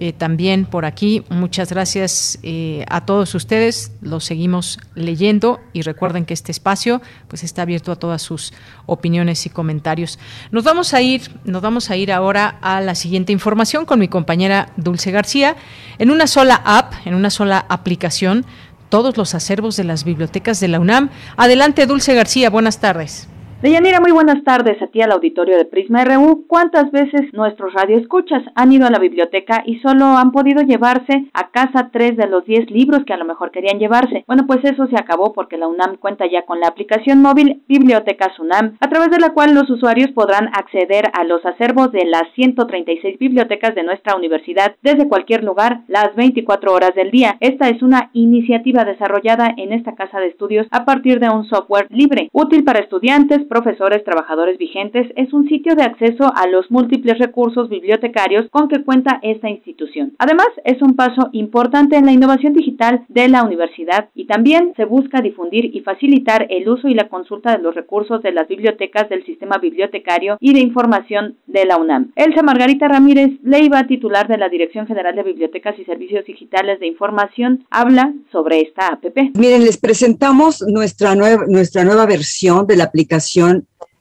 eh, 0.00 0.12
también 0.12 0.64
por 0.64 0.84
aquí. 0.84 1.24
Muchas 1.28 1.72
gracias 1.72 2.38
eh, 2.44 2.84
a 2.88 3.04
todos 3.04 3.34
ustedes. 3.34 3.90
Los 4.00 4.24
seguimos 4.24 4.78
leyendo 4.94 5.58
y 5.72 5.82
recuerden 5.82 6.24
que 6.24 6.34
este 6.34 6.52
espacio 6.52 7.02
pues 7.26 7.42
está 7.42 7.62
abierto 7.62 7.90
a 7.90 7.96
todas 7.96 8.22
sus 8.22 8.52
opiniones 8.86 9.44
y 9.44 9.50
comentarios. 9.50 10.20
Nos 10.52 10.62
vamos 10.62 10.94
a 10.94 11.02
ir, 11.02 11.22
nos 11.44 11.62
vamos 11.62 11.90
a 11.90 11.96
ir 11.96 12.12
ahora 12.12 12.58
a 12.62 12.80
la 12.80 12.94
siguiente 12.94 13.32
información 13.32 13.86
con 13.86 13.98
mi 13.98 14.06
compañera 14.06 14.70
Dulce 14.76 15.10
García. 15.10 15.56
En 15.98 16.12
una 16.12 16.28
sola 16.28 16.62
app, 16.64 16.94
en 17.04 17.16
una 17.16 17.30
sola 17.30 17.66
aplicación, 17.68 18.46
todos 18.88 19.16
los 19.16 19.34
acervos 19.34 19.76
de 19.76 19.84
las 19.84 20.04
bibliotecas 20.04 20.60
de 20.60 20.68
la 20.68 20.80
UNAM. 20.80 21.10
Adelante, 21.36 21.86
Dulce 21.86 22.14
García. 22.14 22.50
Buenas 22.50 22.78
tardes. 22.78 23.28
Deyanira, 23.60 23.98
muy 23.98 24.12
buenas 24.12 24.44
tardes 24.44 24.80
a 24.80 24.86
ti 24.86 25.02
al 25.02 25.10
auditorio 25.10 25.56
de 25.56 25.64
Prisma 25.64 26.04
RU. 26.04 26.44
¿Cuántas 26.46 26.92
veces 26.92 27.22
nuestros 27.32 27.74
radioescuchas 27.74 28.44
han 28.54 28.70
ido 28.70 28.86
a 28.86 28.90
la 28.90 29.00
biblioteca 29.00 29.64
y 29.66 29.80
solo 29.80 30.04
han 30.04 30.30
podido 30.30 30.62
llevarse 30.62 31.24
a 31.32 31.50
casa 31.50 31.90
tres 31.92 32.16
de 32.16 32.28
los 32.28 32.44
diez 32.44 32.70
libros 32.70 33.02
que 33.04 33.14
a 33.14 33.16
lo 33.16 33.24
mejor 33.24 33.50
querían 33.50 33.80
llevarse? 33.80 34.22
Bueno, 34.28 34.46
pues 34.46 34.60
eso 34.62 34.86
se 34.86 34.94
acabó 34.96 35.32
porque 35.32 35.58
la 35.58 35.66
UNAM 35.66 35.96
cuenta 35.96 36.24
ya 36.30 36.42
con 36.46 36.60
la 36.60 36.68
aplicación 36.68 37.20
móvil 37.20 37.64
Bibliotecas 37.66 38.38
UNAM, 38.38 38.76
a 38.78 38.88
través 38.88 39.10
de 39.10 39.18
la 39.18 39.30
cual 39.30 39.54
los 39.54 39.68
usuarios 39.68 40.12
podrán 40.12 40.50
acceder 40.54 41.10
a 41.12 41.24
los 41.24 41.44
acervos 41.44 41.90
de 41.90 42.04
las 42.04 42.30
136 42.36 43.18
bibliotecas 43.18 43.74
de 43.74 43.82
nuestra 43.82 44.14
universidad 44.14 44.76
desde 44.82 45.08
cualquier 45.08 45.42
lugar, 45.42 45.80
las 45.88 46.14
24 46.14 46.72
horas 46.72 46.94
del 46.94 47.10
día. 47.10 47.36
Esta 47.40 47.68
es 47.68 47.82
una 47.82 48.10
iniciativa 48.12 48.84
desarrollada 48.84 49.52
en 49.56 49.72
esta 49.72 49.96
casa 49.96 50.20
de 50.20 50.28
estudios 50.28 50.68
a 50.70 50.84
partir 50.84 51.18
de 51.18 51.28
un 51.28 51.44
software 51.48 51.88
libre, 51.90 52.28
útil 52.32 52.62
para 52.62 52.78
estudiantes, 52.78 53.47
profesores, 53.48 54.04
trabajadores 54.04 54.58
vigentes, 54.58 55.10
es 55.16 55.32
un 55.32 55.48
sitio 55.48 55.74
de 55.74 55.82
acceso 55.82 56.30
a 56.34 56.46
los 56.46 56.70
múltiples 56.70 57.18
recursos 57.18 57.68
bibliotecarios 57.68 58.48
con 58.50 58.68
que 58.68 58.84
cuenta 58.84 59.18
esta 59.22 59.48
institución. 59.48 60.12
Además, 60.18 60.48
es 60.64 60.80
un 60.82 60.94
paso 60.94 61.30
importante 61.32 61.96
en 61.96 62.06
la 62.06 62.12
innovación 62.12 62.52
digital 62.52 63.04
de 63.08 63.28
la 63.28 63.42
universidad 63.42 64.10
y 64.14 64.26
también 64.26 64.72
se 64.76 64.84
busca 64.84 65.20
difundir 65.20 65.74
y 65.74 65.80
facilitar 65.80 66.46
el 66.50 66.68
uso 66.68 66.88
y 66.88 66.94
la 66.94 67.08
consulta 67.08 67.56
de 67.56 67.62
los 67.62 67.74
recursos 67.74 68.22
de 68.22 68.32
las 68.32 68.46
bibliotecas 68.48 69.08
del 69.08 69.24
sistema 69.24 69.58
bibliotecario 69.58 70.36
y 70.40 70.52
de 70.52 70.60
información 70.60 71.36
de 71.46 71.64
la 71.64 71.76
UNAM. 71.76 72.12
Elsa 72.16 72.42
Margarita 72.42 72.88
Ramírez 72.88 73.30
Leiva, 73.42 73.86
titular 73.86 74.28
de 74.28 74.38
la 74.38 74.48
Dirección 74.48 74.86
General 74.86 75.16
de 75.16 75.22
Bibliotecas 75.22 75.78
y 75.78 75.84
Servicios 75.84 76.24
Digitales 76.24 76.80
de 76.80 76.86
Información, 76.86 77.64
habla 77.70 78.12
sobre 78.30 78.60
esta 78.60 78.88
APP. 78.88 79.36
Miren, 79.38 79.64
les 79.64 79.78
presentamos 79.78 80.62
nuestra 80.66 81.14
nuestra 81.14 81.84
nueva 81.84 82.06
versión 82.06 82.66
de 82.66 82.76
la 82.76 82.84
aplicación 82.84 83.37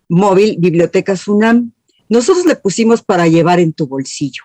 móvil 0.09 0.57
Bibliotecas 0.59 1.27
UNAM. 1.27 1.71
Nosotros 2.09 2.45
le 2.45 2.55
pusimos 2.55 3.01
para 3.01 3.27
llevar 3.27 3.59
en 3.59 3.73
tu 3.73 3.87
bolsillo, 3.87 4.43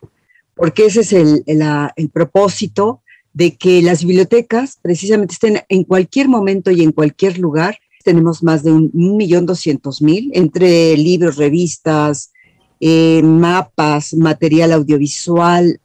porque 0.54 0.86
ese 0.86 1.00
es 1.00 1.12
el, 1.12 1.44
el 1.46 2.10
propósito 2.10 3.02
de 3.32 3.56
que 3.56 3.82
las 3.82 4.04
bibliotecas 4.04 4.78
precisamente 4.82 5.34
estén 5.34 5.60
en 5.68 5.84
cualquier 5.84 6.28
momento 6.28 6.70
y 6.70 6.82
en 6.82 6.92
cualquier 6.92 7.38
lugar. 7.38 7.78
Tenemos 8.04 8.42
más 8.42 8.62
de 8.62 8.72
un, 8.72 8.90
millón 8.92 9.46
doscientos 9.46 10.02
mil 10.02 10.30
entre 10.34 10.96
libros, 10.96 11.36
revistas, 11.36 12.32
eh, 12.80 13.22
mapas, 13.22 14.12
material 14.14 14.72
audiovisual, 14.72 15.80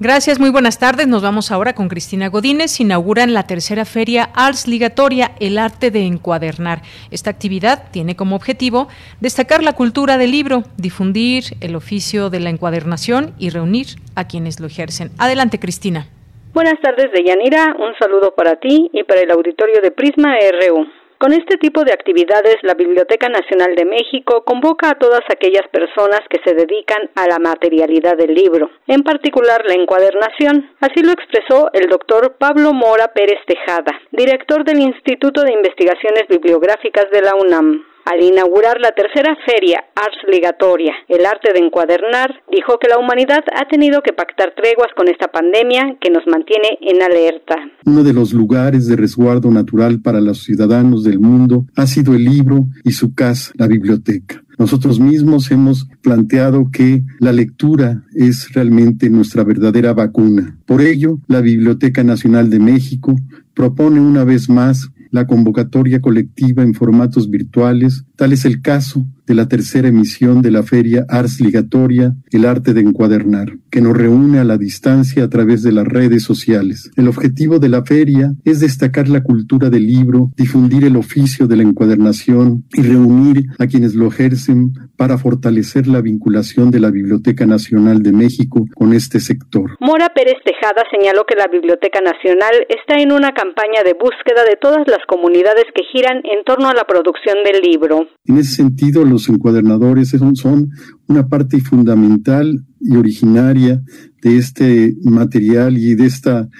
Gracias, 0.00 0.38
muy 0.38 0.50
buenas 0.50 0.78
tardes. 0.78 1.08
Nos 1.08 1.22
vamos 1.22 1.50
ahora 1.50 1.74
con 1.74 1.88
Cristina 1.88 2.28
Godínez. 2.28 2.78
Inauguran 2.78 3.34
la 3.34 3.48
tercera 3.48 3.84
feria 3.84 4.30
Ars 4.32 4.68
Ligatoria, 4.68 5.32
el 5.40 5.58
arte 5.58 5.90
de 5.90 6.06
encuadernar. 6.06 6.82
Esta 7.10 7.30
actividad 7.30 7.90
tiene 7.90 8.14
como 8.14 8.36
objetivo 8.36 8.86
destacar 9.20 9.64
la 9.64 9.72
cultura 9.72 10.16
del 10.16 10.30
libro, 10.30 10.62
difundir 10.76 11.56
el 11.60 11.74
oficio 11.74 12.30
de 12.30 12.38
la 12.38 12.50
encuadernación 12.50 13.34
y 13.40 13.50
reunir 13.50 13.86
a 14.14 14.28
quienes 14.28 14.60
lo 14.60 14.68
ejercen. 14.68 15.10
Adelante, 15.18 15.58
Cristina. 15.58 16.06
Buenas 16.54 16.80
tardes, 16.80 17.10
Deyanira. 17.12 17.74
Un 17.76 17.92
saludo 17.98 18.36
para 18.36 18.54
ti 18.54 18.88
y 18.92 19.02
para 19.02 19.22
el 19.22 19.32
auditorio 19.32 19.80
de 19.82 19.90
Prisma 19.90 20.36
RU. 20.36 20.97
Con 21.18 21.32
este 21.32 21.56
tipo 21.56 21.82
de 21.82 21.92
actividades, 21.92 22.58
la 22.62 22.74
Biblioteca 22.74 23.28
Nacional 23.28 23.74
de 23.74 23.84
México 23.84 24.44
convoca 24.44 24.90
a 24.90 24.94
todas 24.94 25.22
aquellas 25.28 25.66
personas 25.66 26.20
que 26.30 26.38
se 26.44 26.54
dedican 26.54 27.10
a 27.16 27.26
la 27.26 27.40
materialidad 27.40 28.16
del 28.16 28.34
libro, 28.34 28.70
en 28.86 29.02
particular 29.02 29.64
la 29.66 29.74
encuadernación. 29.74 30.70
Así 30.78 31.02
lo 31.02 31.10
expresó 31.10 31.70
el 31.72 31.88
doctor 31.88 32.36
Pablo 32.38 32.72
Mora 32.72 33.08
Pérez 33.08 33.40
Tejada, 33.48 33.98
director 34.12 34.64
del 34.64 34.78
Instituto 34.78 35.42
de 35.42 35.54
Investigaciones 35.54 36.28
Bibliográficas 36.28 37.10
de 37.10 37.22
la 37.22 37.34
UNAM. 37.34 37.87
Al 38.10 38.22
inaugurar 38.22 38.80
la 38.80 38.92
tercera 38.92 39.36
feria 39.44 39.84
Ars 39.94 40.16
Ligatoria, 40.32 40.94
el 41.08 41.26
arte 41.26 41.52
de 41.52 41.58
encuadernar, 41.58 42.40
dijo 42.50 42.78
que 42.78 42.88
la 42.88 42.98
humanidad 42.98 43.44
ha 43.54 43.68
tenido 43.68 44.00
que 44.00 44.14
pactar 44.14 44.54
treguas 44.56 44.88
con 44.96 45.08
esta 45.08 45.28
pandemia 45.28 45.98
que 46.00 46.08
nos 46.08 46.26
mantiene 46.26 46.78
en 46.80 47.02
alerta. 47.02 47.56
Uno 47.84 48.02
de 48.02 48.14
los 48.14 48.32
lugares 48.32 48.86
de 48.86 48.96
resguardo 48.96 49.50
natural 49.50 50.00
para 50.00 50.22
los 50.22 50.42
ciudadanos 50.42 51.04
del 51.04 51.18
mundo 51.18 51.66
ha 51.76 51.86
sido 51.86 52.14
el 52.14 52.24
libro 52.24 52.64
y 52.82 52.92
su 52.92 53.14
casa, 53.14 53.52
la 53.58 53.66
biblioteca. 53.66 54.42
Nosotros 54.56 54.98
mismos 55.00 55.50
hemos 55.50 55.86
planteado 56.00 56.70
que 56.72 57.02
la 57.20 57.32
lectura 57.32 58.04
es 58.14 58.54
realmente 58.54 59.10
nuestra 59.10 59.44
verdadera 59.44 59.92
vacuna. 59.92 60.58
Por 60.64 60.80
ello, 60.80 61.18
la 61.28 61.42
Biblioteca 61.42 62.02
Nacional 62.02 62.48
de 62.48 62.58
México 62.58 63.14
propone 63.54 64.00
una 64.00 64.24
vez 64.24 64.48
más 64.48 64.88
la 65.10 65.26
convocatoria 65.26 66.00
colectiva 66.00 66.62
en 66.62 66.74
formatos 66.74 67.30
virtuales, 67.30 68.04
tal 68.16 68.32
es 68.32 68.44
el 68.44 68.62
caso 68.62 69.06
de 69.28 69.34
la 69.34 69.46
tercera 69.46 69.88
emisión 69.88 70.40
de 70.42 70.50
la 70.50 70.62
feria 70.62 71.04
Ars 71.08 71.40
Ligatoria, 71.40 72.14
el 72.30 72.46
arte 72.46 72.72
de 72.72 72.80
encuadernar, 72.80 73.58
que 73.70 73.82
nos 73.82 73.96
reúne 73.96 74.38
a 74.38 74.44
la 74.44 74.56
distancia 74.56 75.22
a 75.22 75.28
través 75.28 75.62
de 75.62 75.72
las 75.72 75.86
redes 75.86 76.22
sociales. 76.22 76.90
El 76.96 77.08
objetivo 77.08 77.58
de 77.58 77.68
la 77.68 77.84
feria 77.84 78.32
es 78.44 78.60
destacar 78.60 79.08
la 79.08 79.22
cultura 79.22 79.68
del 79.68 79.86
libro, 79.86 80.30
difundir 80.36 80.84
el 80.84 80.96
oficio 80.96 81.46
de 81.46 81.56
la 81.56 81.62
encuadernación 81.62 82.64
y 82.72 82.82
reunir 82.82 83.44
a 83.58 83.66
quienes 83.66 83.94
lo 83.94 84.08
ejercen 84.08 84.72
para 84.96 85.18
fortalecer 85.18 85.86
la 85.86 86.00
vinculación 86.00 86.70
de 86.70 86.80
la 86.80 86.90
Biblioteca 86.90 87.44
Nacional 87.44 88.02
de 88.02 88.12
México 88.12 88.66
con 88.74 88.94
este 88.94 89.20
sector. 89.20 89.76
Mora 89.80 90.08
Pérez 90.14 90.36
Tejada 90.44 90.84
señaló 90.90 91.24
que 91.26 91.36
la 91.36 91.46
Biblioteca 91.46 92.00
Nacional 92.00 92.66
está 92.68 93.00
en 93.00 93.12
una 93.12 93.32
campaña 93.32 93.82
de 93.84 93.92
búsqueda 93.92 94.44
de 94.48 94.56
todas 94.56 94.86
las 94.88 95.04
comunidades 95.06 95.64
que 95.74 95.84
giran 95.92 96.18
en 96.24 96.44
torno 96.44 96.68
a 96.68 96.74
la 96.74 96.84
producción 96.84 97.36
del 97.44 97.60
libro. 97.60 98.08
En 98.24 98.38
ese 98.38 98.56
sentido, 98.56 99.04
los 99.04 99.17
los 99.18 99.28
encuadernadores 99.28 100.14
son, 100.34 100.70
una 101.08 101.26
parte 101.26 101.60
fundamental 101.60 102.64
y 102.80 102.94
originaria 102.94 103.82
de 104.22 104.36
este 104.36 104.96
material 105.02 105.76
y 105.76 105.96
de 105.96 106.06
esta, 106.06 106.42
eh, 106.42 106.50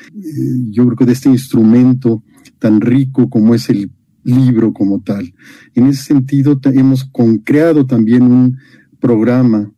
yo 0.70 0.85
creo 0.86 0.97
que 0.97 1.06
de 1.06 1.12
este 1.12 1.28
instrumento 1.28 2.24
tan 2.59 2.80
rico 2.80 3.30
como 3.30 3.55
es 3.55 3.70
el 3.70 3.93
libro 4.24 4.72
como 4.72 5.01
tal. 5.01 5.32
En 5.76 5.86
ese 5.86 6.02
sentido, 6.02 6.60
hemos 6.64 7.09
creado 7.44 7.86
también 7.86 8.24
un 8.24 8.56
programa 8.98 9.70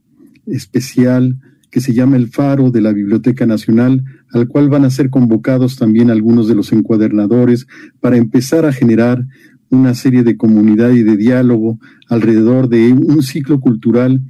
especial 0.47 1.39
que 1.71 1.83
se 1.83 1.93
llama 1.93 2.17
El 2.17 2.29
Faro 2.29 2.71
de 2.71 2.81
la 2.81 2.93
Biblioteca 2.93 3.45
Nacional, 3.45 4.03
al 4.33 4.49
cual 4.49 4.71
van 4.71 4.87
a 4.87 4.91
ser 4.91 5.11
convocados 5.11 5.77
también 5.77 6.11
algunos 6.11 6.49
de 6.49 6.55
los 6.55 6.73
encuadernadores 6.73 7.67
para 8.01 8.17
empezar 8.17 8.65
a 8.65 8.73
generar 8.73 9.27
una 9.71 9.95
serie 9.95 10.23
de 10.23 10.37
comunidad 10.37 10.91
y 10.91 11.03
de 11.03 11.17
diálogo 11.17 11.79
alrededor 12.09 12.69
de 12.69 12.93
un 12.93 13.23
ciclo 13.23 13.61
cultural 13.61 14.21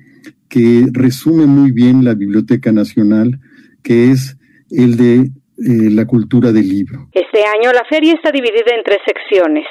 que 0.48 0.86
resume 0.92 1.46
muy 1.46 1.72
bien 1.72 2.04
la 2.04 2.14
Biblioteca 2.14 2.72
Nacional, 2.72 3.40
que 3.82 4.10
es 4.10 4.36
el 4.70 4.96
de 4.96 5.16
eh, 5.16 5.90
la 5.90 6.06
cultura 6.06 6.52
del 6.52 6.68
libro. 6.68 7.08
Este 7.12 7.40
año 7.40 7.72
la 7.72 7.84
feria 7.88 8.14
está 8.14 8.30
dividida 8.32 8.74
en 8.76 8.82
tres 8.84 8.98
secciones. 9.06 9.64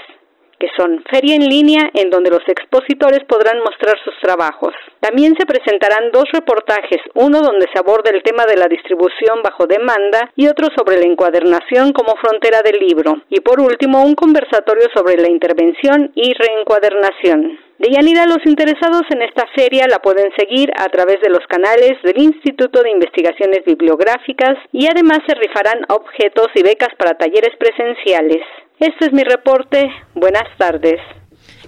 Que 0.60 0.68
son 0.78 1.04
Feria 1.10 1.36
en 1.36 1.48
línea, 1.48 1.90
en 1.94 2.10
donde 2.10 2.30
los 2.30 2.44
expositores 2.48 3.24
podrán 3.28 3.60
mostrar 3.60 3.96
sus 4.04 4.14
trabajos. 4.22 4.74
También 5.00 5.36
se 5.38 5.46
presentarán 5.46 6.12
dos 6.12 6.26
reportajes, 6.34 7.00
uno 7.14 7.42
donde 7.42 7.68
se 7.72 7.80
aborda 7.80 8.12
el 8.12 8.22
tema 8.24 8.46
de 8.46 8.58
la 8.58 8.68
distribución 8.68 9.42
bajo 9.44 9.66
demanda 9.66 10.32
y 10.36 10.48
otro 10.48 10.68
sobre 10.76 10.98
la 10.98 11.08
encuadernación 11.08 11.94
como 11.94 12.16
frontera 12.18 12.62
del 12.62 12.80
libro. 12.80 13.22
Y 13.30 13.40
por 13.40 13.62
último, 13.62 14.04
un 14.04 14.16
conversatorio 14.16 14.88
sobre 14.94 15.16
la 15.16 15.30
intervención 15.30 16.12
y 16.16 16.34
reencuadernación. 16.34 17.69
De 17.80 17.90
Yanira, 17.96 18.26
los 18.26 18.46
interesados 18.46 19.04
en 19.10 19.22
esta 19.22 19.46
feria 19.56 19.88
la 19.88 20.00
pueden 20.00 20.30
seguir 20.38 20.70
a 20.76 20.90
través 20.90 21.22
de 21.22 21.30
los 21.30 21.40
canales 21.48 21.94
del 22.04 22.22
Instituto 22.22 22.84
de 22.84 22.92
Investigaciones 22.92 23.64
Bibliográficas 23.66 24.58
y 24.74 24.88
además 24.88 25.20
se 25.26 25.34
rifarán 25.36 25.86
objetos 25.88 26.48
y 26.56 26.62
becas 26.62 26.90
para 27.00 27.18
talleres 27.18 27.56
presenciales. 27.58 28.44
Este 28.80 29.06
es 29.06 29.14
mi 29.14 29.24
reporte. 29.24 29.90
Buenas 30.14 30.44
tardes. 30.58 31.00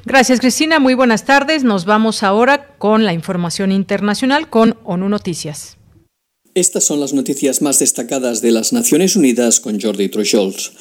Gracias, 0.04 0.42
Cristina. 0.42 0.80
Muy 0.80 0.96
buenas 0.96 1.24
tardes. 1.24 1.64
Nos 1.64 1.86
vamos 1.86 2.24
ahora 2.24 2.76
con 2.78 3.06
la 3.06 3.14
información 3.14 3.72
internacional 3.72 4.50
con 4.50 4.78
ONU 4.84 5.08
Noticias. 5.08 5.78
Estas 6.56 6.84
son 6.84 7.00
las 7.00 7.14
noticias 7.14 7.62
más 7.62 7.80
destacadas 7.80 8.42
de 8.42 8.52
las 8.52 8.74
Naciones 8.74 9.16
Unidas 9.16 9.62
con 9.62 9.80
Jordi 9.80 10.10
Trujols. 10.10 10.74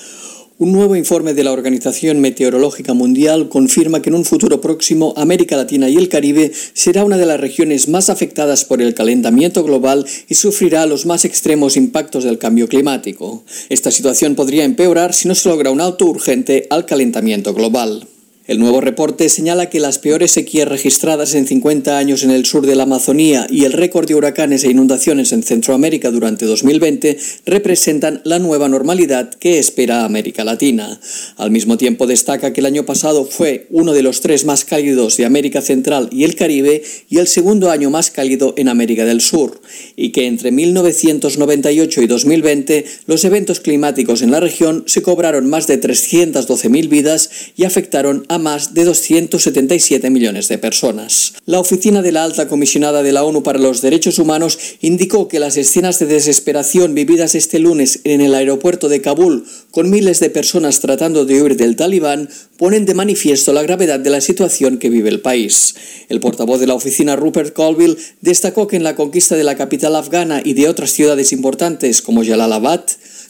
Un 0.60 0.72
nuevo 0.72 0.94
informe 0.94 1.32
de 1.32 1.42
la 1.42 1.52
Organización 1.52 2.20
Meteorológica 2.20 2.92
Mundial 2.92 3.48
confirma 3.48 4.02
que 4.02 4.10
en 4.10 4.14
un 4.14 4.26
futuro 4.26 4.60
próximo 4.60 5.14
América 5.16 5.56
Latina 5.56 5.88
y 5.88 5.96
el 5.96 6.10
Caribe 6.10 6.52
será 6.74 7.02
una 7.02 7.16
de 7.16 7.24
las 7.24 7.40
regiones 7.40 7.88
más 7.88 8.10
afectadas 8.10 8.66
por 8.66 8.82
el 8.82 8.92
calentamiento 8.92 9.64
global 9.64 10.04
y 10.28 10.34
sufrirá 10.34 10.84
los 10.84 11.06
más 11.06 11.24
extremos 11.24 11.78
impactos 11.78 12.24
del 12.24 12.36
cambio 12.36 12.68
climático. 12.68 13.42
Esta 13.70 13.90
situación 13.90 14.34
podría 14.34 14.64
empeorar 14.64 15.14
si 15.14 15.28
no 15.28 15.34
se 15.34 15.48
logra 15.48 15.70
un 15.70 15.80
alto 15.80 16.04
urgente 16.04 16.66
al 16.68 16.84
calentamiento 16.84 17.54
global. 17.54 18.06
El 18.50 18.58
nuevo 18.58 18.80
reporte 18.80 19.28
señala 19.28 19.70
que 19.70 19.78
las 19.78 20.00
peores 20.00 20.32
sequías 20.32 20.66
registradas 20.66 21.36
en 21.36 21.46
50 21.46 21.96
años 21.96 22.24
en 22.24 22.32
el 22.32 22.44
sur 22.44 22.66
de 22.66 22.74
la 22.74 22.82
Amazonía 22.82 23.46
y 23.48 23.64
el 23.64 23.72
récord 23.72 24.08
de 24.08 24.16
huracanes 24.16 24.64
e 24.64 24.70
inundaciones 24.72 25.30
en 25.30 25.44
Centroamérica 25.44 26.10
durante 26.10 26.46
2020 26.46 27.16
representan 27.46 28.22
la 28.24 28.40
nueva 28.40 28.68
normalidad 28.68 29.30
que 29.32 29.60
espera 29.60 30.04
América 30.04 30.42
Latina. 30.42 30.98
Al 31.36 31.52
mismo 31.52 31.78
tiempo 31.78 32.08
destaca 32.08 32.52
que 32.52 32.58
el 32.58 32.66
año 32.66 32.84
pasado 32.84 33.24
fue 33.24 33.68
uno 33.70 33.92
de 33.92 34.02
los 34.02 34.20
tres 34.20 34.44
más 34.44 34.64
cálidos 34.64 35.16
de 35.16 35.26
América 35.26 35.60
Central 35.60 36.08
y 36.10 36.24
el 36.24 36.34
Caribe 36.34 36.82
y 37.08 37.18
el 37.18 37.28
segundo 37.28 37.70
año 37.70 37.88
más 37.90 38.10
cálido 38.10 38.54
en 38.56 38.68
América 38.68 39.04
del 39.04 39.20
Sur, 39.20 39.60
y 39.94 40.10
que 40.10 40.26
entre 40.26 40.50
1998 40.50 42.02
y 42.02 42.06
2020 42.08 42.84
los 43.06 43.24
eventos 43.24 43.60
climáticos 43.60 44.22
en 44.22 44.32
la 44.32 44.40
región 44.40 44.82
se 44.88 45.02
cobraron 45.02 45.48
más 45.48 45.68
de 45.68 45.80
312.000 45.80 46.88
vidas 46.88 47.30
y 47.54 47.62
afectaron 47.62 48.24
a 48.28 48.39
más 48.40 48.74
de 48.74 48.84
277 48.84 50.10
millones 50.10 50.48
de 50.48 50.58
personas. 50.58 51.34
La 51.46 51.60
oficina 51.60 52.02
de 52.02 52.12
la 52.12 52.24
alta 52.24 52.48
comisionada 52.48 53.02
de 53.02 53.12
la 53.12 53.24
ONU 53.24 53.42
para 53.42 53.58
los 53.58 53.80
Derechos 53.82 54.18
Humanos 54.18 54.58
indicó 54.80 55.28
que 55.28 55.38
las 55.38 55.56
escenas 55.56 55.98
de 55.98 56.06
desesperación 56.06 56.94
vividas 56.94 57.34
este 57.34 57.58
lunes 57.58 58.00
en 58.04 58.20
el 58.20 58.34
aeropuerto 58.34 58.88
de 58.88 59.00
Kabul, 59.00 59.44
con 59.70 59.90
miles 59.90 60.20
de 60.20 60.30
personas 60.30 60.80
tratando 60.80 61.24
de 61.24 61.42
huir 61.42 61.56
del 61.56 61.76
talibán, 61.76 62.28
ponen 62.56 62.86
de 62.86 62.94
manifiesto 62.94 63.52
la 63.52 63.62
gravedad 63.62 64.00
de 64.00 64.10
la 64.10 64.20
situación 64.20 64.78
que 64.78 64.90
vive 64.90 65.08
el 65.08 65.20
país. 65.20 65.74
El 66.08 66.20
portavoz 66.20 66.60
de 66.60 66.66
la 66.66 66.74
oficina 66.74 67.16
Rupert 67.16 67.54
Colville 67.54 67.96
destacó 68.20 68.66
que 68.66 68.76
en 68.76 68.84
la 68.84 68.96
conquista 68.96 69.36
de 69.36 69.44
la 69.44 69.56
capital 69.56 69.96
afgana 69.96 70.42
y 70.44 70.54
de 70.54 70.68
otras 70.68 70.90
ciudades 70.90 71.32
importantes 71.32 72.02
como 72.02 72.24
Jalalabad, 72.24 72.84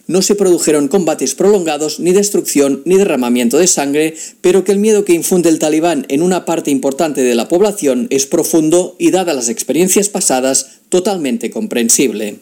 no 0.07 0.23
se 0.23 0.35
produjeron 0.35 0.89
combates 0.89 1.35
prolongados, 1.35 2.01
ni 2.01 2.13
destrucción, 2.13 2.83
ni 2.85 2.97
derramamiento 2.97 3.59
de 3.59 3.67
sangre, 3.67 4.15
pero 4.41 4.65
que 4.65 4.73
el 4.73 4.79
miedo 4.79 5.05
que 5.05 5.13
infunde 5.13 5.49
el 5.49 5.59
talibán 5.59 6.07
en 6.09 6.23
una 6.23 6.45
parte 6.45 6.71
importante 6.71 7.23
de 7.23 7.35
la 7.35 7.49
población 7.49 8.07
es 8.11 8.27
profundo 8.27 8.97
y, 8.99 9.11
dadas 9.11 9.37
las 9.37 9.49
experiencias 9.49 10.09
pasadas, 10.09 10.81
totalmente 10.89 11.51
comprensible. 11.51 12.39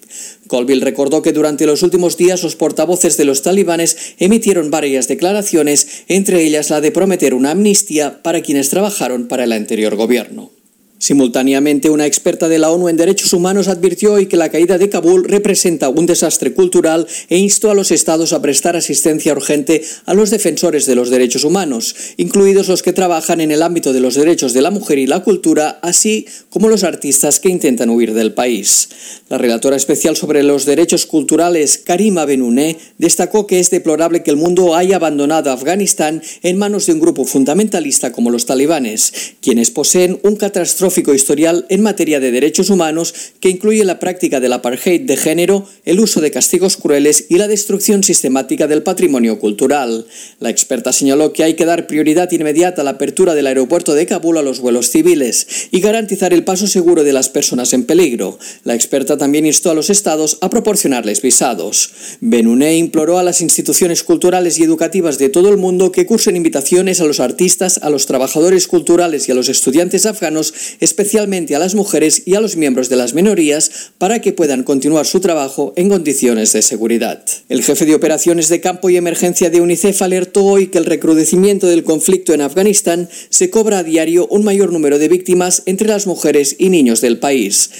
Colville 0.46 0.84
recordó 0.84 1.22
que 1.22 1.32
durante 1.32 1.66
los 1.66 1.82
últimos 1.82 2.16
días 2.16 2.42
los 2.42 2.56
portavoces 2.56 3.16
de 3.16 3.24
los 3.24 3.42
talibanes 3.42 4.14
emitieron 4.18 4.70
varias 4.70 5.06
declaraciones, 5.06 6.04
entre 6.08 6.42
ellas 6.42 6.70
la 6.70 6.80
de 6.80 6.90
prometer 6.90 7.34
una 7.34 7.50
amnistía 7.50 8.22
para 8.22 8.40
quienes 8.40 8.70
trabajaron 8.70 9.28
para 9.28 9.44
el 9.44 9.52
anterior 9.52 9.96
gobierno. 9.96 10.57
Simultáneamente, 10.98 11.90
una 11.90 12.06
experta 12.06 12.48
de 12.48 12.58
la 12.58 12.72
ONU 12.72 12.88
en 12.88 12.96
Derechos 12.96 13.32
Humanos 13.32 13.68
advirtió 13.68 14.14
hoy 14.14 14.26
que 14.26 14.36
la 14.36 14.48
caída 14.48 14.78
de 14.78 14.88
Kabul 14.88 15.24
representa 15.24 15.88
un 15.88 16.06
desastre 16.06 16.52
cultural 16.52 17.06
e 17.28 17.38
instó 17.38 17.70
a 17.70 17.74
los 17.74 17.92
estados 17.92 18.32
a 18.32 18.42
prestar 18.42 18.74
asistencia 18.74 19.32
urgente 19.32 19.84
a 20.06 20.14
los 20.14 20.30
defensores 20.30 20.86
de 20.86 20.96
los 20.96 21.10
derechos 21.10 21.44
humanos, 21.44 21.94
incluidos 22.16 22.66
los 22.66 22.82
que 22.82 22.92
trabajan 22.92 23.40
en 23.40 23.52
el 23.52 23.62
ámbito 23.62 23.92
de 23.92 24.00
los 24.00 24.16
derechos 24.16 24.52
de 24.54 24.62
la 24.62 24.72
mujer 24.72 24.98
y 24.98 25.06
la 25.06 25.22
cultura, 25.22 25.78
así 25.82 26.26
como 26.50 26.68
los 26.68 26.82
artistas 26.82 27.38
que 27.38 27.48
intentan 27.48 27.90
huir 27.90 28.12
del 28.12 28.34
país. 28.34 28.88
La 29.28 29.38
relatora 29.38 29.76
especial 29.76 30.16
sobre 30.16 30.42
los 30.42 30.64
derechos 30.64 31.06
culturales, 31.06 31.78
Karima 31.78 32.24
Benouné, 32.24 32.76
destacó 32.98 33.46
que 33.46 33.60
es 33.60 33.70
deplorable 33.70 34.24
que 34.24 34.32
el 34.32 34.36
mundo 34.36 34.74
haya 34.74 34.96
abandonado 34.96 35.50
a 35.50 35.54
Afganistán 35.54 36.22
en 36.42 36.58
manos 36.58 36.86
de 36.86 36.94
un 36.94 37.00
grupo 37.00 37.24
fundamentalista 37.24 38.10
como 38.10 38.30
los 38.30 38.46
talibanes, 38.46 39.12
quienes 39.40 39.70
poseen 39.70 40.18
un 40.24 40.34
catastrófico 40.34 40.87
historial 40.96 41.66
en 41.68 41.82
materia 41.82 42.20
de 42.20 42.30
derechos 42.30 42.70
humanos 42.70 43.14
que 43.40 43.50
incluye 43.50 43.84
la 43.84 43.98
práctica 43.98 44.40
del 44.40 44.52
apartheid 44.52 45.02
de 45.02 45.16
género, 45.16 45.66
el 45.84 46.00
uso 46.00 46.20
de 46.20 46.30
castigos 46.30 46.76
crueles 46.76 47.26
y 47.28 47.36
la 47.36 47.48
destrucción 47.48 48.02
sistemática 48.02 48.66
del 48.66 48.82
patrimonio 48.82 49.38
cultural. 49.38 50.06
La 50.40 50.50
experta 50.50 50.92
señaló 50.92 51.32
que 51.32 51.44
hay 51.44 51.54
que 51.54 51.64
dar 51.64 51.86
prioridad 51.86 52.30
inmediata 52.32 52.82
a 52.82 52.84
la 52.84 52.92
apertura 52.92 53.34
del 53.34 53.46
aeropuerto 53.46 53.94
de 53.94 54.06
Kabul 54.06 54.38
a 54.38 54.42
los 54.42 54.60
vuelos 54.60 54.90
civiles 54.90 55.68
y 55.70 55.80
garantizar 55.80 56.32
el 56.32 56.44
paso 56.44 56.66
seguro 56.66 57.04
de 57.04 57.12
las 57.12 57.28
personas 57.28 57.72
en 57.72 57.84
peligro. 57.84 58.38
La 58.64 58.74
experta 58.74 59.16
también 59.16 59.46
instó 59.46 59.70
a 59.70 59.74
los 59.74 59.90
estados 59.90 60.38
a 60.40 60.50
proporcionarles 60.50 61.22
visados. 61.22 61.90
Benuné 62.20 62.76
imploró 62.76 63.18
a 63.18 63.22
las 63.22 63.40
instituciones 63.40 64.02
culturales 64.02 64.58
y 64.58 64.64
educativas 64.64 65.18
de 65.18 65.28
todo 65.28 65.48
el 65.48 65.56
mundo 65.56 65.92
que 65.92 66.06
cursen 66.06 66.36
invitaciones 66.36 67.00
a 67.00 67.04
los 67.04 67.20
artistas, 67.20 67.78
a 67.82 67.90
los 67.90 68.06
trabajadores 68.06 68.66
culturales 68.66 69.28
y 69.28 69.32
a 69.32 69.34
los 69.34 69.48
estudiantes 69.48 70.06
afganos 70.06 70.54
especialmente 70.80 71.54
a 71.54 71.58
las 71.58 71.74
mujeres 71.74 72.22
y 72.26 72.34
a 72.34 72.40
los 72.40 72.56
miembros 72.56 72.88
de 72.88 72.96
las 72.96 73.14
minorías, 73.14 73.92
para 73.98 74.20
que 74.20 74.32
puedan 74.32 74.62
continuar 74.62 75.06
su 75.06 75.20
trabajo 75.20 75.72
en 75.76 75.88
condiciones 75.88 76.52
de 76.52 76.62
seguridad. 76.62 77.24
El 77.48 77.62
jefe 77.62 77.86
de 77.86 77.94
operaciones 77.94 78.48
de 78.48 78.60
campo 78.60 78.90
y 78.90 78.96
emergencia 78.96 79.50
de 79.50 79.60
UNICEF 79.60 80.02
alertó 80.02 80.44
hoy 80.44 80.68
que 80.68 80.78
el 80.78 80.84
recrudecimiento 80.84 81.66
del 81.66 81.84
conflicto 81.84 82.34
en 82.34 82.40
Afganistán 82.40 83.08
se 83.30 83.50
cobra 83.50 83.78
a 83.78 83.84
diario 83.84 84.26
un 84.28 84.44
mayor 84.44 84.72
número 84.72 84.98
de 84.98 85.08
víctimas 85.08 85.62
entre 85.66 85.88
las 85.88 86.06
mujeres 86.06 86.56
y 86.58 86.70
niños 86.70 87.00
del 87.00 87.18
país. 87.18 87.70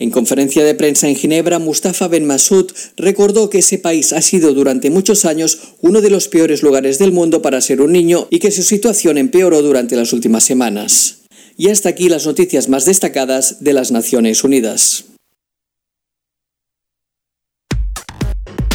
En 0.00 0.10
conferencia 0.10 0.64
de 0.64 0.74
prensa 0.74 1.08
en 1.08 1.14
Ginebra, 1.14 1.58
Mustafa 1.58 2.08
Ben 2.08 2.24
Massoud 2.24 2.72
recordó 2.96 3.50
que 3.50 3.58
ese 3.58 3.76
país 3.76 4.14
ha 4.14 4.22
sido 4.22 4.54
durante 4.54 4.88
muchos 4.88 5.26
años 5.26 5.58
uno 5.82 6.00
de 6.00 6.08
los 6.08 6.26
peores 6.28 6.62
lugares 6.62 6.98
del 6.98 7.12
mundo 7.12 7.42
para 7.42 7.60
ser 7.60 7.82
un 7.82 7.92
niño 7.92 8.26
y 8.30 8.38
que 8.38 8.50
su 8.50 8.62
situación 8.62 9.18
empeoró 9.18 9.60
durante 9.60 9.96
las 9.96 10.14
últimas 10.14 10.42
semanas. 10.44 11.19
Y 11.60 11.68
hasta 11.68 11.90
aquí 11.90 12.08
las 12.08 12.24
noticias 12.24 12.70
más 12.70 12.86
destacadas 12.86 13.62
de 13.62 13.74
las 13.74 13.92
Naciones 13.92 14.44
Unidas. 14.44 15.04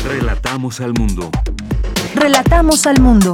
Relatamos 0.08 0.80
al 0.82 0.94
mundo. 0.94 1.32
Relatamos 2.14 2.86
al 2.86 3.02
mundo. 3.02 3.32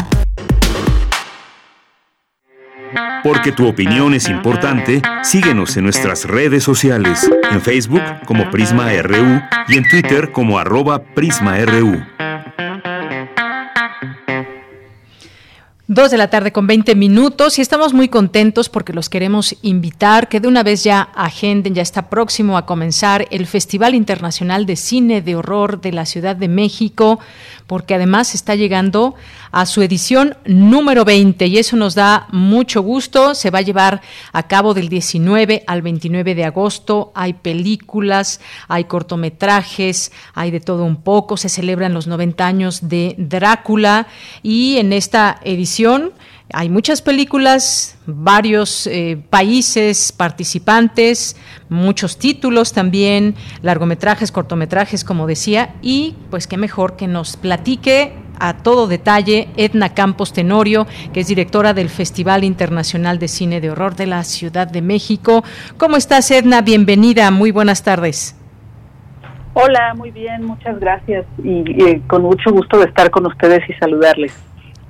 Porque 3.25 3.51
tu 3.51 3.67
opinión 3.67 4.13
es 4.13 4.29
importante, 4.29 5.01
síguenos 5.21 5.75
en 5.75 5.83
nuestras 5.83 6.23
redes 6.23 6.63
sociales, 6.63 7.29
en 7.51 7.61
Facebook 7.61 8.03
como 8.25 8.49
Prisma 8.51 8.89
RU 9.01 9.41
y 9.67 9.77
en 9.77 9.83
Twitter 9.89 10.31
como 10.31 10.59
arroba 10.59 11.03
PrismaRU. 11.03 12.01
Dos 15.93 16.09
de 16.09 16.17
la 16.17 16.29
tarde 16.29 16.53
con 16.53 16.67
20 16.67 16.95
minutos 16.95 17.59
y 17.59 17.61
estamos 17.61 17.93
muy 17.93 18.07
contentos 18.07 18.69
porque 18.69 18.93
los 18.93 19.09
queremos 19.09 19.57
invitar 19.61 20.29
que 20.29 20.39
de 20.39 20.47
una 20.47 20.63
vez 20.63 20.85
ya 20.85 21.01
agenden, 21.01 21.75
ya 21.75 21.81
está 21.81 22.09
próximo 22.09 22.55
a 22.55 22.65
comenzar 22.65 23.27
el 23.29 23.45
Festival 23.45 23.93
Internacional 23.93 24.65
de 24.65 24.77
Cine 24.77 25.21
de 25.21 25.35
Horror 25.35 25.81
de 25.81 25.91
la 25.91 26.05
Ciudad 26.05 26.37
de 26.37 26.47
México, 26.47 27.19
porque 27.67 27.95
además 27.95 28.35
está 28.35 28.55
llegando 28.55 29.15
a 29.51 29.65
su 29.65 29.81
edición 29.81 30.37
número 30.45 31.03
20 31.03 31.45
y 31.47 31.57
eso 31.57 31.75
nos 31.75 31.93
da 31.93 32.25
mucho 32.31 32.81
gusto. 32.81 33.35
Se 33.35 33.49
va 33.49 33.59
a 33.59 33.63
llevar 33.63 33.99
a 34.31 34.47
cabo 34.47 34.73
del 34.73 34.87
19 34.87 35.65
al 35.67 35.81
29 35.81 36.35
de 36.35 36.45
agosto. 36.45 37.11
Hay 37.15 37.33
películas, 37.33 38.39
hay 38.69 38.85
cortometrajes, 38.85 40.13
hay 40.35 40.51
de 40.51 40.61
todo 40.61 40.85
un 40.85 41.03
poco. 41.03 41.35
Se 41.35 41.49
celebran 41.49 41.93
los 41.93 42.07
90 42.07 42.47
años 42.47 42.87
de 42.87 43.15
Drácula 43.17 44.07
y 44.41 44.77
en 44.77 44.93
esta 44.93 45.37
edición 45.43 45.80
hay 46.53 46.69
muchas 46.69 47.01
películas, 47.01 47.97
varios 48.05 48.87
eh, 48.87 49.17
países 49.29 50.11
participantes, 50.11 51.37
muchos 51.69 52.17
títulos 52.17 52.73
también, 52.73 53.35
largometrajes, 53.61 54.31
cortometrajes, 54.31 55.03
como 55.03 55.27
decía, 55.27 55.75
y 55.81 56.15
pues 56.29 56.47
qué 56.47 56.57
mejor 56.57 56.97
que 56.97 57.07
nos 57.07 57.37
platique 57.37 58.13
a 58.39 58.57
todo 58.57 58.87
detalle 58.87 59.49
Edna 59.55 59.93
Campos 59.93 60.33
Tenorio, 60.33 60.87
que 61.13 61.21
es 61.21 61.27
directora 61.27 61.73
del 61.73 61.89
Festival 61.89 62.43
Internacional 62.43 63.19
de 63.19 63.27
Cine 63.27 63.61
de 63.61 63.69
Horror 63.69 63.95
de 63.95 64.07
la 64.07 64.23
Ciudad 64.23 64.67
de 64.67 64.81
México. 64.81 65.43
¿Cómo 65.77 65.95
estás, 65.95 66.31
Edna? 66.31 66.61
Bienvenida, 66.61 67.29
muy 67.31 67.51
buenas 67.51 67.83
tardes. 67.83 68.35
Hola, 69.53 69.93
muy 69.95 70.11
bien, 70.11 70.43
muchas 70.45 70.79
gracias 70.79 71.25
y, 71.43 71.99
con 72.07 72.23
mucho 72.23 72.51
gusto 72.51 72.79
de 72.79 72.85
estar 72.85 73.11
con 73.11 73.25
ustedes 73.25 73.61
y 73.69 73.73
saludarles. 73.73 74.33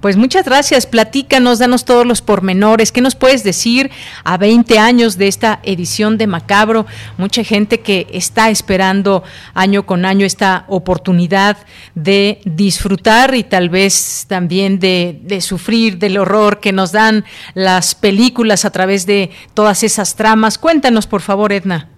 Pues 0.02 0.18
muchas 0.18 0.46
gracias, 0.46 0.88
platícanos, 0.88 1.60
danos 1.60 1.86
todos 1.86 2.08
los 2.08 2.24
pormenores. 2.24 2.92
¿Qué 2.92 3.02
nos 3.02 3.14
puedes 3.14 3.44
decir 3.44 3.92
a 4.24 4.36
20 4.36 4.80
años 4.80 5.16
de 5.20 5.28
esta 5.28 5.60
edición 5.62 6.18
de 6.18 6.26
Macabro? 6.26 6.88
Mucha 7.20 7.44
gente 7.44 7.82
que 7.82 8.08
está 8.12 8.50
esperando 8.50 9.22
año 9.54 9.86
con 9.86 10.04
año 10.06 10.26
esta 10.26 10.66
oportunidad 10.70 11.56
de 11.94 12.42
disfrutar 12.46 13.36
y 13.36 13.44
tal 13.44 13.70
vez 13.70 14.26
también 14.28 14.80
de, 14.80 15.20
de 15.22 15.40
sufrir 15.40 16.00
del 16.00 16.18
horror 16.18 16.60
que 16.60 16.74
nos 16.74 16.92
dan 16.92 17.24
las 17.54 17.94
películas 17.94 18.66
a 18.66 18.72
través 18.72 19.06
de 19.06 19.30
todas 19.54 19.84
esas 19.84 20.16
tramas. 20.16 20.58
Cuéntanos, 20.58 21.06
por 21.06 21.22
favor, 21.22 21.54
Edna. 21.54 21.91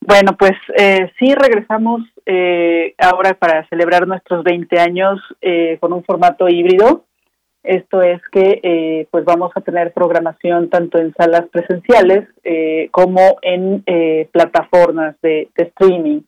Bueno, 0.00 0.34
pues 0.38 0.52
eh, 0.78 1.12
sí 1.18 1.34
regresamos 1.34 2.00
eh, 2.24 2.94
ahora 2.98 3.34
para 3.34 3.68
celebrar 3.68 4.08
nuestros 4.08 4.42
20 4.42 4.80
años 4.80 5.20
eh, 5.42 5.76
con 5.78 5.92
un 5.92 6.02
formato 6.04 6.48
híbrido. 6.48 7.04
Esto 7.62 8.00
es 8.00 8.22
que 8.32 8.60
eh, 8.62 9.06
pues 9.10 9.26
vamos 9.26 9.52
a 9.54 9.60
tener 9.60 9.92
programación 9.92 10.70
tanto 10.70 10.98
en 10.98 11.12
salas 11.12 11.44
presenciales 11.52 12.26
como 12.90 13.36
en 13.42 13.84
plataformas 14.32 15.14
de, 15.20 15.50
de 15.54 15.64
streaming. 15.64 16.22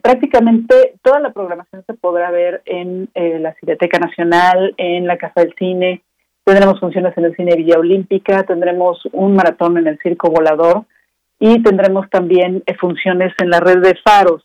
prácticamente 0.00 0.94
toda 1.02 1.18
la 1.18 1.32
programación 1.32 1.82
se 1.84 1.94
podrá 1.94 2.30
ver 2.30 2.62
en 2.64 3.08
la 3.14 3.52
Cineteca 3.54 3.98
Nacional, 3.98 4.72
en 4.76 5.08
la 5.08 5.18
Casa 5.18 5.40
del 5.40 5.54
Cine. 5.58 6.02
Tendremos 6.44 6.78
funciones 6.78 7.18
en 7.18 7.24
el 7.24 7.34
Cine 7.34 7.56
Villa 7.56 7.80
Olímpica, 7.80 8.44
tendremos 8.44 9.00
un 9.10 9.34
maratón 9.34 9.78
en 9.78 9.88
el 9.88 9.98
Circo 9.98 10.30
Volador 10.30 10.84
y 11.40 11.62
tendremos 11.62 12.08
también 12.10 12.62
eh, 12.66 12.74
funciones 12.74 13.32
en 13.42 13.50
la 13.50 13.60
red 13.60 13.78
de 13.78 13.98
faros. 14.04 14.44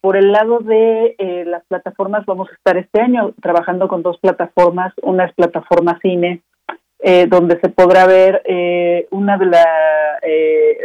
Por 0.00 0.16
el 0.16 0.32
lado 0.32 0.58
de 0.58 1.14
eh, 1.16 1.44
las 1.46 1.64
plataformas, 1.64 2.26
vamos 2.26 2.50
a 2.50 2.54
estar 2.54 2.76
este 2.76 3.00
año 3.00 3.32
trabajando 3.40 3.88
con 3.88 4.02
dos 4.02 4.18
plataformas. 4.18 4.92
Una 5.02 5.26
es 5.26 5.32
plataforma 5.32 5.98
cine, 6.02 6.42
eh, 6.98 7.26
donde 7.26 7.58
se 7.60 7.70
podrá 7.70 8.04
ver 8.06 8.42
una 9.10 9.38
de 9.38 9.46
la, 9.46 9.64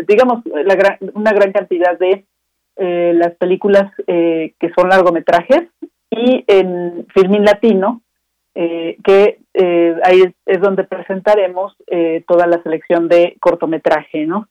digamos, 0.07 0.43
la 0.45 0.97
una 1.13 1.33
gran 1.33 1.51
cantidad 1.51 1.97
de 1.97 2.25
las 2.77 3.35
películas 3.35 3.91
que 4.05 4.71
son 4.77 4.87
largometrajes 4.87 5.63
y 6.09 6.45
en 6.47 7.05
Filmin 7.13 7.43
Latino, 7.43 8.01
que 8.53 9.39
ahí 10.03 10.21
es, 10.21 10.33
es, 10.45 10.61
donde 10.61 10.85
presentaremos 10.85 11.75
toda 12.25 12.47
la 12.47 12.61
selección 12.63 13.09
de 13.09 13.35
cortometraje, 13.41 14.25
¿no? 14.25 14.47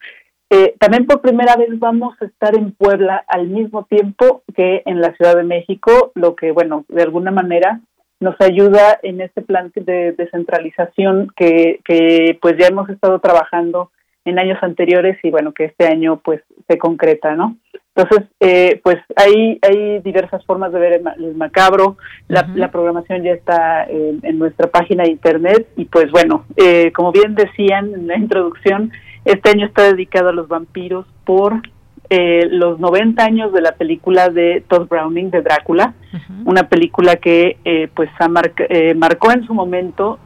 Eh, 0.51 0.75
también 0.79 1.07
por 1.07 1.21
primera 1.21 1.57
vez 1.57 1.79
vamos 1.79 2.15
a 2.21 2.25
estar 2.25 2.57
en 2.57 2.73
Puebla 2.73 3.23
al 3.29 3.49
mismo 3.49 3.85
tiempo 3.85 4.43
que 4.57 4.83
en 4.87 5.01
la 5.01 5.15
Ciudad 5.15 5.37
de 5.37 5.45
México, 5.45 6.13
lo 6.15 6.35
que, 6.37 6.53
bueno, 6.53 6.85
de 6.89 7.03
alguna 7.03 7.31
manera 7.31 7.81
nos 8.21 8.35
ayuda 8.41 8.99
en 9.03 9.21
este 9.21 9.43
plan 9.43 9.71
de 9.75 10.13
descentralización 10.13 11.33
que, 11.37 11.81
que 11.85 12.39
pues 12.41 12.57
ya 12.59 12.67
hemos 12.67 12.89
estado 12.89 13.21
trabajando 13.21 13.91
en 14.25 14.39
años 14.39 14.59
anteriores 14.63 15.19
y 15.23 15.31
bueno, 15.31 15.53
que 15.53 15.67
este 15.67 15.87
año 15.87 16.21
pues 16.23 16.43
se 16.69 16.79
concreta, 16.79 17.35
¿no? 17.35 17.57
Entonces, 17.95 18.29
eh, 18.41 18.81
pues 18.85 18.97
hay, 19.17 19.59
hay 19.63 19.99
diversas 20.01 20.45
formas 20.45 20.73
de 20.73 20.79
ver 20.79 21.03
el, 21.19 21.35
macabro, 21.35 21.97
la, 22.29 22.71
programación 22.71 23.25
ya 23.25 23.33
está 23.33 23.85
en, 23.85 24.39
nuestra 24.39 24.69
página 24.69 25.03
de 25.03 25.11
internet 25.11 25.69
y 25.77 25.87
pues 25.87 26.11
bueno, 26.13 26.45
eh, 26.57 26.93
como 26.93 27.11
bien 27.11 27.35
decían 27.35 27.93
en 27.93 28.07
la 28.07 28.17
introducción, 28.17 28.93
este 29.29 29.51
año 29.51 29.67
está 29.67 29.83
dedicado 29.83 30.31
a 30.31 30.33
los 30.33 30.49
vampiros 30.49 31.07
por 31.25 31.61
eh, 32.11 32.49
los 32.51 32.81
90 32.81 33.23
años 33.23 33.53
de 33.53 33.61
la 33.61 33.73
película 33.73 34.31
de 34.31 34.65
Todd 34.67 34.89
Browning 34.89 35.31
de 35.31 35.43
Drácula, 35.43 35.95
una 36.47 36.67
película 36.67 37.17
que 37.17 37.59
eh, 37.67 37.89
pues 37.95 38.09
eh, 38.71 38.95
marcó 38.95 39.31
en 39.31 39.45
su 39.47 39.53
momento 39.53 40.19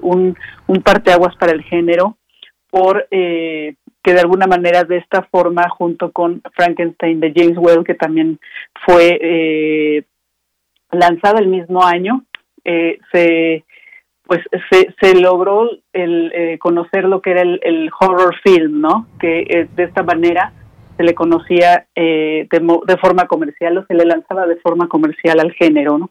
un, 0.00 0.34
un 0.66 0.82
parteaguas 0.82 1.36
para 1.36 1.52
el 1.52 1.62
género 1.64 2.16
por 2.70 3.06
que 3.10 3.74
de 4.04 4.20
alguna 4.20 4.46
manera 4.46 4.84
de 4.84 4.96
esta 4.96 5.22
forma 5.24 5.68
junto 5.68 6.12
con 6.12 6.40
Frankenstein 6.54 7.20
de 7.20 7.34
James 7.36 7.58
Well 7.58 7.84
que 7.84 7.94
también 7.94 8.40
fue 8.86 10.06
lanzada 10.90 11.40
el 11.40 11.48
mismo 11.48 11.84
año 11.84 12.24
se 13.12 13.64
pues 14.28 14.42
se, 14.70 14.94
se 15.00 15.18
logró 15.18 15.70
el 15.94 16.30
eh, 16.34 16.58
conocer 16.58 17.04
lo 17.04 17.22
que 17.22 17.30
era 17.30 17.40
el, 17.40 17.90
horror 17.98 18.36
film, 18.44 18.82
¿no? 18.82 19.06
Que 19.18 19.40
eh, 19.48 19.68
de 19.74 19.84
esta 19.84 20.02
manera 20.02 20.52
se 20.98 21.02
le 21.02 21.14
conocía 21.14 21.86
eh, 21.94 22.46
de, 22.50 22.96
forma 22.98 23.26
comercial 23.26 23.78
o 23.78 23.86
se 23.86 23.94
le 23.94 24.04
lanzaba 24.04 24.46
de 24.46 24.56
forma 24.56 24.86
comercial 24.86 25.40
al 25.40 25.52
género, 25.52 25.96
¿no? 25.96 26.10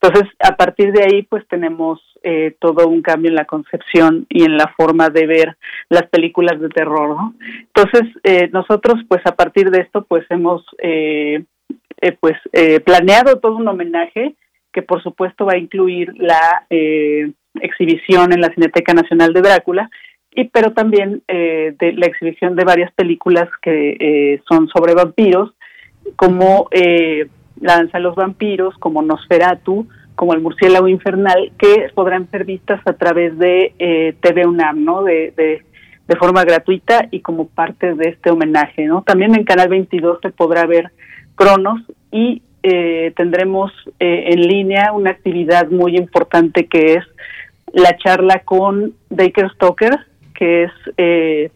Entonces, 0.00 0.32
a 0.38 0.56
partir 0.56 0.92
de 0.92 1.02
ahí, 1.04 1.22
pues 1.24 1.46
tenemos 1.46 2.00
todo 2.58 2.88
un 2.88 3.00
cambio 3.00 3.30
en 3.30 3.36
la 3.36 3.44
concepción 3.44 4.26
y 4.28 4.44
en 4.44 4.56
la 4.56 4.72
forma 4.76 5.08
de 5.08 5.26
ver 5.26 5.56
las 5.88 6.08
películas 6.08 6.60
de 6.60 6.68
terror, 6.68 7.10
¿no? 7.10 7.34
Entonces, 7.72 8.50
nosotros, 8.52 8.96
pues 9.08 9.20
a 9.24 9.36
partir 9.36 9.70
de 9.70 9.80
esto, 9.82 10.04
pues 10.04 10.24
hemos, 10.30 10.64
pues, 12.20 12.36
planeado 12.84 13.38
todo 13.38 13.56
un 13.56 13.68
homenaje 13.68 14.34
que 14.72 14.82
por 14.82 15.02
supuesto 15.02 15.46
va 15.46 15.52
a 15.54 15.58
incluir 15.58 16.12
la 16.16 16.66
exhibición 17.62 18.32
en 18.32 18.40
la 18.40 18.52
Cineteca 18.54 18.94
Nacional 18.94 19.32
de 19.32 19.42
Drácula, 19.42 19.90
y 20.38 20.44
pero 20.44 20.72
también 20.72 21.22
eh, 21.26 21.74
de 21.78 21.92
la 21.94 22.06
exhibición 22.06 22.54
de 22.54 22.64
varias 22.64 22.92
películas 22.92 23.48
que 23.62 23.96
eh, 23.98 24.40
son 24.48 24.68
sobre 24.68 24.94
vampiros, 24.94 25.52
como 26.16 26.68
eh, 26.70 27.26
La 27.60 27.76
danza 27.76 27.98
de 27.98 28.04
los 28.04 28.14
vampiros, 28.14 28.76
como 28.78 29.02
Nosferatu, 29.02 29.88
como 30.14 30.34
El 30.34 30.40
murciélago 30.40 30.86
infernal, 30.86 31.50
que 31.58 31.90
podrán 31.92 32.30
ser 32.30 32.44
vistas 32.44 32.80
a 32.86 32.92
través 32.92 33.36
de 33.38 34.14
TV 34.20 34.46
UNAM, 34.46 34.84
¿no? 34.84 35.02
De, 35.02 35.32
de, 35.36 35.62
de, 36.06 36.16
forma 36.16 36.44
gratuita 36.44 37.08
y 37.10 37.20
como 37.20 37.48
parte 37.48 37.94
de 37.94 38.10
este 38.10 38.30
homenaje, 38.30 38.86
¿no? 38.86 39.02
También 39.02 39.34
en 39.34 39.44
Canal 39.44 39.68
22 39.68 40.18
se 40.22 40.30
podrá 40.30 40.66
ver 40.66 40.92
Cronos 41.34 41.80
y 42.12 42.42
tendremos 43.16 43.72
en 43.98 44.40
línea 44.42 44.92
una 44.92 45.10
actividad 45.10 45.68
muy 45.70 45.96
importante 45.96 46.66
que 46.66 46.94
es 46.94 47.04
la 47.72 47.96
charla 47.96 48.40
con 48.40 48.94
Baker 49.10 49.50
Stoker, 49.54 49.98
que 50.34 50.64
es 50.64 50.72
eh, 50.96 51.50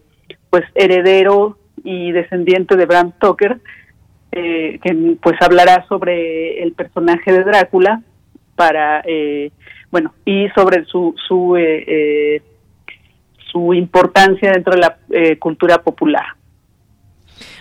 pues 0.49 0.63
heredero 0.75 1.57
y 1.83 2.11
descendiente 2.11 2.75
de 2.75 2.85
Bram 2.85 3.13
Stoker, 3.13 3.59
eh, 4.31 4.79
que 4.81 5.17
pues 5.21 5.35
hablará 5.41 5.85
sobre 5.87 6.63
el 6.63 6.73
personaje 6.73 7.31
de 7.31 7.43
Drácula 7.43 8.01
para 8.55 9.01
eh, 9.05 9.51
bueno 9.91 10.13
y 10.25 10.47
sobre 10.49 10.85
su 10.85 11.15
su 11.27 11.57
su 13.51 13.73
importancia 13.73 14.51
dentro 14.51 14.73
de 14.73 14.79
la 14.79 14.97
cultura 15.39 15.79
popular. 15.83 16.25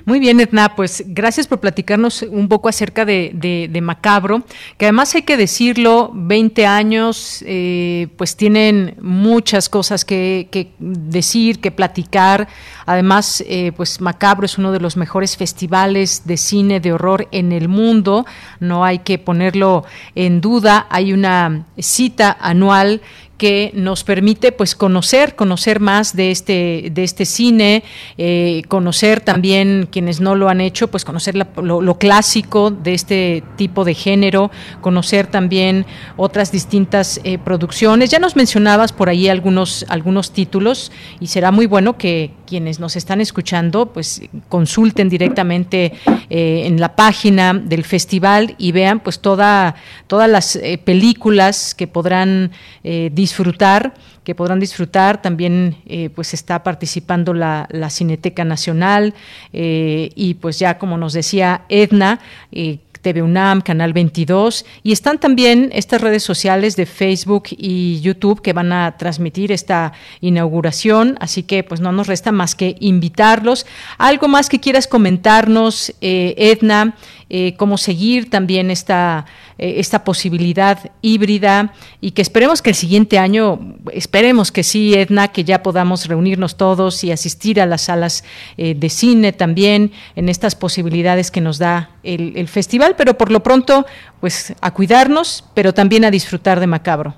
Muy 0.04 0.18
bien, 0.18 0.40
Edna, 0.40 0.74
pues 0.74 1.04
gracias 1.06 1.46
por 1.46 1.60
platicarnos 1.60 2.22
un 2.22 2.48
poco 2.48 2.68
acerca 2.68 3.04
de, 3.04 3.80
Macabro, 3.82 4.42
que 4.76 4.86
además 4.86 5.14
hay 5.14 5.22
que 5.22 5.36
decirlo, 5.36 6.10
20 6.12 6.66
años, 6.66 7.44
eh, 7.46 8.08
pues 8.16 8.36
tienen 8.36 8.96
muchas 9.00 9.68
cosas 9.68 10.04
que, 10.04 10.48
decir, 10.78 11.60
que 11.60 11.70
platicar. 11.70 12.48
Además, 12.84 13.44
eh, 13.46 13.72
pues 13.76 14.00
Macabro 14.00 14.46
es 14.46 14.58
uno 14.58 14.72
de 14.72 14.80
los 14.80 14.96
mejores 14.96 15.36
festivales 15.36 16.22
de 16.24 16.36
cine 16.36 16.80
de 16.80 16.92
horror 16.92 17.28
en 17.30 17.52
el 17.52 17.68
mundo, 17.68 18.26
no 18.60 18.84
hay 18.84 19.00
que 19.00 19.18
ponerlo 19.18 19.84
en 20.14 20.40
duda. 20.40 20.86
Hay 20.90 21.12
una 21.12 21.66
cita 21.78 22.36
anual 22.40 23.02
que 23.42 23.72
nos 23.74 24.04
permite 24.04 24.52
pues 24.52 24.76
conocer, 24.76 25.34
conocer 25.34 25.80
más 25.80 26.14
de 26.14 26.30
este, 26.30 26.90
de 26.92 27.02
este 27.02 27.24
cine, 27.24 27.82
eh, 28.16 28.62
conocer 28.68 29.18
también 29.18 29.88
quienes 29.90 30.20
no 30.20 30.36
lo 30.36 30.48
han 30.48 30.60
hecho, 30.60 30.86
pues 30.86 31.04
conocer 31.04 31.34
lo, 31.34 31.98
clásico 31.98 32.70
de 32.70 32.94
este 32.94 33.42
tipo 33.56 33.84
de 33.84 33.94
género, 33.94 34.52
conocer 34.80 35.26
también 35.26 35.86
otras 36.16 36.52
distintas 36.52 37.20
eh, 37.24 37.36
producciones. 37.36 38.10
Ya 38.10 38.20
nos 38.20 38.36
mencionabas 38.36 38.92
por 38.92 39.08
ahí 39.08 39.28
algunos, 39.28 39.86
algunos 39.88 40.30
títulos 40.30 40.92
y 41.18 41.26
será 41.26 41.50
muy 41.50 41.66
bueno 41.66 41.98
que 41.98 42.30
quienes 42.52 42.78
nos 42.78 42.96
están 42.96 43.20
escuchando 43.20 43.92
pues 43.92 44.22
consulten 44.48 45.08
directamente 45.08 45.92
eh, 46.30 46.62
en 46.66 46.80
la 46.80 46.94
página 46.94 47.54
del 47.54 47.84
festival 47.84 48.54
y 48.58 48.72
vean 48.72 49.00
pues 49.00 49.20
toda, 49.20 49.74
todas 50.06 50.28
las 50.30 50.58
películas 50.84 51.74
que 51.74 51.86
podrán 51.86 52.50
disfrutar 52.82 53.32
disfrutar, 53.32 53.94
que 54.24 54.34
podrán 54.34 54.60
disfrutar. 54.60 55.22
También 55.22 55.76
eh, 55.86 56.10
pues 56.10 56.34
está 56.34 56.62
participando 56.62 57.32
la, 57.32 57.66
Cineteca 57.90 58.44
Nacional 58.44 59.14
eh, 59.52 60.10
y 60.14 60.34
pues 60.34 60.58
ya 60.58 60.78
como 60.78 60.96
nos 60.98 61.12
decía 61.12 61.62
Edna, 61.68 62.20
eh, 62.52 62.78
TV 63.02 63.20
UNAM, 63.20 63.60
Canal 63.60 63.92
22 63.92 64.64
y 64.82 64.92
están 64.92 65.18
también 65.18 65.70
estas 65.72 66.00
redes 66.00 66.22
sociales 66.22 66.76
de 66.76 66.86
Facebook 66.86 67.44
y 67.50 68.00
YouTube 68.00 68.40
que 68.40 68.52
van 68.52 68.72
a 68.72 68.96
transmitir 68.96 69.52
esta 69.52 69.92
inauguración, 70.20 71.16
así 71.20 71.42
que 71.42 71.64
pues 71.64 71.80
no 71.80 71.92
nos 71.92 72.06
resta 72.06 72.32
más 72.32 72.54
que 72.54 72.76
invitarlos. 72.80 73.66
Algo 73.98 74.28
más 74.28 74.48
que 74.48 74.60
quieras 74.60 74.86
comentarnos, 74.86 75.92
eh, 76.00 76.34
Edna, 76.38 76.96
eh, 77.28 77.54
cómo 77.56 77.78
seguir 77.78 78.30
también 78.30 78.70
esta, 78.70 79.26
eh, 79.62 79.78
esta 79.78 80.02
posibilidad 80.02 80.90
híbrida 81.02 81.72
y 82.00 82.10
que 82.10 82.22
esperemos 82.22 82.62
que 82.62 82.70
el 82.70 82.74
siguiente 82.74 83.20
año, 83.20 83.60
esperemos 83.92 84.50
que 84.50 84.64
sí, 84.64 84.94
Edna, 84.94 85.28
que 85.28 85.44
ya 85.44 85.62
podamos 85.62 86.08
reunirnos 86.08 86.56
todos 86.56 87.04
y 87.04 87.12
asistir 87.12 87.60
a 87.60 87.66
las 87.66 87.82
salas 87.82 88.24
eh, 88.56 88.74
de 88.74 88.88
cine 88.88 89.32
también 89.32 89.92
en 90.16 90.28
estas 90.28 90.56
posibilidades 90.56 91.30
que 91.30 91.40
nos 91.40 91.60
da 91.60 91.90
el, 92.02 92.36
el 92.36 92.48
festival, 92.48 92.96
pero 92.98 93.16
por 93.16 93.30
lo 93.30 93.44
pronto, 93.44 93.86
pues 94.20 94.52
a 94.60 94.74
cuidarnos, 94.74 95.48
pero 95.54 95.72
también 95.72 96.04
a 96.04 96.10
disfrutar 96.10 96.58
de 96.58 96.66
Macabro. 96.66 97.14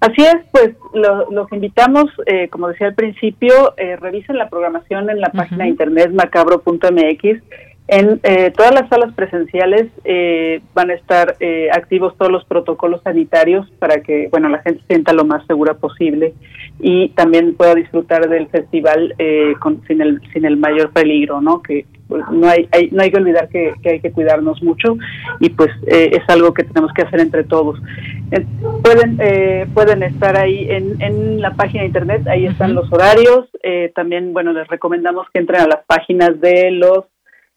Así 0.00 0.20
es, 0.20 0.34
pues 0.50 0.74
los 0.92 1.52
invitamos, 1.52 2.10
eh, 2.26 2.48
como 2.48 2.68
decía 2.68 2.88
al 2.88 2.94
principio, 2.94 3.72
eh, 3.78 3.96
revisen 3.96 4.36
la 4.36 4.50
programación 4.50 5.08
en 5.08 5.18
la 5.18 5.30
página 5.30 5.64
de 5.64 5.70
internet 5.70 6.10
macabro.mx 6.12 7.40
en 7.88 8.20
eh, 8.22 8.52
todas 8.56 8.72
las 8.72 8.88
salas 8.88 9.12
presenciales 9.14 9.88
eh, 10.04 10.60
van 10.72 10.90
a 10.90 10.94
estar 10.94 11.36
eh, 11.40 11.68
activos 11.72 12.16
todos 12.16 12.30
los 12.30 12.44
protocolos 12.44 13.02
sanitarios 13.02 13.68
para 13.80 14.02
que 14.02 14.28
bueno 14.30 14.48
la 14.48 14.62
gente 14.62 14.80
se 14.82 14.86
sienta 14.86 15.12
lo 15.12 15.24
más 15.24 15.44
segura 15.46 15.74
posible 15.74 16.32
y 16.78 17.08
también 17.10 17.54
pueda 17.54 17.74
disfrutar 17.74 18.28
del 18.28 18.46
festival 18.48 19.14
con, 19.60 19.82
sin 19.86 20.00
el 20.00 20.20
sin 20.32 20.44
el 20.44 20.56
mayor 20.56 20.90
peligro, 20.92 21.40
¿no? 21.40 21.60
Que 21.60 21.86
pues, 22.08 22.24
no 22.30 22.48
hay, 22.48 22.68
no 22.90 23.02
hay 23.02 23.10
que 23.10 23.18
olvidar 23.18 23.48
que, 23.48 23.74
hay 23.84 24.00
que 24.00 24.10
cuidarnos 24.10 24.62
mucho 24.62 24.96
y 25.38 25.50
pues 25.50 25.70
es 25.86 26.22
algo 26.28 26.54
que 26.54 26.64
tenemos 26.64 26.92
que 26.92 27.02
hacer 27.02 27.20
entre 27.20 27.44
todos. 27.44 27.80
pueden 28.82 29.18
pueden 29.74 30.02
estar 30.02 30.36
ahí 30.36 30.66
en, 30.70 31.00
en 31.00 31.40
la 31.40 31.54
página 31.54 31.82
de 31.82 31.88
internet, 31.88 32.26
ahí 32.26 32.46
están 32.46 32.74
los 32.74 32.92
horarios. 32.92 33.48
también 33.94 34.32
bueno 34.32 34.52
les 34.52 34.66
recomendamos 34.68 35.26
que 35.32 35.40
entren 35.40 35.60
a 35.60 35.66
las 35.66 35.84
páginas 35.86 36.40
de 36.40 36.70
los 36.70 37.04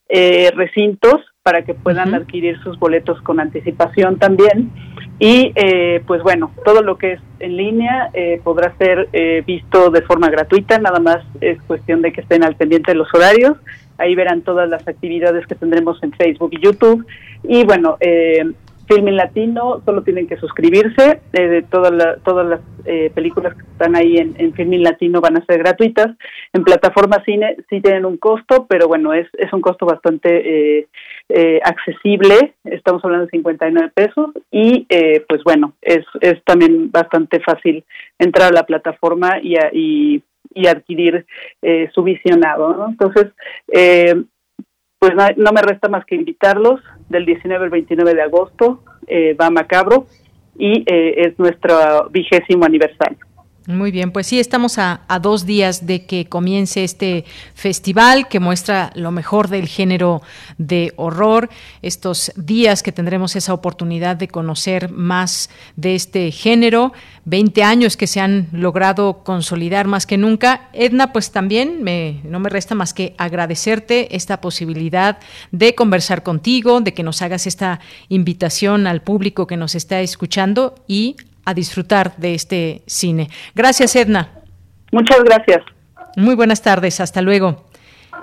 eh, 0.10 0.52
recintos 0.56 1.22
para 1.42 1.64
que 1.64 1.74
puedan 1.74 2.14
adquirir 2.14 2.60
sus 2.62 2.78
boletos 2.80 3.22
con 3.22 3.40
anticipación 3.40 4.18
también. 4.18 4.72
Y 5.20 5.52
eh, 5.56 6.02
pues 6.06 6.22
bueno, 6.22 6.52
todo 6.66 6.82
lo 6.82 6.98
que 6.98 7.14
es 7.14 7.22
en 7.40 7.56
línea 7.56 8.10
eh, 8.14 8.42
podrá 8.44 8.76
ser 8.78 9.10
visto 9.46 9.90
de 9.90 10.02
forma 10.02 10.30
gratuita, 10.30 10.78
nada 10.80 11.00
más 11.00 11.24
es 11.40 11.62
cuestión 11.64 12.02
de 12.02 12.12
que 12.12 12.22
estén 12.22 12.44
al 12.44 12.56
pendiente 12.56 12.92
de 12.92 12.98
los 12.98 13.14
horarios. 13.14 13.58
Ahí 13.98 14.14
verán 14.14 14.42
todas 14.42 14.68
las 14.68 14.86
actividades 14.88 15.48
que 15.48 15.56
tendremos 15.56 16.02
en 16.04 16.12
Facebook 16.12 16.50
y 16.52 16.62
YouTube. 16.62 17.06
Y 17.44 17.64
bueno, 17.64 17.98
eh, 18.88 18.94
Filmin 18.94 19.16
Latino, 19.16 19.82
solo 19.86 20.04
tienen 20.04 20.28
que 20.28 20.38
suscribirse. 20.38 21.22
Eh, 21.34 21.64
todas 21.70 22.22
todas 22.24 22.48
las 22.48 22.62
eh, 22.86 23.12
películas 23.14 23.56
que 23.56 23.62
están 23.62 23.96
ahí 23.96 24.18
en, 24.18 24.36
en 24.38 24.84
Latino 24.84 25.22
van 25.22 25.38
a 25.38 25.46
ser 25.46 25.60
gratuitas. 25.60 26.16
En 26.54 26.64
plataforma 26.64 27.24
cine 27.26 27.58
sí 27.70 27.82
tienen 27.82 28.06
un 28.06 28.18
costo, 28.18 28.66
pero 28.70 28.88
bueno, 28.88 29.14
es, 29.14 29.28
es 29.34 29.52
un 29.54 29.62
costo 29.62 29.86
bastante 29.86 30.80
eh, 30.80 30.88
eh 31.30 31.60
accesible. 31.64 32.54
Estamos 32.64 33.04
hablando 33.04 33.26
de 33.26 33.32
59 33.32 33.92
pesos. 33.94 34.30
Y 34.52 34.88
pues 35.28 35.44
bueno, 35.44 35.74
es, 35.82 36.06
es 36.22 36.44
también 36.44 36.92
bastante 36.92 37.40
fácil 37.40 37.84
entrar 38.20 38.50
a 38.50 38.56
la 38.56 38.64
plataforma 38.64 39.40
y, 39.42 39.56
y, 39.74 40.24
y 40.54 40.68
adquirir 40.68 41.26
su 41.94 42.04
visionado. 42.04 42.74
¿no? 42.76 42.90
Entonces, 42.90 43.28
pues 45.06 45.38
no, 45.38 45.52
me 45.52 45.62
resta 45.62 45.88
más 45.88 46.04
que 46.06 46.16
invitarlos 46.16 46.82
del 47.10 47.28
19 47.28 47.66
al 47.66 47.70
29 47.70 48.16
de 48.16 48.22
agosto, 48.24 48.84
eh, 49.06 49.36
va 49.40 49.52
Macabro 49.52 50.08
y 50.58 50.80
eh, 50.92 51.28
es 51.28 51.38
nuestro 51.38 52.10
vigésimo 52.10 52.66
aniversario. 52.66 53.20
Muy 53.68 53.90
bien, 53.90 54.12
pues 54.12 54.28
sí, 54.28 54.40
estamos 54.40 54.78
a, 54.78 55.02
dos 55.24 55.48
días 55.48 55.88
de 55.88 56.06
que 56.06 56.28
comience 56.28 56.84
este 56.84 57.26
festival 57.56 58.28
que 58.28 58.40
muestra 58.40 58.92
lo 58.94 59.10
mejor 59.10 59.48
del 59.48 59.68
género 59.68 60.22
de 60.60 60.94
horror. 60.98 61.50
Estos 61.82 62.32
días 62.36 62.84
que 62.84 62.92
tendremos 62.92 63.36
esa 63.36 63.56
oportunidad 63.56 64.18
de 64.18 64.28
conocer 64.28 64.92
más 64.92 65.50
de 65.78 65.96
este 65.96 66.30
género. 66.32 66.94
20 67.24 67.64
años 67.64 67.98
que 67.98 68.06
se 68.06 68.20
han 68.20 68.50
logrado 68.52 69.24
consolidar 69.24 69.88
más 69.88 70.06
que 70.06 70.18
nunca. 70.18 70.70
Edna, 70.72 71.12
pues 71.12 71.32
también 71.32 71.82
me, 71.82 72.22
no 72.24 72.40
me 72.40 72.50
resta 72.50 72.76
más 72.76 72.94
que 72.94 73.16
agradecerte 73.18 74.16
esta 74.16 74.42
posibilidad 74.42 75.18
de 75.52 75.74
conversar 75.74 76.22
contigo, 76.22 76.82
de 76.82 76.94
que 76.94 77.02
nos 77.02 77.24
hagas 77.24 77.48
esta 77.48 77.80
invitación 78.10 78.86
al 78.86 79.02
público 79.02 79.48
que 79.48 79.58
nos 79.58 79.74
está 79.74 80.02
escuchando 80.02 80.76
y 80.88 81.16
a 81.46 81.54
disfrutar 81.54 82.16
de 82.18 82.34
este 82.34 82.84
cine. 82.88 83.30
Gracias, 83.54 83.96
Edna. 83.96 84.30
Muchas 84.92 85.24
gracias. 85.24 85.64
Muy 86.18 86.36
buenas 86.36 86.62
tardes, 86.62 87.00
hasta 87.00 87.22
luego. 87.22 87.66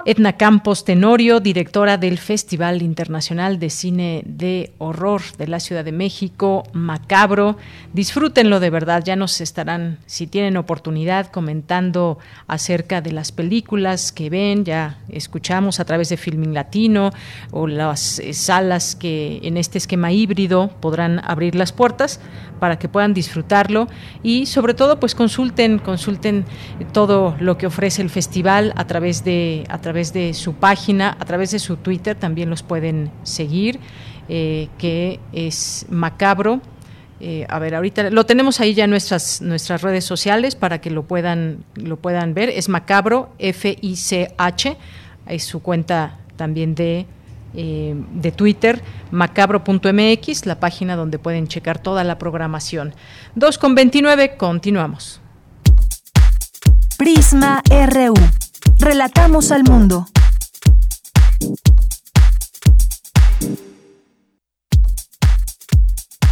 Edna 0.05 0.33
Campos 0.33 0.85
Tenorio, 0.85 1.39
directora 1.39 1.97
del 1.97 2.19
Festival 2.19 2.83
Internacional 2.83 3.61
de 3.61 3.71
Cine 3.71 4.23
de 4.27 4.73
Horror 4.79 5.23
de 5.39 5.47
la 5.47 5.61
Ciudad 5.61 5.85
de 5.85 5.93
México, 5.93 6.65
Macabro. 6.73 7.57
Disfrútenlo 7.93 8.59
de 8.59 8.71
verdad, 8.71 9.05
ya 9.05 9.15
nos 9.15 9.41
estarán, 9.41 9.99
si 10.07 10.27
tienen 10.27 10.57
oportunidad, 10.57 11.31
comentando 11.31 12.19
acerca 12.49 13.01
de 13.01 13.13
las 13.13 13.31
películas 13.31 14.11
que 14.11 14.29
ven, 14.29 14.65
ya 14.65 14.99
escuchamos 15.09 15.79
a 15.79 15.85
través 15.85 16.09
de 16.09 16.17
Filming 16.17 16.53
Latino 16.53 17.11
o 17.53 17.69
las 17.69 18.19
eh, 18.19 18.35
salas 18.35 18.97
que 18.97 19.39
en 19.45 19.57
este 19.57 19.79
esquema 19.79 20.11
híbrido 20.11 20.71
podrán 20.81 21.21
abrir 21.25 21.55
las 21.55 21.73
puertas 21.73 22.19
para 22.59 22.79
que 22.79 22.89
puedan 22.89 23.13
disfrutarlo 23.13 23.89
y 24.23 24.47
sobre 24.47 24.75
todo 24.75 25.01
pues 25.01 25.17
consulten, 25.17 25.79
consulten 25.79 26.45
todo 26.93 27.37
lo 27.41 27.59
que 27.59 27.67
ofrece 27.67 28.03
el 28.03 28.11
festival 28.11 28.73
a 28.77 28.87
través 28.87 29.25
de 29.25 29.65
de 29.93 30.35
su 30.35 30.55
página, 30.55 31.17
a 31.19 31.25
través 31.25 31.51
de 31.51 31.59
su 31.59 31.77
Twitter 31.77 32.17
también 32.17 32.51
los 32.51 32.63
pueden 32.63 33.11
seguir, 33.23 33.79
eh, 34.29 34.69
que 34.79 35.21
es 35.33 35.87
macabro. 35.91 36.61
Eh, 37.21 37.47
a 37.49 37.59
ver, 37.59 37.75
ahorita 37.75 38.11
lo 38.11 38.27
tenemos 38.27 38.59
ahí 38.61 38.75
ya 38.75 38.85
en 38.85 38.91
nuestras, 38.91 39.41
nuestras 39.43 39.83
redes 39.83 40.05
sociales 40.05 40.57
para 40.57 40.81
que 40.81 40.91
lo 40.91 41.05
puedan, 41.05 41.65
lo 41.77 41.97
puedan 41.97 42.35
ver. 42.35 42.49
Es 42.49 42.69
macabro, 42.69 43.33
F-I-C-H, 43.39 44.77
es 45.29 45.45
su 45.45 45.63
cuenta 45.63 46.19
también 46.37 46.75
de, 46.75 47.07
eh, 47.55 47.95
de 48.15 48.33
Twitter, 48.33 48.83
macabro.mx, 49.11 50.47
la 50.47 50.59
página 50.59 50.97
donde 50.97 51.19
pueden 51.19 51.47
checar 51.47 51.79
toda 51.79 52.03
la 52.03 52.19
programación. 52.19 52.95
2 53.35 53.59
con 53.59 53.75
29, 53.75 54.37
continuamos. 54.37 55.21
Prisma 56.99 57.63
RU. 57.69 58.15
Relatamos 58.79 59.53
al 59.53 59.65
mundo. 59.65 60.07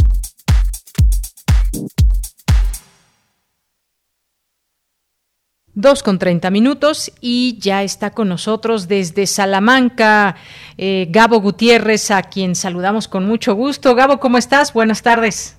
Dos 5.80 6.02
con 6.02 6.18
treinta 6.18 6.50
minutos 6.50 7.12
y 7.20 7.56
ya 7.60 7.84
está 7.84 8.10
con 8.10 8.28
nosotros 8.28 8.88
desde 8.88 9.28
Salamanca 9.28 10.34
eh, 10.76 11.06
Gabo 11.08 11.40
Gutiérrez, 11.40 12.10
a 12.10 12.24
quien 12.24 12.56
saludamos 12.56 13.06
con 13.06 13.24
mucho 13.24 13.54
gusto. 13.54 13.94
Gabo, 13.94 14.18
¿cómo 14.18 14.38
estás? 14.38 14.72
Buenas 14.72 15.02
tardes. 15.02 15.56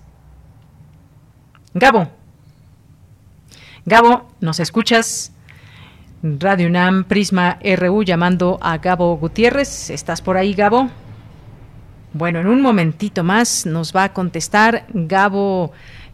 Gabo. 1.73 2.09
Gabo, 3.85 4.27
¿nos 4.41 4.59
escuchas? 4.59 5.31
Radio 6.21 6.67
UNAM, 6.67 7.05
Prisma 7.05 7.57
RU, 7.77 8.03
llamando 8.03 8.59
a 8.61 8.77
Gabo 8.77 9.15
Gutiérrez. 9.15 9.89
¿Estás 9.89 10.21
por 10.21 10.35
ahí, 10.35 10.53
Gabo? 10.53 10.89
Bueno, 12.11 12.41
en 12.41 12.47
un 12.47 12.61
momentito 12.61 13.23
más 13.23 13.65
nos 13.65 13.95
va 13.95 14.03
a 14.03 14.13
contestar 14.13 14.85
Gabo 14.89 15.71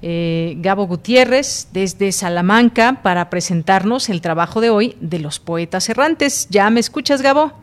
eh, 0.07 0.53
Gabo 0.60 0.86
Gutiérrez 0.86 1.69
desde 1.73 2.11
Salamanca 2.11 2.99
para 3.02 3.32
presentarnos 3.32 4.07
el 4.10 4.22
trabajo 4.22 4.61
de 4.61 4.69
hoy 4.69 4.95
de 5.02 5.18
los 5.18 5.40
poetas 5.40 5.90
errantes. 5.90 6.45
¿Ya 6.52 6.69
me 6.69 6.80
escuchas, 6.80 7.23
Gabo? 7.23 7.53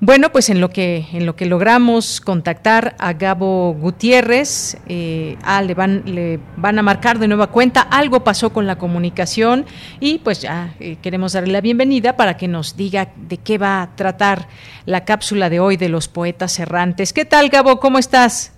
Bueno, 0.00 0.32
pues 0.32 0.48
en 0.48 0.62
lo 0.62 0.70
que 0.70 1.06
en 1.12 1.26
lo 1.26 1.36
que 1.36 1.44
logramos 1.44 2.22
contactar 2.22 2.96
a 2.98 3.12
Gabo 3.12 3.74
Gutiérrez, 3.74 4.78
eh, 4.88 5.36
ah, 5.42 5.60
le 5.60 5.74
van 5.74 6.04
le 6.06 6.40
van 6.56 6.78
a 6.78 6.82
marcar 6.82 7.18
de 7.18 7.28
nueva 7.28 7.48
cuenta. 7.48 7.82
Algo 7.82 8.24
pasó 8.24 8.54
con 8.54 8.66
la 8.66 8.78
comunicación 8.78 9.66
y 10.00 10.20
pues 10.20 10.40
ya 10.40 10.74
eh, 10.80 10.96
queremos 11.02 11.34
darle 11.34 11.52
la 11.52 11.60
bienvenida 11.60 12.16
para 12.16 12.38
que 12.38 12.48
nos 12.48 12.78
diga 12.78 13.10
de 13.28 13.36
qué 13.36 13.58
va 13.58 13.82
a 13.82 13.94
tratar 13.94 14.48
la 14.86 15.04
cápsula 15.04 15.50
de 15.50 15.60
hoy 15.60 15.76
de 15.76 15.90
los 15.90 16.08
poetas 16.08 16.58
errantes. 16.58 17.12
¿Qué 17.12 17.26
tal, 17.26 17.50
Gabo? 17.50 17.78
¿Cómo 17.78 17.98
estás? 17.98 18.53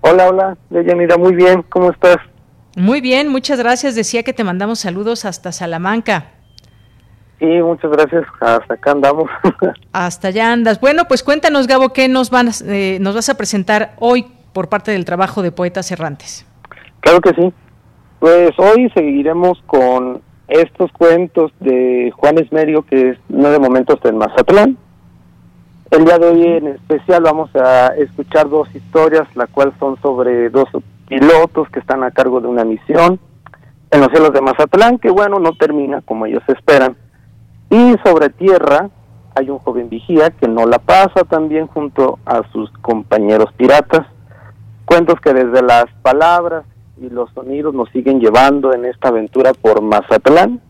Hola, 0.00 0.28
hola, 0.28 0.56
Deyanira, 0.70 1.16
muy 1.16 1.34
bien, 1.34 1.62
¿cómo 1.68 1.90
estás? 1.90 2.18
Muy 2.76 3.00
bien, 3.00 3.28
muchas 3.28 3.58
gracias. 3.58 3.94
Decía 3.96 4.22
que 4.22 4.32
te 4.32 4.44
mandamos 4.44 4.78
saludos 4.78 5.24
hasta 5.24 5.50
Salamanca. 5.50 6.26
Sí, 7.38 7.46
muchas 7.46 7.90
gracias. 7.90 8.24
Hasta 8.40 8.74
acá 8.74 8.92
andamos. 8.92 9.28
hasta 9.92 10.28
allá 10.28 10.52
andas. 10.52 10.80
Bueno, 10.80 11.06
pues 11.06 11.22
cuéntanos, 11.22 11.66
Gabo, 11.66 11.92
¿qué 11.92 12.08
nos, 12.08 12.30
van, 12.30 12.50
eh, 12.66 12.98
nos 13.00 13.14
vas 13.14 13.28
a 13.28 13.36
presentar 13.36 13.94
hoy 13.98 14.26
por 14.52 14.68
parte 14.68 14.92
del 14.92 15.04
trabajo 15.04 15.42
de 15.42 15.52
Poetas 15.52 15.90
Errantes? 15.90 16.46
Claro 17.00 17.20
que 17.20 17.30
sí. 17.34 17.52
Pues 18.20 18.50
hoy 18.58 18.90
seguiremos 18.94 19.62
con 19.66 20.20
estos 20.48 20.90
cuentos 20.92 21.52
de 21.60 22.12
Juan 22.16 22.38
Esmerio, 22.38 22.82
que 22.82 23.10
es 23.10 23.18
Nueve 23.28 23.58
Momentos 23.58 23.98
en 24.04 24.18
Mazatlán. 24.18 24.78
El 25.90 26.04
día 26.04 26.18
de 26.18 26.28
hoy 26.28 26.44
en 26.44 26.66
especial 26.68 27.22
vamos 27.22 27.48
a 27.56 27.88
escuchar 27.96 28.50
dos 28.50 28.68
historias, 28.74 29.26
la 29.34 29.46
cual 29.46 29.72
son 29.80 29.98
sobre 30.02 30.50
dos 30.50 30.66
pilotos 31.08 31.70
que 31.70 31.80
están 31.80 32.04
a 32.04 32.10
cargo 32.10 32.42
de 32.42 32.48
una 32.48 32.62
misión 32.62 33.18
en 33.90 34.00
los 34.00 34.10
cielos 34.10 34.34
de 34.34 34.42
Mazatlán, 34.42 34.98
que 34.98 35.08
bueno, 35.08 35.38
no 35.38 35.54
termina 35.54 36.02
como 36.02 36.26
ellos 36.26 36.42
esperan. 36.46 36.94
Y 37.70 37.94
sobre 38.04 38.28
tierra 38.28 38.90
hay 39.34 39.48
un 39.48 39.60
joven 39.60 39.88
vigía 39.88 40.28
que 40.30 40.46
no 40.46 40.66
la 40.66 40.78
pasa 40.78 41.24
también 41.26 41.68
junto 41.68 42.18
a 42.26 42.42
sus 42.52 42.70
compañeros 42.82 43.50
piratas. 43.56 44.06
Cuentos 44.84 45.18
que 45.22 45.32
desde 45.32 45.62
las 45.62 45.86
palabras 46.02 46.64
y 47.00 47.08
los 47.08 47.30
sonidos 47.32 47.72
nos 47.72 47.88
siguen 47.90 48.20
llevando 48.20 48.74
en 48.74 48.84
esta 48.84 49.08
aventura 49.08 49.52
por 49.54 49.80
Mazatlán. 49.80 50.60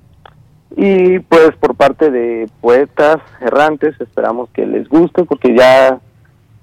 Y 0.76 1.18
pues 1.20 1.52
por 1.58 1.74
parte 1.74 2.10
de 2.10 2.48
poetas 2.60 3.18
errantes 3.40 3.98
esperamos 4.00 4.50
que 4.50 4.66
les 4.66 4.88
guste 4.88 5.24
porque 5.24 5.56
ya 5.56 5.98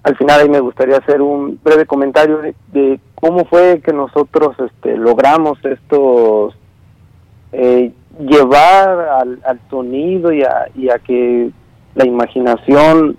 al 0.04 0.16
final 0.18 0.40
ahí 0.40 0.50
me 0.50 0.60
gustaría 0.60 0.98
hacer 0.98 1.22
un 1.22 1.60
breve 1.64 1.88
comentario 1.88 2.40
de, 2.72 3.00
cómo 3.16 3.46
fue 3.46 3.82
que 3.84 3.92
nosotros 3.92 4.56
este, 4.60 4.96
logramos 4.98 5.58
estos 5.66 6.56
eh, 7.52 7.92
llevar 8.20 9.00
al, 9.44 9.60
sonido 9.70 10.32
y 10.32 10.44
a, 10.44 11.00
que 11.04 11.50
la 11.96 12.06
imaginación 12.06 13.18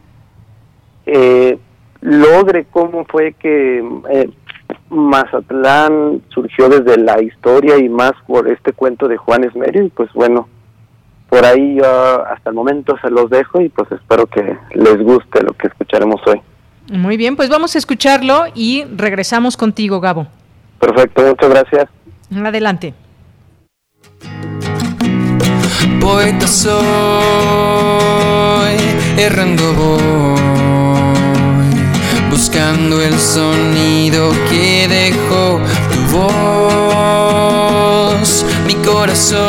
eh, 1.07 1.59
logre 2.01 2.67
cómo 2.71 3.05
fue 3.07 3.33
que 3.33 3.85
eh, 4.11 4.31
Mazatlán 4.89 6.23
surgió 6.29 6.69
desde 6.69 6.99
la 6.99 7.21
historia 7.21 7.79
y 7.79 7.89
más 7.89 8.13
por 8.29 8.49
este 8.49 8.73
cuento 8.73 9.09
de 9.09 9.17
Juan 9.17 9.43
Esmerio 9.43 9.85
y 9.85 9.89
pues 9.89 10.13
bueno, 10.13 10.49
por 11.29 11.45
ahí 11.45 11.77
yo 11.77 12.27
hasta 12.27 12.51
el 12.51 12.55
momento 12.57 12.97
se 13.03 13.11
los 13.11 13.29
dejo 13.31 13.61
y 13.61 13.69
pues 13.69 13.91
espero 13.93 14.27
que 14.27 14.57
les 14.75 14.99
guste 15.03 15.43
lo 15.43 15.53
que 15.53 15.69
escucharemos 15.69 16.21
hoy. 16.27 16.41
Muy 16.91 17.17
bien, 17.17 17.37
pues 17.37 17.49
vamos 17.49 17.75
a 17.75 17.79
escucharlo 17.79 18.45
y 18.55 18.85
regresamos 18.97 19.57
contigo, 19.57 20.01
Gabo. 20.01 20.27
Perfecto, 20.79 21.23
muchas 21.23 21.51
gracias. 21.51 21.89
Adelante. 22.33 22.95
Poeta 26.01 26.47
soy, 26.47 26.71
errando 29.19 29.73
voy, 29.75 30.39
buscando 32.31 33.03
el 33.03 33.15
sonido 33.15 34.31
que 34.49 34.87
dejó 34.89 35.61
tu 35.91 36.01
voz, 38.17 38.47
mi 38.67 38.75
corazón, 38.77 39.47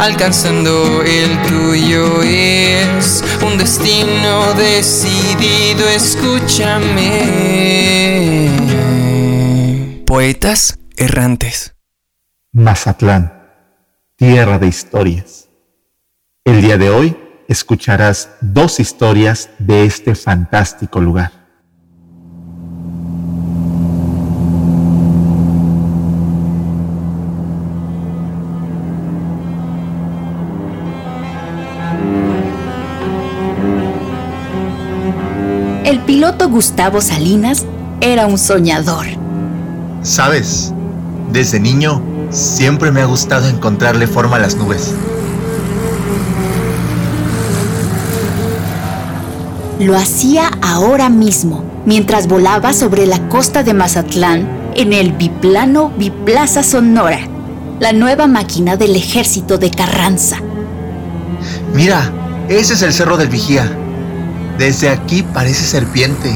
alcanzando 0.00 1.02
el 1.02 1.42
tuyo 1.42 2.22
es 2.22 3.24
un 3.44 3.58
destino 3.58 4.54
decidido, 4.54 5.88
escúchame. 5.88 7.20
Poetas 10.06 10.78
errantes. 10.96 11.74
Mazatlán 12.52 13.36
tierra 14.16 14.58
de 14.58 14.66
historias. 14.66 15.48
El 16.44 16.62
día 16.62 16.78
de 16.78 16.88
hoy 16.88 17.16
escucharás 17.48 18.30
dos 18.40 18.80
historias 18.80 19.50
de 19.58 19.84
este 19.84 20.14
fantástico 20.14 21.00
lugar. 21.00 21.35
El 35.86 36.00
piloto 36.00 36.48
Gustavo 36.50 37.00
Salinas 37.00 37.64
era 38.00 38.26
un 38.26 38.38
soñador. 38.38 39.06
¿Sabes? 40.02 40.74
Desde 41.32 41.60
niño 41.60 42.02
Siempre 42.30 42.90
me 42.90 43.00
ha 43.00 43.04
gustado 43.04 43.48
encontrarle 43.48 44.06
forma 44.06 44.36
a 44.36 44.40
las 44.40 44.56
nubes. 44.56 44.92
Lo 49.78 49.96
hacía 49.96 50.50
ahora 50.60 51.08
mismo, 51.08 51.62
mientras 51.84 52.26
volaba 52.26 52.72
sobre 52.72 53.06
la 53.06 53.28
costa 53.28 53.62
de 53.62 53.74
Mazatlán 53.74 54.72
en 54.74 54.92
el 54.92 55.12
biplano 55.12 55.92
Biplaza 55.96 56.64
Sonora, 56.64 57.20
la 57.78 57.92
nueva 57.92 58.26
máquina 58.26 58.76
del 58.76 58.96
ejército 58.96 59.56
de 59.56 59.70
Carranza. 59.70 60.38
Mira, 61.72 62.10
ese 62.48 62.74
es 62.74 62.82
el 62.82 62.92
Cerro 62.92 63.16
del 63.16 63.28
Vigía. 63.28 63.70
Desde 64.58 64.88
aquí 64.88 65.22
parece 65.22 65.64
serpiente. 65.64 66.34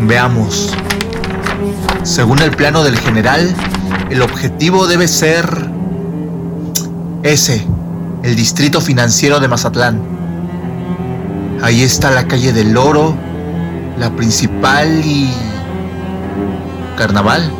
Veamos. 0.00 0.74
Según 2.02 2.40
el 2.40 2.50
plano 2.50 2.82
del 2.82 2.98
general, 2.98 3.54
el 4.10 4.22
objetivo 4.22 4.88
debe 4.88 5.06
ser 5.06 5.70
ese, 7.22 7.64
el 8.24 8.34
distrito 8.34 8.80
financiero 8.80 9.38
de 9.38 9.46
Mazatlán. 9.46 10.00
Ahí 11.62 11.82
está 11.82 12.10
la 12.10 12.26
calle 12.26 12.52
del 12.52 12.76
Oro, 12.76 13.14
la 13.98 14.10
principal 14.10 15.04
y... 15.04 15.30
Carnaval. 16.96 17.52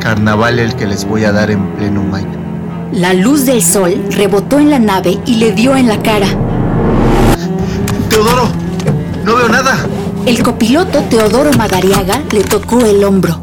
Carnaval 0.00 0.58
el 0.58 0.76
que 0.76 0.86
les 0.86 1.04
voy 1.04 1.24
a 1.24 1.32
dar 1.32 1.50
en 1.50 1.66
pleno 1.72 2.02
mayo. 2.02 2.41
La 2.92 3.14
luz 3.14 3.46
del 3.46 3.62
sol 3.62 4.04
rebotó 4.10 4.58
en 4.58 4.68
la 4.68 4.78
nave 4.78 5.18
y 5.24 5.36
le 5.36 5.52
dio 5.52 5.74
en 5.76 5.88
la 5.88 6.02
cara. 6.02 6.26
Teodoro, 8.10 8.48
no 9.24 9.36
veo 9.36 9.48
nada. 9.48 9.86
El 10.26 10.42
copiloto 10.42 11.00
Teodoro 11.08 11.50
Madariaga 11.56 12.22
le 12.30 12.44
tocó 12.44 12.84
el 12.84 13.02
hombro. 13.02 13.40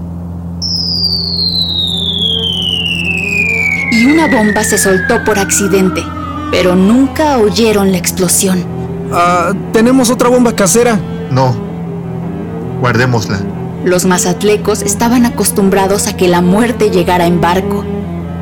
Y 3.92 4.06
una 4.06 4.28
bomba 4.28 4.64
se 4.64 4.78
soltó 4.78 5.24
por 5.26 5.40
accidente, 5.40 6.04
pero 6.52 6.76
nunca 6.76 7.40
oyeron 7.40 7.92
la 7.92 7.98
explosión. 7.98 8.64
Ah, 9.12 9.52
tenemos 9.74 10.12
otra 10.12 10.30
bomba 10.30 10.56
casera. 10.56 11.00
No, 11.32 11.56
guardémosla. 12.82 13.40
Los 13.84 14.06
mazatlecos 14.06 14.84
estaban 14.84 15.26
acostumbrados 15.26 16.06
a 16.06 16.16
que 16.16 16.28
la 16.28 16.42
muerte 16.42 16.92
llegara 16.92 17.26
en 17.26 17.42
barco. 17.42 17.84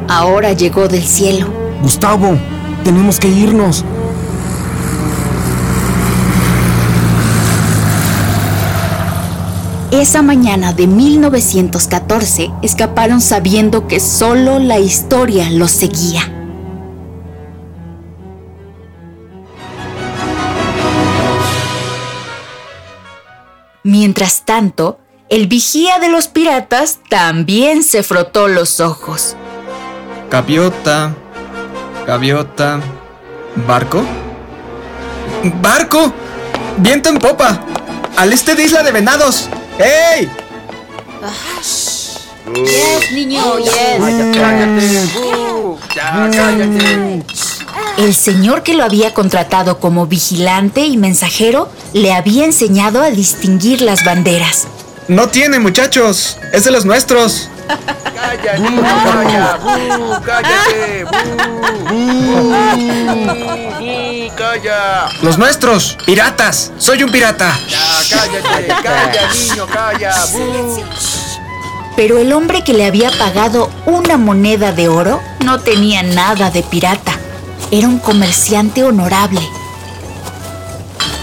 Ahora 0.07 0.53
llegó 0.53 0.87
del 0.87 1.03
cielo. 1.03 1.47
Gustavo, 1.81 2.37
tenemos 2.83 3.19
que 3.19 3.27
irnos. 3.27 3.83
Esa 9.91 10.21
mañana 10.21 10.73
de 10.73 10.87
1914 10.87 12.51
escaparon 12.61 13.19
sabiendo 13.19 13.87
que 13.87 13.99
solo 13.99 14.59
la 14.59 14.79
historia 14.79 15.49
los 15.49 15.71
seguía. 15.71 16.31
Mientras 23.83 24.43
tanto, 24.43 24.99
el 25.29 25.47
vigía 25.47 25.99
de 25.99 26.09
los 26.09 26.27
piratas 26.27 26.99
también 27.09 27.83
se 27.83 28.03
frotó 28.03 28.47
los 28.47 28.79
ojos. 28.79 29.35
Gaviota, 30.29 31.15
gaviota, 32.05 32.79
barco. 33.65 34.03
¡Barco! 35.61 36.13
¡Viento 36.77 37.09
en 37.09 37.17
popa! 37.17 37.59
¡Al 38.17 38.33
este 38.33 38.55
de 38.55 38.63
Isla 38.63 38.83
de 38.83 38.91
Venados! 38.91 39.49
¡Ey! 39.79 40.29
Yes, 42.53 43.11
niño, 43.13 43.57
yes. 43.59 43.73
ya 45.95 46.29
cállate. 46.31 47.23
El 47.97 48.13
señor 48.13 48.63
que 48.63 48.73
lo 48.73 48.83
había 48.83 49.13
contratado 49.13 49.79
como 49.79 50.07
vigilante 50.07 50.85
y 50.85 50.97
mensajero 50.97 51.69
le 51.93 52.13
había 52.13 52.45
enseñado 52.45 53.01
a 53.01 53.09
distinguir 53.09 53.81
las 53.81 54.03
banderas. 54.03 54.67
No 55.07 55.29
tiene, 55.29 55.59
muchachos. 55.59 56.37
Es 56.51 56.65
de 56.65 56.71
los 56.71 56.83
nuestros. 56.83 57.49
¡Calla, 57.67 58.57
niño, 58.57 58.81
calla! 58.81 59.57
¡Bu! 59.57 60.21
¡Cállate! 60.21 61.05
¡Bu! 61.89 62.51
¡Calla! 64.35 65.07
¡Los 65.21 65.37
nuestros! 65.37 65.97
¡Piratas! 66.05 66.73
¡Soy 66.77 67.03
un 67.03 67.11
pirata! 67.11 67.57
¡Ya, 67.69 67.79
cállate! 68.09 68.67
¡Calla, 68.67 69.29
niño, 69.33 69.65
calla! 69.67 70.13
¡Bu! 70.33 70.83
Pero 71.95 72.17
el 72.17 72.33
hombre 72.33 72.65
que 72.65 72.73
le 72.73 72.85
había 72.85 73.09
pagado 73.11 73.69
una 73.85 74.17
moneda 74.17 74.73
de 74.73 74.89
oro 74.89 75.21
no 75.43 75.61
tenía 75.61 76.03
nada 76.03 76.51
de 76.51 76.63
pirata. 76.63 77.13
Era 77.71 77.87
un 77.87 77.99
comerciante 77.99 78.83
honorable. 78.83 79.41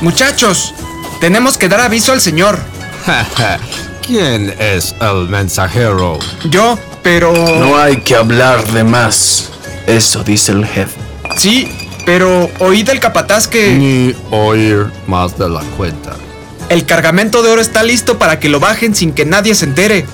Muchachos, 0.00 0.72
tenemos 1.20 1.58
que 1.58 1.68
dar 1.68 1.80
aviso 1.80 2.12
al 2.12 2.22
señor. 2.22 2.58
¿Quién 4.06 4.54
es 4.58 4.94
el 5.00 5.28
mensajero? 5.28 6.18
Yo, 6.48 6.78
pero... 7.02 7.32
No 7.32 7.76
hay 7.76 7.98
que 7.98 8.16
hablar 8.16 8.64
de 8.68 8.84
más. 8.84 9.50
Eso 9.86 10.24
dice 10.24 10.52
el 10.52 10.66
jefe. 10.66 10.98
Sí, 11.36 11.68
pero 12.06 12.50
oí 12.60 12.82
del 12.82 13.00
capataz 13.00 13.46
que... 13.48 13.74
Ni 13.74 14.14
oír 14.30 14.86
más 15.06 15.38
de 15.38 15.48
la 15.48 15.60
cuenta. 15.76 16.16
El 16.68 16.84
cargamento 16.86 17.42
de 17.42 17.50
oro 17.50 17.60
está 17.60 17.82
listo 17.82 18.18
para 18.18 18.40
que 18.40 18.48
lo 18.48 18.60
bajen 18.60 18.94
sin 18.94 19.12
que 19.12 19.26
nadie 19.26 19.54
se 19.54 19.66
entere. 19.66 20.06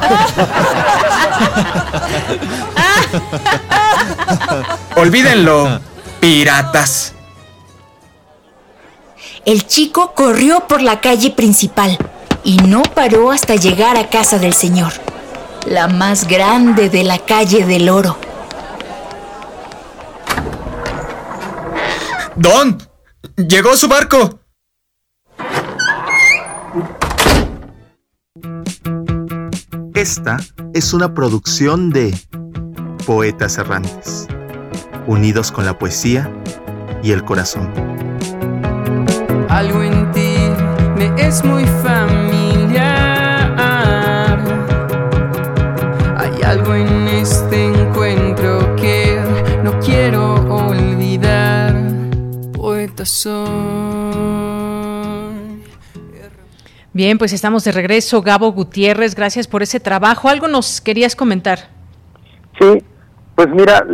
Olvídenlo, 4.96 5.80
piratas. 6.20 7.12
El 9.50 9.66
chico 9.66 10.12
corrió 10.14 10.68
por 10.68 10.80
la 10.80 11.00
calle 11.00 11.32
principal 11.32 11.98
y 12.44 12.58
no 12.58 12.82
paró 12.82 13.32
hasta 13.32 13.56
llegar 13.56 13.96
a 13.96 14.08
casa 14.08 14.38
del 14.38 14.52
señor, 14.54 14.92
la 15.66 15.88
más 15.88 16.28
grande 16.28 16.88
de 16.88 17.02
la 17.02 17.18
calle 17.18 17.66
del 17.66 17.88
oro. 17.88 18.16
Don, 22.36 22.78
llegó 23.36 23.76
su 23.76 23.88
barco. 23.88 24.38
Esta 29.94 30.36
es 30.74 30.92
una 30.92 31.12
producción 31.12 31.90
de 31.90 32.16
Poetas 33.04 33.58
Errantes, 33.58 34.28
unidos 35.08 35.50
con 35.50 35.64
la 35.64 35.76
poesía 35.76 36.32
y 37.02 37.10
el 37.10 37.24
corazón. 37.24 37.99
Algo 39.50 39.82
en 39.82 40.12
ti 40.12 40.36
me 40.96 41.12
es 41.20 41.44
muy 41.44 41.64
familiar. 41.82 42.78
Hay 46.16 46.42
algo 46.42 46.74
en 46.76 47.08
este 47.08 47.66
encuentro 47.66 48.76
que 48.76 49.20
no 49.64 49.78
quiero 49.80 50.34
olvidar. 50.34 51.74
Poeta 52.52 53.04
soy. 53.04 53.40
Bien, 56.92 57.18
pues 57.18 57.32
estamos 57.32 57.64
de 57.64 57.72
regreso. 57.72 58.22
Gabo 58.22 58.52
Gutiérrez, 58.52 59.16
gracias 59.16 59.48
por 59.48 59.64
ese 59.64 59.80
trabajo. 59.80 60.28
¿Algo 60.28 60.46
nos 60.46 60.80
querías 60.80 61.16
comentar? 61.16 61.70
Sí, 62.58 62.84
pues 63.34 63.48
mira, 63.48 63.84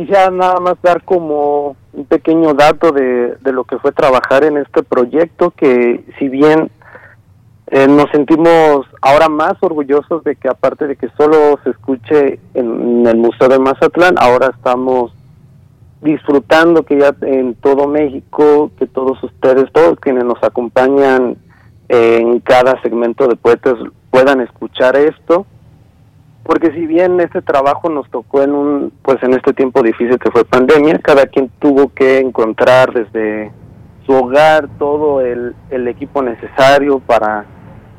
quisiera 0.00 0.30
nada 0.30 0.60
más 0.60 0.76
dar 0.82 1.04
como 1.04 1.76
un 1.92 2.04
pequeño 2.06 2.54
dato 2.54 2.90
de, 2.90 3.36
de 3.36 3.52
lo 3.52 3.64
que 3.64 3.78
fue 3.78 3.92
trabajar 3.92 4.44
en 4.44 4.56
este 4.56 4.82
proyecto, 4.82 5.50
que 5.50 6.04
si 6.18 6.28
bien 6.30 6.70
eh, 7.66 7.86
nos 7.86 8.10
sentimos 8.10 8.86
ahora 9.02 9.28
más 9.28 9.52
orgullosos 9.60 10.24
de 10.24 10.36
que 10.36 10.48
aparte 10.48 10.86
de 10.86 10.96
que 10.96 11.08
solo 11.18 11.58
se 11.62 11.70
escuche 11.70 12.40
en, 12.54 13.06
el 13.06 13.16
Museo 13.18 13.48
de 13.48 13.58
Mazatlán, 13.58 14.14
ahora 14.18 14.52
estamos 14.56 15.12
disfrutando 16.00 16.82
que 16.82 16.98
ya 16.98 17.14
en 17.20 17.54
todo 17.56 17.86
México, 17.86 18.70
que 18.78 18.86
todos 18.86 19.22
ustedes, 19.22 19.70
todos 19.70 20.00
quienes 20.00 20.24
nos 20.24 20.42
acompañan 20.42 21.36
en 21.88 22.40
cada 22.40 22.80
segmento 22.80 23.28
de 23.28 23.36
poetas 23.36 23.74
puedan 24.10 24.40
escuchar 24.40 24.96
esto 24.96 25.44
porque 26.50 26.72
si 26.72 26.84
bien 26.84 27.20
este 27.20 27.42
trabajo 27.42 27.88
nos 27.88 28.10
tocó 28.10 28.42
en 28.42 28.50
un 28.50 28.92
pues 29.02 29.22
en 29.22 29.34
este 29.34 29.52
tiempo 29.52 29.84
difícil 29.84 30.18
que 30.18 30.32
fue 30.32 30.44
pandemia 30.44 30.98
cada 30.98 31.26
quien 31.26 31.48
tuvo 31.60 31.94
que 31.94 32.18
encontrar 32.18 32.92
desde 32.92 33.52
su 34.04 34.12
hogar 34.14 34.68
todo 34.76 35.20
el, 35.20 35.54
el 35.70 35.86
equipo 35.86 36.24
necesario 36.24 36.98
para 36.98 37.44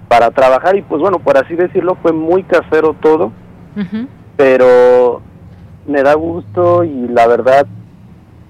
para 0.10 0.32
trabajar. 0.32 0.76
Y 0.76 0.82
pues 0.82 1.00
bueno 1.00 1.20
por 1.20 1.38
así 1.38 1.56
decirlo 1.56 1.96
fue 2.02 2.12
muy 2.12 2.44
casero 2.44 2.94
todo 3.02 3.32
pero 4.36 5.22
me 5.88 6.04
da 6.04 6.16
gusto 6.16 6.84
y 6.84 7.08
la 7.08 7.28
verdad 7.28 7.66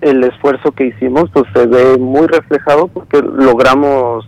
el 0.02 0.24
esfuerzo 0.24 0.72
que 0.72 0.88
hicimos 0.88 1.30
pues 1.32 1.46
se 1.54 1.68
ve 1.68 2.00
muy 2.00 2.26
reflejado 2.26 2.88
porque 2.88 3.22
logramos 3.22 4.28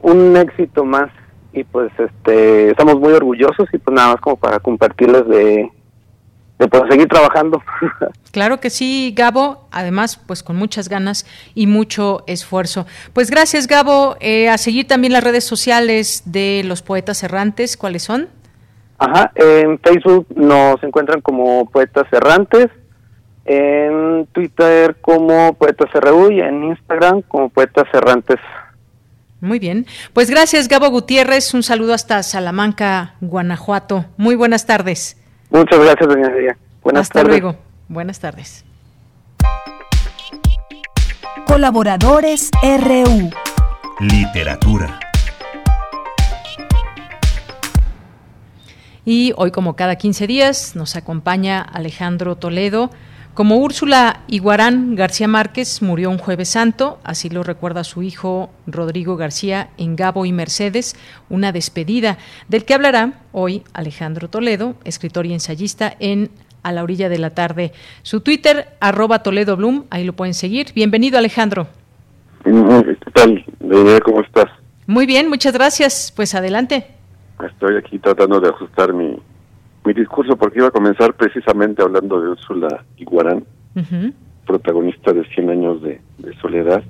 un 0.00 0.36
éxito 0.36 0.84
más 0.84 1.08
y 1.52 1.64
pues 1.64 1.92
este 1.98 2.70
estamos 2.70 2.98
muy 2.98 3.12
orgullosos 3.12 3.68
y 3.72 3.78
pues 3.78 3.94
nada 3.94 4.12
más 4.12 4.20
como 4.20 4.36
para 4.36 4.58
compartirles 4.60 5.26
de 5.28 5.70
de 6.58 6.68
pues 6.68 6.82
seguir 6.88 7.08
trabajando 7.08 7.62
Claro 8.32 8.60
que 8.60 8.70
sí, 8.70 9.12
Gabo. 9.14 9.68
Además, 9.70 10.16
pues 10.26 10.42
con 10.42 10.56
muchas 10.56 10.88
ganas 10.88 11.26
y 11.54 11.66
mucho 11.66 12.24
esfuerzo. 12.26 12.86
Pues 13.12 13.30
gracias, 13.30 13.66
Gabo. 13.66 14.16
Eh, 14.20 14.48
a 14.48 14.56
seguir 14.56 14.88
también 14.88 15.12
las 15.12 15.22
redes 15.22 15.44
sociales 15.44 16.22
de 16.24 16.62
los 16.64 16.80
poetas 16.80 17.22
errantes. 17.22 17.76
¿Cuáles 17.76 18.02
son? 18.02 18.28
Ajá, 18.98 19.32
en 19.34 19.78
Facebook 19.80 20.26
nos 20.34 20.82
encuentran 20.82 21.20
como 21.20 21.68
Poetas 21.68 22.06
Errantes, 22.12 22.68
en 23.44 24.28
Twitter 24.32 24.96
como 25.00 25.54
Poetas 25.54 25.90
RU 25.92 26.30
y 26.30 26.40
en 26.40 26.64
Instagram 26.64 27.22
como 27.22 27.48
Poetas 27.48 27.88
Errantes. 27.92 28.38
Muy 29.42 29.58
bien. 29.58 29.86
Pues 30.12 30.30
gracias, 30.30 30.68
Gabo 30.68 30.88
Gutiérrez. 30.88 31.52
Un 31.52 31.64
saludo 31.64 31.94
hasta 31.94 32.22
Salamanca, 32.22 33.16
Guanajuato. 33.20 34.04
Muy 34.16 34.36
buenas 34.36 34.66
tardes. 34.66 35.16
Muchas 35.50 35.80
gracias, 35.80 36.08
doña 36.08 36.30
María. 36.30 36.56
Buenas 36.84 37.02
hasta 37.02 37.22
tardes. 37.24 37.40
luego. 37.42 37.58
Buenas 37.88 38.20
tardes. 38.20 38.64
Colaboradores 41.44 42.50
RU. 42.62 43.30
Literatura. 43.98 45.00
Y 49.04 49.32
hoy, 49.36 49.50
como 49.50 49.74
cada 49.74 49.96
15 49.96 50.28
días, 50.28 50.76
nos 50.76 50.94
acompaña 50.94 51.60
Alejandro 51.60 52.36
Toledo. 52.36 52.90
Como 53.34 53.56
Úrsula 53.56 54.20
Iguarán 54.26 54.94
García 54.94 55.26
Márquez 55.26 55.80
murió 55.80 56.10
un 56.10 56.18
jueves 56.18 56.50
santo, 56.50 56.98
así 57.02 57.30
lo 57.30 57.42
recuerda 57.42 57.82
su 57.82 58.02
hijo 58.02 58.50
Rodrigo 58.66 59.16
García 59.16 59.70
en 59.78 59.96
Gabo 59.96 60.26
y 60.26 60.32
Mercedes, 60.32 60.96
una 61.30 61.50
despedida, 61.50 62.18
del 62.48 62.66
que 62.66 62.74
hablará 62.74 63.14
hoy 63.32 63.62
Alejandro 63.72 64.28
Toledo, 64.28 64.74
escritor 64.84 65.24
y 65.24 65.32
ensayista 65.32 65.96
en 65.98 66.28
A 66.62 66.72
la 66.72 66.82
orilla 66.82 67.08
de 67.08 67.16
la 67.16 67.30
tarde. 67.30 67.72
Su 68.02 68.20
Twitter, 68.20 68.68
arroba 68.80 69.22
Toledo 69.22 69.56
Bloom, 69.56 69.86
ahí 69.88 70.04
lo 70.04 70.12
pueden 70.12 70.34
seguir. 70.34 70.66
Bienvenido 70.74 71.16
Alejandro. 71.16 71.68
¿Qué 72.44 73.10
tal? 73.14 73.44
¿Cómo 74.04 74.20
estás? 74.20 74.50
Muy 74.86 75.06
bien, 75.06 75.30
muchas 75.30 75.54
gracias. 75.54 76.12
Pues 76.14 76.34
adelante. 76.34 76.86
Estoy 77.42 77.78
aquí 77.78 77.98
tratando 77.98 78.40
de 78.40 78.50
ajustar 78.50 78.92
mi, 78.92 79.11
mi 79.84 79.92
discurso 79.92 80.36
porque 80.36 80.58
iba 80.58 80.68
a 80.68 80.72
comenzar 80.72 81.14
precisamente 81.14 81.82
hablando 81.82 82.20
de 82.20 82.30
Úrsula 82.30 82.84
Iguarán, 82.96 83.44
protagonista 84.46 85.12
de 85.12 85.24
100 85.24 85.50
años 85.50 85.82
de, 85.82 86.00
de 86.18 86.34
soledad, 86.40 86.82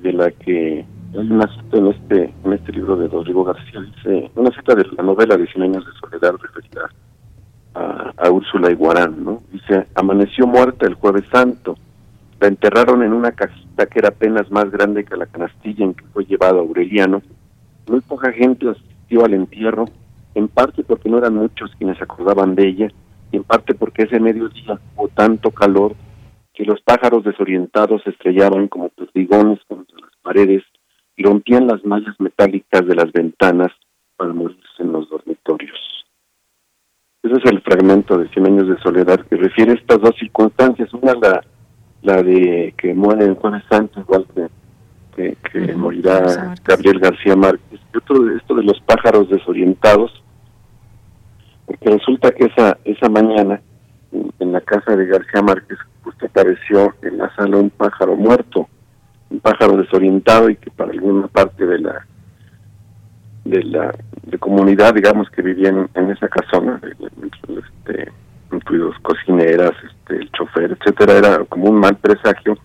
de 0.00 0.12
la 0.12 0.30
que 0.30 0.84
hay 1.14 1.30
una 1.30 1.46
cita 1.46 1.76
en 1.76 1.86
este, 1.88 2.34
en 2.44 2.52
este 2.52 2.72
libro 2.72 2.96
de 2.96 3.08
Rodrigo 3.08 3.44
García, 3.44 3.80
dice, 3.80 4.30
una 4.34 4.50
cita 4.50 4.74
de 4.74 4.86
la 4.96 5.02
novela 5.02 5.36
de 5.36 5.46
100 5.46 5.62
años 5.62 5.84
de 5.86 5.92
soledad 6.00 6.34
referida 6.40 6.90
a, 7.74 8.12
a 8.16 8.30
Úrsula 8.30 8.70
Iguarán, 8.70 9.24
¿no? 9.24 9.42
Dice, 9.52 9.86
amaneció 9.94 10.46
muerta 10.46 10.86
el 10.86 10.94
jueves 10.94 11.24
santo, 11.30 11.76
la 12.40 12.48
enterraron 12.48 13.02
en 13.04 13.12
una 13.12 13.30
cajita 13.30 13.86
que 13.86 14.00
era 14.00 14.08
apenas 14.08 14.50
más 14.50 14.68
grande 14.70 15.04
que 15.04 15.16
la 15.16 15.26
canastilla 15.26 15.84
en 15.84 15.94
que 15.94 16.04
fue 16.12 16.24
llevado 16.24 16.58
Aureliano. 16.58 17.22
Muy 17.86 18.00
poca 18.00 18.32
gente 18.32 18.68
asistió 18.68 19.24
al 19.24 19.34
entierro, 19.34 19.84
en 20.34 20.48
parte 20.48 20.82
porque 20.82 21.08
no 21.08 21.18
eran 21.18 21.34
muchos 21.34 21.70
quienes 21.76 22.00
acordaban 22.00 22.54
de 22.54 22.68
ella, 22.68 22.88
y 23.30 23.36
en 23.36 23.44
parte 23.44 23.74
porque 23.74 24.02
ese 24.04 24.20
mediodía 24.20 24.78
hubo 24.96 25.08
tanto 25.08 25.50
calor 25.50 25.94
que 26.52 26.64
los 26.64 26.80
pájaros 26.82 27.24
desorientados 27.24 28.02
se 28.02 28.10
estrellaban 28.10 28.68
como 28.68 28.90
perdigones 28.90 29.58
contra 29.66 29.98
las 30.00 30.12
paredes 30.22 30.62
y 31.16 31.24
rompían 31.24 31.66
las 31.66 31.84
mallas 31.84 32.14
metálicas 32.18 32.86
de 32.86 32.94
las 32.94 33.10
ventanas 33.12 33.72
para 34.16 34.32
morirse 34.32 34.62
en 34.80 34.92
los 34.92 35.08
dormitorios. 35.08 35.78
Ese 37.22 37.36
es 37.36 37.52
el 37.52 37.60
fragmento 37.62 38.18
de 38.18 38.28
Cien 38.30 38.46
años 38.46 38.68
de 38.68 38.78
soledad 38.78 39.20
que 39.26 39.36
refiere 39.36 39.74
estas 39.74 40.00
dos 40.00 40.14
circunstancias. 40.18 40.92
Una, 40.92 41.14
la, 42.02 42.22
de 42.22 42.74
que 42.76 42.94
muere 42.94 43.24
el 43.24 43.34
jueves 43.34 43.62
santo, 43.70 44.04
que, 45.14 45.36
que 45.50 45.74
morirá 45.74 46.54
Gabriel 46.64 46.98
García 46.98 47.36
Márquez. 47.36 47.80
Y 47.92 47.96
otro, 47.96 48.22
de 48.22 48.36
esto 48.36 48.54
de 48.54 48.62
los 48.64 48.80
pájaros 48.80 49.28
desorientados, 49.28 50.22
resulta 51.80 52.30
que 52.32 52.44
esa 52.46 52.78
esa 52.84 53.08
mañana 53.08 53.60
en, 54.38 54.52
la 54.52 54.60
casa 54.60 54.94
de 54.96 55.06
García 55.06 55.42
Márquez 55.42 55.78
justo 56.02 56.26
apareció 56.26 56.94
en 57.02 57.18
la 57.18 57.34
sala 57.34 57.56
un 57.56 57.70
pájaro 57.70 58.16
muerto, 58.16 58.68
un 59.30 59.40
pájaro 59.40 59.76
desorientado 59.76 60.50
y 60.50 60.56
que 60.56 60.70
para 60.70 60.92
alguna 60.92 61.28
parte 61.28 61.64
de 61.64 61.78
la 61.78 62.06
de 63.44 63.62
la 63.64 63.94
de 64.22 64.38
comunidad, 64.38 64.94
digamos, 64.94 65.28
que 65.30 65.42
vivían 65.42 65.88
en, 65.94 66.10
esa 66.10 66.28
casona, 66.28 66.80
este, 66.84 68.10
incluidos 68.52 68.96
cocineras, 69.02 69.72
este, 69.84 70.16
el 70.16 70.30
chofer, 70.30 70.76
etcétera, 70.78 71.18
era 71.18 71.44
como 71.46 71.70
un 71.70 71.80
mal 71.80 71.96
presagio 71.96 72.56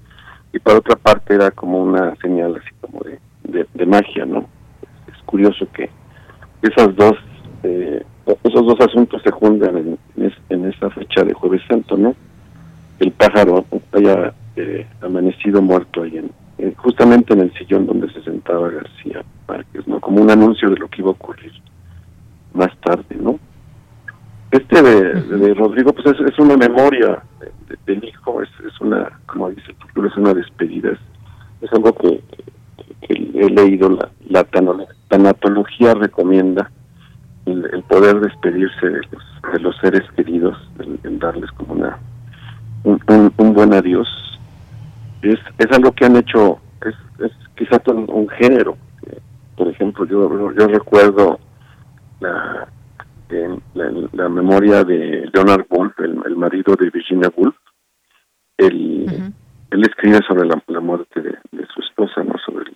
y 0.53 0.59
por 0.59 0.75
otra 0.75 0.95
parte 0.95 1.35
era 1.35 1.51
como 1.51 1.83
una 1.83 2.15
señal 2.17 2.55
así 2.55 2.73
como 2.81 3.01
de, 3.03 3.65
de, 3.73 3.85
magia, 3.85 4.25
¿no? 4.25 4.45
Es 5.07 5.21
curioso 5.25 5.67
que 5.73 5.89
esas 6.61 6.95
dos 6.95 7.13
eh, 7.63 8.03
esos 8.43 8.65
dos 8.65 8.79
asuntos 8.81 9.21
se 9.23 9.31
juntan 9.31 9.77
en, 9.77 9.99
en, 10.49 10.65
esa 10.65 10.89
fecha 10.89 11.23
de 11.23 11.33
Jueves 11.33 11.61
Santo, 11.67 11.95
¿no? 11.97 12.15
El 12.99 13.11
pájaro 13.11 13.65
haya 13.93 14.33
eh, 14.55 14.85
amanecido 15.01 15.61
muerto 15.61 16.03
ahí 16.03 16.17
en, 16.17 16.73
justamente 16.75 17.33
en 17.33 17.41
el 17.41 17.53
sillón 17.53 17.85
donde 17.85 18.11
se 18.11 18.21
sentaba 18.23 18.69
García 18.69 19.23
Márquez, 19.47 19.87
¿no? 19.87 19.99
Como 19.99 20.21
un 20.21 20.31
anuncio 20.31 20.69
de 20.69 20.77
lo 20.77 20.87
que 20.89 21.01
iba 21.01 21.09
a 21.09 21.13
ocurrir 21.13 21.53
más 22.53 22.75
tarde, 22.79 23.15
¿no? 23.19 23.39
Este 24.51 24.81
de, 24.81 25.53
Rodrigo, 25.55 25.91
pues 25.91 26.17
es, 26.21 26.39
una 26.39 26.55
memoria 26.55 27.21
del 27.85 28.03
hijo, 28.03 28.41
es, 28.41 28.49
es 28.65 28.79
una, 28.79 29.19
como 29.25 29.49
dice 29.49 29.71
el 29.71 29.75
título, 29.75 30.07
es 30.07 30.15
una 30.15 30.33
despedida, 30.33 30.91
es, 31.61 31.73
algo 31.73 31.93
que, 31.93 32.21
he 33.09 33.49
leído, 33.49 33.89
la, 33.89 34.09
la 34.29 34.45
tanatología 35.09 35.93
recomienda 35.95 36.71
el, 37.45 37.83
poder 37.89 38.21
despedirse 38.21 38.87
de 38.87 39.01
los, 39.11 39.53
de 39.53 39.59
los 39.59 39.77
seres 39.77 40.03
queridos, 40.15 40.57
el, 40.79 41.19
darles 41.19 41.51
como 41.51 41.73
una 41.73 41.97
un, 42.83 43.53
buen 43.53 43.73
adiós, 43.73 44.07
es, 45.23 45.39
es 45.57 45.71
algo 45.73 45.91
que 45.91 46.05
han 46.05 46.15
hecho, 46.15 46.59
es, 46.85 46.95
es 47.25 47.31
quizá 47.57 47.81
un, 47.87 48.09
un 48.09 48.29
género. 48.29 48.77
Por 49.57 49.67
ejemplo, 49.67 50.05
yo, 50.05 50.53
yo 50.53 50.67
recuerdo 50.67 51.39
la, 52.21 52.67
la, 54.13 54.29
memoria 54.29 54.83
de 54.83 55.29
Leonard 55.33 55.65
Woolf, 55.69 55.99
el, 55.99 56.35
marido 56.35 56.75
de 56.75 56.89
Virginia 56.89 57.31
Woolf. 57.35 57.55
Él, 58.57 59.33
él 59.71 59.81
escribe 59.83 60.19
sobre 60.27 60.47
la, 60.47 60.79
muerte 60.79 61.21
de, 61.21 61.65
su 61.73 61.81
esposa, 61.81 62.23
no 62.23 62.35
sobre 62.45 62.71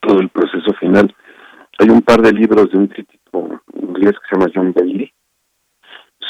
todo 0.00 0.20
el 0.20 0.28
proceso 0.28 0.72
final. 0.74 1.14
Hay 1.78 1.90
un 1.90 2.02
par 2.02 2.20
de 2.22 2.32
de 2.66 2.78
un 2.78 2.86
crítico 2.88 3.60
inglés 3.74 4.12
que 4.12 4.28
se 4.28 4.36
llama 4.36 4.52
John 4.54 4.72
Bailey 4.72 5.12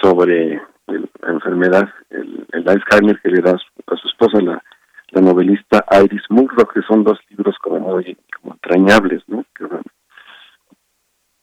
sobre 0.01 0.61
la 0.87 1.33
enfermedad, 1.33 1.89
el, 2.11 2.47
el 2.53 2.69
Alzheimer 2.69 3.21
que 3.21 3.31
le 3.31 3.41
da 3.41 3.53
a 3.53 3.97
su, 3.97 4.09
esposa, 4.09 4.41
la, 4.41 4.63
la 5.11 5.21
novelista 5.21 5.85
Iris 6.03 6.23
Murdoch, 6.31 6.73
que 6.73 6.83
son 6.83 7.05
dos 7.05 7.19
libros 7.31 7.57
como 7.63 7.81
muy 7.81 8.17
como 8.41 8.55
entrañables, 8.55 9.23
¿no? 9.27 9.45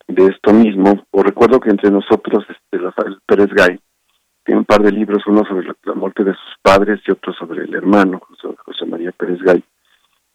de 0.08 0.26
esto 0.28 0.54
mismo, 0.54 1.04
o 1.12 1.24
recuerdo 1.24 1.60
que 1.60 1.70
entre 1.70 1.92
nosotros, 1.92 2.46
este 2.48 2.80
Pérez 3.26 3.50
Gay, 3.54 3.80
tiene 4.44 4.60
un 4.60 4.66
par 4.66 4.82
de 4.82 4.92
libros, 4.92 5.24
uno 5.26 5.44
sobre 5.46 5.68
la, 5.84 5.94
muerte 5.94 6.24
de 6.24 6.34
sus 6.34 6.56
padres 6.62 7.02
y 7.08 7.12
otro 7.12 7.34
sobre 7.34 7.64
el 7.64 7.74
hermano, 7.74 8.22
José, 8.64 8.86
María 8.86 9.12
Pérez 9.12 9.40
Gay. 9.42 9.64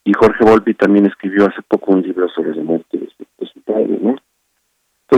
Y 0.04 0.12
Jorge 0.12 0.44
Volpi 0.44 0.74
también 0.74 1.06
escribió 1.06 1.46
hace 1.46 1.62
poco 1.62 1.92
un 1.92 2.02
libro 2.02 2.28
sobre 2.28 2.54
la 2.54 2.62
muerte 2.62 2.98
de, 2.98 3.46
su 3.46 3.60
padre, 3.62 3.98
¿no? 4.02 4.16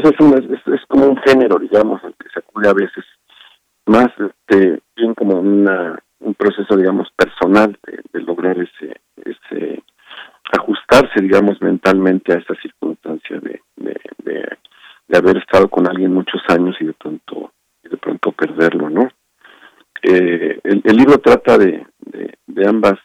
Entonces 0.05 0.51
es, 0.51 0.75
es, 0.75 0.87
como 0.87 1.07
un 1.07 1.17
género, 1.19 1.59
digamos, 1.59 2.01
que 2.03 2.29
se 2.33 2.41
acude 2.41 2.69
a 2.69 2.73
veces, 2.73 3.05
más 3.87 4.09
este, 4.19 4.81
bien 4.97 5.15
como 5.15 5.39
una, 5.39 5.99
un 6.21 6.35
proceso, 6.35 6.77
digamos, 6.77 7.09
personal 7.17 7.79
de, 8.13 8.21
lograr 8.21 8.57
ese, 8.59 9.01
ese 9.17 9.83
ajustarse, 10.53 11.21
digamos, 11.21 11.61
mentalmente 11.61 12.33
a 12.33 12.39
esa 12.39 12.55
circunstancia 12.57 13.39
de, 13.41 13.61
de, 13.77 13.97
haber 15.17 15.37
estado 15.37 15.69
con 15.69 15.87
alguien 15.87 16.15
muchos 16.15 16.41
años 16.49 16.75
y 16.81 16.87
de 16.87 16.95
pronto 16.95 17.53
de 17.83 17.97
pronto 17.99 18.33
perderlo, 18.33 18.89
¿no? 18.89 19.09
Eh, 20.03 20.59
el, 20.65 20.97
libro 20.97 21.19
trata 21.19 21.59
de, 21.59 21.87
de, 22.47 22.67
ambas 22.67 22.99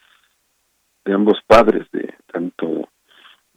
de 1.04 1.12
ambos 1.12 1.38
padres, 1.46 1.86
de 1.92 2.14
tanto 2.32 2.88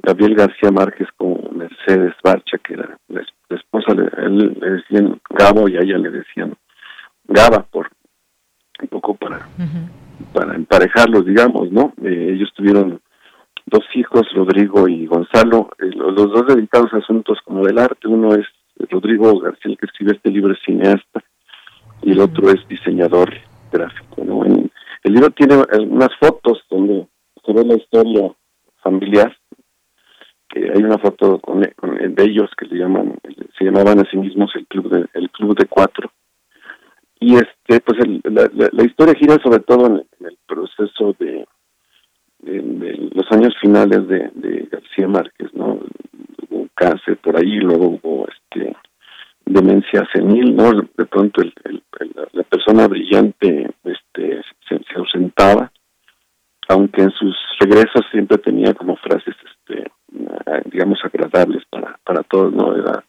Gabriel 0.04 0.36
García 0.36 0.72
Márquez 0.72 1.08
como 1.16 1.50
Mercedes 1.52 2.14
Barcha, 2.24 2.58
que 2.58 2.74
era 2.74 2.98
la, 3.08 3.22
esposa, 3.50 3.94
le, 3.94 4.10
él 4.42 4.58
le 4.60 4.70
decían 4.72 5.20
Gabo 5.30 5.70
y 5.70 5.78
a 5.78 5.82
ella 5.82 5.98
le 5.98 6.12
decían 6.12 6.56
Gaba, 7.26 7.64
por 7.64 7.90
un 8.82 8.88
poco 8.88 9.16
para, 9.16 9.48
para 10.34 10.56
emparejarlos, 10.56 11.26
digamos, 11.26 11.72
¿no? 11.72 11.94
Eh, 12.04 12.34
ellos 12.34 12.52
tuvieron 12.56 13.00
dos 13.66 13.86
hijos, 13.96 14.28
Rodrigo 14.34 14.88
y 14.88 15.06
Gonzalo, 15.06 15.70
eh, 15.80 15.92
los, 15.96 16.16
dos 16.16 16.48
dedicados 16.48 16.94
a 16.94 16.98
asuntos 16.98 17.40
como 17.46 17.66
del 17.66 17.78
arte. 17.78 18.08
Uno 18.08 18.36
es 18.36 18.46
Rodrigo 18.90 19.40
García, 19.40 19.72
el 19.72 19.78
que 19.78 19.86
escribe 19.86 20.14
este 20.14 20.30
libro, 20.30 20.54
es 20.54 20.60
cineasta, 20.66 21.24
y 22.02 22.12
el 22.12 22.20
otro 22.20 22.50
es 22.50 22.68
diseñador 22.68 23.32
gráfico. 23.72 24.24
¿no? 24.24 24.44
el 24.44 25.14
libro 25.14 25.30
tiene 25.32 25.56
unas 25.88 26.10
fotos 26.20 26.62
donde 26.70 27.08
se 27.46 27.54
ve 27.54 27.66
la 27.66 27.76
historia 27.76 28.32
familiar. 28.84 29.36
Hay 30.56 30.84
una 30.84 30.98
foto 30.98 31.40
con, 31.40 31.62
de 31.62 32.24
ellos 32.24 32.50
que 32.58 32.68
se 32.68 32.76
llaman, 32.76 33.16
se 33.58 33.66
llamaban 33.66 34.00
a 34.00 34.10
sí 34.10 34.18
mismos 34.18 34.52
el 34.56 34.68
club 34.68 34.90
de, 34.90 35.08
el 35.14 35.30
club 35.32 35.58
de 35.58 35.66
cuatro. 35.66 36.12
Y 37.20 37.36
este, 37.36 37.80
pues 37.82 38.00
la, 38.24 38.84
historia 38.84 39.14
gira 39.14 39.38
sobre 39.44 39.60
todo 39.60 39.86
en 39.88 40.26
el 40.26 40.38
proceso 40.48 41.16
de 41.20 41.46
los 42.44 43.32
años 43.32 43.54
finales 43.62 44.08
de, 44.08 44.68
García 44.72 45.08
Márquez, 45.08 45.54
¿no? 45.54 45.80
Hubo 46.50 46.68
cáncer 46.74 47.18
por 47.18 47.38
ahí, 47.38 47.60
luego 47.60 48.00
hubo 48.02 48.28
este 48.28 48.76
demencia 49.46 50.08
senil, 50.14 50.56
¿no? 50.56 50.72
De 50.72 51.06
pronto 51.06 51.42
el, 51.42 51.54
la 52.34 52.44
persona 52.44 52.88
brillante 52.88 53.70
este 53.84 54.42
se, 54.68 54.80
ausentaba, 54.96 55.72
aunque 56.70 57.02
en 57.02 57.12
sus 57.12 57.36
regresos 57.60 58.06
siempre 58.12 58.38
tenía 58.38 58.74
como 58.74 58.96
frases 58.98 59.36
este 59.46 59.92
digamos 60.66 61.00
agradables 61.04 61.64
para 61.70 62.00
para 62.04 62.24
todos, 62.24 62.54
¿no? 62.54 62.76
Era 62.76 63.04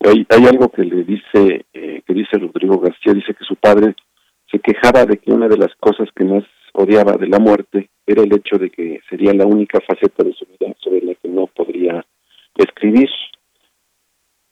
hay, 0.00 0.26
hay 0.28 0.46
algo 0.46 0.68
que 0.68 0.84
le 0.84 1.04
dice 1.04 1.64
eh, 1.72 2.02
que 2.06 2.14
dice 2.14 2.38
Rodrigo 2.38 2.78
García, 2.78 3.14
dice 3.14 3.34
que 3.34 3.44
su 3.44 3.56
padre 3.56 3.94
se 4.50 4.58
quejaba 4.58 5.06
de 5.06 5.18
que 5.18 5.32
una 5.32 5.48
de 5.48 5.56
las 5.56 5.74
cosas 5.76 6.08
que 6.14 6.24
más 6.24 6.44
odiaba 6.74 7.16
de 7.16 7.28
la 7.28 7.38
muerte 7.38 7.90
era 8.06 8.22
el 8.22 8.32
hecho 8.34 8.58
de 8.58 8.70
que 8.70 9.00
sería 9.08 9.32
la 9.32 9.46
única 9.46 9.80
faceta 9.80 10.22
de 10.22 10.34
su 10.34 10.44
vida 10.46 10.74
sobre 10.80 11.00
la 11.02 11.14
que 11.14 11.28
no 11.28 11.46
podría 11.46 12.04
escribir. 12.56 13.08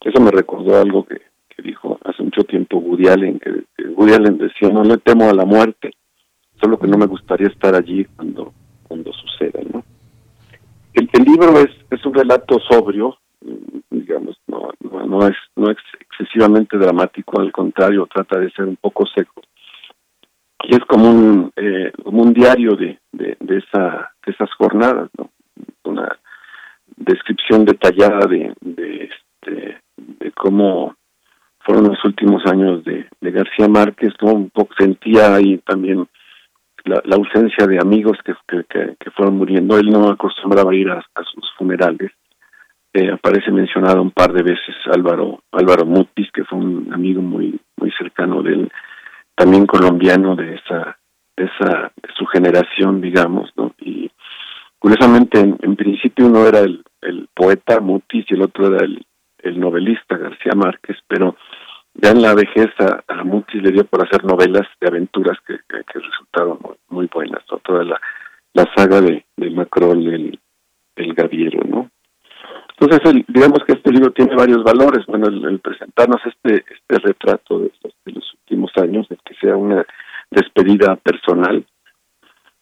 Eso 0.01 0.21
me 0.21 0.31
recordó 0.31 0.81
algo 0.81 1.05
que, 1.05 1.21
dijo 1.63 1.97
hace 2.05 2.25
mucho 2.25 2.43
tiempo 2.43 2.79
Woody 2.79 3.07
Allen, 3.07 3.39
que, 3.39 3.63
Woody 3.91 4.15
Allen 4.15 4.37
decía, 4.37 4.69
no 4.69 4.83
le 4.83 4.97
temo 4.99 5.31
a 5.31 5.35
la 5.35 5.45
muerte, 5.45 5.93
solo 6.61 6.77
que 6.77 6.89
no 6.89 6.99
me 6.99 7.07
gustaría 7.07 7.47
estar 7.47 7.77
allí 7.77 8.05
cuando, 8.17 8.53
cuando 8.89 9.13
suceda, 9.13 9.61
¿no? 9.73 9.85
El, 11.13 11.25
libro 11.25 11.59
es, 11.59 11.71
es 11.91 12.05
un 12.05 12.15
relato 12.15 12.59
sobrio, 12.61 13.17
digamos, 13.91 14.37
no, 14.47 14.71
no, 14.81 15.27
es, 15.27 15.37
no 15.57 15.71
es 15.71 15.79
excesivamente 16.01 16.77
dramático, 16.79 17.41
al 17.41 17.53
contrario, 17.53 18.09
trata 18.13 18.39
de 18.39 18.51
ser 18.51 18.67
un 18.67 18.77
poco 18.77 19.05
seco 19.07 19.43
y 20.65 20.75
es 20.75 20.81
como 20.87 21.11
un 21.11 21.53
eh, 21.57 21.93
un 22.05 22.33
diario 22.33 22.77
de, 22.77 22.99
de, 23.13 23.37
esa 23.59 24.13
de 24.25 24.33
esas 24.33 24.51
jornadas 24.55 25.11
no 25.19 25.31
una 25.85 26.17
descripción 26.97 27.65
detallada 27.65 28.27
de 28.27 28.55
de, 28.61 29.11
este, 29.11 29.81
de 29.97 30.33
cómo 30.33 30.95
fueron 31.61 31.89
los 31.89 32.05
últimos 32.05 32.45
años 32.47 32.85
de, 32.85 33.07
de 33.21 33.31
García 33.31 33.69
Márquez 33.69 34.13
¿no? 34.21 34.33
un 34.33 34.51
poco 34.51 34.75
sentía 34.79 35.35
ahí 35.35 35.59
también 35.59 36.07
la, 36.85 37.17
ausencia 37.17 37.67
de 37.67 37.79
amigos 37.79 38.19
que, 38.25 38.35
que, 38.49 38.97
que, 38.99 39.11
fueron 39.13 39.37
muriendo. 39.37 39.79
Él 39.79 39.91
no 39.91 40.09
acostumbraba 40.09 40.75
ir 40.75 40.91
a, 40.91 40.99
a 40.99 41.25
sus 41.25 41.53
funerales. 41.57 42.13
Eh, 42.95 43.11
aparece 43.11 43.51
mencionado 43.51 44.03
un 44.03 44.11
par 44.11 44.35
de 44.35 44.43
veces 44.43 44.75
Álvaro 44.93 45.43
Álvaro 45.53 45.87
Mutis 45.87 46.31
que 46.31 46.45
fue 46.45 46.59
un 46.59 46.93
amigo 46.93 47.23
muy 47.23 47.59
muy 47.79 47.91
cercano 47.93 48.43
de 48.43 48.53
él 48.53 48.73
también 49.35 49.65
colombiano 49.65 50.37
de 50.37 50.57
esa 50.57 50.99
de 51.35 51.45
esa 51.45 51.91
de 51.97 52.09
su 52.15 52.27
generación 52.27 53.01
digamos 53.01 53.51
no 53.57 53.73
y 53.81 54.11
curiosamente 54.79 55.41
en, 55.41 55.75
principio 55.75 56.27
uno 56.27 56.47
era 56.47 56.59
el, 56.59 56.85
el 57.01 57.31
poeta 57.35 57.81
Mutis 57.81 58.27
y 58.29 58.35
el 58.35 58.43
otro 58.43 58.67
era 58.67 58.85
el, 58.85 59.03
el 59.39 59.59
novelista 59.59 60.19
García 60.19 60.53
Márquez 60.55 60.99
pero 61.09 61.35
ya 62.03 62.11
en 62.11 62.21
la 62.21 62.35
vejez 62.35 62.69
a, 62.81 63.23
Mutis 63.23 63.63
le 63.63 63.71
dio 63.71 63.85
por 63.85 64.05
hacer 64.05 64.25
novelas 64.25 64.67
de 64.81 64.89
aventuras 64.89 65.39
que, 65.47 65.57
resultaron 65.95 66.59
muy, 66.89 67.07
buenas 67.07 67.45
toda 67.63 67.85
la, 67.85 68.01
saga 68.75 69.01
de, 69.01 69.25
de 69.37 69.47
el, 69.47 70.41
el 70.97 71.15
Gaviero 71.15 71.61
no 71.65 71.91
Entonces, 72.79 73.25
digamos 73.29 73.61
que 73.65 73.75
este 73.75 73.93
libro 73.93 74.11
tiene 74.13 74.35
varios 74.35 74.65
valores. 74.65 75.07
Bueno, 75.07 75.29
el, 75.29 75.61
presentarnos 75.61 76.21
este, 76.27 76.65
este 76.69 76.99
retrato 77.07 77.61
de, 77.61 77.71
los 78.07 78.35
últimos 78.35 78.73
años, 78.79 79.09
de 79.09 79.17
que 79.25 79.35
sea 79.35 79.57
una 79.57 79.87
despedida 80.29 80.97
personal, 80.97 81.65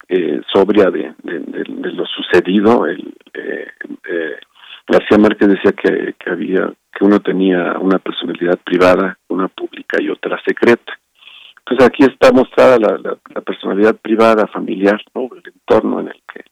eh, 0.07 0.41
sobria 0.53 0.91
de, 0.91 1.15
lo 1.23 2.05
sucedido. 2.05 2.85
El, 2.85 3.11
eh, 3.33 3.67
eh, 4.07 4.37
García 4.91 5.17
Márquez 5.17 5.47
decía 5.47 5.71
que, 5.71 6.13
que 6.19 6.29
había 6.29 6.71
que 6.93 7.05
uno 7.05 7.19
tenía 7.19 7.77
una 7.79 7.99
personalidad 7.99 8.59
privada, 8.59 9.17
una 9.29 9.47
pública 9.47 9.97
y 10.01 10.09
otra 10.09 10.39
secreta. 10.45 10.93
Entonces 11.59 11.87
aquí 11.87 12.03
está 12.03 12.31
mostrada 12.33 12.77
la, 12.77 13.15
personalidad 13.41 13.95
privada, 13.95 14.47
familiar, 14.47 15.01
¿no? 15.15 15.29
el 15.33 15.53
entorno 15.53 16.01
en 16.01 16.07
el 16.07 16.21
que 16.33 16.43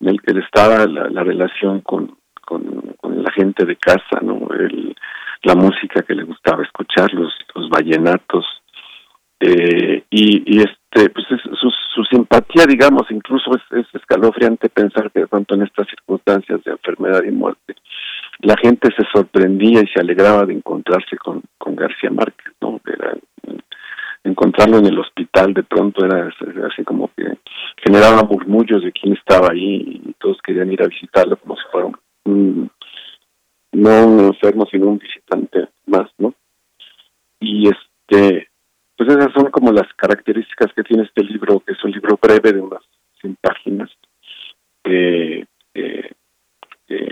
en 0.00 0.08
el 0.08 0.20
que 0.20 0.32
estaba 0.40 0.84
la 0.86 1.22
relación 1.22 1.80
con, 1.80 2.16
con, 2.44 3.22
la 3.22 3.30
gente 3.32 3.64
de 3.64 3.76
casa, 3.76 4.20
¿no? 4.20 4.48
El, 4.54 4.96
la 5.42 5.54
música 5.54 6.02
que 6.02 6.14
le 6.14 6.24
gustaba 6.24 6.62
escuchar, 6.62 7.12
los, 7.14 7.32
los 7.54 7.68
vallenatos, 7.68 8.44
eh, 9.44 10.04
y, 10.08 10.60
este, 10.60 11.10
pues 11.10 11.26
su, 11.60 11.68
su 11.94 12.04
simpatía, 12.04 12.64
digamos, 12.64 13.10
incluso 13.10 13.50
es, 13.56 13.86
escalofriante 13.92 14.68
pensar 14.68 15.10
que 15.10 15.20
de 15.20 15.26
pronto 15.26 15.54
en 15.54 15.62
estas 15.62 15.88
circunstancias 15.88 16.62
de 16.64 16.70
enfermedad 16.70 17.24
y 17.24 17.32
muerte, 17.32 17.74
la 18.40 18.56
gente 18.56 18.88
se 18.96 19.04
sorprendía 19.12 19.82
y 19.82 19.88
se 19.88 20.00
alegraba 20.00 20.46
de 20.46 20.54
encontrarse 20.54 21.16
con, 21.16 21.42
García 21.74 22.10
Márquez, 22.10 22.52
¿no? 22.60 22.80
Encontrarlo 24.22 24.78
en 24.78 24.86
el 24.86 24.98
hospital 25.00 25.52
de 25.52 25.64
pronto 25.64 26.04
era 26.04 26.28
así 26.70 26.84
como 26.84 27.10
que 27.16 27.24
generaba 27.84 28.22
murmullos 28.22 28.84
de 28.84 28.92
quién 28.92 29.14
estaba 29.14 29.48
ahí 29.50 30.00
y 30.04 30.14
todos 30.20 30.38
querían 30.44 30.70
ir 30.70 30.80
a 30.82 30.86
visitarlo 30.86 31.36
como 31.38 31.56
si 31.56 31.62
fuera 31.72 31.88
un 32.26 32.70
no 33.72 34.06
un 34.06 34.20
enfermo, 34.26 34.66
sino 34.70 34.86
un 34.86 34.98
visitante 34.98 35.68
más, 35.86 36.08
¿no? 36.18 36.34
Y 37.40 37.68
este, 37.68 38.51
pues 39.04 39.18
esas 39.18 39.32
son 39.32 39.50
como 39.50 39.72
las 39.72 39.92
características 39.94 40.72
que 40.74 40.82
tiene 40.82 41.04
este 41.04 41.24
libro, 41.24 41.60
que 41.60 41.72
es 41.72 41.84
un 41.84 41.90
libro 41.90 42.18
breve 42.20 42.52
de 42.52 42.60
unas 42.60 42.82
100 43.20 43.36
páginas, 43.40 43.90
eh, 44.84 45.44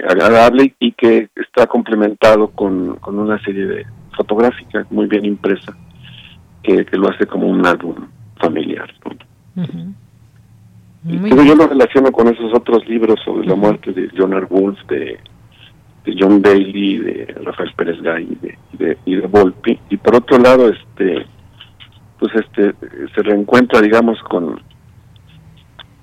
agradable 0.09 0.75
y 0.79 0.93
que 0.93 1.31
está 1.35 1.67
complementado 1.67 2.49
con, 2.49 2.97
con 2.97 3.19
una 3.19 3.43
serie 3.43 3.67
de 3.67 3.87
fotográfica 4.17 4.87
muy 4.91 5.07
bien 5.07 5.25
impresa, 5.25 5.77
que, 6.63 6.85
lo 6.93 7.09
hace 7.09 7.27
como 7.27 7.49
un 7.49 7.67
álbum 7.67 7.97
familiar. 8.39 8.93
¿no? 9.55 11.45
yo 11.45 11.55
lo 11.55 11.67
relaciono 11.67 12.13
con 12.13 12.29
esos 12.29 12.53
otros 12.55 12.87
libros 12.89 13.19
sobre 13.25 13.47
la 13.47 13.55
muerte 13.55 13.93
de 13.93 14.09
Leonard 14.13 14.47
Woolf, 14.51 14.79
de, 14.87 15.19
John 16.19 16.43
Bailey, 16.43 16.99
de 16.99 17.35
Rafael 17.43 17.73
Pérez 17.77 18.01
Gay 18.03 18.29
y 18.73 18.77
de, 18.77 18.99
y 19.05 19.15
de 19.17 19.27
Volpi. 19.27 19.79
Y 19.91 19.97
por 19.97 20.17
otro 20.17 20.39
lado, 20.39 20.69
este 20.69 21.27
pues 22.21 22.33
este 22.37 22.75
se 23.15 23.23
reencuentra, 23.23 23.81
digamos, 23.81 24.19
con, 24.23 24.61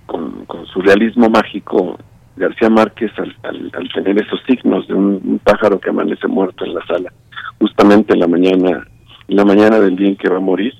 con, 0.05 0.45
su 0.73 0.81
realismo 0.81 1.29
mágico 1.29 1.97
García 2.35 2.69
Márquez 2.69 3.11
al, 3.17 3.35
al, 3.43 3.89
tener 3.93 4.21
esos 4.21 4.41
signos 4.47 4.87
de 4.87 4.93
un, 4.93 5.39
pájaro 5.43 5.79
que 5.79 5.89
amanece 5.89 6.27
muerto 6.27 6.65
en 6.65 6.73
la 6.73 6.85
sala, 6.85 7.13
justamente 7.59 8.13
en 8.13 8.19
la 8.19 8.27
mañana, 8.27 8.87
en 9.27 9.35
la 9.35 9.45
mañana 9.45 9.79
del 9.79 9.95
día 9.95 10.09
en 10.09 10.17
que 10.17 10.29
va 10.29 10.37
a 10.37 10.41
morir, 10.41 10.73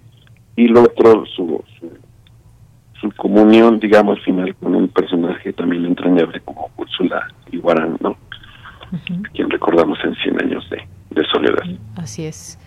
y 0.56 0.68
lo 0.68 0.84
otro, 0.84 1.26
su 1.36 1.64
su 3.00 3.12
comunión, 3.12 3.80
digamos, 3.80 4.20
final 4.24 4.56
con 4.56 4.76
un 4.76 4.88
personaje 4.88 5.54
también 5.54 5.86
entrañable 5.86 6.40
como 6.42 6.70
Úrsula 6.78 7.28
Iguarán, 7.52 7.98
¿no? 8.02 8.18
Quien 9.34 9.50
recordamos 9.50 10.00
en 10.04 10.16
100 10.16 10.42
años 10.42 10.70
de, 10.70 11.26
soledad. 11.32 11.64
Así 11.96 12.26
es. 12.26 12.60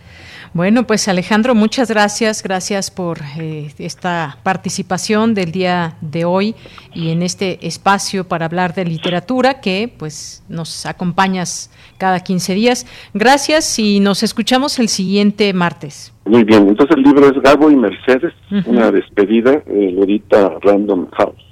Bueno, 0.53 0.87
pues 0.87 1.09
Alejandro, 1.09 1.55
muchas 1.55 1.91
gracias. 1.91 2.43
Gracias 2.43 2.91
por 2.91 3.19
eh, 3.39 3.71
esta 3.79 4.39
participación 4.43 5.35
del 5.35 5.53
día 5.53 5.97
de 6.01 6.25
hoy 6.25 6.55
y 6.95 7.11
en 7.11 7.23
este 7.23 7.67
espacio 7.67 8.27
para 8.27 8.47
hablar 8.47 8.75
de 8.75 8.85
literatura 8.85 9.61
que 9.61 9.93
pues 9.97 10.45
nos 10.49 10.87
acompañas 10.87 11.71
cada 11.99 12.21
15 12.21 12.55
días. 12.55 12.87
Gracias 13.15 13.79
y 13.79 14.01
nos 14.01 14.23
escuchamos 14.23 14.79
el 14.79 14.89
siguiente 14.89 15.53
martes. 15.53 16.13
Muy 16.25 16.45
bien, 16.45 16.69
entonces 16.69 16.97
el 16.97 17.03
libro 17.03 17.29
es 17.29 17.41
Gabo 17.43 17.71
y 17.71 17.77
Mercedes, 17.77 18.33
una 18.67 18.91
despedida, 18.91 19.63
eh, 19.67 20.21
Random 20.63 21.09
House. 21.13 21.45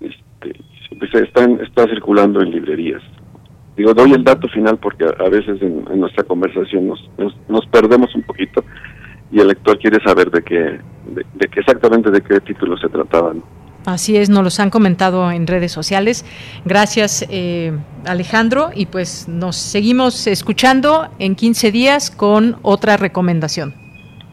Este, 0.00 1.22
está, 1.22 1.44
está 1.62 1.84
circulando 1.84 2.40
en 2.40 2.50
librerías. 2.50 3.02
Digo, 3.80 3.94
doy 3.94 4.12
el 4.12 4.22
dato 4.22 4.46
final 4.48 4.76
porque 4.76 5.06
a, 5.06 5.28
veces 5.30 5.62
en, 5.62 5.84
nuestra 5.98 6.22
conversación 6.24 6.86
nos, 6.86 7.10
nos, 7.48 7.66
perdemos 7.68 8.14
un 8.14 8.20
poquito 8.24 8.62
y 9.32 9.40
el 9.40 9.48
lector 9.48 9.78
quiere 9.78 9.98
saber 10.04 10.30
de 10.30 10.42
qué, 10.42 10.54
de, 10.54 11.24
de 11.34 11.48
qué 11.50 11.60
exactamente 11.60 12.10
de 12.10 12.20
qué 12.20 12.40
título 12.40 12.76
se 12.76 12.90
trataban. 12.90 13.42
Así 13.86 14.18
es, 14.18 14.28
nos 14.28 14.44
los 14.44 14.60
han 14.60 14.68
comentado 14.68 15.30
en 15.30 15.46
redes 15.46 15.72
sociales. 15.72 16.26
Gracias, 16.66 17.24
eh, 17.30 17.72
Alejandro, 18.04 18.68
y 18.74 18.84
pues 18.84 19.28
nos 19.28 19.56
seguimos 19.56 20.26
escuchando 20.26 21.08
en 21.18 21.34
15 21.34 21.72
días 21.72 22.10
con 22.10 22.58
otra 22.60 22.98
recomendación. 22.98 23.74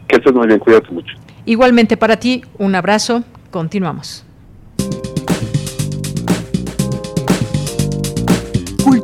Que 0.10 0.18
estés 0.18 0.34
muy 0.34 0.48
bien, 0.48 0.60
cuídate 0.60 0.92
mucho. 0.92 1.16
Igualmente 1.46 1.96
para 1.96 2.18
ti, 2.18 2.44
un 2.58 2.76
abrazo. 2.76 3.24
Continuamos. 3.50 4.27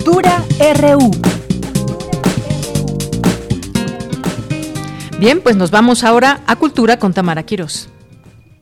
Cultura 0.04 0.44
RU. 0.82 1.12
Bien, 5.18 5.40
pues 5.40 5.56
nos 5.56 5.72
vamos 5.72 6.04
ahora 6.04 6.42
a 6.46 6.58
Cultura 6.58 7.00
con 7.00 7.14
Tamara 7.14 7.44
Quiros. 7.44 7.88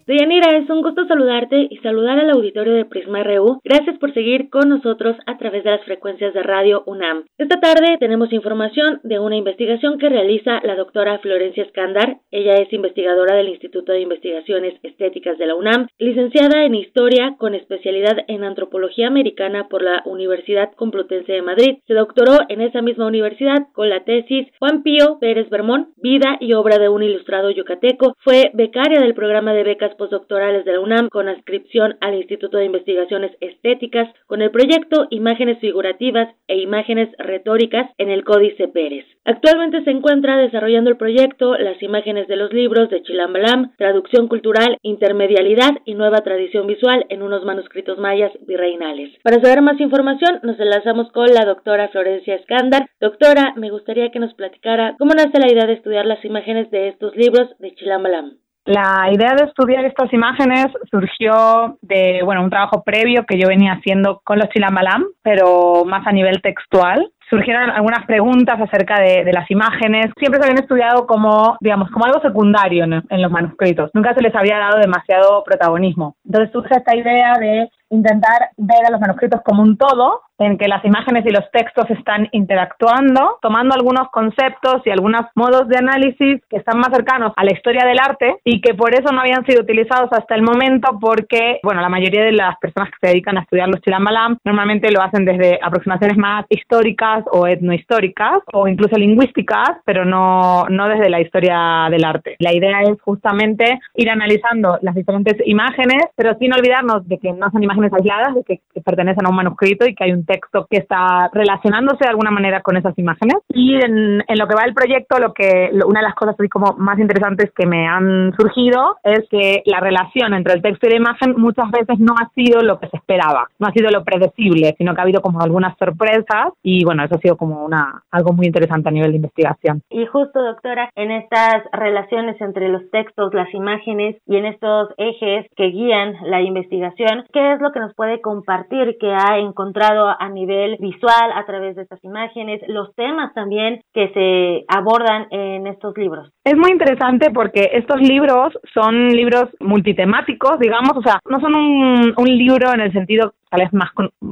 Deyanira, 0.07 0.57
es 0.57 0.69
un 0.69 0.81
gusto 0.81 1.05
saludarte 1.05 1.67
y 1.69 1.77
saludar 1.77 2.19
al 2.19 2.31
auditorio 2.31 2.73
de 2.73 2.85
Prisma 2.85 3.23
RU. 3.23 3.59
Gracias 3.63 3.97
por 3.99 4.13
seguir 4.13 4.49
con 4.49 4.69
nosotros 4.69 5.15
a 5.27 5.37
través 5.37 5.63
de 5.63 5.71
las 5.71 5.83
frecuencias 5.85 6.33
de 6.33 6.41
Radio 6.41 6.83
UNAM. 6.87 7.25
Esta 7.37 7.59
tarde 7.59 7.97
tenemos 7.99 8.33
información 8.33 8.99
de 9.03 9.19
una 9.19 9.35
investigación 9.35 9.99
que 9.99 10.09
realiza 10.09 10.59
la 10.63 10.75
doctora 10.75 11.19
Florencia 11.19 11.63
Escándar. 11.63 12.17
Ella 12.31 12.55
es 12.55 12.73
investigadora 12.73 13.35
del 13.35 13.49
Instituto 13.49 13.91
de 13.91 14.01
Investigaciones 14.01 14.73
Estéticas 14.81 15.37
de 15.37 15.45
la 15.45 15.55
UNAM, 15.55 15.87
licenciada 15.99 16.65
en 16.65 16.75
Historia 16.75 17.35
con 17.37 17.53
especialidad 17.53 18.17
en 18.27 18.43
Antropología 18.43 19.07
Americana 19.07 19.67
por 19.69 19.83
la 19.83 20.01
Universidad 20.05 20.71
Complutense 20.75 21.31
de 21.31 21.41
Madrid. 21.41 21.77
Se 21.87 21.93
doctoró 21.93 22.39
en 22.49 22.61
esa 22.61 22.81
misma 22.81 23.05
universidad 23.05 23.67
con 23.73 23.89
la 23.89 24.03
tesis 24.03 24.47
Juan 24.59 24.81
Pío 24.81 25.19
Pérez 25.19 25.49
Bermón, 25.49 25.89
Vida 25.97 26.37
y 26.39 26.53
obra 26.53 26.79
de 26.79 26.89
un 26.89 27.03
ilustrado 27.03 27.51
yucateco. 27.51 28.15
Fue 28.19 28.49
becaria 28.53 28.99
del 28.99 29.13
programa 29.13 29.53
de 29.53 29.63
becas 29.63 29.90
postdoctorales 29.95 30.65
de 30.65 30.73
la 30.73 30.79
UNAM 30.79 31.09
con 31.09 31.27
adscripción 31.27 31.97
al 32.01 32.15
Instituto 32.15 32.57
de 32.57 32.65
Investigaciones 32.65 33.31
Estéticas 33.39 34.09
con 34.27 34.41
el 34.41 34.51
proyecto 34.51 35.07
Imágenes 35.09 35.59
Figurativas 35.59 36.29
e 36.47 36.57
Imágenes 36.57 37.09
Retóricas 37.17 37.89
en 37.97 38.09
el 38.09 38.23
Códice 38.23 38.67
Pérez. 38.67 39.05
Actualmente 39.23 39.83
se 39.83 39.91
encuentra 39.91 40.37
desarrollando 40.37 40.89
el 40.89 40.97
proyecto 40.97 41.55
Las 41.57 41.81
imágenes 41.83 42.27
de 42.27 42.35
los 42.35 42.51
libros 42.51 42.89
de 42.89 43.03
Chilambalam, 43.03 43.75
traducción 43.77 44.27
cultural, 44.27 44.77
intermedialidad 44.81 45.71
y 45.85 45.93
nueva 45.93 46.21
tradición 46.21 46.65
visual 46.67 47.05
en 47.09 47.21
unos 47.21 47.45
manuscritos 47.45 47.99
mayas 47.99 48.31
virreinales. 48.47 49.11
Para 49.23 49.39
saber 49.39 49.61
más 49.61 49.79
información, 49.79 50.39
nos 50.43 50.59
enlazamos 50.59 51.11
con 51.11 51.27
la 51.27 51.45
doctora 51.45 51.89
Florencia 51.89 52.35
Escándar. 52.35 52.89
Doctora, 52.99 53.53
me 53.57 53.69
gustaría 53.69 54.09
que 54.09 54.19
nos 54.19 54.33
platicara 54.33 54.95
cómo 54.97 55.13
nace 55.13 55.39
la 55.39 55.51
idea 55.51 55.67
de 55.67 55.73
estudiar 55.73 56.05
las 56.05 56.23
imágenes 56.25 56.71
de 56.71 56.87
estos 56.87 57.15
libros 57.15 57.47
de 57.59 57.75
Chilambalam. 57.75 58.40
La 58.65 59.09
idea 59.11 59.33
de 59.35 59.45
estudiar 59.45 59.85
estas 59.85 60.13
imágenes 60.13 60.67
surgió 60.91 61.77
de, 61.81 62.21
bueno, 62.23 62.43
un 62.43 62.49
trabajo 62.49 62.83
previo 62.83 63.25
que 63.27 63.39
yo 63.39 63.47
venía 63.47 63.73
haciendo 63.73 64.21
con 64.23 64.37
los 64.37 64.49
chilambalam, 64.49 65.03
pero 65.23 65.83
más 65.85 66.05
a 66.05 66.11
nivel 66.11 66.41
textual 66.41 67.11
surgieron 67.31 67.69
algunas 67.69 68.05
preguntas 68.05 68.59
acerca 68.59 68.99
de, 68.99 69.31
las 69.31 69.49
imágenes. 69.49 70.07
Siempre 70.17 70.39
se 70.39 70.45
habían 70.45 70.61
estudiado 70.61 71.07
como, 71.07 71.57
digamos, 71.61 71.89
como 71.89 72.05
algo 72.05 72.19
secundario 72.21 72.83
en, 72.83 72.93
en, 73.09 73.21
los 73.21 73.31
manuscritos. 73.31 73.89
Nunca 73.93 74.13
se 74.13 74.21
les 74.21 74.35
había 74.35 74.59
dado 74.59 74.79
demasiado 74.79 75.41
protagonismo. 75.45 76.17
Entonces 76.25 76.51
surge 76.51 76.75
esta 76.75 76.95
idea 76.95 77.33
de 77.39 77.69
intentar 77.91 78.49
ver 78.57 78.85
a 78.87 78.91
los 78.91 78.99
manuscritos 78.99 79.41
como 79.43 79.61
un 79.61 79.77
todo, 79.77 80.21
en 80.41 80.57
que 80.57 80.67
las 80.67 80.83
imágenes 80.83 81.25
y 81.25 81.29
los 81.29 81.49
textos 81.51 81.89
están 81.89 82.27
interactuando, 82.31 83.37
tomando 83.41 83.75
algunos 83.75 84.09
conceptos 84.09 84.81
y 84.85 84.89
algunos 84.89 85.21
modos 85.35 85.67
de 85.67 85.77
análisis 85.77 86.41
que 86.49 86.57
están 86.57 86.79
más 86.79 86.89
cercanos 86.91 87.31
a 87.35 87.43
la 87.43 87.53
historia 87.53 87.85
del 87.85 87.99
arte 87.99 88.37
y 88.43 88.59
que 88.61 88.73
por 88.73 88.93
eso 88.93 89.13
no 89.13 89.21
habían 89.21 89.45
sido 89.45 89.61
utilizados 89.61 90.09
hasta 90.11 90.35
el 90.35 90.41
momento 90.41 90.97
porque, 90.99 91.59
bueno, 91.63 91.81
la 91.81 91.89
mayoría 91.89 92.23
de 92.23 92.31
las 92.31 92.57
personas 92.57 92.89
que 92.89 93.07
se 93.07 93.13
dedican 93.13 93.37
a 93.37 93.41
estudiar 93.41 93.69
los 93.69 93.81
chilambalam 93.81 94.37
normalmente 94.43 94.91
lo 94.91 95.01
hacen 95.01 95.25
desde 95.25 95.59
aproximaciones 95.61 96.17
más 96.17 96.45
históricas 96.49 97.23
o 97.31 97.47
etnohistóricas 97.47 98.41
o 98.53 98.67
incluso 98.67 98.97
lingüísticas, 98.97 99.77
pero 99.85 100.05
no, 100.05 100.65
no 100.69 100.87
desde 100.87 101.09
la 101.09 101.21
historia 101.21 101.87
del 101.91 102.03
arte. 102.03 102.35
La 102.39 102.53
idea 102.53 102.81
es 102.81 102.99
justamente 103.01 103.79
ir 103.95 104.09
analizando 104.09 104.79
las 104.81 104.95
diferentes 104.95 105.35
imágenes, 105.45 106.03
pero 106.15 106.35
sin 106.39 106.53
olvidarnos 106.53 107.07
de 107.07 107.19
que 107.19 107.31
no 107.31 107.51
son 107.51 107.63
imágenes 107.63 107.80
aisladas, 107.93 108.35
de 108.35 108.43
que, 108.43 108.61
pertenecen 108.83 109.25
a 109.25 109.29
un 109.29 109.35
manuscrito 109.35 109.87
y 109.87 109.93
que 109.93 110.03
hay 110.03 110.11
un 110.11 110.25
texto 110.25 110.67
que 110.69 110.77
está 110.77 111.29
relacionándose 111.33 111.99
de 112.03 112.09
alguna 112.09 112.31
manera 112.31 112.61
con 112.61 112.77
esas 112.77 112.97
imágenes. 112.97 113.37
Y 113.49 113.75
en, 113.75 114.17
lo 114.17 114.47
que 114.47 114.55
va 114.55 114.65
el 114.65 114.73
proyecto, 114.73 115.19
lo 115.19 115.33
que 115.33 115.69
una 115.85 115.99
de 115.99 116.07
las 116.07 116.15
cosas 116.15 116.35
así 116.37 116.49
como 116.49 116.73
más 116.77 116.97
interesantes 116.99 117.51
que 117.55 117.65
me 117.65 117.87
han 117.87 118.33
surgido 118.33 118.97
es 119.03 119.27
que 119.29 119.61
la 119.65 119.79
relación 119.79 120.33
entre 120.33 120.53
el 120.53 120.61
texto 120.61 120.87
y 120.87 120.91
la 120.91 120.97
imagen 120.97 121.35
muchas 121.37 121.69
veces 121.69 121.99
no 121.99 122.13
ha 122.19 122.29
sido 122.33 122.61
lo 122.61 122.79
que 122.79 122.87
se 122.87 122.97
esperaba, 122.97 123.47
no 123.59 123.67
ha 123.67 123.71
sido 123.71 123.89
lo 123.91 124.03
predecible, 124.03 124.73
sino 124.77 124.93
que 124.93 125.01
ha 125.01 125.03
habido 125.03 125.21
como 125.21 125.41
algunas 125.41 125.77
sorpresas 125.77 126.53
y 126.63 126.83
bueno, 126.83 127.03
eso 127.03 127.15
ha 127.15 127.19
sido 127.19 127.37
como 127.37 127.63
una 127.63 128.03
algo 128.11 128.33
muy 128.33 128.47
interesante 128.47 128.89
a 128.89 128.91
nivel 128.91 129.11
de 129.11 129.17
investigación. 129.17 129.81
Y 129.89 130.05
justo, 130.05 130.41
doctora, 130.41 130.89
en 130.95 131.11
estas 131.11 131.63
relaciones 131.71 132.39
entre 132.41 132.69
los 132.69 132.89
textos, 132.91 133.33
las 133.33 133.53
imágenes 133.53 134.17
y 134.27 134.37
en 134.37 134.45
estos 134.45 134.89
ejes 134.97 135.45
que 135.55 135.67
guían 135.67 136.15
la 136.23 136.41
investigación, 136.41 137.25
¿qué 137.33 137.53
es 137.53 137.61
lo 137.61 137.70
que 137.71 137.79
nos 137.79 137.93
puede 137.93 138.21
compartir 138.21 138.97
que 138.99 139.13
ha 139.13 139.37
encontrado 139.37 140.07
a 140.17 140.29
nivel 140.29 140.77
visual 140.79 141.31
a 141.33 141.45
través 141.45 141.75
de 141.75 141.83
estas 141.83 142.03
imágenes, 142.03 142.61
los 142.67 142.93
temas 142.95 143.33
también 143.33 143.81
que 143.93 144.09
se 144.13 144.65
abordan 144.67 145.27
en 145.31 145.67
estos 145.67 145.97
libros? 145.97 146.31
Es 146.43 146.57
muy 146.57 146.71
interesante 146.71 147.29
porque 147.29 147.69
estos 147.73 148.01
libros 148.01 148.57
son 148.73 149.09
libros 149.09 149.49
multitemáticos, 149.59 150.57
digamos, 150.59 150.97
o 150.97 151.01
sea, 151.03 151.19
no 151.29 151.39
son 151.39 151.53
un, 151.55 152.31
libro 152.31 152.73
en 152.73 152.81
el 152.81 152.91
sentido 152.93 153.33
tal 153.51 153.59
vez 153.59 153.73
más 153.73 153.89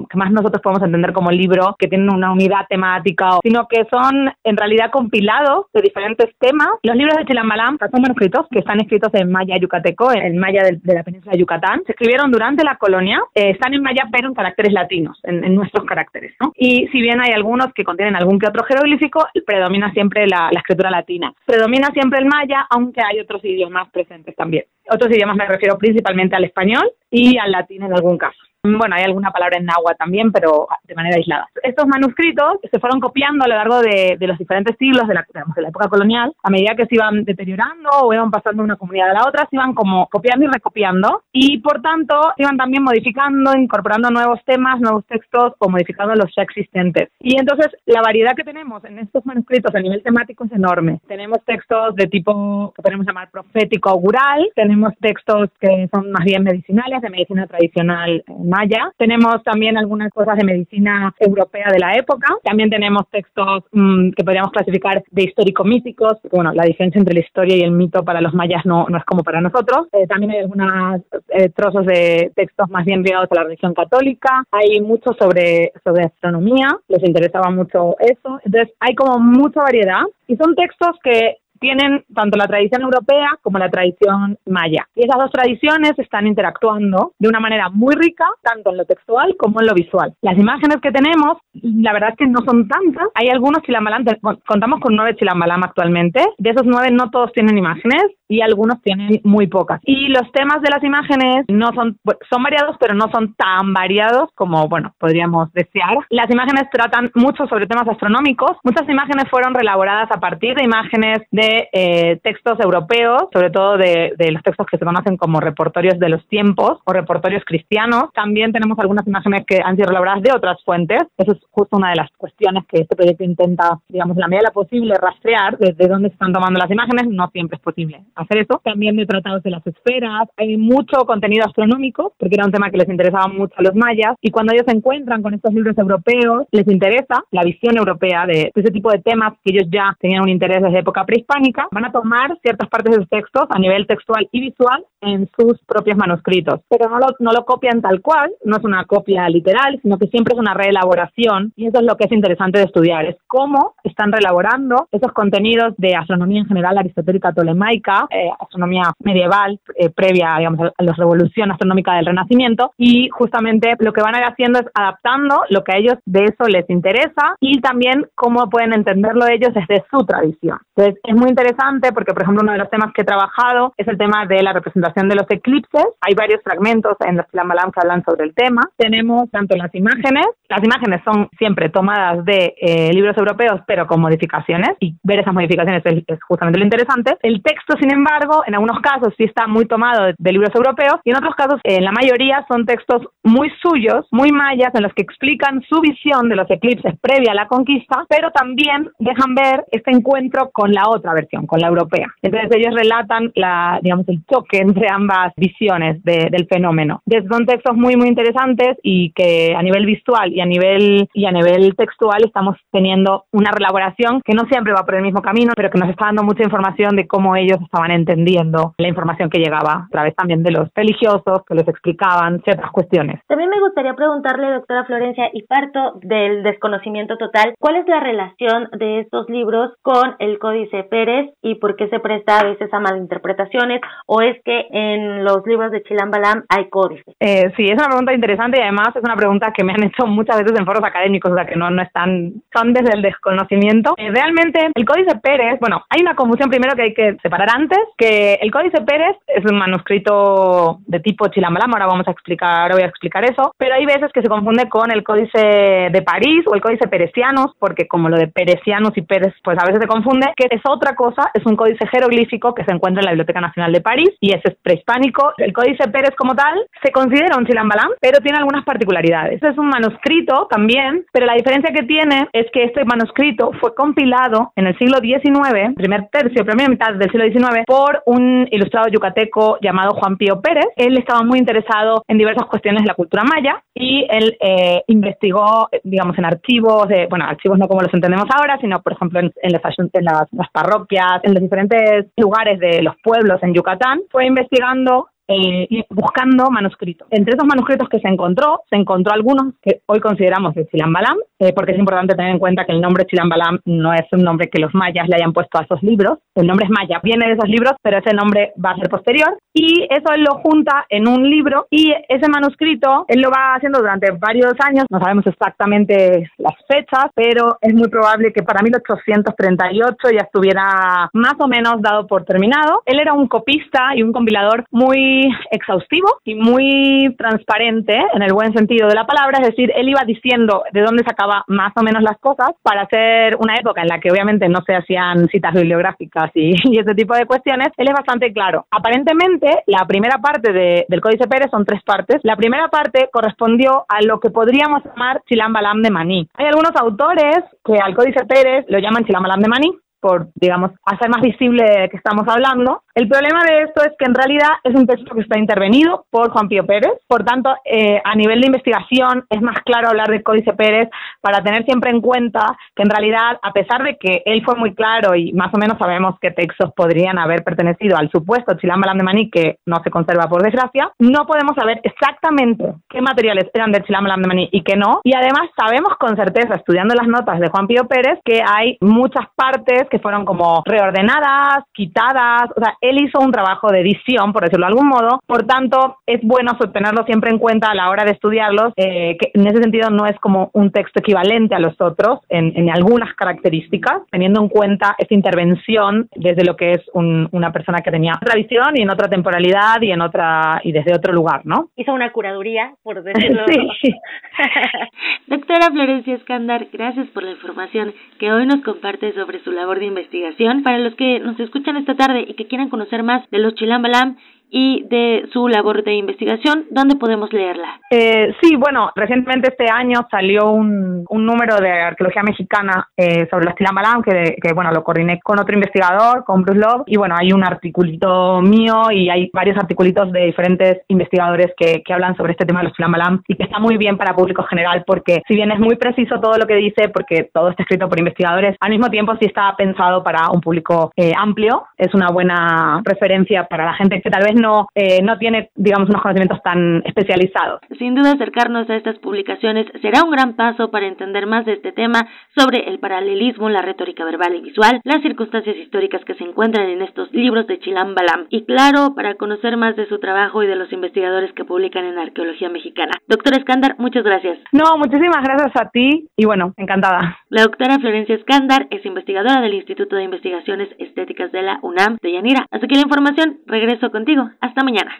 que 0.09 0.17
más 0.17 0.31
nosotros 0.31 0.61
podemos 0.61 0.81
entender 0.81 1.11
como 1.11 1.29
libro 1.29 1.75
que 1.77 1.87
tienen 1.87 2.09
una 2.09 2.31
unidad 2.31 2.65
temática, 2.69 3.31
sino 3.43 3.67
que 3.67 3.85
son 3.91 4.31
en 4.43 4.57
realidad 4.57 4.91
compilados 4.91 5.65
de 5.73 5.81
diferentes 5.81 6.29
temas. 6.39 6.69
Los 6.83 6.95
libros 6.95 7.17
de 7.17 7.25
Chilambalam 7.25 7.77
son 7.77 8.01
manuscritos 8.01 8.47
que 8.49 8.59
están 8.59 8.79
escritos 8.79 9.13
en 9.13 9.29
maya 9.29 9.57
yucateco, 9.57 10.13
en 10.13 10.37
maya 10.37 10.63
de, 10.63 10.79
la 10.93 11.03
península 11.03 11.33
de 11.33 11.39
Yucatán. 11.39 11.81
Se 11.85 11.91
escribieron 11.91 12.31
durante 12.31 12.63
la 12.63 12.77
colonia, 12.77 13.21
eh, 13.35 13.51
están 13.51 13.73
en 13.73 13.83
maya 13.83 14.03
pero 14.09 14.29
en 14.29 14.33
caracteres 14.33 14.71
latinos, 14.71 15.19
en, 15.23 15.53
nuestros 15.53 15.83
caracteres. 15.83 16.33
¿no? 16.39 16.53
Y 16.55 16.87
si 16.87 17.01
bien 17.01 17.19
hay 17.19 17.33
algunos 17.33 17.73
que 17.73 17.83
contienen 17.83 18.15
algún 18.15 18.39
que 18.39 18.47
otro 18.47 18.63
jeroglífico, 18.63 19.27
predomina 19.45 19.91
siempre 19.91 20.27
la, 20.27 20.49
la 20.51 20.59
escritura 20.59 20.89
latina. 20.89 21.33
Predomina 21.45 21.89
siempre 21.99 22.19
el 22.19 22.25
maya, 22.25 22.65
aunque 22.69 23.01
hay 23.03 23.19
otros 23.19 23.43
idiomas 23.43 23.89
presentes 23.89 24.33
también. 24.35 24.63
Otros 24.89 25.11
idiomas 25.11 25.35
me 25.35 25.45
refiero 25.45 25.77
principalmente 25.77 26.35
al 26.35 26.45
español 26.45 26.89
y 27.11 27.37
al 27.37 27.51
latín 27.51 27.83
en 27.83 27.93
algún 27.93 28.17
caso. 28.17 28.39
Bueno, 28.61 28.93
hay 28.93 29.03
alguna 29.03 29.31
palabra 29.31 29.57
en 29.57 29.65
náhuatl 29.65 29.97
también, 29.97 30.33
pero 30.33 30.67
de 30.83 30.93
manera 30.93 31.15
aislada. 31.15 31.47
Estos 31.63 31.87
manuscritos 31.87 32.59
se 32.69 32.77
fueron 32.79 32.99
copiando 32.99 33.45
a 33.45 33.47
lo 33.47 33.55
largo 33.55 33.79
de, 33.79 34.17
los 34.19 34.37
diferentes 34.37 34.75
siglos 34.77 35.07
de 35.07 35.13
la, 35.13 35.25
de 35.55 35.61
la, 35.61 35.69
época 35.69 35.87
colonial. 35.87 36.33
A 36.43 36.49
medida 36.49 36.75
que 36.75 36.85
se 36.85 36.95
iban 36.95 37.23
deteriorando 37.23 37.89
o 38.03 38.13
iban 38.13 38.29
pasando 38.29 38.61
de 38.61 38.65
una 38.65 38.75
comunidad 38.75 39.11
a 39.11 39.13
la 39.13 39.27
otra, 39.27 39.47
se 39.49 39.55
iban 39.55 39.73
como 39.73 40.07
copiando 40.07 40.45
y 40.45 40.49
recopiando. 40.49 41.23
Y 41.31 41.59
por 41.59 41.81
tanto, 41.81 42.19
se 42.35 42.43
iban 42.43 42.57
también 42.57 42.83
modificando, 42.83 43.55
incorporando 43.55 44.09
nuevos 44.09 44.43
temas, 44.43 44.81
nuevos 44.81 45.05
textos 45.05 45.53
o 45.57 45.69
modificando 45.69 46.13
los 46.15 46.29
ya 46.35 46.43
existentes. 46.43 47.07
Y 47.21 47.39
entonces, 47.39 47.67
la 47.85 48.01
variedad 48.01 48.35
que 48.35 48.43
tenemos 48.43 48.83
en 48.83 48.99
estos 48.99 49.25
manuscritos 49.25 49.73
a 49.73 49.79
nivel 49.79 50.03
temático 50.03 50.43
es 50.43 50.51
enorme. 50.51 50.99
Tenemos 51.07 51.37
textos 51.45 51.95
de 51.95 52.07
tipo 52.07 52.73
que 52.75 52.81
podemos 52.81 53.05
llamar 53.05 53.31
profético 53.31 53.89
augural, 53.89 54.49
tenemos 54.53 54.93
textos 54.99 55.49
que 55.61 55.87
son 55.93 56.11
más 56.11 56.25
bien 56.25 56.43
medicinales, 56.43 57.01
de 57.01 57.09
medicina 57.09 57.47
tradicional 57.47 58.21
maya. 58.49 58.91
Tenemos 58.97 59.41
también 59.43 59.77
algunas 59.77 60.11
cosas 60.11 60.37
de 60.37 60.43
medicina 60.43 61.13
europea 61.19 61.67
de 61.71 61.79
la 61.79 61.95
época. 61.95 62.27
También 62.43 62.69
tenemos 62.69 63.03
textos 63.09 63.63
mm, 63.71 64.11
que 64.11 64.23
podríamos 64.23 64.51
clasificar 64.51 65.03
de 65.11 65.23
histórico-míticos. 65.23 66.17
Bueno, 66.31 66.51
la 66.53 66.63
diferencia 66.63 66.99
entre 66.99 67.13
la 67.13 67.21
historia 67.21 67.55
y 67.55 67.61
el 67.61 67.71
mito 67.71 68.03
para 68.03 68.21
los 68.21 68.33
mayas 68.33 68.65
no, 68.65 68.87
no 68.89 68.97
es 68.97 69.05
como 69.05 69.23
para 69.23 69.41
nosotros. 69.41 69.87
Eh, 69.93 70.07
también 70.07 70.31
hay 70.31 70.39
algunos 70.39 71.01
eh, 71.29 71.49
trozos 71.49 71.85
de 71.85 72.31
textos 72.35 72.69
más 72.69 72.85
bien 72.85 73.03
ligados 73.03 73.31
a 73.31 73.35
la 73.35 73.43
religión 73.43 73.73
católica. 73.73 74.43
Hay 74.51 74.81
mucho 74.81 75.13
sobre, 75.19 75.71
sobre 75.83 76.05
astronomía. 76.05 76.67
Les 76.87 77.03
interesaba 77.03 77.51
mucho 77.51 77.95
eso. 77.99 78.39
Entonces, 78.43 78.73
hay 78.79 78.95
como 78.95 79.19
mucha 79.19 79.61
variedad. 79.61 80.03
Y 80.27 80.35
son 80.35 80.55
textos 80.55 80.95
que 81.03 81.37
tienen 81.59 82.03
tanto 82.13 82.37
la 82.37 82.47
tradición 82.47 82.81
europea 82.81 83.37
como 83.41 83.59
la 83.59 83.69
tradición 83.69 84.37
maya. 84.45 84.87
Y 84.95 85.03
esas 85.03 85.17
dos 85.17 85.31
tradiciones 85.31 85.97
están 85.97 86.27
interactuando 86.27 87.13
de 87.19 87.29
una 87.29 87.39
manera 87.39 87.69
muy 87.69 87.95
rica, 87.95 88.25
tanto 88.41 88.71
en 88.71 88.77
lo 88.77 88.85
textual 88.85 89.35
como 89.37 89.61
en 89.61 89.67
lo 89.67 89.73
visual. 89.73 90.13
Las 90.21 90.37
imágenes 90.37 90.77
que 90.81 90.91
tenemos, 90.91 91.37
la 91.53 91.93
verdad 91.93 92.09
es 92.11 92.17
que 92.17 92.27
no 92.27 92.39
son 92.45 92.67
tantas. 92.67 93.07
Hay 93.15 93.29
algunos 93.29 93.63
chilambalam, 93.63 94.05
contamos 94.47 94.79
con 94.79 94.95
nueve 94.95 95.15
chilambalam 95.15 95.63
actualmente. 95.63 96.21
De 96.37 96.49
esos 96.49 96.65
nueve 96.65 96.89
no 96.91 97.09
todos 97.09 97.31
tienen 97.33 97.57
imágenes 97.57 98.03
y 98.27 98.41
algunos 98.41 98.81
tienen 98.81 99.19
muy 99.23 99.47
pocas. 99.47 99.81
Y 99.83 100.07
los 100.09 100.31
temas 100.31 100.61
de 100.61 100.69
las 100.69 100.83
imágenes 100.83 101.45
no 101.47 101.73
son, 101.73 101.97
son 102.29 102.43
variados, 102.43 102.77
pero 102.79 102.93
no 102.93 103.09
son 103.11 103.33
tan 103.33 103.73
variados 103.73 104.29
como, 104.35 104.67
bueno, 104.69 104.93
podríamos 104.99 105.51
desear. 105.53 105.97
Las 106.09 106.29
imágenes 106.29 106.69
tratan 106.71 107.09
mucho 107.15 107.47
sobre 107.47 107.67
temas 107.67 107.87
astronómicos. 107.87 108.57
Muchas 108.63 108.87
imágenes 108.87 109.25
fueron 109.29 109.53
reelaboradas 109.53 110.11
a 110.11 110.19
partir 110.19 110.55
de 110.55 110.63
imágenes 110.63 111.19
de 111.31 111.48
eh, 111.71 112.19
textos 112.23 112.59
europeos, 112.59 113.23
sobre 113.33 113.49
todo 113.49 113.77
de, 113.77 114.13
los 114.31 114.43
textos 114.43 114.67
que 114.67 114.77
se 114.77 114.85
conocen 114.85 115.17
como 115.17 115.39
reportorios 115.39 115.97
de 115.99 116.09
los 116.09 116.25
tiempos 116.27 116.79
o 116.85 116.93
reportorios 116.93 117.43
cristianos. 117.45 118.05
También 118.13 118.51
tenemos 118.51 118.77
algunas 118.79 119.07
imágenes 119.07 119.45
que 119.45 119.59
han 119.63 119.75
sido 119.75 119.89
elaboradas 119.89 120.21
de 120.21 120.31
otras 120.31 120.61
fuentes. 120.63 121.01
Eso 121.17 121.31
es 121.31 121.39
justo 121.51 121.77
una 121.77 121.89
de 121.89 121.95
las 121.95 122.09
cuestiones 122.17 122.63
que 122.67 122.81
este 122.81 122.95
proyecto 122.95 123.23
intenta, 123.23 123.79
digamos, 123.87 124.15
en 124.17 124.21
la 124.21 124.27
medida 124.27 124.41
de 124.41 124.47
lo 124.49 124.53
posible, 124.53 124.95
rastrear 124.95 125.57
desde 125.57 125.87
dónde 125.87 126.09
se 126.09 126.13
están 126.13 126.33
tomando 126.33 126.59
las 126.59 126.69
imágenes. 126.69 127.07
No 127.07 127.27
siempre 127.31 127.55
es 127.57 127.61
posible 127.61 128.01
hacer 128.15 128.39
eso. 128.39 128.61
También 128.63 128.95
de 128.95 129.05
tratados 129.05 129.43
de 129.43 129.49
las 129.51 129.65
esferas. 129.65 130.27
Hay 130.37 130.57
mucho 130.57 131.05
contenido 131.05 131.45
astronómico, 131.45 132.13
porque 132.17 132.35
era 132.35 132.45
un 132.45 132.51
tema 132.51 132.69
que 132.69 132.77
les 132.77 132.89
interesaba 132.89 133.27
mucho 133.27 133.55
a 133.57 133.63
los 133.63 133.75
mayas. 133.75 134.15
Y 134.21 134.31
cuando 134.31 134.53
ellos 134.53 134.65
se 134.67 134.75
encuentran 134.75 135.21
con 135.21 135.33
estos 135.33 135.53
libros 135.53 135.77
europeos, 135.77 136.45
les 136.51 136.67
interesa 136.67 137.23
la 137.31 137.43
visión 137.43 137.77
europea 137.77 138.25
de 138.25 138.51
ese 138.53 138.71
tipo 138.71 138.91
de 138.91 138.99
temas 138.99 139.33
que 139.43 139.51
ellos 139.51 139.67
ya 139.71 139.95
tenían 139.99 140.23
un 140.23 140.29
interés 140.29 140.61
desde 140.61 140.79
época 140.79 141.05
prehispánica 141.05 141.38
van 141.71 141.85
a 141.85 141.91
tomar 141.91 142.37
ciertas 142.41 142.69
partes 142.69 142.91
de 142.91 143.01
sus 143.01 143.09
textos 143.09 143.45
a 143.49 143.59
nivel 143.59 143.87
textual 143.87 144.27
y 144.31 144.41
visual 144.41 144.85
en 145.01 145.29
sus 145.37 145.59
propios 145.65 145.97
manuscritos, 145.97 146.61
pero 146.69 146.89
no 146.89 146.99
lo, 146.99 147.07
no 147.19 147.31
lo 147.31 147.45
copian 147.45 147.81
tal 147.81 148.01
cual, 148.01 148.31
no 148.43 148.57
es 148.57 148.63
una 148.63 148.85
copia 148.85 149.27
literal, 149.29 149.79
sino 149.81 149.97
que 149.97 150.07
siempre 150.07 150.33
es 150.33 150.39
una 150.39 150.53
reelaboración 150.53 151.53
y 151.55 151.67
eso 151.67 151.79
es 151.79 151.85
lo 151.85 151.95
que 151.95 152.05
es 152.05 152.11
interesante 152.11 152.59
de 152.59 152.65
estudiar, 152.65 153.05
es 153.05 153.17
cómo 153.27 153.75
están 153.83 154.11
reelaborando 154.11 154.87
esos 154.91 155.11
contenidos 155.13 155.73
de 155.77 155.95
astronomía 155.95 156.41
en 156.41 156.47
general 156.47 156.77
aristotélica 156.77 157.33
tolemaica, 157.33 158.07
eh, 158.09 158.29
astronomía 158.39 158.91
medieval 158.99 159.59
eh, 159.75 159.89
previa 159.89 160.35
digamos, 160.37 160.71
a 160.77 160.83
la 160.83 160.93
revolución 160.93 161.51
astronómica 161.51 161.93
del 161.95 162.07
Renacimiento 162.07 162.71
y 162.77 163.09
justamente 163.09 163.75
lo 163.79 163.93
que 163.93 164.01
van 164.01 164.15
a 164.15 164.19
ir 164.19 164.25
haciendo 164.25 164.59
es 164.59 164.65
adaptando 164.73 165.43
lo 165.49 165.63
que 165.63 165.73
a 165.73 165.77
ellos 165.77 165.95
de 166.05 166.25
eso 166.25 166.45
les 166.47 166.69
interesa 166.69 167.35
y 167.39 167.61
también 167.61 168.05
cómo 168.15 168.49
pueden 168.49 168.73
entenderlo 168.73 169.27
ellos 169.27 169.53
desde 169.53 169.83
su 169.89 170.05
tradición. 170.05 170.59
Entonces 170.75 171.01
es 171.03 171.15
muy 171.15 171.28
interesante 171.29 171.91
porque, 171.93 172.13
por 172.13 172.23
ejemplo, 172.23 172.43
uno 172.43 172.53
de 172.53 172.59
los 172.59 172.69
temas 172.69 172.91
que 172.93 173.01
he 173.01 173.05
trabajado 173.05 173.73
es 173.77 173.87
el 173.87 173.97
tema 173.97 174.25
de 174.25 174.41
la 174.41 174.53
representación 174.53 175.07
de 175.09 175.15
los 175.15 175.25
eclipses. 175.29 175.85
Hay 176.01 176.13
varios 176.15 176.41
fragmentos 176.43 176.97
en 177.05 177.17
los 177.17 177.25
que 177.27 177.39
hablan 177.39 178.03
sobre 178.03 178.25
el 178.25 178.33
tema. 178.33 178.61
Tenemos 178.77 179.29
tanto 179.31 179.55
las 179.55 179.73
imágenes, 179.73 180.25
las 180.49 180.63
imágenes 180.63 181.01
son 181.03 181.29
siempre 181.37 181.69
tomadas 181.69 182.25
de 182.25 182.55
eh, 182.59 182.91
libros 182.93 183.17
europeos, 183.17 183.61
pero 183.67 183.87
con 183.87 184.01
modificaciones, 184.01 184.71
y 184.79 184.95
ver 185.03 185.19
esas 185.19 185.33
modificaciones 185.33 185.83
es, 185.85 186.19
justamente 186.27 186.59
lo 186.59 186.65
interesante. 186.65 187.17
El 187.21 187.41
texto, 187.41 187.75
sin 187.79 187.91
embargo, 187.91 188.43
en 188.45 188.55
algunos 188.55 188.79
casos 188.81 189.13
sí 189.17 189.23
está 189.23 189.47
muy 189.47 189.65
tomado 189.65 190.13
de, 190.17 190.31
libros 190.31 190.53
europeos, 190.53 190.99
y 191.03 191.11
en 191.11 191.17
otros 191.17 191.35
casos, 191.35 191.59
en 191.63 191.83
la 191.83 191.91
mayoría, 191.91 192.45
son 192.47 192.65
textos 192.65 193.03
muy 193.23 193.51
suyos, 193.61 194.07
muy 194.11 194.31
mayas, 194.31 194.73
en 194.73 194.83
los 194.83 194.93
que 194.93 195.01
explican 195.01 195.61
su 195.67 195.81
visión 195.81 196.29
de 196.29 196.35
los 196.35 196.49
eclipses 196.49 196.93
previa 197.01 197.31
a 197.31 197.35
la 197.35 197.47
conquista, 197.47 198.05
pero 198.09 198.31
también 198.31 198.89
dejan 198.99 199.35
ver 199.35 199.65
este 199.71 199.91
encuentro 199.91 200.49
con 200.51 200.71
la 200.71 200.83
otra 200.87 201.13
versión, 201.21 201.45
con 201.45 201.59
la 201.59 201.67
europea. 201.67 202.07
Entonces 202.21 202.49
ellos 202.55 202.73
relatan 202.75 203.31
la, 203.35 203.79
digamos, 203.81 204.07
el 204.09 204.23
choque 204.25 204.59
entre 204.59 204.87
ambas 204.89 205.33
visiones 205.35 206.01
del 206.03 206.47
fenómeno. 206.47 207.01
son 207.29 207.45
textos 207.45 207.75
muy, 207.75 207.95
muy 207.95 208.07
interesantes 208.07 208.77
y 208.83 209.11
que 209.11 209.53
a 209.55 209.61
nivel 209.61 209.85
visual 209.85 210.31
y 210.33 210.41
a 210.41 210.45
nivel, 210.45 211.07
y 211.13 211.25
a 211.25 211.31
nivel 211.31 211.75
textual 211.75 212.23
estamos 212.25 212.57
teniendo 212.71 213.25
una 213.31 213.51
relaboración 213.51 214.21
que 214.23 214.33
no 214.33 214.43
siempre 214.49 214.73
va 214.73 214.85
por 214.85 214.95
el 214.95 215.03
mismo 215.03 215.21
camino, 215.21 215.53
pero 215.55 215.69
que 215.69 215.79
nos 215.79 215.89
está 215.89 216.05
dando 216.05 216.23
mucha 216.23 216.43
información 216.43 216.95
de 216.95 217.07
cómo 217.07 217.35
ellos 217.35 217.59
estaban 217.61 217.91
entendiendo 217.91 218.73
la 218.77 218.87
información 218.87 219.29
que 219.29 219.39
llegaba 219.39 219.85
a 219.85 219.87
través 219.91 220.15
también 220.15 220.43
de 220.43 220.51
los 220.51 220.69
religiosos 220.75 221.43
que 221.47 221.55
les 221.55 221.67
explicaban 221.67 222.41
ciertas 222.43 222.71
cuestiones. 222.71 223.21
También 223.27 223.49
me 223.49 223.59
gustaría 223.59 223.93
preguntarle, 223.93 224.51
doctora 224.51 224.85
Florencia, 224.85 225.29
y 225.33 225.43
parto 225.43 225.99
del 226.01 226.43
desconocimiento 226.43 227.17
total, 227.17 227.53
¿cuál 227.59 227.77
es 227.77 227.87
la 227.87 227.99
relación 227.99 228.69
de 228.77 228.99
estos 229.01 229.29
libros 229.29 229.71
con 229.81 230.15
el 230.19 230.39
Códice 230.39 230.83
Pérez 230.83 231.08
y 231.41 231.55
por 231.55 231.75
qué 231.75 231.87
se 231.89 231.99
presta 231.99 232.39
a 232.39 232.43
veces 232.45 232.73
a 232.73 232.79
malinterpretaciones 232.79 233.81
o 234.05 234.21
es 234.21 234.37
que 234.43 234.67
en 234.71 235.23
los 235.23 235.45
libros 235.45 235.71
de 235.71 235.83
Chilambalam 235.83 236.43
hay 236.49 236.69
códices? 236.69 237.15
Eh, 237.19 237.51
sí, 237.55 237.65
es 237.65 237.73
una 237.73 237.87
pregunta 237.87 238.13
interesante 238.13 238.59
y 238.59 238.63
además 238.63 238.89
es 238.95 239.03
una 239.03 239.15
pregunta 239.15 239.53
que 239.55 239.63
me 239.63 239.73
han 239.73 239.83
hecho 239.83 240.05
muchas 240.05 240.37
veces 240.37 240.57
en 240.57 240.65
foros 240.65 240.83
académicos, 240.83 241.31
o 241.31 241.35
sea 241.35 241.45
que 241.45 241.55
no, 241.55 241.69
no 241.69 241.81
están, 241.81 242.33
son 242.53 242.73
desde 242.73 242.95
el 242.95 243.01
desconocimiento. 243.01 243.93
Eh, 243.97 244.11
realmente 244.11 244.71
el 244.73 244.85
Códice 244.85 245.17
Pérez, 245.21 245.59
bueno, 245.59 245.83
hay 245.89 246.01
una 246.01 246.15
confusión 246.15 246.49
primero 246.49 246.75
que 246.75 246.83
hay 246.83 246.93
que 246.93 247.17
separar 247.21 247.49
antes 247.53 247.79
que 247.97 248.35
el 248.41 248.51
Códice 248.51 248.81
Pérez 248.81 249.15
es 249.27 249.43
un 249.49 249.57
manuscrito 249.57 250.79
de 250.87 250.99
tipo 250.99 251.27
chilambalam, 251.27 251.73
ahora 251.73 251.87
vamos 251.87 252.07
a 252.07 252.11
explicar, 252.11 252.61
ahora 252.61 252.75
voy 252.75 252.83
a 252.83 252.87
explicar 252.87 253.23
eso, 253.23 253.53
pero 253.57 253.75
hay 253.75 253.85
veces 253.85 254.11
que 254.13 254.21
se 254.21 254.29
confunde 254.29 254.69
con 254.69 254.91
el 254.91 255.03
Códice 255.03 255.89
de 255.91 256.01
París 256.01 256.45
o 256.47 256.55
el 256.55 256.61
Códice 256.61 256.87
Peresianos, 256.87 257.55
porque 257.59 257.87
como 257.87 258.09
lo 258.09 258.17
de 258.17 258.27
Peresianos 258.27 258.95
y 258.95 259.01
Pérez, 259.01 259.33
pues 259.43 259.57
a 259.59 259.65
veces 259.65 259.81
se 259.81 259.87
confunde, 259.87 260.31
que 260.35 260.47
es 260.49 260.61
otra 260.67 260.95
cosa, 260.99 261.31
es 261.33 261.45
un 261.45 261.55
códice 261.55 261.87
jeroglífico 261.87 262.53
que 262.53 262.65
se 262.65 262.73
encuentra 262.73 262.99
en 262.99 263.05
la 263.05 263.11
Biblioteca 263.11 263.39
Nacional 263.39 263.71
de 263.71 263.79
París 263.79 264.09
y 264.19 264.35
es 264.35 264.41
prehispánico. 264.61 265.31
El 265.37 265.53
Códice 265.53 265.87
Pérez 265.87 266.13
como 266.17 266.35
tal 266.35 266.55
se 266.83 266.91
considera 266.91 267.37
un 267.37 267.45
chilambalam, 267.45 267.91
pero 268.01 268.19
tiene 268.19 268.37
algunas 268.37 268.65
particularidades. 268.65 269.41
Es 269.41 269.57
un 269.57 269.69
manuscrito 269.69 270.47
también, 270.49 271.05
pero 271.13 271.25
la 271.25 271.35
diferencia 271.35 271.71
que 271.73 271.83
tiene 271.83 272.27
es 272.33 272.47
que 272.51 272.65
este 272.65 272.83
manuscrito 272.83 273.51
fue 273.61 273.73
compilado 273.73 274.51
en 274.57 274.67
el 274.67 274.77
siglo 274.77 274.97
XIX, 274.99 275.73
primer 275.73 276.09
tercio, 276.11 276.43
primera 276.43 276.67
mitad 276.67 276.93
del 276.93 277.09
siglo 277.11 277.25
XIX, 277.25 277.63
por 277.65 278.03
un 278.05 278.45
ilustrado 278.51 278.89
yucateco 278.89 279.57
llamado 279.61 279.91
Juan 279.91 280.17
Pío 280.17 280.41
Pérez. 280.41 280.67
Él 280.75 280.97
estaba 280.97 281.23
muy 281.23 281.39
interesado 281.39 282.03
en 282.09 282.17
diversas 282.17 282.45
cuestiones 282.47 282.83
de 282.83 282.87
la 282.87 282.95
cultura 282.95 283.23
maya 283.23 283.63
y 283.73 284.05
él 284.09 284.35
eh, 284.41 284.83
investigó, 284.87 285.69
digamos, 285.85 286.17
en 286.17 286.25
archivos, 286.25 286.89
de, 286.89 287.07
bueno, 287.07 287.23
archivos 287.23 287.57
no 287.57 287.69
como 287.69 287.81
los 287.81 287.93
entendemos 287.93 288.27
ahora, 288.35 288.57
sino, 288.59 288.81
por 288.81 288.93
ejemplo, 288.93 289.21
en, 289.21 289.31
en, 289.41 289.51
las, 289.53 289.61
en 289.77 290.03
las, 290.03 290.27
las 290.31 290.49
parroquias, 290.51 290.78
en 291.23 291.33
los 291.33 291.41
diferentes 291.41 292.07
lugares 292.17 292.59
de 292.59 292.81
los 292.81 292.95
pueblos 293.03 293.41
en 293.43 293.53
Yucatán, 293.53 294.01
fue 294.09 294.25
investigando 294.25 295.09
eh, 295.29 295.85
buscando 295.91 296.49
manuscritos. 296.49 297.07
Entre 297.11 297.35
esos 297.35 297.45
manuscritos 297.45 297.87
que 297.87 297.99
se 297.99 298.07
encontró, 298.07 298.61
se 298.67 298.75
encontró 298.75 299.13
algunos 299.13 299.53
que 299.61 299.81
hoy 299.85 299.99
consideramos 299.99 300.55
de 300.55 300.67
Chilambalam, 300.67 301.17
eh, 301.37 301.53
porque 301.53 301.73
es 301.73 301.79
importante 301.79 302.15
tener 302.15 302.31
en 302.31 302.39
cuenta 302.39 302.65
que 302.65 302.71
el 302.71 302.81
nombre 302.81 303.05
Chilambalam 303.05 303.59
no 303.65 303.93
es 303.93 304.05
un 304.11 304.23
nombre 304.23 304.49
que 304.49 304.59
los 304.59 304.73
mayas 304.73 305.07
le 305.07 305.17
hayan 305.17 305.31
puesto 305.31 305.59
a 305.59 305.63
esos 305.63 305.83
libros. 305.83 306.17
El 306.33 306.47
nombre 306.47 306.65
es 306.65 306.71
maya, 306.71 306.99
viene 307.03 307.27
de 307.27 307.33
esos 307.33 307.47
libros, 307.47 307.73
pero 307.83 307.99
ese 307.99 308.13
nombre 308.13 308.53
va 308.63 308.71
a 308.71 308.77
ser 308.77 308.89
posterior. 308.89 309.37
Y 309.53 309.87
eso 309.89 310.13
él 310.13 310.23
lo 310.23 310.39
junta 310.39 310.85
en 310.89 311.07
un 311.07 311.29
libro 311.29 311.67
y 311.69 311.93
ese 312.07 312.27
manuscrito 312.27 313.05
él 313.07 313.21
lo 313.21 313.29
va 313.29 313.55
haciendo 313.55 313.79
durante 313.79 314.11
varios 314.11 314.53
años, 314.59 314.85
no 314.89 314.99
sabemos 314.99 315.27
exactamente 315.27 316.29
las 316.37 316.55
fechas, 316.67 317.11
pero 317.13 317.57
es 317.61 317.73
muy 317.73 317.89
probable 317.89 318.33
que 318.33 318.41
para 318.41 318.63
1838 318.63 319.97
ya 320.11 320.23
estuviera 320.23 321.09
más 321.13 321.33
o 321.39 321.47
menos 321.47 321.81
dado 321.81 322.07
por 322.07 322.25
terminado. 322.25 322.81
Él 322.85 322.99
era 322.99 323.13
un 323.13 323.27
copista 323.27 323.95
y 323.95 324.01
un 324.01 324.11
compilador 324.11 324.65
muy 324.71 325.18
exhaustivo 325.51 326.07
y 326.23 326.35
muy 326.35 327.15
transparente 327.17 327.97
en 328.13 328.21
el 328.21 328.33
buen 328.33 328.53
sentido 328.53 328.87
de 328.87 328.95
la 328.95 329.05
palabra, 329.05 329.39
es 329.41 329.49
decir, 329.49 329.71
él 329.75 329.89
iba 329.89 330.01
diciendo 330.05 330.63
de 330.71 330.81
dónde 330.81 331.03
sacaba 331.03 331.43
más 331.47 331.73
o 331.75 331.83
menos 331.83 332.03
las 332.03 332.17
cosas 332.19 332.51
para 332.61 332.83
hacer 332.83 333.35
una 333.39 333.55
época 333.55 333.81
en 333.81 333.87
la 333.87 333.99
que 333.99 334.11
obviamente 334.11 334.47
no 334.49 334.61
se 334.65 334.75
hacían 334.75 335.27
citas 335.29 335.53
bibliográficas 335.53 336.31
y, 336.33 336.53
y 336.71 336.79
ese 336.79 336.95
tipo 336.95 337.15
de 337.15 337.25
cuestiones, 337.25 337.69
él 337.77 337.87
es 337.87 337.93
bastante 337.93 338.31
claro. 338.33 338.65
Aparentemente, 338.71 339.63
la 339.67 339.85
primera 339.85 340.17
parte 340.17 340.51
de, 340.51 340.85
del 340.87 341.01
Códice 341.01 341.27
Pérez 341.27 341.49
son 341.51 341.65
tres 341.65 341.83
partes. 341.83 342.17
La 342.23 342.35
primera 342.35 342.67
parte 342.69 343.09
correspondió 343.11 343.85
a 343.87 344.01
lo 344.01 344.19
que 344.19 344.29
podríamos 344.29 344.83
llamar 344.83 345.21
Chilambalam 345.27 345.81
de 345.81 345.91
Maní. 345.91 346.27
Hay 346.35 346.45
algunos 346.47 346.75
autores 346.75 347.39
que 347.63 347.75
al 347.81 347.95
Códice 347.95 348.25
Pérez 348.25 348.65
lo 348.69 348.79
llaman 348.79 349.05
Chilambalam 349.05 349.41
de 349.41 349.49
Maní, 349.49 349.71
por, 349.99 350.27
digamos, 350.35 350.71
hacer 350.85 351.09
más 351.09 351.21
visible 351.21 351.87
que 351.89 351.97
estamos 351.97 352.27
hablando. 352.27 352.83
El 352.95 353.07
problema 353.07 353.41
de 353.47 353.63
esto 353.63 353.81
es 353.81 353.93
que 353.97 354.05
en 354.05 354.15
realidad 354.15 354.49
es 354.63 354.75
un 354.75 354.85
texto 354.85 355.15
que 355.15 355.21
está 355.21 355.39
intervenido 355.39 356.05
por 356.09 356.31
Juan 356.31 356.47
Pío 356.47 356.65
Pérez, 356.65 356.93
por 357.07 357.23
tanto, 357.23 357.55
eh, 357.65 358.01
a 358.03 358.15
nivel 358.15 358.41
de 358.41 358.47
investigación 358.47 359.25
es 359.29 359.41
más 359.41 359.57
claro 359.63 359.89
hablar 359.89 360.07
del 360.07 360.23
Códice 360.23 360.53
Pérez 360.53 360.89
para 361.21 361.41
tener 361.43 361.65
siempre 361.65 361.91
en 361.91 362.01
cuenta 362.01 362.57
que 362.75 362.83
en 362.83 362.89
realidad, 362.89 363.39
a 363.41 363.51
pesar 363.51 363.83
de 363.83 363.97
que 363.97 364.21
él 364.25 364.43
fue 364.43 364.55
muy 364.55 364.73
claro 364.73 365.15
y 365.15 365.33
más 365.33 365.53
o 365.53 365.57
menos 365.57 365.77
sabemos 365.77 366.15
qué 366.21 366.31
textos 366.31 366.71
podrían 366.75 367.17
haber 367.17 367.43
pertenecido 367.43 367.97
al 367.97 368.09
supuesto 368.11 368.57
Chilán 368.57 368.81
Balam 368.81 368.97
de 368.97 369.03
Maní, 369.03 369.29
que 369.29 369.57
no 369.65 369.81
se 369.83 369.89
conserva 369.89 370.27
por 370.27 370.43
desgracia, 370.43 370.91
no 370.99 371.25
podemos 371.25 371.55
saber 371.55 371.79
exactamente 371.83 372.73
qué 372.89 373.01
materiales 373.01 373.49
eran 373.53 373.71
del 373.71 373.83
Chilán 373.83 374.03
Balam 374.03 374.21
de 374.21 374.27
Maní 374.27 374.49
y 374.51 374.63
qué 374.63 374.75
no, 374.75 375.01
y 375.03 375.13
además 375.13 375.49
sabemos 375.57 375.95
con 375.99 376.15
certeza, 376.15 376.55
estudiando 376.55 376.95
las 376.95 377.07
notas 377.07 377.39
de 377.39 377.49
Juan 377.49 377.67
Pío 377.67 377.87
Pérez, 377.87 378.19
que 378.23 378.41
hay 378.45 378.77
muchas 378.81 379.25
partes 379.35 379.88
que 379.89 379.99
fueron 379.99 380.25
como 380.25 380.63
reordenadas, 380.65 381.63
quitadas, 381.73 382.49
o 382.55 382.59
sea, 382.61 382.75
él 382.81 383.01
hizo 383.01 383.19
un 383.19 383.31
trabajo 383.31 383.69
de 383.71 383.81
edición, 383.81 384.31
por 384.33 384.43
decirlo 384.43 384.65
de 384.65 384.71
algún 384.71 384.87
modo, 384.87 385.19
por 385.25 385.45
tanto, 385.45 385.97
es 386.05 386.21
bueno 386.23 386.57
tenerlo 386.73 387.03
siempre 387.05 387.31
en 387.31 387.39
cuenta 387.39 387.71
a 387.71 387.75
la 387.75 387.89
hora 387.89 388.05
de 388.05 388.11
estudiarlos, 388.11 388.73
eh, 388.75 389.17
que 389.19 389.31
en 389.33 389.47
ese 389.47 389.61
sentido 389.61 389.89
no 389.89 390.05
es 390.05 390.17
como 390.19 390.49
un 390.53 390.71
texto 390.71 390.99
equivalente 390.99 391.55
a 391.55 391.59
los 391.59 391.79
otros 391.79 392.19
en, 392.29 392.53
en 392.55 392.69
algunas 392.69 393.13
características, 393.15 394.01
teniendo 394.11 394.41
en 394.41 394.49
cuenta 394.49 394.95
esta 394.97 395.13
intervención 395.13 396.09
desde 396.15 396.43
lo 396.43 396.55
que 396.55 396.73
es 396.73 396.81
un, 396.93 397.27
una 397.31 397.51
persona 397.51 397.79
que 397.81 397.91
tenía 397.91 398.13
otra 398.21 398.35
visión 398.35 398.75
y 398.75 398.81
en 398.81 398.89
otra 398.89 399.09
temporalidad 399.09 399.81
y 399.81 399.91
en 399.91 400.01
otra 400.01 400.61
y 400.63 400.71
desde 400.71 400.93
otro 400.93 401.13
lugar, 401.13 401.41
¿no? 401.45 401.69
Hizo 401.75 401.93
una 401.93 402.11
curaduría, 402.11 402.73
por 402.83 403.01
decirlo. 403.03 403.45
sí. 403.81 403.93
Doctora 405.27 405.71
Florencia 405.71 406.15
Escándar, 406.15 406.67
gracias 406.71 407.07
por 407.07 407.23
la 407.23 407.31
información 407.31 407.93
que 408.19 408.31
hoy 408.31 408.45
nos 408.45 408.61
comparte 408.63 409.13
sobre 409.13 409.39
su 409.43 409.51
labor 409.51 409.78
de 409.79 409.85
investigación. 409.85 410.63
Para 410.63 410.79
los 410.79 410.95
que 410.95 411.19
nos 411.19 411.39
escuchan 411.39 411.77
esta 411.77 411.95
tarde 411.95 412.25
y 412.27 412.33
que 412.33 412.47
quieran 412.47 412.69
conocer 412.69 413.03
más 413.03 413.29
de 413.31 413.39
los 413.39 413.55
Chilambalam 413.55 414.17
y 414.49 414.85
de 414.89 415.27
su 415.31 415.47
labor 415.47 415.83
de 415.83 415.93
investigación, 415.93 416.65
¿dónde 416.71 416.95
podemos 416.95 417.31
leerla? 417.31 417.79
Eh, 417.91 418.33
sí, 418.41 418.55
bueno, 418.55 418.91
recientemente 418.95 419.49
este 419.49 419.71
año 419.71 420.07
salió 420.09 420.51
un, 420.51 421.05
un 421.07 421.25
número 421.25 421.57
de 421.57 421.71
arqueología 421.71 422.23
mexicana 422.23 422.89
eh, 422.97 423.27
sobre 423.29 423.45
los 423.45 423.55
Chilambalam, 423.55 424.01
que, 424.01 424.35
que 424.41 424.53
bueno, 424.53 424.71
lo 424.71 424.83
coordiné 424.83 425.19
con 425.23 425.39
otro 425.39 425.53
investigador, 425.53 426.23
con 426.23 426.41
Bruce 426.43 426.59
Love, 426.59 426.83
y 426.87 426.97
bueno, 426.97 427.15
hay 427.17 427.31
un 427.31 427.43
articulito 427.43 428.41
mío 428.41 428.91
y 428.91 429.09
hay 429.09 429.29
varios 429.33 429.57
articulitos 429.57 430.11
de 430.11 430.25
diferentes 430.25 430.81
investigadores 430.87 431.53
que, 431.57 431.81
que 431.83 431.93
hablan 431.93 432.15
sobre 432.15 432.31
este 432.31 432.45
tema 432.45 432.59
de 432.61 432.65
los 432.65 432.73
Chilambalam 432.73 433.21
y 433.27 433.35
que 433.35 433.43
está 433.43 433.59
muy 433.59 433.77
bien 433.77 433.97
para 433.97 434.15
público 434.15 434.43
general 434.43 434.83
porque 434.85 435.21
si 435.27 435.35
bien 435.35 435.51
es 435.51 435.59
muy 435.59 435.75
preciso 435.75 436.19
todo 436.19 436.37
lo 436.37 436.47
que 436.47 436.55
dice, 436.55 436.89
porque 436.89 437.29
todo 437.33 437.49
está 437.49 437.63
escrito 437.63 437.87
por 437.87 437.99
investigadores, 437.99 438.55
al 438.59 438.71
mismo 438.71 438.89
tiempo 438.89 439.15
sí 439.19 439.25
está 439.25 439.55
pensado 439.57 440.03
para 440.03 440.29
un 440.31 440.41
público 440.41 440.91
eh, 440.95 441.13
amplio, 441.17 441.65
es 441.77 441.93
una 441.93 442.09
buena 442.09 442.81
referencia 442.83 443.45
para 443.45 443.65
la 443.65 443.73
gente 443.73 444.01
que 444.01 444.09
tal 444.09 444.23
vez 444.23 444.38
no, 444.39 444.67
eh, 444.75 445.01
no 445.01 445.17
tiene, 445.17 445.49
digamos, 445.55 445.89
unos 445.89 446.01
conocimientos 446.01 446.41
tan 446.43 446.81
especializados. 446.85 447.61
Sin 447.77 447.95
duda, 447.95 448.13
acercarnos 448.13 448.69
a 448.69 448.75
estas 448.75 448.97
publicaciones 448.99 449.67
será 449.81 450.03
un 450.03 450.11
gran 450.11 450.35
paso 450.35 450.71
para 450.71 450.87
entender 450.87 451.27
más 451.27 451.45
de 451.45 451.53
este 451.53 451.71
tema 451.71 452.07
sobre 452.35 452.67
el 452.69 452.79
paralelismo, 452.79 453.49
la 453.49 453.61
retórica 453.61 454.05
verbal 454.05 454.35
y 454.35 454.41
visual, 454.41 454.81
las 454.83 455.01
circunstancias 455.01 455.55
históricas 455.57 456.03
que 456.05 456.15
se 456.15 456.23
encuentran 456.23 456.69
en 456.69 456.81
estos 456.81 457.11
libros 457.13 457.47
de 457.47 457.59
Chilam 457.59 457.95
Balam 457.95 458.27
y, 458.29 458.45
claro, 458.45 458.93
para 458.95 459.15
conocer 459.15 459.57
más 459.57 459.75
de 459.75 459.87
su 459.87 459.99
trabajo 459.99 460.43
y 460.43 460.47
de 460.47 460.55
los 460.55 460.71
investigadores 460.71 461.33
que 461.33 461.45
publican 461.45 461.85
en 461.85 461.97
arqueología 461.97 462.49
mexicana. 462.49 462.93
Doctora 463.07 463.37
Escándar, 463.37 463.75
muchas 463.77 464.03
gracias. 464.03 464.39
No, 464.51 464.77
muchísimas 464.77 465.23
gracias 465.23 465.51
a 465.55 465.69
ti 465.69 466.07
y 466.15 466.25
bueno, 466.25 466.53
encantada. 466.57 467.17
La 467.29 467.43
doctora 467.43 467.79
Florencia 467.79 468.15
Escándar 468.15 468.67
es 468.69 468.85
investigadora 468.85 469.41
del 469.41 469.53
Instituto 469.53 469.95
de 469.95 470.03
Investigaciones 470.03 470.69
Estéticas 470.77 471.31
de 471.31 471.41
la 471.41 471.59
UNAM 471.61 471.97
de 472.01 472.13
Yanira. 472.13 472.45
Así 472.51 472.67
que 472.67 472.75
la 472.75 472.81
información, 472.81 473.39
regreso 473.45 473.91
contigo. 473.91 474.28
Hasta 474.41 474.63
mañana. 474.63 474.91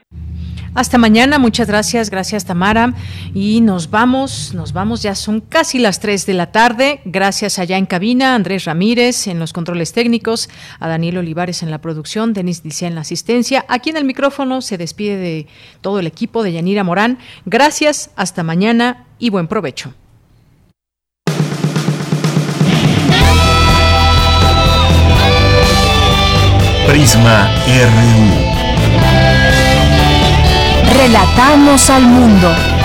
Hasta 0.76 0.97
mañana, 0.99 1.39
muchas 1.39 1.68
gracias, 1.68 2.10
gracias 2.10 2.45
Tamara. 2.45 2.93
Y 3.34 3.61
nos 3.61 3.89
vamos, 3.89 4.53
nos 4.53 4.72
vamos, 4.72 5.01
ya 5.01 5.15
son 5.15 5.41
casi 5.41 5.80
las 5.80 5.99
3 5.99 6.26
de 6.26 6.34
la 6.34 6.51
tarde. 6.51 7.01
Gracias 7.06 7.57
allá 7.57 7.77
en 7.77 7.85
cabina, 7.85 8.35
Andrés 8.35 8.65
Ramírez 8.65 9.27
en 9.27 9.39
los 9.39 9.51
controles 9.51 9.93
técnicos, 9.93 10.49
a 10.80 10.88
Daniel 10.88 11.18
Olivares 11.18 11.64
en 11.64 11.72
la 11.72 11.80
producción, 11.80 12.34
Denis 12.34 12.61
Dicea 12.61 12.88
en 12.88 12.95
la 12.95 13.01
asistencia. 13.01 13.65
Aquí 13.68 13.89
en 13.89 13.97
el 13.97 14.06
micrófono 14.06 14.61
se 14.61 14.77
despide 14.77 15.18
de 15.18 15.47
todo 15.81 15.99
el 15.99 16.07
equipo 16.07 16.43
de 16.43 16.53
Yanira 16.53 16.84
Morán. 16.84 17.18
Gracias, 17.45 18.11
hasta 18.15 18.43
mañana 18.43 19.06
y 19.18 19.31
buen 19.31 19.47
provecho. 19.47 19.93
Prisma 26.88 27.51
RU. 27.68 28.39
Relatamos 31.01 31.89
al 31.89 32.05
mundo. 32.07 32.78